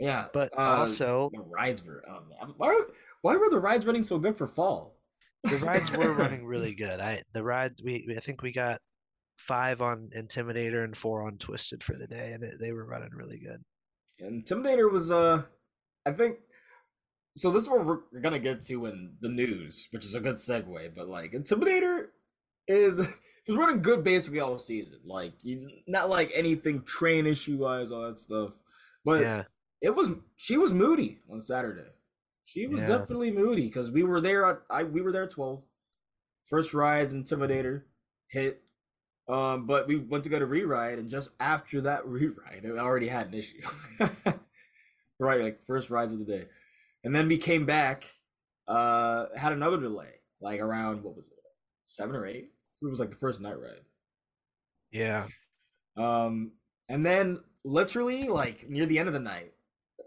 yeah, 0.00 0.26
but 0.32 0.50
uh, 0.58 0.78
also 0.78 1.30
the 1.32 1.42
rides 1.42 1.84
were. 1.84 2.02
Oh 2.08 2.22
man, 2.28 2.54
why 2.56 2.80
why 3.22 3.36
were 3.36 3.50
the 3.50 3.60
rides 3.60 3.86
running 3.86 4.02
so 4.02 4.18
good 4.18 4.36
for 4.36 4.46
fall? 4.46 4.96
the 5.44 5.56
rides 5.56 5.92
were 5.96 6.12
running 6.12 6.44
really 6.46 6.74
good. 6.74 7.00
I 7.00 7.22
the 7.32 7.42
rides 7.42 7.82
we 7.82 8.06
I 8.16 8.20
think 8.20 8.42
we 8.42 8.52
got 8.52 8.80
five 9.36 9.82
on 9.82 10.10
Intimidator 10.16 10.84
and 10.84 10.96
four 10.96 11.26
on 11.26 11.36
Twisted 11.38 11.84
for 11.84 11.96
the 11.96 12.06
day, 12.06 12.32
and 12.32 12.42
they, 12.42 12.52
they 12.58 12.72
were 12.72 12.84
running 12.84 13.10
really 13.12 13.38
good. 13.38 13.62
Intimidator 14.22 14.90
was 14.90 15.10
uh, 15.10 15.42
I 16.06 16.12
think. 16.12 16.38
So 17.36 17.50
this 17.50 17.64
is 17.64 17.68
what 17.68 17.84
we're 17.84 18.00
we're 18.12 18.20
gonna 18.20 18.38
get 18.38 18.62
to 18.62 18.86
in 18.86 19.12
the 19.20 19.28
news, 19.28 19.88
which 19.90 20.04
is 20.04 20.14
a 20.14 20.20
good 20.20 20.36
segue. 20.36 20.94
But 20.96 21.08
like 21.08 21.32
Intimidator 21.32 22.06
is 22.66 22.98
was 23.46 23.56
running 23.56 23.82
good 23.82 24.02
basically 24.02 24.40
all 24.40 24.58
season. 24.58 25.00
Like 25.04 25.34
you, 25.42 25.68
not 25.86 26.08
like 26.08 26.32
anything 26.34 26.82
train 26.82 27.26
issue 27.26 27.58
wise, 27.58 27.92
all 27.92 28.08
that 28.08 28.20
stuff. 28.20 28.52
But 29.04 29.20
Yeah, 29.20 29.44
it 29.80 29.94
was 29.94 30.10
she 30.36 30.56
was 30.56 30.72
moody 30.72 31.18
on 31.30 31.40
Saturday. 31.40 31.88
She 32.44 32.66
was 32.66 32.82
Yeah. 32.82 32.88
definitely 32.88 33.30
moody 33.30 33.66
because 33.66 33.90
we 33.90 34.02
were 34.02 34.20
there 34.20 34.44
at 34.46 34.58
I 34.70 34.82
we 34.84 35.00
were 35.02 35.12
there 35.12 35.24
at 35.24 35.30
twelve. 35.30 35.62
First 36.48 36.74
rides 36.74 37.14
Intimidator 37.14 37.84
hit, 38.28 38.62
um, 39.28 39.66
but 39.66 39.86
we 39.86 39.96
went 39.96 40.24
to 40.24 40.30
go 40.30 40.38
to 40.40 40.46
re-ride, 40.46 40.98
and 40.98 41.08
just 41.08 41.30
after 41.38 41.80
that 41.82 42.04
re-ride, 42.06 42.64
it 42.64 42.78
already 42.78 43.08
had 43.08 43.28
an 43.28 43.34
issue. 43.34 43.60
right, 45.18 45.40
like 45.40 45.64
first 45.66 45.90
rides 45.90 46.12
of 46.12 46.18
the 46.18 46.24
day, 46.24 46.46
and 47.04 47.14
then 47.14 47.28
we 47.28 47.36
came 47.38 47.66
back, 47.66 48.04
uh, 48.68 49.26
had 49.36 49.52
another 49.52 49.78
delay, 49.80 50.10
like 50.40 50.60
around 50.60 51.02
what 51.02 51.16
was 51.16 51.28
it, 51.28 51.38
seven 51.84 52.16
or 52.16 52.26
eight? 52.26 52.52
It 52.82 52.86
was 52.90 52.98
like 52.98 53.10
the 53.10 53.16
first 53.16 53.40
night 53.40 53.60
ride. 53.60 53.84
yeah. 54.90 55.26
Um, 55.96 56.52
and 56.88 57.04
then 57.04 57.40
literally 57.64 58.28
like 58.28 58.68
near 58.70 58.86
the 58.86 58.98
end 58.98 59.08
of 59.08 59.12
the 59.12 59.20
night, 59.20 59.52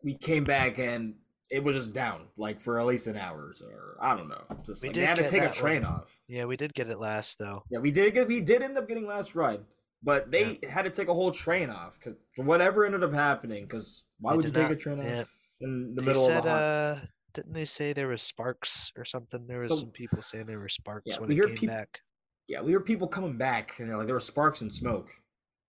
we 0.03 0.13
came 0.15 0.43
back 0.43 0.77
and 0.79 1.15
it 1.49 1.63
was 1.63 1.75
just 1.75 1.93
down 1.93 2.21
like 2.37 2.59
for 2.59 2.79
at 2.79 2.85
least 2.85 3.07
an 3.07 3.15
hour 3.17 3.53
or 3.61 3.97
I 4.01 4.15
don't 4.15 4.27
know. 4.29 4.43
Just 4.65 4.81
We 4.83 4.89
like 4.89 4.95
they 4.95 5.05
had 5.05 5.17
to 5.17 5.29
take 5.29 5.43
a 5.43 5.53
train 5.53 5.83
one. 5.83 5.93
off. 5.93 6.17
Yeah, 6.27 6.45
we 6.45 6.57
did 6.57 6.73
get 6.73 6.89
it 6.89 6.99
last 6.99 7.37
though. 7.39 7.63
Yeah, 7.69 7.79
we 7.79 7.91
did 7.91 8.13
get 8.13 8.27
we 8.27 8.41
did 8.41 8.61
end 8.61 8.77
up 8.77 8.87
getting 8.87 9.05
last 9.07 9.35
ride, 9.35 9.61
but 10.01 10.31
they 10.31 10.59
had 10.69 10.83
to 10.83 10.89
take 10.89 11.07
a 11.09 11.13
whole 11.13 11.31
train 11.31 11.69
off 11.69 11.99
because 11.99 12.15
whatever 12.37 12.85
ended 12.85 13.03
up 13.03 13.13
happening. 13.13 13.63
Because 13.63 14.05
why 14.19 14.31
They 14.31 14.37
would 14.37 14.45
you 14.45 14.51
did 14.51 14.59
take 14.61 14.69
a 14.69 14.73
not- 14.73 14.79
train 14.79 14.99
off 14.99 15.05
yeah. 15.05 15.23
in 15.61 15.93
the 15.95 16.01
They 16.01 16.07
middle 16.07 16.25
said, 16.25 16.37
of 16.39 16.43
hot? 16.45 16.51
uh, 16.57 16.99
didn't 17.33 17.53
they 17.53 17.65
say 17.65 17.93
there 17.93 18.07
was 18.07 18.21
sparks 18.21 18.91
or 18.97 19.05
something? 19.05 19.45
There 19.47 19.59
was 19.59 19.69
So- 19.69 19.75
some 19.75 19.91
people 19.91 20.21
saying 20.21 20.45
there 20.45 20.59
were 20.59 20.69
sparks 20.69 21.03
Yeah, 21.05 21.19
when 21.19 21.29
we 21.29 21.39
it 21.39 21.45
came 21.47 21.55
peop- 21.55 21.69
back. 21.69 21.99
Yeah, 22.47 22.61
we 22.61 22.73
heard 22.73 22.85
people 22.85 23.07
coming 23.07 23.37
back 23.37 23.79
and 23.79 23.89
they're 23.89 23.97
like 23.97 24.05
there 24.07 24.15
were 24.15 24.19
sparks 24.19 24.61
and 24.61 24.73
smoke. 24.73 25.09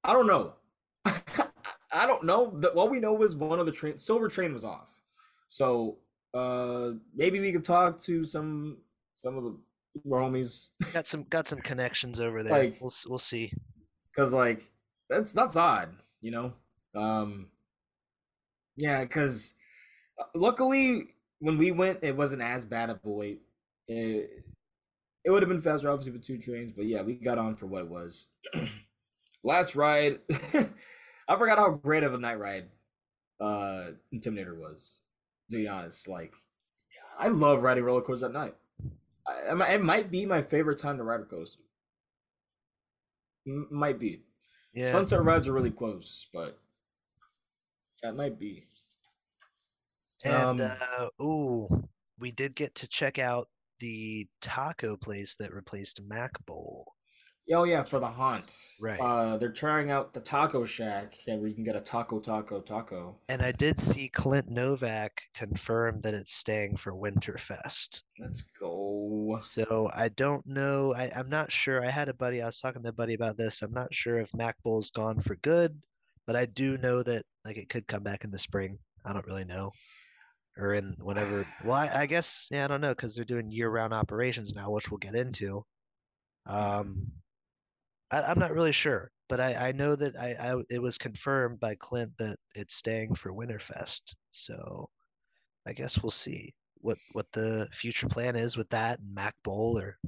I 0.02 0.12
don't 0.12 0.26
know. 0.26 0.54
I 1.94 2.06
don't 2.06 2.24
know. 2.24 2.52
The, 2.58 2.68
all 2.70 2.88
we 2.88 3.00
know 3.00 3.22
is 3.22 3.36
one 3.36 3.58
of 3.60 3.66
the 3.66 3.72
train 3.72 3.96
silver 3.98 4.28
train 4.28 4.52
was 4.52 4.64
off. 4.64 4.90
So 5.48 5.98
uh 6.34 6.90
maybe 7.14 7.38
we 7.40 7.52
could 7.52 7.64
talk 7.64 7.98
to 8.00 8.24
some 8.24 8.78
some 9.14 9.38
of 9.38 9.44
the 9.44 9.56
homies 10.08 10.70
Got 10.92 11.06
some 11.06 11.22
got 11.30 11.46
some 11.46 11.60
connections 11.60 12.18
over 12.20 12.42
there. 12.42 12.52
Like- 12.64 12.78
we'll 12.80 12.92
we'll 13.06 13.18
see. 13.18 13.52
because 14.12 14.32
like 14.34 14.60
that's 15.08 15.32
that's 15.32 15.56
odd, 15.56 15.90
you 16.20 16.30
know. 16.32 16.52
Um 16.94 17.48
yeah, 18.76 19.02
because 19.02 19.54
luckily 20.34 21.08
when 21.38 21.58
we 21.58 21.70
went, 21.70 21.98
it 22.02 22.16
wasn't 22.16 22.42
as 22.42 22.64
bad 22.64 22.90
of 22.90 23.00
a 23.04 23.08
wait. 23.10 23.42
It, 23.86 24.44
it 25.24 25.30
would 25.30 25.42
have 25.42 25.48
been 25.48 25.60
faster, 25.60 25.90
obviously, 25.90 26.12
with 26.12 26.24
two 26.24 26.38
trains, 26.38 26.72
but 26.72 26.86
yeah, 26.86 27.02
we 27.02 27.14
got 27.14 27.38
on 27.38 27.54
for 27.54 27.66
what 27.66 27.82
it 27.82 27.88
was. 27.88 28.26
Last 29.44 29.76
ride, 29.76 30.20
I 31.28 31.36
forgot 31.36 31.58
how 31.58 31.70
great 31.70 32.02
of 32.02 32.14
a 32.14 32.18
night 32.18 32.38
ride 32.38 32.68
uh 33.40 33.92
Intimidator 34.12 34.56
was. 34.58 35.00
To 35.50 35.56
be 35.56 35.68
honest, 35.68 36.08
like 36.08 36.32
I 37.18 37.28
love 37.28 37.62
riding 37.62 37.84
roller 37.84 38.00
coasters 38.02 38.22
at 38.24 38.32
night. 38.32 38.54
I, 39.26 39.74
it 39.74 39.82
might- 39.82 40.10
be 40.10 40.26
my 40.26 40.42
favorite 40.42 40.78
time 40.78 40.98
to 40.98 41.04
ride 41.04 41.20
a 41.20 41.24
coaster. 41.24 41.60
M- 43.46 43.68
might 43.70 43.98
be. 43.98 44.22
Yeah, 44.72 44.90
Sunset 44.90 45.22
rides 45.22 45.46
are 45.48 45.52
really 45.52 45.70
close, 45.70 46.26
but 46.32 46.58
that 48.02 48.16
might 48.16 48.38
be. 48.38 48.64
and 50.24 50.60
um, 50.60 50.60
uh, 50.98 51.22
ooh, 51.22 51.68
we 52.18 52.30
did 52.32 52.56
get 52.56 52.74
to 52.76 52.88
check 52.88 53.18
out 53.18 53.48
the 53.80 54.26
taco 54.40 54.96
place 54.96 55.36
that 55.36 55.52
replaced 55.54 56.00
Mac 56.02 56.32
Bowl. 56.46 56.93
Oh 57.52 57.64
yeah, 57.64 57.82
for 57.82 58.00
the 58.00 58.06
haunt. 58.06 58.56
Right. 58.80 58.98
Uh, 58.98 59.36
they're 59.36 59.52
trying 59.52 59.90
out 59.90 60.14
the 60.14 60.20
Taco 60.20 60.64
Shack, 60.64 61.14
and 61.28 61.40
where 61.40 61.48
you 61.48 61.54
can 61.54 61.64
get 61.64 61.76
a 61.76 61.80
taco, 61.80 62.18
taco, 62.18 62.60
taco. 62.60 63.18
And 63.28 63.42
I 63.42 63.52
did 63.52 63.78
see 63.78 64.08
Clint 64.08 64.48
Novak 64.48 65.22
confirm 65.34 66.00
that 66.00 66.14
it's 66.14 66.32
staying 66.32 66.76
for 66.76 66.94
Winterfest. 66.94 68.02
Let's 68.18 68.42
go. 68.58 69.38
So 69.42 69.90
I 69.94 70.08
don't 70.08 70.46
know. 70.46 70.94
I, 70.94 71.10
I'm 71.14 71.28
not 71.28 71.52
sure. 71.52 71.84
I 71.84 71.90
had 71.90 72.08
a 72.08 72.14
buddy, 72.14 72.40
I 72.40 72.46
was 72.46 72.60
talking 72.60 72.82
to 72.82 72.88
a 72.88 72.92
buddy 72.92 73.14
about 73.14 73.36
this. 73.36 73.60
I'm 73.60 73.72
not 73.72 73.92
sure 73.94 74.18
if 74.18 74.32
Mac 74.32 74.56
Bowl's 74.62 74.90
gone 74.90 75.20
for 75.20 75.36
good, 75.36 75.78
but 76.26 76.36
I 76.36 76.46
do 76.46 76.78
know 76.78 77.02
that 77.02 77.24
like 77.44 77.58
it 77.58 77.68
could 77.68 77.86
come 77.86 78.02
back 78.02 78.24
in 78.24 78.30
the 78.30 78.38
spring. 78.38 78.78
I 79.04 79.12
don't 79.12 79.26
really 79.26 79.44
know. 79.44 79.70
Or 80.56 80.72
in 80.72 80.94
whenever. 80.98 81.46
Well, 81.64 81.74
I, 81.74 81.90
I 81.94 82.06
guess, 82.06 82.48
yeah, 82.50 82.64
I 82.64 82.68
don't 82.68 82.80
know, 82.80 82.94
because 82.94 83.14
they're 83.14 83.24
doing 83.26 83.50
year-round 83.50 83.92
operations 83.92 84.54
now, 84.54 84.70
which 84.70 84.90
we'll 84.90 84.98
get 84.98 85.14
into. 85.14 85.62
Um, 86.46 87.10
I, 88.14 88.30
I'm 88.30 88.38
not 88.38 88.52
really 88.52 88.72
sure, 88.72 89.10
but 89.28 89.40
I, 89.40 89.68
I 89.68 89.72
know 89.72 89.96
that 89.96 90.16
I, 90.18 90.34
I 90.40 90.62
it 90.70 90.80
was 90.80 90.96
confirmed 90.98 91.58
by 91.60 91.74
Clint 91.74 92.12
that 92.18 92.36
it's 92.54 92.76
staying 92.76 93.14
for 93.14 93.32
Winterfest. 93.32 94.14
So 94.30 94.88
I 95.66 95.72
guess 95.72 96.02
we'll 96.02 96.10
see 96.10 96.54
what 96.80 96.98
what 97.12 97.26
the 97.32 97.68
future 97.72 98.06
plan 98.08 98.36
is 98.36 98.56
with 98.56 98.68
that 98.70 99.00
and 99.00 99.14
Mac 99.14 99.34
Bowl 99.42 99.78
or 99.78 99.98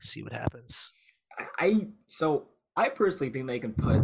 see 0.00 0.22
what 0.22 0.32
happens. 0.32 0.92
I- 1.58 1.88
so 2.06 2.48
I 2.76 2.88
personally 2.88 3.32
think 3.32 3.46
they 3.46 3.58
can 3.60 3.74
put 3.74 4.02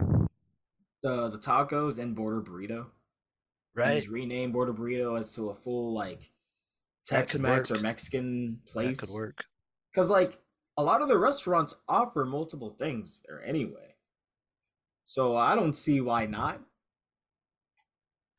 the 1.03 1.29
the 1.29 1.39
tacos 1.39 1.99
and 1.99 2.15
Border 2.15 2.43
Burrito. 2.43 2.87
Right? 3.75 3.97
Just 3.97 4.09
rename 4.09 4.53
Border 4.53 4.73
Burrito 4.73 5.19
as 5.19 5.35
to 5.35 5.51
a 5.51 5.55
full 5.55 5.93
like 5.93 6.31
Tex-Mex 7.07 7.71
or 7.71 7.75
work. 7.75 7.83
Mexican 7.83 8.61
That 8.65 8.73
place. 8.73 9.01
could 9.01 9.11
work. 9.11 9.45
Because 9.93 10.11
like 10.11 10.39
a 10.77 10.83
lot 10.83 11.03
of 11.03 11.09
the 11.09 11.19
restaurants 11.19 11.75
offer 11.89 12.25
multiple 12.25 12.71
things 12.79 13.23
there 13.27 13.43
anyway. 13.45 13.95
So 15.07 15.37
I 15.37 15.55
don't 15.55 15.73
see 15.75 16.01
why 16.01 16.27
not. 16.27 16.61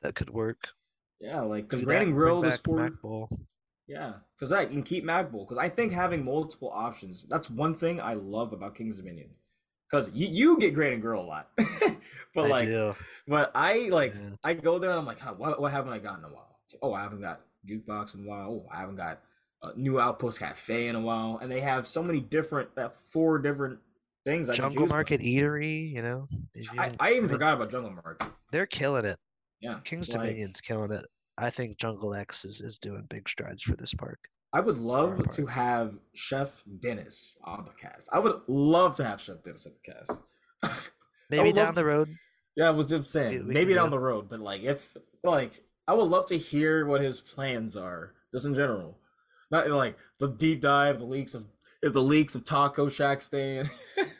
That 0.02 0.14
could 0.14 0.30
work. 0.30 0.68
Yeah, 1.20 1.40
like 1.40 1.64
because 1.64 1.82
Grand 1.82 1.98
that 1.98 2.02
and 2.02 2.08
and 2.08 2.16
Grill 2.16 2.44
is 2.44 2.60
for 2.60 2.90
yeah, 3.88 4.12
because 4.36 4.52
I 4.52 4.66
can 4.66 4.82
keep 4.82 5.02
Mac 5.02 5.32
Bowl 5.32 5.44
because 5.44 5.58
I 5.58 5.68
think 5.68 5.92
having 5.92 6.24
multiple 6.24 6.70
options 6.72 7.26
that's 7.28 7.50
one 7.50 7.74
thing 7.74 8.00
I 8.00 8.14
love 8.14 8.52
about 8.52 8.74
Kings 8.74 8.98
Dominion. 8.98 9.30
Because 9.90 10.10
you, 10.12 10.28
you 10.28 10.58
get 10.58 10.74
Grand 10.74 10.92
and 10.92 11.02
Grill 11.02 11.22
a 11.22 11.24
lot, 11.24 11.48
but 12.34 12.44
I 12.44 12.48
like, 12.48 12.66
do. 12.66 12.94
but 13.26 13.50
I 13.54 13.88
like 13.90 14.14
Yeah. 14.14 14.30
I 14.44 14.52
go 14.52 14.78
there 14.78 14.90
and 14.90 14.98
I'm 14.98 15.06
like, 15.06 15.18
huh, 15.20 15.34
what 15.36 15.60
what 15.60 15.72
haven't 15.72 15.92
I 15.94 15.98
gotten 15.98 16.24
in 16.24 16.30
a 16.30 16.34
while? 16.34 16.58
Oh, 16.82 16.92
I 16.92 17.00
haven't 17.02 17.22
got 17.22 17.40
jukebox 17.66 18.14
in 18.14 18.24
a 18.24 18.28
while. 18.28 18.50
Oh, 18.50 18.68
I 18.70 18.80
haven't 18.80 18.96
got 18.96 19.20
a 19.62 19.70
new 19.76 19.98
Outpost 19.98 20.38
Cafe 20.38 20.86
in 20.88 20.94
a 20.96 21.00
while, 21.00 21.38
and 21.42 21.50
they 21.50 21.60
have 21.60 21.86
so 21.86 22.02
many 22.02 22.20
different 22.20 22.74
that 22.76 22.94
four 23.10 23.38
different 23.38 23.78
things. 24.24 24.48
I 24.48 24.54
Jungle 24.54 24.70
choose 24.82 24.88
from. 24.88 24.88
Market 24.96 25.20
Eatery, 25.20 25.90
you 25.92 26.02
know, 26.02 26.26
I, 26.78 26.88
can- 26.88 26.96
I 27.00 27.10
even 27.10 27.22
mean, 27.24 27.28
forgot 27.30 27.54
about 27.54 27.70
Jungle 27.70 27.92
Market. 27.92 28.28
they're 28.52 28.66
killing 28.66 29.04
it. 29.04 29.18
Yeah, 29.60 29.80
King's 29.84 30.08
like, 30.14 30.22
Dominion's 30.28 30.60
killing 30.60 30.92
it. 30.92 31.04
I 31.36 31.50
think 31.50 31.78
Jungle 31.78 32.14
X 32.14 32.44
is, 32.44 32.60
is 32.60 32.78
doing 32.78 33.04
big 33.10 33.28
strides 33.28 33.62
for 33.62 33.74
this 33.76 33.92
park. 33.94 34.18
I 34.52 34.60
would 34.60 34.76
love 34.78 35.28
to 35.30 35.46
have 35.46 35.98
Chef 36.14 36.62
Dennis 36.80 37.36
on 37.44 37.64
the 37.66 37.72
cast. 37.72 38.08
I 38.12 38.18
would 38.18 38.40
love 38.46 38.94
to 38.96 39.04
have 39.04 39.20
Chef 39.20 39.42
Dennis 39.42 39.66
on 39.66 39.72
the 39.84 39.92
cast. 39.92 40.90
Maybe 41.30 41.52
down 41.52 41.74
the 41.74 41.82
to- 41.82 41.86
road. 41.86 42.08
yeah, 42.56 42.68
I 42.68 42.70
was 42.70 42.88
just 42.88 43.10
saying 43.10 43.46
we 43.46 43.52
maybe 43.54 43.74
down 43.74 43.86
do. 43.88 43.96
the 43.96 43.98
road, 43.98 44.28
but 44.28 44.40
like 44.40 44.62
if 44.62 44.96
like 45.22 45.62
I 45.86 45.92
would 45.94 46.08
love 46.08 46.26
to 46.26 46.38
hear 46.38 46.86
what 46.86 47.00
his 47.02 47.20
plans 47.20 47.76
are, 47.76 48.14
just 48.32 48.46
in 48.46 48.54
general. 48.54 48.96
Not 49.50 49.68
like 49.70 49.96
the 50.18 50.28
deep 50.28 50.60
dive, 50.60 50.98
the 50.98 51.04
leaks 51.04 51.34
of 51.34 51.46
the 51.82 52.02
leaks 52.02 52.34
of 52.34 52.44
Taco 52.44 52.88
Shack 52.88 53.22
stand. 53.22 53.70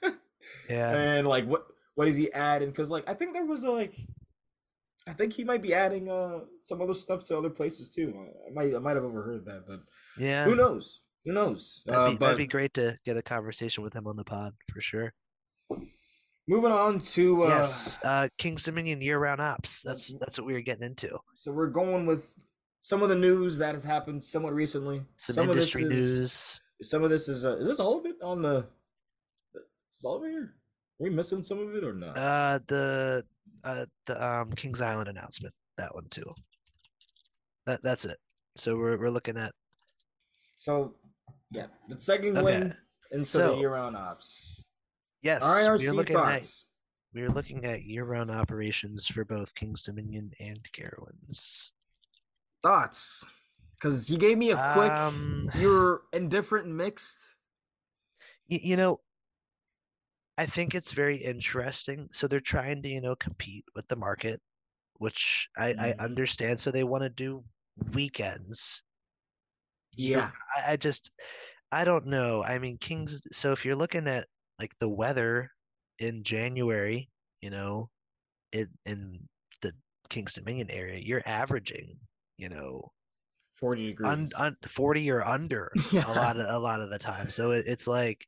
Yeah. 0.71 0.95
and 0.95 1.27
like 1.27 1.47
what 1.47 1.67
what 1.95 2.09
is 2.09 2.17
he 2.17 2.31
adding? 2.33 2.69
Because 2.69 2.91
like 2.91 3.09
I 3.09 3.15
think 3.15 3.33
there 3.33 3.47
was 3.47 3.65
a, 3.65 3.71
like 3.71 3.95
I 5.07 5.13
think 5.15 5.33
he 5.33 5.43
might 5.45 5.63
be 5.63 5.73
adding 5.73 6.11
uh 6.11 6.41
some 6.65 6.83
other 6.83 6.93
stuff 6.93 7.25
to 7.27 7.39
other 7.39 7.49
places 7.49 7.89
too. 7.95 8.15
I 8.47 8.53
might 8.53 8.75
I 8.75 8.79
might 8.79 8.97
have 8.97 9.05
overheard 9.05 9.47
that, 9.47 9.65
but 9.67 9.81
Yeah, 10.19 10.45
who 10.45 10.55
knows? 10.55 11.01
Who 11.25 11.33
knows? 11.33 11.83
that'd 11.87 12.01
Uh, 12.01 12.11
be, 12.11 12.17
but 12.17 12.27
that'd 12.27 12.39
be 12.39 12.47
great 12.47 12.75
to 12.75 12.99
get 13.07 13.17
a 13.17 13.23
conversation 13.23 13.83
with 13.83 13.95
him 13.95 14.07
on 14.07 14.17
the 14.17 14.25
pod 14.25 14.53
for 14.71 14.81
sure. 14.83 15.13
moving 16.47 16.73
on 16.73 16.99
to 16.99 17.45
uh, 17.45 17.49
yes, 17.49 17.99
uh, 18.05 18.29
King's 18.39 18.65
Dominion 18.65 19.01
year-round 19.01 19.41
ops. 19.41 19.81
That's 19.83 20.13
Mhm. 20.13 20.21
that's 20.21 20.39
what 20.39 20.47
we 20.47 20.53
were 20.53 20.61
getting 20.61 20.85
into. 20.85 21.19
so 21.35 21.51
we're 21.53 21.67
going 21.71 22.05
with 22.05 22.31
some 22.81 23.03
of 23.03 23.09
the 23.09 23.15
news 23.17 23.59
that 23.59 23.75
has 23.75 23.85
happened 23.85 24.23
somewhat 24.25 24.55
recently. 24.55 25.03
Some, 25.17 25.39
of 25.49 25.55
this 25.55 25.75
industry 25.75 25.83
is- 25.85 25.91
news. 25.91 26.61
Some 26.83 27.03
of 27.03 27.11
this 27.11 27.29
is 27.29 27.45
uh, 27.45 27.57
is 27.57 27.67
this 27.67 27.81
all 27.81 27.99
of 27.99 28.07
it 28.07 28.15
on 28.23 28.41
the? 28.41 28.65
Is 29.55 30.05
all 30.05 30.17
of 30.17 30.25
it 30.25 30.31
here? 30.31 30.55
Are 31.01 31.03
we 31.05 31.11
missing 31.11 31.43
some 31.43 31.59
of 31.59 31.75
it 31.75 31.83
or 31.83 31.93
not? 31.93 32.17
Uh, 32.17 32.61
the 32.69 33.25
uh 33.65 33.87
the 34.07 34.25
um 34.25 34.53
Kings 34.53 34.81
Island 34.81 35.09
announcement. 35.09 35.53
That 35.77 35.93
one 35.93 36.07
too. 36.11 36.23
That 37.67 37.83
that's 37.83 38.05
it. 38.05 38.17
So 38.57 38.77
we're 38.77 38.97
we're 38.97 39.11
looking 39.11 39.37
at 39.37 39.53
so 40.57 40.95
yeah, 41.51 41.67
the 41.89 42.01
second 42.01 42.37
Okay, 42.39 42.45
win 42.45 42.77
into 43.13 43.39
the 43.39 43.57
year-round 43.57 43.97
ops. 43.97 44.65
yes. 45.23 45.43
We're 45.43 45.77
IRC 45.79 45.95
looking 45.95 46.17
at 46.17 46.49
we're 47.15 47.31
looking 47.31 47.65
at 47.65 47.83
year-round 47.83 48.31
operations 48.31 49.07
for 49.07 49.25
both 49.25 49.55
King's 49.55 49.83
Dominion 49.85 50.31
and 50.41 50.61
Carowinds. 50.73 51.71
Thoughts, 52.63 53.25
because 53.75 54.11
you 54.11 54.19
gave 54.19 54.37
me 54.39 54.51
a 54.51 54.57
quick. 54.73 54.93
Um, 54.93 55.47
You're 55.55 56.03
indifferent 56.13 56.67
and 56.67 56.77
mixed. 56.77 57.37
y- 58.51 58.61
you 58.63 58.77
know, 58.77 59.01
I 60.37 60.47
think 60.47 60.75
it's 60.75 60.93
very 60.93 61.17
interesting. 61.17 62.09
So 62.13 62.27
they're 62.27 62.41
trying 62.41 62.83
to, 62.83 62.89
you 62.89 63.01
know, 63.01 63.17
compete 63.17 63.65
with 63.75 63.87
the 63.89 63.97
market, 63.97 64.41
which 64.99 65.49
I, 65.57 65.71
I 65.71 65.93
Mhm. 65.93 65.99
understand. 66.01 66.61
So 66.61 66.71
they 66.71 66.85
want 66.85 67.03
to 67.03 67.09
do 67.11 67.45
weekends. 67.95 68.83
Yeah. 69.97 70.31
I, 70.57 70.73
I 70.73 70.77
just, 70.77 71.11
I 71.73 71.85
don't 71.85 72.07
know. 72.07 72.45
I 72.45 72.59
mean, 72.59 72.79
Kings, 72.79 73.23
so 73.33 73.53
if 73.53 73.65
you're 73.65 73.77
looking 73.77 74.07
at 74.09 74.29
like 74.59 74.73
the 74.79 74.89
weather 74.89 75.51
in 75.99 76.23
January, 76.23 77.11
you 77.41 77.51
know, 77.51 77.91
in 78.53 78.69
in 78.87 79.29
the 79.61 79.73
Kings 80.09 80.35
Dominion 80.35 80.71
area, 80.71 80.99
you're 80.99 81.23
averaging, 81.27 81.99
you 82.39 82.49
know, 82.49 82.93
40 83.55 83.89
degrees. 83.89 84.09
un, 84.11 84.31
un, 84.39 84.57
40 84.67 85.11
or 85.11 85.23
under 85.27 85.71
a 86.07 86.15
lot 86.15 86.39
of 86.39 86.47
a 86.49 86.59
lot 86.59 86.81
of 86.81 86.91
the 86.91 86.99
time. 86.99 87.31
So 87.31 87.51
it, 87.53 87.67
it's 87.67 87.87
like 87.87 88.27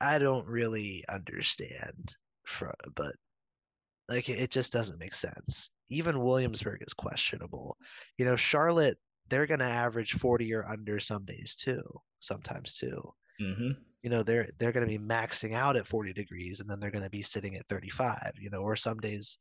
I 0.00 0.18
don't 0.18 0.46
really 0.46 1.04
understand 1.08 2.16
for 2.46 2.74
but 2.94 3.14
like 4.08 4.28
it, 4.28 4.38
it 4.40 4.50
just 4.50 4.72
doesn't 4.72 4.98
make 5.00 5.14
sense. 5.14 5.70
Even 5.90 6.20
Williamsburg 6.20 6.82
is 6.86 6.94
questionable. 6.94 7.78
You 8.18 8.24
know, 8.24 8.36
Charlotte, 8.36 8.98
they're 9.28 9.46
gonna 9.46 9.64
average 9.64 10.14
40 10.14 10.52
or 10.54 10.66
under 10.66 11.00
some 11.00 11.24
days 11.24 11.56
too, 11.56 11.82
sometimes 12.20 12.76
too. 12.76 13.14
hmm 13.38 13.72
You 14.02 14.10
know, 14.10 14.22
they're 14.22 14.50
they're 14.58 14.72
gonna 14.72 14.86
be 14.86 14.98
maxing 14.98 15.54
out 15.54 15.76
at 15.76 15.86
40 15.86 16.12
degrees 16.12 16.60
and 16.60 16.70
then 16.70 16.80
they're 16.80 16.90
gonna 16.92 17.10
be 17.10 17.22
sitting 17.22 17.56
at 17.56 17.68
35, 17.68 18.32
you 18.40 18.50
know, 18.50 18.62
or 18.62 18.76
some 18.76 18.98
days 18.98 19.38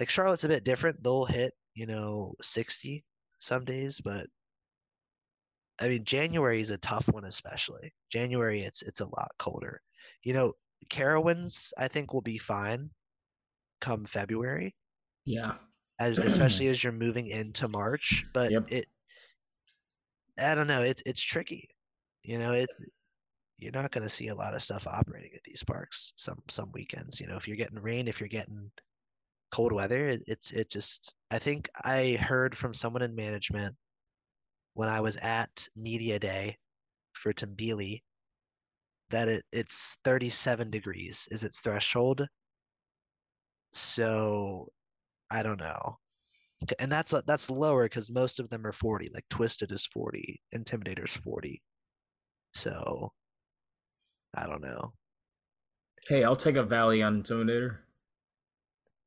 like 0.00 0.10
Charlotte's 0.10 0.44
a 0.44 0.48
bit 0.48 0.64
different. 0.64 1.02
They'll 1.02 1.24
hit, 1.26 1.54
you 1.74 1.86
know, 1.86 2.34
60 2.42 3.04
some 3.38 3.64
days, 3.64 4.00
but 4.00 4.28
I 5.80 5.88
mean, 5.88 6.04
January 6.04 6.60
is 6.60 6.70
a 6.70 6.78
tough 6.78 7.08
one, 7.08 7.24
especially. 7.24 7.92
January, 8.10 8.60
it's 8.62 8.82
it's 8.82 9.00
a 9.00 9.06
lot 9.06 9.32
colder. 9.38 9.80
You 10.22 10.32
know, 10.34 10.52
Carowinds, 10.90 11.72
I 11.78 11.88
think 11.88 12.12
will 12.12 12.22
be 12.22 12.38
fine 12.38 12.90
come 13.80 14.04
February, 14.06 14.74
Yeah. 15.24 15.58
as 15.98 16.18
especially 16.18 16.68
as 16.68 16.82
you're 16.84 16.92
moving 16.92 17.26
into 17.28 17.68
March. 17.68 18.24
But 18.32 18.52
Yep. 18.52 18.64
it, 18.68 18.88
I 20.38 20.54
don't 20.54 20.66
know, 20.68 20.82
it's 20.82 21.02
it's 21.06 21.22
tricky. 21.22 21.68
You 22.22 22.38
know, 22.38 22.52
it 22.52 22.70
you're 23.58 23.72
not 23.72 23.92
going 23.92 24.02
to 24.04 24.08
see 24.10 24.28
a 24.28 24.34
lot 24.34 24.54
of 24.54 24.62
stuff 24.62 24.86
operating 24.86 25.32
at 25.34 25.42
these 25.44 25.62
parks 25.64 26.12
some 26.16 26.42
some 26.50 26.72
weekends. 26.72 27.20
You 27.20 27.26
know, 27.28 27.36
if 27.36 27.46
you're 27.48 27.56
getting 27.56 27.80
rain, 27.80 28.08
if 28.08 28.20
you're 28.20 28.28
getting 28.28 28.70
cold 29.54 29.72
weather, 29.72 30.08
it, 30.08 30.22
it's 30.26 30.50
it 30.50 30.68
just. 30.68 31.14
I 31.30 31.38
think 31.38 31.68
I 31.84 32.18
heard 32.20 32.56
from 32.56 32.74
someone 32.74 33.02
in 33.02 33.14
management 33.14 33.76
when 34.74 34.88
I 34.88 35.00
was 35.00 35.16
at 35.18 35.68
media 35.76 36.18
day 36.18 36.56
for 37.12 37.32
Tambili 37.32 38.02
that 39.10 39.28
it 39.28 39.44
it's 39.52 39.98
37 40.04 40.70
degrees 40.70 41.28
is 41.30 41.44
its 41.44 41.60
threshold. 41.60 42.26
So 43.72 44.72
I 45.30 45.44
don't 45.44 45.60
know. 45.60 45.98
And 46.80 46.90
that's 46.90 47.14
that's 47.26 47.48
lower 47.48 47.84
because 47.84 48.10
most 48.10 48.40
of 48.40 48.50
them 48.50 48.66
are 48.66 48.72
40. 48.72 49.10
Like 49.14 49.28
Twisted 49.30 49.70
is 49.70 49.86
40, 49.86 50.40
Intimidator's 50.52 51.12
40. 51.12 51.62
So 52.54 53.12
I 54.34 54.46
don't 54.48 54.62
know. 54.62 54.94
Hey, 56.08 56.24
I'll 56.24 56.36
take 56.36 56.56
a 56.56 56.64
Valley 56.64 57.04
on 57.04 57.22
Intimidator. 57.22 57.78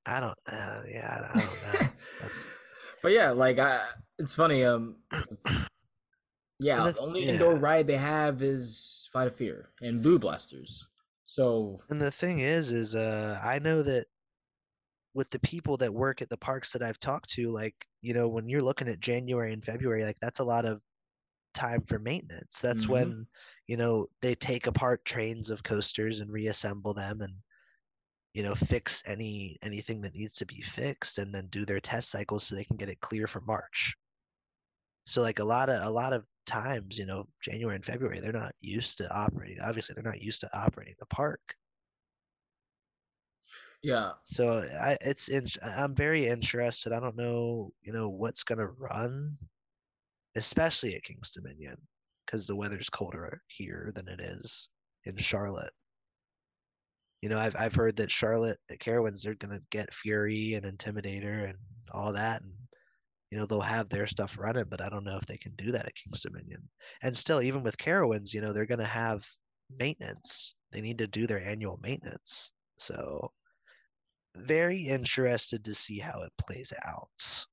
I 0.07 0.19
don't. 0.19 0.37
Uh, 0.47 0.83
yeah, 0.87 1.29
I 1.33 1.41
don't 1.41 1.61
know. 1.61 1.89
But 3.03 3.11
yeah, 3.11 3.31
like 3.31 3.59
I, 3.59 3.85
it's 4.17 4.35
funny. 4.35 4.63
Um, 4.63 4.97
yeah, 6.59 6.91
the 6.91 6.99
only 6.99 7.25
yeah. 7.25 7.33
indoor 7.33 7.55
ride 7.57 7.87
they 7.87 7.97
have 7.97 8.41
is 8.41 9.07
Flight 9.11 9.27
of 9.27 9.35
Fear 9.35 9.69
and 9.81 10.01
Boo 10.01 10.19
Blasters. 10.19 10.87
So 11.25 11.81
And 11.89 12.01
the 12.01 12.11
thing 12.11 12.39
is, 12.39 12.71
is 12.71 12.95
uh, 12.95 13.41
I 13.43 13.59
know 13.59 13.83
that 13.83 14.07
with 15.13 15.29
the 15.31 15.39
people 15.39 15.77
that 15.77 15.93
work 15.93 16.21
at 16.21 16.29
the 16.29 16.37
parks 16.37 16.71
that 16.73 16.83
I've 16.83 16.99
talked 16.99 17.29
to, 17.31 17.49
like, 17.49 17.87
you 18.01 18.13
know, 18.13 18.27
when 18.27 18.47
you're 18.47 18.61
looking 18.61 18.87
at 18.87 18.99
January 18.99 19.51
and 19.53 19.63
February, 19.63 20.03
like 20.03 20.19
that's 20.21 20.39
a 20.39 20.43
lot 20.45 20.65
of 20.65 20.81
time 21.53 21.83
for 21.87 21.99
maintenance. 21.99 22.61
That's 22.61 22.85
Mhm. 22.85 22.89
when, 22.89 23.27
you 23.67 23.77
know, 23.77 24.07
they 24.21 24.35
take 24.35 24.67
apart 24.67 25.05
trains 25.05 25.49
of 25.49 25.63
coasters 25.63 26.19
and 26.21 26.31
reassemble 26.31 26.93
them 26.93 27.21
and, 27.21 27.33
you 28.37 28.43
know, 28.43 28.53
fix 28.53 29.01
any 29.07 29.57
anything 29.63 29.99
that 30.01 30.13
needs 30.13 30.33
to 30.35 30.45
be 30.45 30.61
fixed 30.61 31.17
and 31.17 31.33
then 31.33 31.47
do 31.47 31.65
their 31.65 31.79
test 31.79 32.11
cycles 32.11 32.43
so 32.45 32.55
they 32.55 32.63
can 32.63 32.77
get 32.77 32.87
it 32.89 32.99
clear 33.01 33.25
for 33.25 33.41
March. 33.41 33.95
So 35.07 35.21
like 35.23 35.39
a 35.39 35.43
lot 35.43 35.69
of 35.69 35.81
a 35.83 35.89
lot 35.89 36.13
of 36.13 36.23
times, 36.45 36.99
you 36.99 37.07
know, 37.07 37.27
January 37.41 37.75
and 37.75 37.83
February, 37.85 38.19
they're 38.19 38.31
not 38.31 38.53
used 38.59 38.99
to 38.99 39.11
operating. 39.11 39.59
Obviously, 39.61 39.95
they're 39.95 40.03
not 40.03 40.21
used 40.21 40.41
to 40.41 40.55
operating 40.55 40.93
the 40.99 41.07
park. 41.07 41.55
yeah, 43.81 44.13
So 44.25 44.59
I 44.81 44.97
it's 45.01 45.29
in, 45.29 45.47
I'm 45.63 45.95
very 45.95 46.27
interested. 46.27 46.93
I 46.93 46.99
don't 46.99 47.15
know, 47.15 47.71
you 47.81 47.93
know, 47.93 48.09
what's 48.09 48.43
gonna 48.43 48.67
run, 48.67 49.37
especially 50.35 50.95
at 50.95 51.03
King's 51.03 51.31
Dominion, 51.31 51.77
because 52.25 52.47
the 52.47 52.55
weather's 52.55 52.89
colder 52.89 53.41
here 53.47 53.91
than 53.95 54.07
it 54.07 54.19
is 54.21 54.69
in 55.05 55.17
Charlotte. 55.17 55.73
You 57.21 57.29
know, 57.29 57.39
I've 57.39 57.55
I've 57.55 57.75
heard 57.75 57.95
that 57.97 58.11
Charlotte 58.11 58.59
at 58.69 58.79
Carowinds 58.79 59.23
they're 59.23 59.35
gonna 59.35 59.61
get 59.71 59.93
Fury 59.93 60.53
and 60.53 60.65
Intimidator 60.65 61.49
and 61.49 61.57
all 61.91 62.13
that, 62.13 62.41
and 62.43 62.53
you 63.31 63.37
know 63.37 63.45
they'll 63.45 63.61
have 63.61 63.89
their 63.89 64.07
stuff 64.07 64.37
running, 64.39 64.65
but 64.69 64.81
I 64.81 64.89
don't 64.89 65.03
know 65.05 65.17
if 65.17 65.25
they 65.27 65.37
can 65.37 65.53
do 65.55 65.71
that 65.71 65.85
at 65.85 65.95
King's 65.95 66.21
Dominion. 66.23 66.69
And 67.01 67.15
still, 67.17 67.41
even 67.41 67.63
with 67.63 67.77
Carowinds, 67.77 68.33
you 68.33 68.41
know, 68.41 68.53
they're 68.53 68.65
gonna 68.65 68.85
have 68.85 69.25
maintenance. 69.79 70.55
They 70.71 70.81
need 70.81 70.97
to 70.99 71.07
do 71.07 71.27
their 71.27 71.39
annual 71.41 71.79
maintenance. 71.83 72.53
So 72.77 73.33
very 74.37 74.79
interested 74.83 75.65
to 75.65 75.75
see 75.75 75.99
how 75.99 76.21
it 76.23 76.31
plays 76.39 76.71
out. 76.85 77.45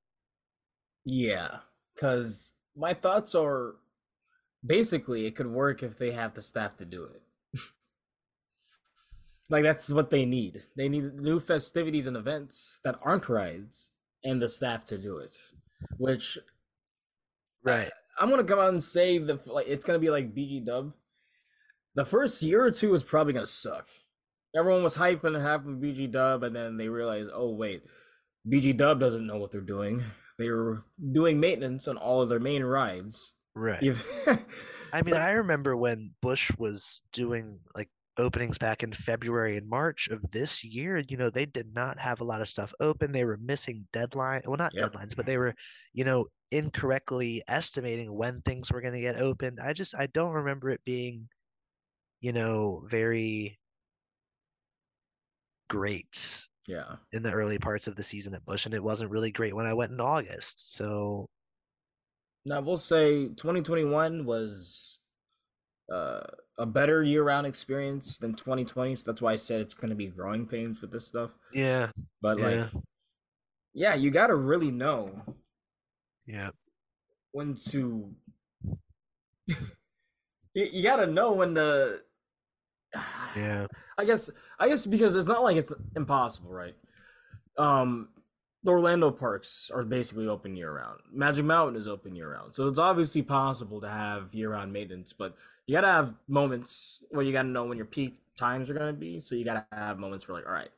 yeah. 1.04 1.60
Because 1.94 2.52
my 2.76 2.94
thoughts 2.94 3.34
are 3.34 3.76
basically 4.66 5.26
it 5.26 5.36
could 5.36 5.48
work 5.48 5.82
if 5.84 5.98
they 5.98 6.12
have 6.12 6.34
the 6.34 6.42
staff 6.42 6.76
to 6.78 6.86
do 6.86 7.04
it. 7.04 7.22
Like 9.54 9.62
that's 9.62 9.88
what 9.88 10.10
they 10.10 10.26
need. 10.26 10.64
They 10.76 10.88
need 10.88 11.14
new 11.14 11.38
festivities 11.38 12.08
and 12.08 12.16
events 12.16 12.80
that 12.82 12.98
aren't 13.02 13.28
rides 13.28 13.90
and 14.24 14.42
the 14.42 14.48
staff 14.48 14.84
to 14.86 14.98
do 14.98 15.18
it. 15.18 15.38
Which 15.96 16.38
Right. 17.62 17.88
I'm 18.18 18.30
gonna 18.30 18.42
come 18.42 18.58
out 18.58 18.70
and 18.70 18.82
say 18.82 19.18
the 19.18 19.38
like 19.46 19.68
it's 19.68 19.84
gonna 19.84 20.00
be 20.00 20.10
like 20.10 20.34
BG 20.34 20.66
Dub. 20.66 20.92
The 21.94 22.04
first 22.04 22.42
year 22.42 22.64
or 22.64 22.72
two 22.72 22.92
is 22.94 23.04
probably 23.04 23.32
gonna 23.32 23.46
suck. 23.46 23.86
Everyone 24.56 24.82
was 24.82 24.96
hyped 24.96 25.20
hyping 25.20 25.34
to 25.34 25.40
happen 25.40 25.80
BG 25.80 26.10
Dub, 26.10 26.42
and 26.42 26.56
then 26.56 26.76
they 26.76 26.88
realized, 26.88 27.30
oh 27.32 27.50
wait, 27.50 27.84
BG 28.48 28.76
Dub 28.76 28.98
doesn't 28.98 29.24
know 29.24 29.36
what 29.36 29.52
they're 29.52 29.60
doing. 29.60 30.02
They 30.36 30.50
were 30.50 30.82
doing 31.12 31.38
maintenance 31.38 31.86
on 31.86 31.96
all 31.96 32.22
of 32.22 32.28
their 32.28 32.40
main 32.40 32.64
rides. 32.64 33.34
Right. 33.54 33.84
I 34.92 35.02
mean, 35.02 35.14
I 35.14 35.30
remember 35.30 35.76
when 35.76 36.10
Busch 36.20 36.50
was 36.58 37.02
doing 37.12 37.60
like 37.76 37.88
openings 38.18 38.58
back 38.58 38.82
in 38.82 38.92
February 38.92 39.56
and 39.56 39.68
March 39.68 40.08
of 40.08 40.22
this 40.30 40.62
year, 40.64 40.98
you 41.08 41.16
know, 41.16 41.30
they 41.30 41.46
did 41.46 41.74
not 41.74 41.98
have 41.98 42.20
a 42.20 42.24
lot 42.24 42.40
of 42.40 42.48
stuff 42.48 42.72
open. 42.80 43.12
They 43.12 43.24
were 43.24 43.36
missing 43.38 43.86
deadline, 43.92 44.42
well, 44.46 44.56
not 44.56 44.72
Yep. 44.72 44.90
deadlines, 44.92 45.16
but 45.16 45.26
they 45.26 45.38
were, 45.38 45.54
you 45.92 46.04
know, 46.04 46.26
incorrectly 46.50 47.42
estimating 47.48 48.12
when 48.14 48.40
things 48.42 48.70
were 48.72 48.80
going 48.80 48.94
to 48.94 49.00
get 49.00 49.18
opened. 49.20 49.58
I 49.60 49.72
just, 49.72 49.94
I 49.96 50.06
don't 50.08 50.32
remember 50.34 50.70
it 50.70 50.84
being, 50.84 51.28
you 52.20 52.32
know, 52.32 52.84
very 52.88 53.58
great 55.68 56.46
Yeah. 56.66 56.96
in 57.12 57.22
the 57.22 57.32
early 57.32 57.58
parts 57.58 57.86
of 57.88 57.96
the 57.96 58.02
season 58.04 58.34
at 58.34 58.44
Busch, 58.46 58.66
and 58.66 58.74
it 58.74 58.82
wasn't 58.84 59.10
really 59.12 59.32
great 59.32 59.54
when 59.56 59.66
I 59.66 59.74
went 59.74 59.92
in 59.92 60.00
August. 60.00 60.74
So 60.74 61.28
Now 62.44 62.60
we'll 62.60 62.76
say 62.76 63.28
2021 63.34 64.24
was 64.26 65.00
uh, 65.92 66.20
a 66.58 66.66
better 66.66 67.02
year-round 67.02 67.46
experience 67.46 68.18
than 68.18 68.34
2020. 68.34 68.96
So 68.96 69.10
that's 69.10 69.22
why 69.22 69.32
I 69.32 69.36
said 69.36 69.60
it's 69.60 69.74
going 69.74 69.90
to 69.90 69.96
be 69.96 70.06
growing 70.06 70.46
pains 70.46 70.80
with 70.80 70.92
this 70.92 71.06
stuff. 71.06 71.34
yeah, 71.52 71.90
But 72.22 72.38
Yeah. 72.38 72.68
like, 72.72 72.84
yeah, 73.74 73.94
you 73.94 74.10
got 74.10 74.28
to 74.28 74.36
really 74.36 74.70
know 74.70 75.22
yeah, 76.26 76.50
when 77.32 77.54
to. 77.70 78.14
you, 79.48 79.56
you 80.54 80.82
got 80.82 80.96
to 80.96 81.06
know 81.06 81.32
when 81.32 81.54
to. 81.56 82.00
yeah, 83.36 83.66
I 83.98 84.04
guess 84.04 84.30
I 84.58 84.68
guess 84.68 84.86
because 84.86 85.14
it's 85.14 85.26
not 85.28 85.42
like 85.42 85.56
it's 85.56 85.72
impossible, 85.96 86.50
right? 86.50 86.74
Um 87.58 88.08
the 88.62 88.70
Orlando 88.70 89.10
parks 89.10 89.70
are 89.74 89.84
basically 89.84 90.26
open 90.26 90.56
year 90.56 90.72
round. 90.72 91.00
Magic 91.12 91.44
Mountain 91.44 91.76
is 91.76 91.86
open 91.86 92.16
year 92.16 92.32
round. 92.32 92.54
So 92.54 92.66
it's 92.66 92.78
obviously 92.78 93.20
possible 93.22 93.80
to 93.82 93.88
have 93.88 94.34
year 94.34 94.52
round 94.52 94.72
maintenance, 94.72 95.12
but 95.12 95.34
you 95.66 95.74
gotta 95.74 95.88
have 95.88 96.14
moments 96.28 97.02
where 97.10 97.24
you 97.24 97.32
gotta 97.32 97.48
know 97.48 97.64
when 97.64 97.76
your 97.76 97.86
peak 97.86 98.16
times 98.36 98.68
are 98.70 98.74
gonna 98.74 98.92
be. 98.92 99.20
So 99.20 99.34
you 99.34 99.44
gotta 99.44 99.66
have 99.72 99.98
moments 99.98 100.28
where 100.28 100.36
like, 100.36 100.46
all 100.46 100.52
right, 100.52 100.70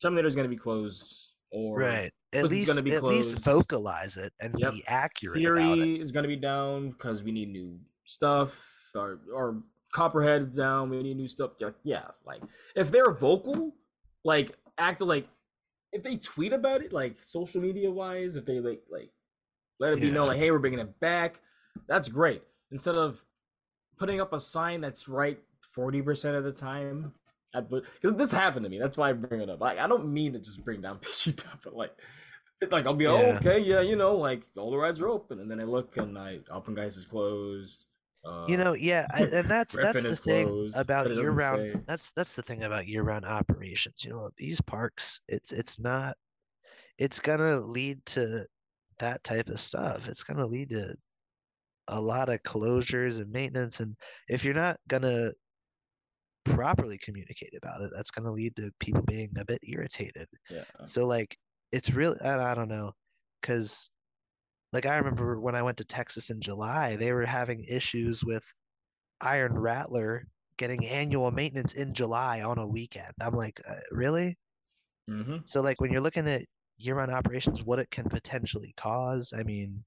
Terminator's 0.00 0.36
gonna 0.36 0.48
be 0.48 0.56
closed 0.56 1.32
or 1.50 1.78
right. 1.78 2.10
At 2.32 2.46
least, 2.46 2.66
gonna 2.66 2.82
be 2.82 2.92
at 2.92 3.04
least 3.04 3.38
vocalize 3.40 4.16
it 4.16 4.32
and 4.40 4.54
Yep. 4.58 4.72
be 4.72 4.84
accurate 4.88 5.40
it. 5.40 6.00
Is 6.00 6.10
gonna 6.10 6.28
be 6.28 6.36
down 6.36 6.90
because 6.90 7.22
we 7.22 7.30
need 7.30 7.48
new 7.50 7.78
stuff, 8.04 8.90
or 8.94 9.20
or 9.32 9.62
Copperhead 9.92 10.42
is 10.42 10.50
down. 10.50 10.90
We 10.90 11.00
need 11.02 11.16
new 11.16 11.28
stuff. 11.28 11.52
Yeah, 11.60 11.70
yeah, 11.84 12.08
like 12.26 12.42
if 12.74 12.90
they're 12.90 13.12
vocal, 13.12 13.74
like 14.24 14.58
act 14.78 15.00
like 15.00 15.28
if 15.92 16.02
they 16.02 16.16
tweet 16.16 16.52
about 16.52 16.82
it, 16.82 16.92
like 16.92 17.22
social 17.22 17.60
media 17.60 17.88
wise, 17.90 18.34
if 18.34 18.44
they 18.44 18.58
like 18.58 18.82
like 18.90 19.10
let 19.78 19.92
it 19.92 20.00
be 20.00 20.10
known, 20.10 20.26
like 20.26 20.38
hey, 20.38 20.50
we're 20.50 20.58
bringing 20.58 20.80
it 20.80 20.98
back. 20.98 21.40
That's 21.86 22.08
great. 22.08 22.42
Instead 22.72 22.96
of 22.96 23.24
putting 23.96 24.20
up 24.20 24.32
a 24.32 24.40
sign 24.40 24.80
that's 24.80 25.08
right 25.08 25.38
forty 25.60 26.02
percent 26.02 26.36
of 26.36 26.44
the 26.44 26.52
time. 26.52 27.12
Because 27.52 28.16
this 28.16 28.32
happened 28.32 28.64
to 28.64 28.70
me. 28.70 28.78
That's 28.80 28.98
why 28.98 29.10
I 29.10 29.12
bring 29.12 29.40
it 29.40 29.48
up. 29.48 29.60
Like 29.60 29.78
I 29.78 29.86
don't 29.86 30.12
mean 30.12 30.32
to 30.32 30.38
just 30.40 30.64
bring 30.64 30.80
down 30.80 30.98
PG 31.02 31.32
stuff, 31.38 31.60
but 31.62 31.76
like 31.76 31.92
like 32.70 32.86
I'll 32.86 32.94
be 32.94 33.06
oh, 33.06 33.20
Yeah. 33.20 33.36
okay, 33.36 33.58
yeah, 33.58 33.80
you 33.80 33.96
know, 33.96 34.16
like 34.16 34.42
all 34.56 34.70
the 34.70 34.76
rides 34.76 35.00
are 35.00 35.08
open, 35.08 35.40
and 35.40 35.50
then 35.50 35.60
I 35.60 35.64
look 35.64 35.96
and 35.96 36.18
I 36.18 36.40
Open 36.50 36.74
Guys 36.74 36.96
is 36.96 37.06
closed. 37.06 37.86
Uh, 38.24 38.46
You 38.48 38.56
know, 38.56 38.72
yeah, 38.74 39.06
I, 39.12 39.24
and 39.24 39.48
that's 39.48 39.76
that's 39.76 40.02
the 40.02 40.16
thing 40.16 40.46
closed, 40.46 40.76
about 40.76 41.10
year 41.10 41.30
round. 41.30 41.58
say. 41.58 41.80
That's 41.86 42.12
that's 42.12 42.36
the 42.36 42.42
thing 42.42 42.62
about 42.62 42.86
year 42.86 43.02
round 43.02 43.24
operations. 43.24 44.04
You 44.04 44.10
know, 44.10 44.30
these 44.36 44.60
parks, 44.60 45.20
it's 45.28 45.52
it's 45.52 45.78
not. 45.78 46.16
It's 46.98 47.20
gonna 47.20 47.60
lead 47.60 48.04
to 48.06 48.46
that 48.98 49.22
type 49.24 49.48
of 49.48 49.60
stuff. 49.60 50.08
It's 50.08 50.22
gonna 50.22 50.46
lead 50.46 50.70
to 50.70 50.96
a 51.88 52.00
lot 52.00 52.28
of 52.28 52.42
closures 52.42 53.20
and 53.20 53.30
maintenance, 53.32 53.80
and 53.80 53.96
if 54.28 54.44
you're 54.44 54.54
not 54.54 54.78
gonna 54.88 55.32
properly 56.44 56.98
communicate 56.98 57.54
about 57.54 57.80
it, 57.82 57.90
that's 57.94 58.10
gonna 58.10 58.30
lead 58.30 58.56
to 58.56 58.70
people 58.78 59.02
being 59.02 59.30
a 59.38 59.44
bit 59.44 59.60
irritated. 59.62 60.28
yeah, 60.48 60.64
So 60.84 61.06
like 61.06 61.38
it's 61.72 61.90
really 61.90 62.20
I, 62.20 62.52
I 62.52 62.54
don't 62.54 62.68
know 62.68 62.92
because 63.40 63.90
like 64.72 64.86
I 64.86 64.96
remember 64.98 65.40
when 65.40 65.56
I 65.56 65.62
went 65.62 65.78
to 65.78 65.84
Texas 65.86 66.30
in 66.30 66.40
July, 66.40 66.96
they 66.96 67.12
were 67.12 67.26
having 67.26 67.64
issues 67.64 68.24
with 68.24 68.52
Iron 69.22 69.54
Rattler 69.58 70.28
getting 70.58 70.86
annual 70.86 71.30
maintenance 71.32 71.74
in 71.74 71.94
July 71.94 72.42
on 72.42 72.58
a 72.58 72.66
weekend. 72.68 73.12
I'm 73.20 73.34
like, 73.34 73.60
uh, 73.68 73.80
really? 73.92 74.36
hmm 75.08 75.44
So 75.44 75.62
like 75.62 75.80
when 75.80 75.90
you're 75.92 76.00
looking 76.00 76.28
at 76.28 76.44
year-round 76.76 77.10
operations, 77.10 77.62
what 77.62 77.78
it 77.78 77.90
can 77.90 78.08
potentially 78.08 78.72
cause, 78.76 79.32
I 79.32 79.42
mean, 79.42 79.84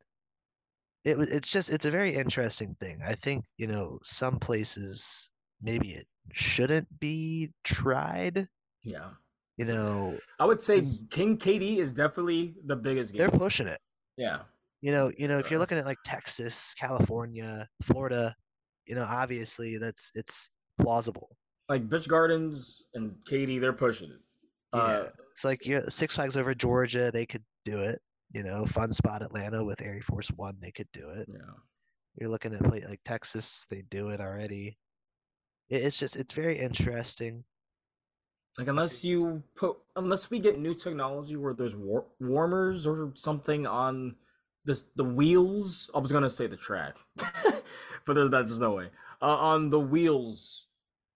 it 1.06 1.18
it's 1.32 1.52
just 1.52 1.70
it's 1.70 1.86
a 1.86 1.92
very 1.92 2.14
interesting 2.16 2.76
thing. 2.80 3.00
I 3.06 3.16
think, 3.16 3.46
you 3.58 3.68
know, 3.68 4.00
some 4.04 4.40
places 4.40 5.30
maybe 5.62 5.90
it 5.92 6.06
shouldn't 6.34 6.88
be 7.00 7.52
tried, 7.64 8.48
yeah. 8.84 9.10
you 9.58 9.66
know, 9.66 10.18
I 10.40 10.46
would 10.46 10.62
say 10.62 10.82
King 11.10 11.38
KD 11.38 11.78
is 11.78 11.94
definitely 11.94 12.56
the 12.66 12.76
biggest 12.76 13.16
they're 13.16 13.32
pushing 13.32 13.68
it. 13.68 13.80
Yeah, 14.18 14.40
You 14.82 14.92
know, 14.92 15.12
you 15.18 15.28
know, 15.28 15.40
if 15.40 15.50
you're 15.50 15.58
Uh, 15.58 15.62
looking 15.62 15.78
at 15.78 15.86
like 15.86 15.98
Texas, 16.04 16.74
California, 16.74 17.68
Florida, 17.84 18.36
you 18.86 18.96
know, 18.96 19.04
obviously 19.08 19.78
that's 19.78 20.12
it's 20.16 20.50
plausible. 20.80 21.38
like 21.70 21.88
Busch 21.90 22.08
Gardens 22.08 22.84
and 22.94 23.16
KD, 23.30 23.60
they're 23.60 23.74
pushing 23.74 24.10
it. 24.12 24.20
Uh, 24.74 25.04
Yeah. 25.06 25.10
It's 25.34 25.44
like 25.46 25.66
yeah, 25.66 25.82
Six 25.88 26.16
Flags 26.16 26.36
over 26.38 26.54
Georgia, 26.56 27.12
they 27.12 27.26
could 27.26 27.44
do 27.66 27.80
it. 27.82 28.00
You 28.32 28.44
know, 28.44 28.66
Fun 28.66 28.92
Spot 28.92 29.22
Atlanta 29.22 29.64
with 29.64 29.82
Air 29.82 30.02
Force 30.02 30.30
One, 30.36 30.58
they 30.62 30.72
could 30.72 30.92
do 30.94 31.10
it. 31.10 31.28
yeah. 31.30 31.54
You're 32.20 32.30
looking 32.30 32.54
at 32.54 32.64
play 32.64 32.84
like 32.88 33.02
Texas, 33.06 33.66
they 33.70 33.84
do 33.90 34.10
it 34.10 34.20
already. 34.20 34.78
It's 35.70 36.00
just 36.00 36.16
it's 36.16 36.34
very 36.34 36.58
interesting. 36.58 37.44
Like 38.58 38.68
unless 38.68 39.04
you 39.04 39.44
put, 39.56 39.78
unless 39.96 40.32
we 40.32 40.40
get 40.40 40.60
new 40.60 40.74
technology 40.74 41.36
where 41.36 41.54
there's 41.54 41.76
war- 41.76 42.08
warmers 42.20 42.88
or 42.88 43.12
something 43.14 43.68
on 43.68 44.16
this 44.66 44.84
the 44.96 45.04
wheels. 45.04 45.92
I 45.94 46.00
was 46.00 46.12
gonna 46.12 46.30
say 46.30 46.48
the 46.48 46.58
track, 46.58 46.98
but 47.18 48.14
there's 48.14 48.30
that's 48.30 48.58
no 48.60 48.72
way 48.72 48.90
uh, 49.22 49.26
on 49.26 49.70
the 49.70 49.80
wheels 49.80 50.68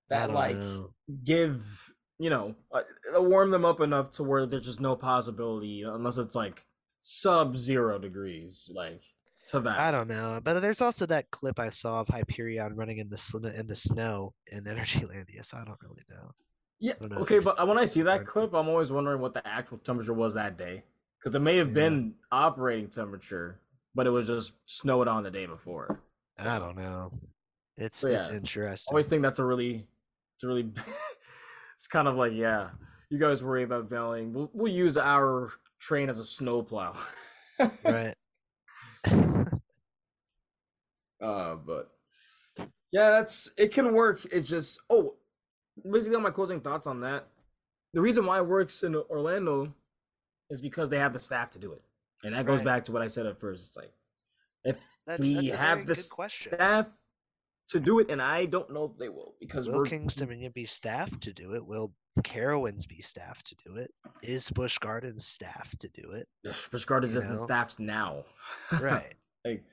that 0.10 0.32
like 0.32 0.58
know. 0.58 0.94
give 1.24 1.94
you 2.20 2.30
know 2.30 2.56
uh, 2.72 2.82
warm 3.16 3.52
them 3.52 3.66
up 3.66 3.82
enough 3.82 4.12
to 4.12 4.24
where 4.24 4.46
there's 4.46 4.66
just 4.66 4.82
no 4.82 4.96
possibility 4.96 5.84
unless 5.84 6.18
it's 6.18 6.36
like 6.36 6.66
sub 7.02 7.58
zero 7.58 7.98
degrees 8.00 8.70
like 8.74 9.02
to 9.48 9.60
that. 9.60 9.80
I 9.80 9.92
don't 9.92 10.08
know, 10.08 10.40
but 10.44 10.60
there's 10.62 10.82
also 10.82 11.06
that 11.08 11.30
clip 11.32 11.60
I 11.60 11.70
saw 11.70 12.02
of 12.02 12.08
Hyperion 12.08 12.76
running 12.76 12.98
in 13.00 13.10
the 13.10 13.18
sl- 13.18 13.46
in 13.48 13.68
the 13.68 13.76
snow 13.76 14.34
in 14.48 14.64
Energylandia, 14.66 15.44
so 15.44 15.58
I 15.58 15.66
don't 15.66 15.82
really 15.82 16.04
know. 16.10 16.32
Yeah. 16.80 16.94
know 17.02 17.18
Okay, 17.18 17.40
but 17.40 17.60
uh, 17.60 17.66
when 17.66 17.78
I 17.78 17.86
see 17.86 18.02
that 18.04 18.26
clip, 18.26 18.54
I'm 18.54 18.70
always 18.70 18.92
wondering 18.92 19.20
what 19.22 19.34
the 19.34 19.46
actual 19.48 19.80
temperature 19.80 20.14
was 20.14 20.34
that 20.36 20.58
day, 20.58 20.84
because 21.20 21.36
it 21.36 21.40
may 21.40 21.58
have 21.58 21.70
Yeah. 21.70 21.74
been 21.74 22.14
operating 22.32 22.90
temperature, 22.90 23.60
but 23.96 24.08
it 24.08 24.12
was 24.12 24.28
just 24.28 24.54
snowed 24.66 25.08
on 25.08 25.24
the 25.24 25.32
day 25.32 25.46
before. 25.46 26.00
I 26.40 26.58
don't 26.60 26.78
know. 26.78 27.12
It's 27.78 27.98
So, 27.98 28.08
it's 28.08 28.28
yeah, 28.28 28.34
I 28.34 28.38
interesting. 28.38 28.94
always 28.94 29.08
think 29.08 29.22
that's 29.22 29.40
a 29.40 29.46
really, 29.46 29.88
it's 30.36 30.44
a 30.44 30.48
really, 30.48 30.72
it's 31.76 31.88
kind 31.88 32.08
of 32.08 32.16
like 32.16 32.34
yeah, 32.34 32.70
you 33.10 33.18
guys 33.20 33.44
worry 33.44 33.64
about 33.64 33.90
veiling. 33.90 34.34
We'll 34.34 34.50
we'll 34.54 34.72
use 34.72 34.98
our 34.98 35.52
train 35.82 36.10
as 36.10 36.20
a 36.20 36.26
snowplow. 36.26 36.96
Right. 37.84 38.16
Uh, 41.22 41.56
but 41.56 41.92
yeah, 42.92 43.12
that's 43.12 43.52
it 43.58 43.72
can 43.72 43.94
work. 43.94 44.26
It 44.32 44.42
just 44.42 44.82
oh, 44.90 45.16
basically 45.90 46.20
my 46.20 46.32
closing 46.32 46.60
thoughts 46.60 46.88
on 46.88 47.02
that. 47.02 47.28
The 47.94 48.02
reason 48.02 48.26
why 48.26 48.40
it 48.40 48.48
works 48.48 48.84
in 48.84 48.96
Orlando 48.96 49.72
is 50.50 50.62
because 50.62 50.90
they 50.90 50.98
have 50.98 51.14
the 51.14 51.20
staff 51.20 51.52
to 51.52 51.60
do 51.60 51.74
it, 51.74 51.82
and 52.24 52.34
that 52.34 52.46
goes 52.46 52.58
Right. 52.60 52.66
back 52.66 52.86
to 52.86 52.92
what 52.92 53.02
I 53.04 53.08
said 53.08 53.28
at 53.28 53.40
first. 53.40 53.68
It's 53.68 53.78
like 53.78 53.94
if 54.64 54.82
That's, 55.06 55.20
we 55.20 55.36
that's 55.50 55.60
have 55.60 55.86
the 55.86 56.10
question. 56.12 56.54
staff 56.56 56.88
to 57.70 57.80
do 57.80 58.00
it, 58.00 58.10
and 58.10 58.22
I 58.22 58.46
don't 58.46 58.72
know 58.72 58.86
if 58.86 58.98
they 58.98 59.10
will 59.10 59.36
because 59.40 59.68
Will 59.68 59.80
we're 59.80 59.86
Kingston 59.86 60.52
be 60.56 60.66
staffed 60.66 61.22
to 61.24 61.34
do 61.34 61.54
it? 61.54 61.64
Will 61.66 61.94
Carowinds 62.20 62.88
be 62.88 63.02
staffed 63.02 63.48
to 63.48 63.56
do 63.66 63.76
it? 63.78 63.92
Is 64.22 64.50
Busch 64.52 64.78
Gardens 64.78 65.26
staffed 65.26 65.80
to 65.80 65.88
do 65.90 66.12
it? 66.12 66.28
Busch 66.72 66.86
Gardens 66.86 67.16
isn't 67.16 67.40
staffs 67.40 67.80
now, 67.80 68.26
Right. 68.80 69.16
like 69.46 69.64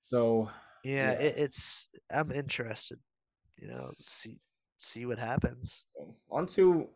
so. 0.00 0.48
Yeah, 0.84 1.12
Yeah. 1.12 1.18
It, 1.18 1.34
it's 1.36 1.88
I'm 2.12 2.30
interested. 2.30 2.98
You 3.58 3.68
know, 3.68 3.90
see 3.96 4.38
see 4.78 5.06
what 5.06 5.18
happens. 5.18 5.86
On 6.30 6.46
to 6.46 6.88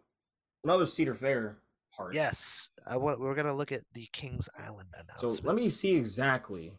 another 0.65 0.87
Cedar 0.87 1.15
Fair 1.15 1.59
part. 1.97 2.15
Yes, 2.15 2.71
I 2.87 2.97
want. 2.97 3.19
We're 3.19 3.35
gonna 3.35 3.55
look 3.57 3.73
at 3.73 3.83
the 3.95 4.07
Kings 4.13 4.49
Island 4.59 4.89
announcement. 4.95 5.37
So 5.37 5.43
let 5.47 5.57
me 5.57 5.69
see 5.71 5.97
exactly 5.97 6.73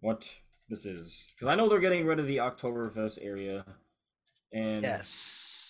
what 0.00 0.28
this 0.68 0.84
is 0.84 1.28
because 1.34 1.48
I 1.48 1.54
know 1.54 1.68
they're 1.68 1.78
getting 1.78 2.06
rid 2.06 2.18
of 2.18 2.26
the 2.26 2.38
Oktoberfest 2.38 3.18
area, 3.22 3.64
and 4.52 4.82
Yes, 4.82 5.67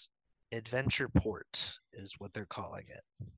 Adventure 0.53 1.09
Port 1.09 1.79
is 1.93 2.15
what 2.19 2.33
they're 2.33 2.47
calling 2.47 2.85
it. 2.89 3.29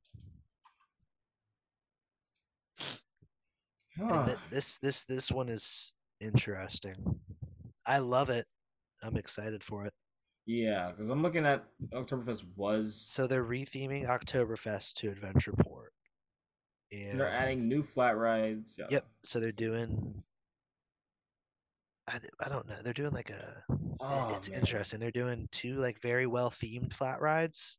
Huh. 3.98 4.26
th- 4.26 4.38
this 4.50 4.78
this 4.78 5.04
this 5.04 5.30
one 5.30 5.48
is 5.48 5.92
interesting. 6.20 6.94
I 7.86 7.98
love 7.98 8.30
it. 8.30 8.46
I'm 9.02 9.16
excited 9.16 9.64
for 9.64 9.84
it. 9.86 9.92
yeah, 10.46 10.90
because 10.90 11.10
I'm 11.10 11.22
looking 11.22 11.44
at 11.46 11.64
Oktoberfest 11.92 12.44
was 12.56 13.08
So 13.12 13.26
they're 13.26 13.44
retheming 13.44 14.06
Oktoberfest 14.06 14.94
to 14.94 15.08
Adventure 15.10 15.52
Port. 15.52 15.92
And 16.92 17.18
they're 17.18 17.28
adding 17.30 17.68
new 17.68 17.82
flat 17.82 18.16
rides. 18.16 18.76
Yeah. 18.78 18.86
Yep. 18.90 19.06
So 19.24 19.40
they're 19.40 19.52
doing. 19.52 20.22
I, 22.10 22.20
I 22.44 22.48
don't 22.48 22.68
know. 22.68 22.76
They're 22.82 22.92
doing 22.92 23.12
like 23.12 23.30
a. 23.30 23.62
Oh, 24.00 24.34
it's 24.36 24.50
man. 24.50 24.60
interesting. 24.60 24.98
They're 24.98 25.10
doing 25.10 25.48
two 25.52 25.76
like 25.76 26.00
very 26.02 26.26
well 26.26 26.50
themed 26.50 26.92
flat 26.92 27.20
rides, 27.20 27.78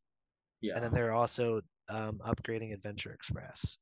Yeah. 0.62 0.76
And 0.76 0.84
then 0.84 0.94
they're 0.94 1.14
also 1.14 1.62
um, 1.90 2.22
upgrading 2.26 2.74
Adventure 2.74 3.12
Express, 3.12 3.78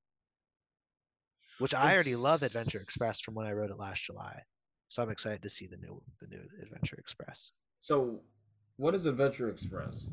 which 1.59 1.73
I 1.75 1.93
already 1.93 2.15
love 2.15 2.41
Adventure 2.43 2.79
Express 2.79 3.19
from 3.19 3.35
when 3.35 3.45
I 3.45 3.51
rode 3.51 3.69
it 3.69 3.77
last 3.77 4.03
July. 4.05 4.41
So 4.87 5.03
I'm 5.03 5.11
excited 5.11 5.43
to 5.43 5.49
see 5.49 5.67
the 5.67 5.77
new 5.77 6.01
the 6.19 6.27
new 6.27 6.41
Adventure 6.63 6.95
Express. 6.97 7.51
So, 7.81 8.21
what 8.77 8.95
is 8.95 9.05
Adventure 9.05 9.49
Express? 9.49 10.09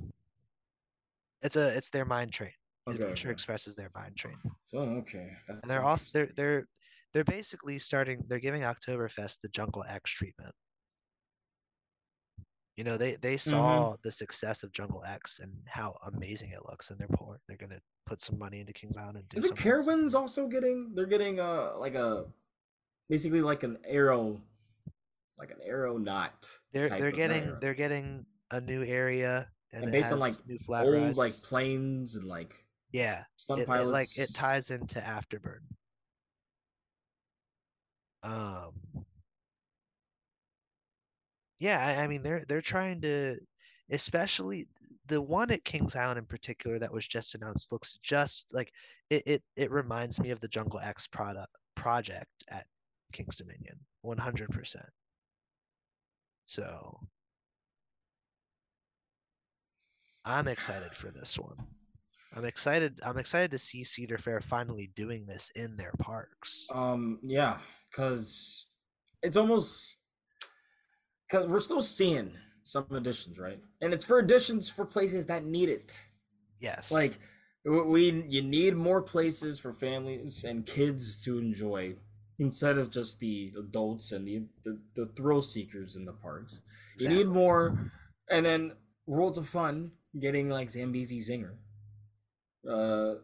It's 1.43 1.57
a 1.57 1.75
it's 1.77 1.91
their 1.91 2.05
mine 2.05 2.31
train. 2.31 2.51
Okay. 2.89 3.01
Adventure 3.03 3.29
okay. 3.29 3.33
Express 3.33 3.67
is 3.67 3.77
their 3.77 3.91
mine 3.95 4.13
train. 4.17 4.37
So 4.67 4.79
okay. 4.79 5.31
That's 5.49 5.63
And 5.63 5.71
they're 5.71 5.83
also 5.83 6.11
they're 6.13 6.31
they're 6.37 6.69
they're 7.13 7.25
basically 7.25 7.79
starting 7.79 8.23
they're 8.29 8.39
giving 8.41 8.63
Oktoberfest 8.63 9.41
the 9.41 9.49
Jungle 9.49 9.85
X 9.89 10.11
treatment. 10.11 10.55
You 12.77 12.85
know, 12.85 12.99
they 12.99 13.17
they 13.17 13.37
Mm-hmm. 13.37 13.49
saw 13.51 13.97
the 14.03 14.13
success 14.13 14.63
of 14.63 14.73
Jungle 14.73 15.03
X 15.05 15.39
and 15.41 15.53
how 15.67 15.97
amazing 16.13 16.51
it 16.51 16.65
looks, 16.67 16.91
and 16.91 16.99
they're 17.01 17.09
poor. 17.09 17.39
They're 17.49 17.57
gonna 17.57 17.81
put 18.05 18.21
some 18.21 18.39
money 18.39 18.61
into 18.61 18.73
Kings 18.75 18.97
Island 18.99 19.17
and 19.19 19.29
do 19.29 19.39
Is 19.39 19.45
it. 19.45 19.57
Carowinds 19.57 20.15
also 20.15 20.47
getting? 20.47 20.95
They're 20.95 21.07
getting 21.07 21.41
uh 21.41 21.77
like 21.79 21.95
a 21.95 22.27
basically 23.09 23.41
like 23.41 23.63
an 23.63 23.79
arrow, 23.87 24.43
like 25.39 25.51
an 25.51 25.61
aeronaut. 25.63 26.59
They're 26.73 26.91
they're 26.91 27.13
getting 27.13 27.45
arrow. 27.47 27.61
they're 27.61 27.75
getting 27.75 28.27
a 28.51 28.61
new 28.61 28.85
area 28.85 29.51
and, 29.73 29.85
And 29.85 29.89
it 29.89 29.93
based 29.93 30.13
on, 30.13 30.19
like, 30.19 30.35
new 30.47 30.59
flat 30.59 30.87
old 30.87 30.93
rides. 30.93 31.19
like 31.19 31.33
planes 31.43 32.15
and 32.17 32.25
like 32.25 32.55
yeah, 32.93 33.25
stunt 33.37 33.61
it, 33.61 33.63
it, 33.63 33.69
pilots. 33.69 33.93
like 33.93 34.29
it 34.29 34.35
ties 34.35 34.71
into 34.71 35.01
Afterburn. 35.01 35.61
Um, 38.23 38.73
yeah, 41.59 41.79
I, 41.81 42.05
I 42.05 42.07
mean 42.07 42.23
they're 42.23 42.45
they're 42.49 42.61
trying 42.61 43.01
to, 43.03 43.37
especially 43.91 44.69
the 45.07 45.23
one 45.23 45.51
at 45.51 45.65
Kings 45.65 45.97
Island 45.97 46.19
in 46.19 46.27
particular 46.27 46.79
that 46.79 46.93
was 46.93 47.07
just 47.07 47.35
announced 47.35 47.73
looks 47.73 47.99
just 48.03 48.53
like 48.53 48.73
it 49.11 49.23
it, 49.27 49.43
it 49.57 49.71
reminds 49.71 50.21
me 50.21 50.31
of 50.31 50.41
the 50.41 50.49
Jungle 50.49 50.81
X 50.81 51.07
product 51.07 51.53
project 51.75 52.45
at 52.49 52.67
Kings 53.13 53.37
Dominion, 53.37 53.79
one 54.03 54.19
hundred 54.19 54.51
percent. 54.51 54.89
So 56.47 57.01
I'm 60.25 60.49
excited 60.49 60.93
for 60.93 61.11
this 61.11 61.39
one. 61.39 61.57
I'm 62.35 62.45
excited. 62.45 62.99
I'm 63.03 63.17
excited 63.17 63.51
to 63.53 63.59
see 63.59 63.85
Cedar 63.85 64.19
Fair 64.19 64.41
finally 64.41 64.91
doing 64.95 65.25
this 65.25 65.51
in 65.55 65.77
their 65.77 65.93
parks. 65.99 66.69
Um, 66.75 67.19
yeah, 67.23 67.59
because 67.91 68.67
it's 69.23 69.37
almost 69.37 69.97
because 71.29 71.47
we're 71.47 71.61
still 71.61 71.83
seeing 71.83 72.33
some 72.63 72.87
additions, 72.91 73.39
right? 73.39 73.61
And 73.81 73.93
it's 73.93 74.05
for 74.05 74.19
additions 74.19 74.69
for 74.69 74.85
places 74.85 75.27
that 75.27 75.45
need 75.45 75.69
it. 75.69 76.07
Yes. 76.61 76.91
Like 76.91 77.19
we, 77.65 78.25
you 78.29 78.43
need 78.43 78.77
more 78.77 79.03
places 79.03 79.59
for 79.59 79.73
families 79.73 80.45
and 80.45 80.65
kids 80.65 81.19
to 81.25 81.39
enjoy 81.39 81.97
instead 82.39 82.79
of 82.79 82.91
just 82.91 83.21
the 83.21 83.53
adults 83.59 84.13
and 84.13 84.27
the 84.27 84.45
the, 84.65 84.79
the 84.95 85.07
thrill 85.07 85.43
seekers 85.43 85.97
in 85.97 86.05
the 86.05 86.13
parks. 86.13 86.61
You 86.99 87.09
need 87.09 87.29
more, 87.29 87.93
and 88.31 88.47
then 88.47 88.73
Worlds 89.07 89.39
of 89.39 89.49
Fun 89.49 89.93
getting 90.19 90.49
like 90.49 90.71
Zambezi 90.71 91.21
Zinger. 91.21 91.55
Uh, 92.69 93.21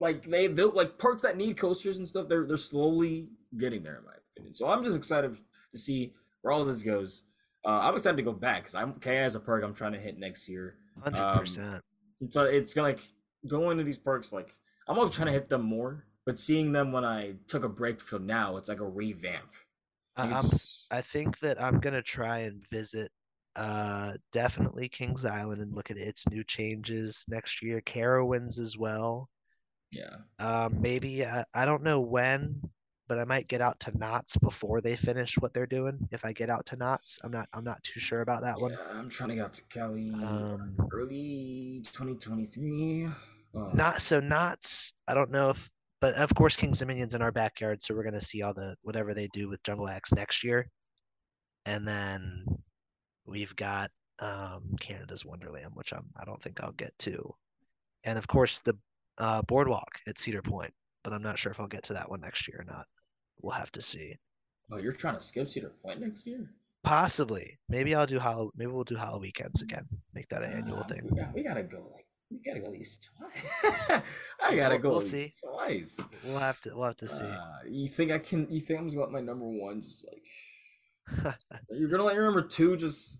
like 0.00 0.22
they 0.22 0.46
they 0.46 0.62
like 0.62 0.98
parks 0.98 1.22
that 1.22 1.36
need 1.36 1.56
coasters 1.56 1.98
and 1.98 2.08
stuff. 2.08 2.28
They're 2.28 2.46
they're 2.46 2.56
slowly 2.56 3.28
getting 3.58 3.82
there, 3.82 3.98
in 3.98 4.04
my 4.04 4.12
opinion. 4.32 4.54
So 4.54 4.68
I'm 4.68 4.82
just 4.82 4.96
excited 4.96 5.36
to 5.72 5.78
see 5.78 6.12
where 6.42 6.52
all 6.52 6.64
this 6.64 6.82
goes. 6.82 7.24
Uh, 7.64 7.80
I'm 7.82 7.94
excited 7.94 8.16
to 8.16 8.22
go 8.22 8.32
back 8.32 8.62
because 8.62 8.74
I'm 8.74 8.94
KI 8.94 9.18
as 9.18 9.34
a 9.34 9.40
perk 9.40 9.62
I'm 9.62 9.74
trying 9.74 9.92
to 9.92 10.00
hit 10.00 10.18
next 10.18 10.48
year. 10.48 10.76
Hundred 11.02 11.22
um, 11.22 11.38
percent. 11.38 11.82
It's 12.20 12.36
uh, 12.36 12.44
it's 12.44 12.74
gonna 12.74 12.88
like 12.88 13.00
go 13.48 13.70
into 13.70 13.84
these 13.84 13.98
perks 13.98 14.32
like 14.32 14.54
I'm 14.88 14.98
always 14.98 15.14
trying 15.14 15.26
to 15.26 15.32
hit 15.32 15.48
them 15.48 15.62
more, 15.62 16.04
but 16.26 16.38
seeing 16.38 16.72
them 16.72 16.92
when 16.92 17.04
I 17.04 17.34
took 17.48 17.64
a 17.64 17.68
break 17.68 18.00
from 18.00 18.26
now, 18.26 18.56
it's 18.56 18.68
like 18.68 18.80
a 18.80 18.88
revamp. 18.88 19.50
I'm. 20.16 20.44
I 20.90 21.00
think 21.00 21.38
that 21.40 21.62
I'm 21.62 21.80
gonna 21.80 22.02
try 22.02 22.38
and 22.40 22.66
visit. 22.70 23.10
Uh, 23.56 24.14
definitely 24.32 24.88
Kings 24.88 25.24
Island 25.24 25.60
and 25.60 25.74
look 25.74 25.90
at 25.90 25.96
its 25.96 26.28
new 26.28 26.44
changes 26.44 27.24
next 27.28 27.62
year. 27.62 27.80
Carowinds 27.82 28.58
as 28.58 28.76
well. 28.78 29.28
yeah. 29.92 30.16
Um, 30.38 30.80
maybe 30.80 31.26
I, 31.26 31.44
I 31.52 31.64
don't 31.64 31.82
know 31.82 32.00
when, 32.00 32.60
but 33.10 33.18
I 33.18 33.24
might 33.24 33.48
get 33.48 33.60
out 33.60 33.80
to 33.80 33.98
Knott's 33.98 34.36
before 34.36 34.80
they 34.80 34.94
finish 34.94 35.36
what 35.36 35.52
they're 35.52 35.66
doing. 35.66 35.98
If 36.12 36.24
I 36.24 36.32
get 36.32 36.48
out 36.48 36.64
to 36.66 36.76
Knott's, 36.76 37.18
I'm 37.24 37.32
not. 37.32 37.48
I'm 37.52 37.64
not 37.64 37.82
too 37.82 37.98
sure 37.98 38.20
about 38.20 38.40
that 38.42 38.60
one. 38.60 38.78
I'm 38.94 39.08
trying 39.08 39.30
to 39.30 39.34
get 39.34 39.46
out 39.46 39.52
to 39.54 39.64
Cali 39.64 40.12
Um, 40.14 40.76
early 40.92 41.82
2023. 41.82 43.08
Uh, 43.52 43.70
Not 43.74 44.00
so 44.00 44.20
Knott's. 44.20 44.94
I 45.08 45.14
don't 45.14 45.32
know 45.32 45.50
if, 45.50 45.68
but 46.00 46.14
of 46.14 46.32
course 46.36 46.54
Kings 46.54 46.78
Dominion's 46.78 47.14
in 47.14 47.20
our 47.20 47.32
backyard, 47.32 47.82
so 47.82 47.96
we're 47.96 48.04
gonna 48.04 48.20
see 48.20 48.42
all 48.42 48.54
the 48.54 48.76
whatever 48.82 49.12
they 49.12 49.26
do 49.32 49.48
with 49.48 49.60
Jungle 49.64 49.88
X 49.88 50.12
next 50.12 50.44
year, 50.44 50.70
and 51.66 51.84
then 51.88 52.44
we've 53.26 53.56
got 53.56 53.90
um 54.20 54.76
Canada's 54.78 55.24
Wonderland, 55.24 55.72
which 55.74 55.92
I'm 55.92 56.06
I 56.16 56.24
don't 56.24 56.40
think 56.40 56.60
I'll 56.60 56.70
get 56.70 56.96
to, 57.00 57.34
and 58.04 58.16
of 58.16 58.28
course 58.28 58.60
the 58.60 58.74
uh, 59.18 59.42
boardwalk 59.42 59.98
at 60.06 60.20
Cedar 60.20 60.42
Point, 60.42 60.72
but 61.02 61.12
I'm 61.12 61.22
not 61.22 61.40
sure 61.40 61.50
if 61.50 61.58
I'll 61.58 61.66
get 61.66 61.82
to 61.84 61.94
that 61.94 62.08
one 62.08 62.20
next 62.20 62.46
year 62.46 62.60
or 62.60 62.72
not. 62.72 62.86
We'll 63.42 63.54
have 63.54 63.72
to 63.72 63.82
see. 63.82 64.16
oh, 64.72 64.78
you're 64.78 64.92
trying 64.92 65.16
to 65.16 65.22
skip 65.22 65.48
Cedar 65.48 65.72
Point 65.82 66.00
next 66.00 66.26
year? 66.26 66.50
Possibly. 66.82 67.58
Maybe 67.68 67.94
I'll 67.94 68.06
do 68.06 68.18
Hollow. 68.18 68.50
Maybe 68.56 68.70
we'll 68.72 68.84
do 68.84 68.96
HalloWeekends 68.96 69.62
again. 69.62 69.86
Make 70.14 70.28
that 70.28 70.42
an 70.42 70.52
annual 70.52 70.78
Uh, 70.78 70.84
thing. 70.84 71.08
We, 71.10 71.18
got, 71.18 71.34
we 71.34 71.42
gotta 71.42 71.62
go 71.62 71.78
like 71.92 72.06
we 72.30 72.38
gotta 72.46 72.60
go 72.60 72.66
at 72.66 72.72
least 72.72 73.10
twice. 73.18 74.02
I 74.42 74.54
gotta 74.56 74.74
We'll- 74.76 74.82
go 74.82 74.88
we'll 74.90 75.00
see. 75.00 75.32
twice. 75.42 75.98
We'll 76.24 76.38
have 76.38 76.60
to. 76.62 76.74
We'll 76.74 76.86
have 76.86 76.96
to 76.98 77.08
see. 77.08 77.24
Uh, 77.24 77.58
you 77.68 77.88
think 77.88 78.12
I 78.12 78.18
can? 78.18 78.46
You 78.50 78.60
think 78.60 78.78
I'm 78.80 78.86
just 78.86 78.96
gonna 78.96 79.06
let 79.06 79.12
my 79.12 79.20
number 79.20 79.44
one 79.46 79.82
just 79.82 80.06
like? 80.08 81.36
You're 81.70 81.88
gonna 81.90 82.04
let 82.04 82.14
your 82.14 82.24
number 82.24 82.42
two 82.42 82.76
just? 82.76 83.18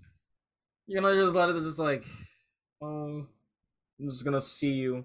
You're 0.86 1.02
gonna 1.02 1.20
just 1.22 1.34
let 1.36 1.48
it 1.50 1.54
just 1.54 1.78
like, 1.78 2.04
oh, 2.82 3.26
I'm 4.00 4.08
just 4.08 4.24
gonna 4.24 4.40
see 4.40 4.72
you. 4.72 5.04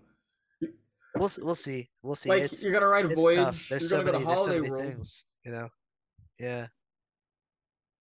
We'll 1.18 1.32
we'll 1.42 1.56
see. 1.56 1.90
We'll 2.04 2.16
see. 2.16 2.30
like 2.30 2.44
it's 2.44 2.64
you're 2.64 2.74
gonna 2.74 2.88
ride 2.88 3.14
Voyage. 3.14 3.36
tough. 3.36 3.70
There's 3.70 3.84
you're 3.84 3.90
so 3.90 3.98
gonna 4.04 4.14
many. 4.14 4.26
go 4.26 4.32
to 4.32 4.38
so 4.38 4.44
Holiday 4.44 4.60
many 4.60 4.72
World. 4.72 4.86
things. 4.86 5.26
You 5.44 5.52
know. 5.52 5.70
Yeah. 6.40 6.68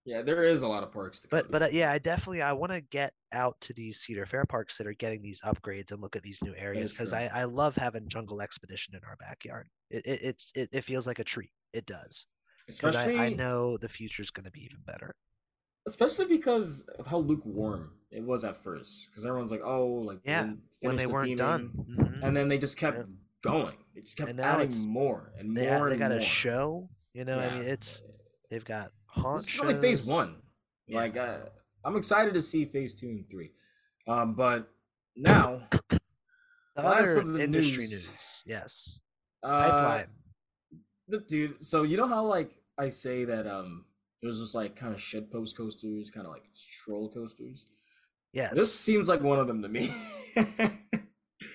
Yeah, 0.05 0.23
there 0.23 0.43
is 0.43 0.63
a 0.63 0.69
lot 0.69 0.83
of 0.83 0.91
parks 0.91 1.21
to. 1.21 1.29
But 1.29 1.51
but 1.51 1.63
uh, 1.63 1.69
yeah, 1.71 1.93
I 1.93 1.99
definitely 1.99 2.43
I 2.43 2.53
want 2.53 2.73
to 2.73 2.81
get 2.81 3.13
out 3.33 3.57
to 3.61 3.73
these 3.73 4.01
Cedar 4.01 4.27
Fair 4.27 4.45
parks 4.45 4.77
that 4.79 4.87
are 4.87 4.95
getting 4.95 5.23
these 5.23 5.41
upgrades 5.43 5.93
and 5.93 6.01
look 6.01 6.17
at 6.17 6.23
these 6.23 6.43
new 6.43 6.55
areas 6.57 6.93
because. 6.93 7.13
I 7.13 7.31
I 7.33 7.45
love 7.45 7.77
having 7.77 8.09
Jungle 8.09 8.43
Expedition 8.43 8.95
in 8.95 9.01
our 9.09 9.17
backyard. 9.17 9.69
It 9.91 10.05
it 10.05 10.21
it's, 10.23 10.53
it, 10.57 10.69
it 10.73 10.81
feels 10.83 11.07
like 11.07 11.21
a 11.21 11.25
treat. 11.25 11.51
It 11.73 11.87
does 11.87 12.27
especially 12.69 13.19
I, 13.19 13.27
I 13.27 13.29
know 13.31 13.77
the 13.77 13.89
future 13.89 14.23
is 14.23 14.31
going 14.31 14.45
to 14.45 14.51
be 14.51 14.65
even 14.65 14.79
better. 14.87 15.15
Especially 15.87 16.27
because 16.27 16.83
of 16.99 17.07
how 17.07 17.19
lukewarm 17.19 17.93
it 18.11 18.23
was 18.25 18.45
at 18.45 18.57
first. 18.57 19.09
Because 19.11 19.25
everyone's 19.25 19.51
like, 19.51 19.63
oh, 19.65 19.87
like 19.87 20.21
Yeah, 20.25 20.53
When 20.81 20.97
they 20.97 21.05
the 21.07 21.11
weren't 21.13 21.31
theming. 21.31 21.37
done, 21.37 21.71
Mhm. 21.89 22.23
and 22.23 22.37
then 22.37 22.49
they 22.49 22.59
just 22.59 22.77
kept 22.77 22.99
Yeah. 22.99 23.05
going. 23.43 23.77
They 23.95 24.01
just 24.03 24.17
kept 24.17 24.31
it's- 24.31 24.45
adding 24.77 24.89
more 24.91 25.33
and 25.39 25.57
they 25.57 25.69
more 25.71 25.87
they 25.89 25.93
and 25.95 25.99
got 26.01 26.11
more. 26.11 26.19
a 26.19 26.23
show. 26.23 26.89
You 27.15 27.25
know, 27.25 27.39
I 27.39 27.55
mean, 27.55 27.65
it's 27.65 28.03
they've 28.51 28.65
got 28.65 28.93
haunt 29.07 29.41
is 29.47 29.59
only 29.61 29.75
phase 29.75 30.05
one. 30.07 30.43
Yeah. 30.87 30.97
Like 30.97 31.17
uh, 31.17 31.47
I'm 31.85 31.97
excited 31.97 32.35
to 32.35 32.43
see 32.43 32.65
phase 32.65 32.95
two 32.95 33.09
and 33.09 33.29
three. 33.31 33.53
Um, 34.09 34.35
but 34.35 34.69
now 35.17 35.69
The 36.75 36.83
Last 36.83 37.01
other 37.11 37.21
of 37.21 37.33
the 37.35 37.43
industry 37.43 37.85
news. 37.85 38.09
news, 38.09 38.43
yes, 38.47 39.03
uh, 39.43 39.71
pipeline. 39.71 40.07
the 41.07 41.19
dude. 41.21 41.63
So 41.65 41.83
you 41.83 41.99
know 41.99 42.07
how 42.09 42.25
like 42.25 42.57
I 42.79 42.89
say 42.89 43.27
that 43.27 43.47
um, 43.47 43.85
there's 44.23 44.39
just 44.41 44.55
like 44.55 44.77
kind 44.77 44.95
of 44.95 45.01
shit 45.01 45.31
post 45.33 45.57
coasters, 45.57 46.11
kind 46.11 46.27
of 46.27 46.33
like 46.33 46.45
troll 46.85 47.11
coasters. 47.11 47.67
Yes, 48.33 48.53
This 48.55 48.75
seems 48.75 49.09
like 49.09 49.21
one 49.21 49.39
of 49.39 49.47
them 49.47 49.61
to 49.63 49.69
me. 49.69 49.95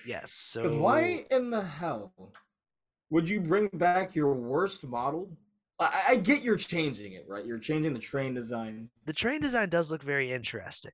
yes. 0.06 0.30
So 0.32 0.62
Because 0.62 0.76
why 0.76 1.24
in 1.30 1.50
the 1.50 1.62
hell 1.62 2.12
would 3.10 3.28
you 3.28 3.40
bring 3.40 3.68
back 3.74 4.14
your 4.14 4.34
worst 4.34 4.86
model? 4.86 5.30
I, 5.80 6.02
I 6.10 6.16
get 6.16 6.42
you're 6.42 6.56
changing 6.56 7.12
it, 7.14 7.24
right? 7.28 7.44
You're 7.44 7.58
changing 7.58 7.94
the 7.94 7.98
train 8.00 8.34
design. 8.34 8.88
the 9.06 9.12
train 9.12 9.40
design 9.40 9.68
does 9.70 9.90
look 9.90 10.02
very 10.02 10.30
interesting. 10.30 10.92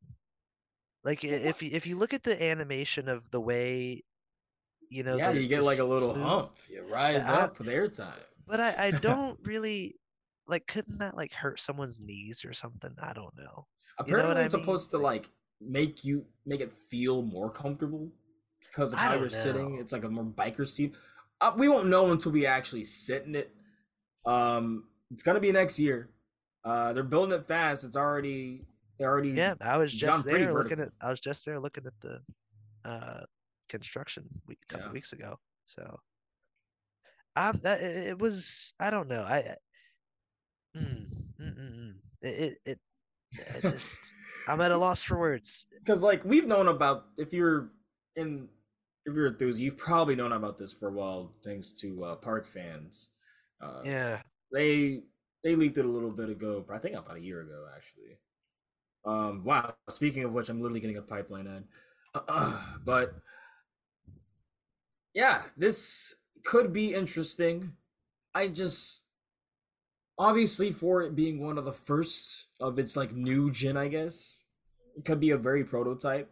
Like 1.05 1.23
Yeah. 1.23 1.33
if 1.33 1.63
you, 1.63 1.71
if 1.73 1.87
you 1.87 1.97
look 1.97 2.15
at 2.15 2.23
the 2.23 2.43
animation 2.43 3.09
of 3.09 3.31
the 3.31 3.41
way, 3.41 4.05
you 4.91 5.03
know, 5.03 5.17
yeah, 5.17 5.33
the- 5.33 5.43
you 5.43 5.49
get 5.49 5.65
like 5.65 5.79
a 5.81 5.85
little 5.85 6.15
move, 6.15 6.23
hump. 6.25 6.57
You 6.71 6.83
rise 6.91 7.19
I- 7.25 7.41
up 7.43 7.59
with 7.59 7.69
airtime. 7.69 8.23
But 8.47 8.61
I, 8.61 8.75
I 8.87 8.91
don't 9.03 9.39
really 9.45 9.97
like. 10.47 10.67
Couldn't 10.67 10.99
that 10.99 11.17
like 11.17 11.33
hurt 11.33 11.61
someone's 11.61 12.01
knees 12.01 12.45
or 12.45 12.53
something? 12.53 12.95
I 13.01 13.13
don't 13.13 13.37
know. 13.37 13.67
You 14.07 14.17
know 14.17 14.29
what 14.29 14.37
Apparently, 14.37 14.43
I 14.43 14.45
it's 14.45 14.55
mean? 14.55 14.63
supposed 14.63 14.91
to 14.93 14.99
like 14.99 15.31
make 15.61 16.05
you 16.05 16.27
make 16.47 16.61
it 16.61 16.73
feel 16.91 17.23
more 17.23 17.51
comfortable 17.51 18.11
because 18.61 18.93
of 18.93 18.99
I 18.99 19.03
how 19.03 19.15
you're 19.15 19.29
sitting. 19.31 19.79
It's 19.81 19.93
like 19.93 20.05
a 20.05 20.09
more 20.09 20.25
biker 20.25 20.67
seat. 20.69 20.95
Uh, 21.41 21.53
we 21.57 21.69
won't 21.69 21.87
know 21.87 22.11
until 22.13 22.33
we 22.33 22.47
actually 22.47 22.85
sit 22.85 23.25
in 23.25 23.35
it. 23.35 23.55
Um, 24.27 24.85
it's 25.11 25.23
gonna 25.23 25.41
be 25.41 25.53
next 25.53 25.79
year. 25.79 26.11
Uh, 26.65 26.93
they're 26.93 27.03
building 27.03 27.39
it 27.39 27.47
fast. 27.47 27.85
It's 27.85 27.97
already 27.97 28.63
they 28.99 29.05
already 29.05 29.31
Yeah, 29.31 29.55
I 29.61 29.77
was 29.77 29.93
just 29.95 30.25
there 30.25 30.53
looking 30.53 30.81
at. 30.81 30.89
I 31.01 31.11
was 31.11 31.21
just 31.21 31.45
there 31.45 31.59
looking 31.61 31.85
at 31.87 31.93
the, 32.01 32.23
uh, 32.85 33.25
construction 33.69 34.25
week, 34.47 34.59
a 34.69 34.73
couple 34.73 34.89
Yeah. 34.89 34.93
weeks 34.93 35.13
ago. 35.13 35.39
So, 35.67 36.01
um, 37.37 37.61
that 37.63 37.83
it 37.83 38.19
was 38.19 38.75
I 38.81 38.91
don't 38.91 39.09
know 39.09 39.23
I. 39.23 39.57
Mm, 40.77 41.07
mm, 41.41 41.59
mm, 41.59 41.79
mm. 41.81 41.95
It, 42.23 42.59
it, 42.65 42.79
it, 43.35 43.63
just 43.63 44.13
I'm 44.49 44.61
at 44.61 44.73
a 44.73 44.77
loss 44.77 45.03
for 45.03 45.19
words. 45.19 45.67
because 45.85 46.03
like 46.03 46.25
we've 46.25 46.47
known 46.47 46.69
about 46.69 47.07
if 47.17 47.33
you're 47.33 47.71
in 48.17 48.49
if 49.07 49.15
you're 49.15 49.27
enthused, 49.27 49.61
you've 49.61 49.77
probably 49.77 50.17
known 50.17 50.33
about 50.33 50.59
this 50.59 50.73
for 50.73 50.89
a 50.89 50.93
while, 50.93 51.33
thanks 51.45 51.73
to 51.81 52.05
uh, 52.05 52.15
Park 52.17 52.47
fans. 52.47 53.11
Uh, 53.61 53.83
Yeah, 53.85 54.23
they 54.53 55.03
they 55.43 55.55
leaked 55.57 55.79
it 55.79 55.85
a 55.85 55.89
little 55.89 56.11
bit 56.11 56.31
ago, 56.31 56.65
I 56.73 56.79
think 56.79 56.97
about 56.97 57.17
a 57.17 57.21
year 57.21 57.41
ago 57.43 57.67
actually. 57.75 58.19
Um, 59.05 59.45
wow. 59.45 59.75
Speaking 59.91 60.25
of 60.25 60.33
which, 60.33 60.49
I'm 60.49 60.61
literally 60.61 60.81
getting 60.81 60.97
a 60.97 61.03
pipeline 61.03 61.47
ad. 61.47 61.65
but 62.85 63.15
yeah, 65.13 65.43
this 65.57 66.17
could 66.45 66.73
be 66.73 66.95
interesting. 66.95 67.73
I 68.35 68.49
just 68.49 69.05
obviously 70.19 70.71
for 70.71 71.03
it 71.03 71.17
being 71.17 71.45
one 71.45 71.59
of 71.59 71.65
the 71.65 71.73
first 71.73 72.47
of 72.61 72.79
its 72.79 72.97
like 72.97 73.13
new 73.13 73.51
gen, 73.51 73.77
I 73.77 73.89
guess 73.89 74.45
it 74.97 75.05
could 75.05 75.21
be 75.21 75.31
a 75.31 75.37
very 75.37 75.65
prototype 75.65 76.31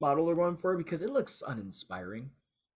model 0.00 0.26
they're 0.26 0.34
going 0.34 0.56
for 0.56 0.76
because 0.76 1.02
it 1.02 1.10
looks 1.10 1.42
uninspiring. 1.46 2.30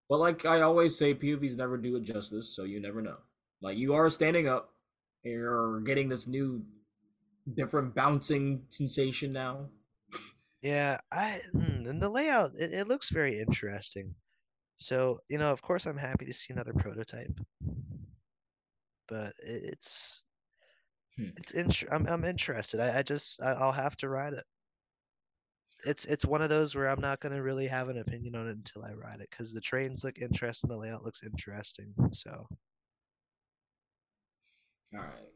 But 0.09 0.19
like 0.19 0.45
I 0.45 0.61
always 0.61 0.97
say, 0.97 1.15
POVs 1.15 1.57
never 1.57 1.79
do 1.79 1.97
it 1.97 2.05
justice, 2.05 2.55
so 2.55 2.65
you 2.65 2.81
never 2.81 3.01
know. 3.01 3.19
Like 3.61 3.79
you 3.79 3.95
are 3.95 4.11
standing 4.11 4.49
up, 4.49 4.73
you're 5.23 5.81
getting 5.81 6.09
this 6.09 6.27
new, 6.27 6.65
different 7.55 7.95
bouncing 7.95 8.63
sensation 8.69 9.33
now. 9.33 9.69
yeah. 10.61 10.99
I 11.11 11.41
mm, 11.55 11.89
and 11.89 12.03
the 12.03 12.11
layout 12.11 12.53
it, 12.59 12.73
it 12.73 12.89
looks 12.89 13.11
very 13.11 13.41
interesting. 13.41 14.15
So 14.77 15.21
you 15.31 15.39
know, 15.39 15.53
of 15.53 15.63
course, 15.63 15.87
I'm 15.87 15.97
happy 15.97 16.27
to 16.27 16.35
see 16.35 16.53
another 16.53 16.75
prototype, 16.75 17.39
but 19.09 19.33
it's 19.39 20.25
Hmm. 21.17 21.29
it's 21.37 21.53
int- 21.53 21.85
I'm 21.91 22.07
I'm 22.07 22.25
interested. 22.25 22.81
I, 22.81 22.99
I 22.99 23.03
just 23.03 23.43
I, 23.43 23.53
I'll 23.53 23.73
have 23.73 23.97
to 23.99 24.09
ride 24.09 24.33
it. 24.35 24.45
It's 25.85 26.05
it's 26.05 26.25
one 26.25 26.43
of 26.43 26.49
those 26.49 26.75
where 26.75 26.89
I'm 26.89 27.01
not 27.01 27.21
gonna 27.21 27.43
really 27.43 27.67
have 27.67 27.89
an 27.89 27.99
opinion 27.99 28.37
on 28.37 28.49
it 28.49 28.53
until 28.57 28.85
I 28.85 28.93
ride 28.93 29.21
it 29.21 29.29
because 29.31 29.53
the 29.53 29.61
trains 29.61 30.05
look 30.05 30.19
interesting, 30.19 30.69
the 30.69 30.77
layout 30.77 31.05
looks 31.05 31.23
interesting. 31.23 31.93
So 32.13 32.47
All 34.95 35.01
right. 35.01 35.33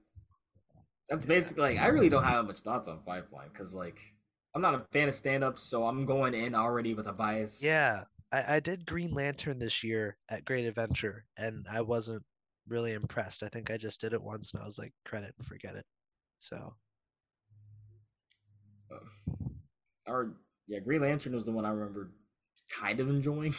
That's 1.08 1.24
basically 1.24 1.62
like 1.74 1.78
I 1.78 1.86
really 1.86 2.08
don't 2.08 2.24
have 2.24 2.46
much 2.46 2.60
thoughts 2.60 2.88
on 2.88 3.00
Pipeline 3.06 3.48
because 3.52 3.74
like 3.74 3.98
I'm 4.54 4.62
not 4.62 4.74
a 4.74 4.86
fan 4.92 5.08
of 5.08 5.14
stand-ups, 5.14 5.62
so 5.62 5.86
I'm 5.86 6.04
going 6.06 6.34
in 6.34 6.54
already 6.54 6.94
with 6.94 7.06
a 7.06 7.12
bias. 7.12 7.62
yeah, 7.62 8.04
I, 8.32 8.56
I 8.56 8.60
did 8.60 8.86
Green 8.86 9.12
Lantern 9.12 9.58
this 9.58 9.84
year 9.84 10.16
at 10.28 10.44
Great 10.44 10.66
Adventure, 10.66 11.24
and 11.36 11.66
I 11.70 11.82
wasn't 11.82 12.22
really 12.68 12.92
impressed. 12.92 13.42
I 13.42 13.48
think 13.48 13.70
I 13.70 13.76
just 13.76 14.00
did 14.00 14.12
it 14.12 14.22
once, 14.22 14.52
and 14.52 14.62
I 14.62 14.64
was 14.64 14.78
like, 14.78 14.92
credit 15.04 15.34
and 15.38 15.46
forget 15.46 15.76
it. 15.76 15.84
So 16.38 16.74
our 20.06 20.32
yeah, 20.68 20.80
Green 20.80 21.02
Lantern 21.02 21.34
was 21.34 21.44
the 21.44 21.52
one 21.52 21.64
I 21.64 21.70
remember 21.70 22.10
kind 22.80 23.00
of 23.00 23.08
enjoying. 23.08 23.54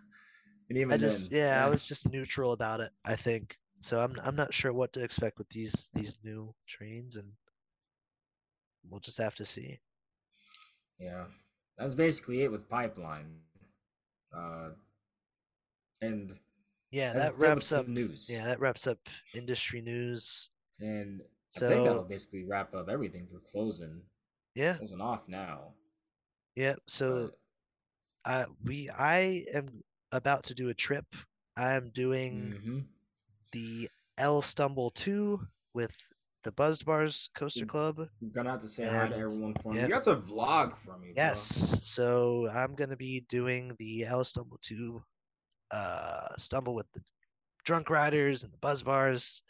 and 0.68 0.78
even 0.78 0.92
I 0.92 0.96
just 0.96 1.30
then, 1.30 1.40
yeah, 1.40 1.64
I 1.64 1.68
was 1.68 1.86
just 1.86 2.10
neutral 2.10 2.52
about 2.52 2.80
it. 2.80 2.90
I 3.04 3.16
think 3.16 3.58
so. 3.80 4.00
I'm 4.00 4.16
I'm 4.22 4.36
not 4.36 4.54
sure 4.54 4.72
what 4.72 4.92
to 4.94 5.02
expect 5.02 5.38
with 5.38 5.48
these 5.50 5.90
these 5.94 6.16
new 6.24 6.54
trains, 6.66 7.16
and 7.16 7.30
we'll 8.88 9.00
just 9.00 9.18
have 9.18 9.36
to 9.36 9.44
see. 9.44 9.78
Yeah, 10.98 11.24
that's 11.76 11.94
basically 11.94 12.42
it 12.42 12.50
with 12.50 12.68
Pipeline. 12.68 13.40
Uh, 14.36 14.70
and 16.00 16.32
Yeah, 16.92 17.14
that's 17.14 17.36
that 17.36 17.40
wraps 17.40 17.72
up. 17.72 17.88
news. 17.88 18.28
Yeah, 18.30 18.44
that 18.44 18.60
wraps 18.60 18.86
up 18.86 18.98
industry 19.34 19.80
news. 19.80 20.50
and 20.80 21.22
I 21.56 21.60
think 21.60 21.84
that'll 21.84 22.02
basically 22.04 22.44
wrap 22.44 22.74
up 22.74 22.88
everything 22.88 23.26
for 23.26 23.38
closing 23.40 24.02
yeah, 24.54 24.74
closing 24.74 25.00
off 25.00 25.28
now. 25.28 25.72
yeah. 26.54 26.74
So 26.86 27.30
I 28.24 28.46
we 28.64 28.90
I 28.90 29.44
am 29.54 29.82
about 30.12 30.44
to 30.44 30.54
do 30.54 30.68
a 30.68 30.74
trip. 30.74 31.06
I 31.56 31.72
am 31.72 31.90
doing 31.90 32.60
mhm. 32.64 32.84
the 33.52 33.88
L 34.18 34.42
Stumble 34.42 34.90
2 34.90 35.40
with 35.74 35.96
the 36.44 36.52
Buzzed 36.52 36.84
Bars 36.84 37.30
Coaster 37.34 37.66
Club. 37.66 37.98
You're 38.20 38.30
gonna 38.30 38.50
have 38.50 38.60
to 38.60 38.68
say 38.68 38.86
hi 38.86 39.08
to 39.08 39.16
everyone 39.16 39.54
for 39.62 39.72
me. 39.72 39.78
yep. 39.78 39.88
You 39.88 39.94
have 39.94 40.04
to 40.04 40.16
vlog 40.16 40.76
for 40.76 40.98
me, 40.98 41.12
bro. 41.12 41.24
Yes. 41.24 41.40
So 41.82 42.48
I'm 42.48 42.74
gonna 42.74 42.96
be 42.96 43.24
doing 43.28 43.74
the 43.78 44.04
L 44.04 44.24
Stumble 44.24 44.58
2 44.60 45.02
uh 45.72 46.28
stumble 46.38 46.74
with 46.74 46.86
the 46.92 47.00
drunk 47.64 47.90
riders 47.90 48.44
and 48.44 48.52
the 48.52 48.58
buzz 48.58 48.82
bars. 48.82 49.42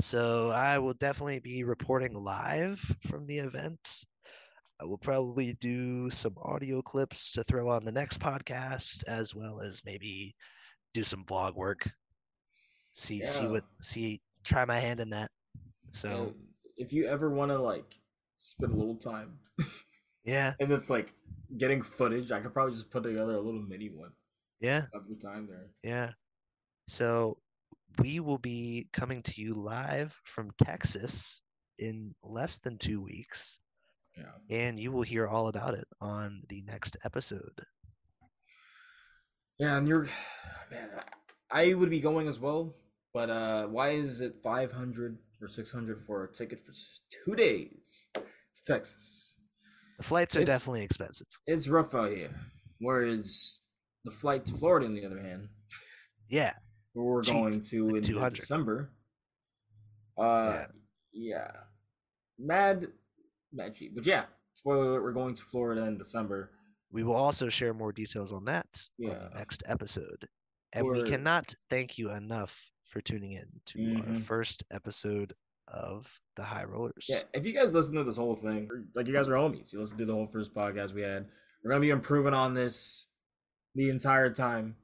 So 0.00 0.50
I 0.50 0.78
will 0.78 0.94
definitely 0.94 1.40
be 1.40 1.64
reporting 1.64 2.14
live 2.14 2.78
from 3.06 3.26
the 3.26 3.38
event. 3.38 4.04
I 4.80 4.84
will 4.84 4.98
probably 4.98 5.54
do 5.54 6.08
some 6.08 6.34
audio 6.40 6.80
clips 6.82 7.32
to 7.32 7.42
throw 7.42 7.68
on 7.68 7.84
the 7.84 7.90
next 7.90 8.20
podcast, 8.20 9.02
as 9.08 9.34
well 9.34 9.60
as 9.60 9.82
maybe 9.84 10.36
do 10.94 11.02
some 11.02 11.24
vlog 11.24 11.56
work. 11.56 11.90
See 12.92 13.24
see 13.26 13.46
what 13.46 13.64
see 13.82 14.20
try 14.44 14.64
my 14.64 14.78
hand 14.78 15.00
in 15.00 15.10
that. 15.10 15.30
So 15.90 16.08
And 16.08 16.34
if 16.76 16.92
you 16.92 17.06
ever 17.06 17.28
want 17.28 17.50
to 17.50 17.58
like 17.58 17.98
spend 18.36 18.72
a 18.72 18.76
little 18.76 18.94
time 18.94 19.38
yeah, 20.24 20.54
and 20.60 20.70
it's 20.70 20.90
like 20.90 21.12
getting 21.56 21.82
footage, 21.82 22.30
I 22.30 22.38
could 22.38 22.54
probably 22.54 22.74
just 22.74 22.90
put 22.90 23.02
together 23.02 23.34
a 23.34 23.40
little 23.40 23.62
mini 23.62 23.88
one 23.88 24.12
yeah, 24.60 24.86
of 24.94 25.02
your 25.08 25.18
time 25.18 25.46
there. 25.48 25.70
yeah. 25.82 26.10
So 26.88 27.38
we 27.98 28.20
will 28.20 28.38
be 28.38 28.88
coming 28.92 29.22
to 29.22 29.40
you 29.40 29.54
live 29.54 30.16
from 30.24 30.50
Texas 30.62 31.42
in 31.78 32.14
less 32.22 32.58
than 32.58 32.78
two 32.78 33.00
weeks, 33.02 33.60
Yeah. 34.16 34.32
and 34.50 34.78
you 34.80 34.90
will 34.92 35.02
hear 35.02 35.26
all 35.28 35.48
about 35.48 35.74
it 35.74 35.86
on 36.00 36.42
the 36.48 36.62
next 36.62 36.96
episode. 37.04 37.64
Yeah, 39.58 39.76
and 39.76 39.88
you're 39.88 40.08
man, 40.70 40.88
I 41.50 41.74
would 41.74 41.90
be 41.90 42.00
going 42.00 42.28
as 42.28 42.38
well, 42.38 42.76
but 43.12 43.30
uh 43.30 43.66
why 43.66 43.90
is 43.90 44.20
it 44.20 44.36
500 44.42 45.18
or 45.40 45.48
600 45.48 46.00
for 46.00 46.24
a 46.24 46.32
ticket 46.32 46.60
for 46.60 46.72
2 47.26 47.34
days 47.34 48.08
to 48.14 48.64
Texas? 48.64 49.36
The 49.98 50.04
flights 50.04 50.36
are 50.36 50.40
It's- 50.40 50.56
definitely 50.58 50.82
expensive. 50.84 51.26
It's 51.46 51.68
rough 51.68 51.94
out 51.94 52.10
here. 52.10 52.30
Whereas 52.80 53.60
the 54.08 54.14
flight 54.14 54.46
to 54.46 54.54
Florida 54.54 54.86
on 54.86 54.94
the 54.94 55.04
other 55.04 55.20
hand, 55.20 55.48
Yeah, 56.28 56.54
we're 56.94 57.22
Cheap, 57.22 57.34
going 57.34 57.60
to 57.60 57.84
like 57.86 57.94
in 57.96 58.02
200. 58.02 58.34
December. 58.34 58.90
Uh 60.16 60.64
yeah. 61.12 61.50
Mad 62.38 62.86
mad 63.52 63.74
cheap. 63.74 63.94
But 63.94 64.06
yeah, 64.06 64.24
spoiler 64.54 64.90
alert, 64.90 65.02
we're 65.02 65.12
going 65.12 65.34
to 65.34 65.42
Florida 65.42 65.82
in 65.84 65.96
December. 65.96 66.50
we 66.90 67.04
will 67.04 67.16
also 67.16 67.48
share 67.50 67.74
more 67.74 67.92
details 67.92 68.32
on 68.32 68.44
that 68.46 68.66
on 69.04 69.10
the 69.10 69.30
next 69.36 69.62
episode. 69.66 70.26
And 70.72 70.86
we 70.86 70.98
We're- 70.98 71.10
cannot 71.10 71.54
thank 71.70 71.98
you 71.98 72.10
enough 72.12 72.70
for 72.86 73.00
tuning 73.02 73.32
in 73.32 73.46
to 73.66 73.96
our 73.96 74.02
Mhm. 74.04 74.22
first 74.22 74.64
episode 74.70 75.34
of 75.68 76.10
the 76.36 76.42
High 76.42 76.64
Rollers. 76.64 77.04
Yeah, 77.08 77.22
if 77.34 77.44
you 77.44 77.52
guys 77.52 77.74
listen 77.74 77.94
to 77.96 78.04
this 78.04 78.16
whole 78.16 78.36
thing, 78.36 78.70
like 78.94 79.06
you 79.06 79.12
guys 79.12 79.28
are 79.28 79.32
homies, 79.32 79.72
you 79.72 79.80
listen 79.80 79.98
to 79.98 80.06
the 80.06 80.14
whole 80.14 80.26
first 80.26 80.54
podcast 80.54 80.94
we 80.94 81.02
had. 81.02 81.28
We're 81.62 81.70
gonna 81.72 81.80
be 81.82 81.90
improving 81.90 82.32
on 82.34 82.54
this 82.54 83.08
the 83.74 83.90
entire 83.90 84.30
time. 84.30 84.76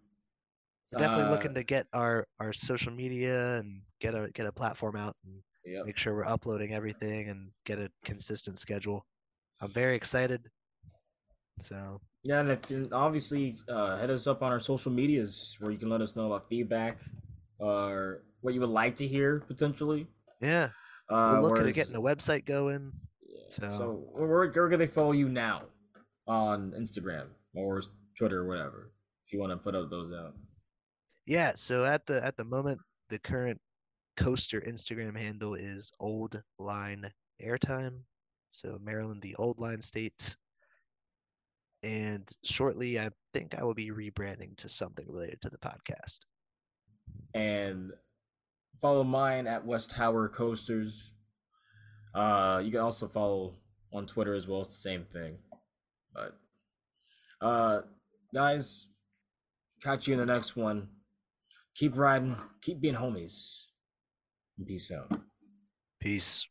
We're 0.92 1.00
definitely 1.00 1.24
Uh, 1.26 1.30
looking 1.30 1.54
to 1.54 1.64
get 1.64 1.86
our 1.92 2.26
our 2.38 2.52
social 2.52 2.92
media 2.92 3.56
and 3.58 3.82
get 4.00 4.14
a 4.14 4.30
get 4.32 4.46
a 4.46 4.52
platform 4.52 4.96
out 4.96 5.16
and 5.24 5.42
Yep. 5.64 5.86
make 5.86 5.96
sure 5.96 6.14
we're 6.14 6.26
uploading 6.26 6.72
everything 6.74 7.28
and 7.30 7.50
get 7.64 7.78
a 7.78 7.90
consistent 8.04 8.58
schedule. 8.58 9.06
I'm 9.60 9.72
very 9.72 9.96
excited. 9.96 10.50
So 11.60 12.00
Yeah, 12.22 12.40
and 12.40 12.50
if 12.50 12.70
and 12.70 12.92
obviously 12.92 13.56
uh, 13.68 13.96
hit 13.98 14.10
us 14.10 14.26
up 14.26 14.42
on 14.42 14.52
our 14.52 14.60
social 14.60 14.92
medias 14.92 15.56
where 15.60 15.70
you 15.72 15.78
can 15.78 15.88
let 15.88 16.00
us 16.02 16.14
know 16.16 16.26
about 16.32 16.48
feedback 16.48 17.00
or 17.58 18.24
what 18.42 18.52
you 18.54 18.60
would 18.60 18.68
like 18.68 18.94
to 18.96 19.06
hear 19.08 19.40
potentially. 19.40 20.06
yeah, 20.40 20.68
Uh, 21.08 21.30
we're 21.32 21.40
looking 21.40 21.54
whereas- 21.54 21.70
at 21.70 21.74
getting 21.74 21.96
a 21.96 22.00
website 22.00 22.44
going. 22.44 22.92
Yeah, 23.22 23.46
So- 23.48 23.68
So, 23.78 23.92
where, 24.12 24.50
where 24.50 24.68
can 24.68 24.78
they 24.78 24.86
follow 24.86 25.12
you 25.12 25.28
now 25.30 25.68
on 26.26 26.72
Instagram 26.72 27.28
or 27.54 27.80
Twitter 28.16 28.40
or 28.42 28.46
whatever? 28.48 28.92
If 29.24 29.32
you 29.32 29.38
want 29.40 29.52
to 29.52 29.56
put 29.56 29.74
out 29.74 29.90
those 29.90 30.12
out. 30.12 30.34
Yeah, 31.26 31.52
so 31.56 31.84
at 31.84 32.06
the 32.06 32.24
at 32.24 32.36
the 32.36 32.44
moment, 32.44 32.78
the 33.08 33.18
current 33.18 33.60
coaster 34.16 34.60
Instagram 34.60 35.18
handle 35.18 35.54
is 35.54 35.90
Old 36.00 36.40
Line 36.58 37.10
Airtime. 37.42 38.00
So 38.50 38.78
Maryland, 38.82 39.22
the 39.22 39.34
Old 39.36 39.58
Line 39.60 39.80
State. 39.82 40.36
And 41.82 42.30
shortly, 42.44 42.98
I 42.98 43.10
think 43.34 43.54
I 43.58 43.62
will 43.64 43.74
be 43.74 43.90
rebranding 43.90 44.56
to 44.58 44.68
something 44.68 45.04
related 45.08 45.40
to 45.42 45.50
the 45.50 45.58
podcast. 45.58 46.20
and 47.34 47.92
follow 48.80 49.04
mine 49.04 49.46
at 49.46 49.64
West 49.66 49.90
Tower 49.92 50.28
Coasters. 50.28 51.14
Uh, 52.14 52.60
you 52.64 52.70
can 52.70 52.80
also 52.80 53.06
follow 53.06 53.54
on 53.92 54.06
Twitter 54.06 54.34
as 54.34 54.46
well. 54.48 54.60
It's 54.60 54.70
the 54.70 54.74
same 54.90 55.04
thing. 55.04 55.38
But 56.12 56.36
uh, 57.40 57.80
guys, 58.34 58.88
catch 59.80 60.08
you 60.08 60.14
in 60.14 60.18
the 60.18 60.26
next 60.26 60.56
one. 60.56 60.88
Keep 61.76 61.96
riding, 61.96 62.36
keep 62.60 62.80
being 62.80 62.96
homies. 62.96 63.66
Peace 64.66 64.90
out. 64.90 65.20
Peace. 66.00 66.46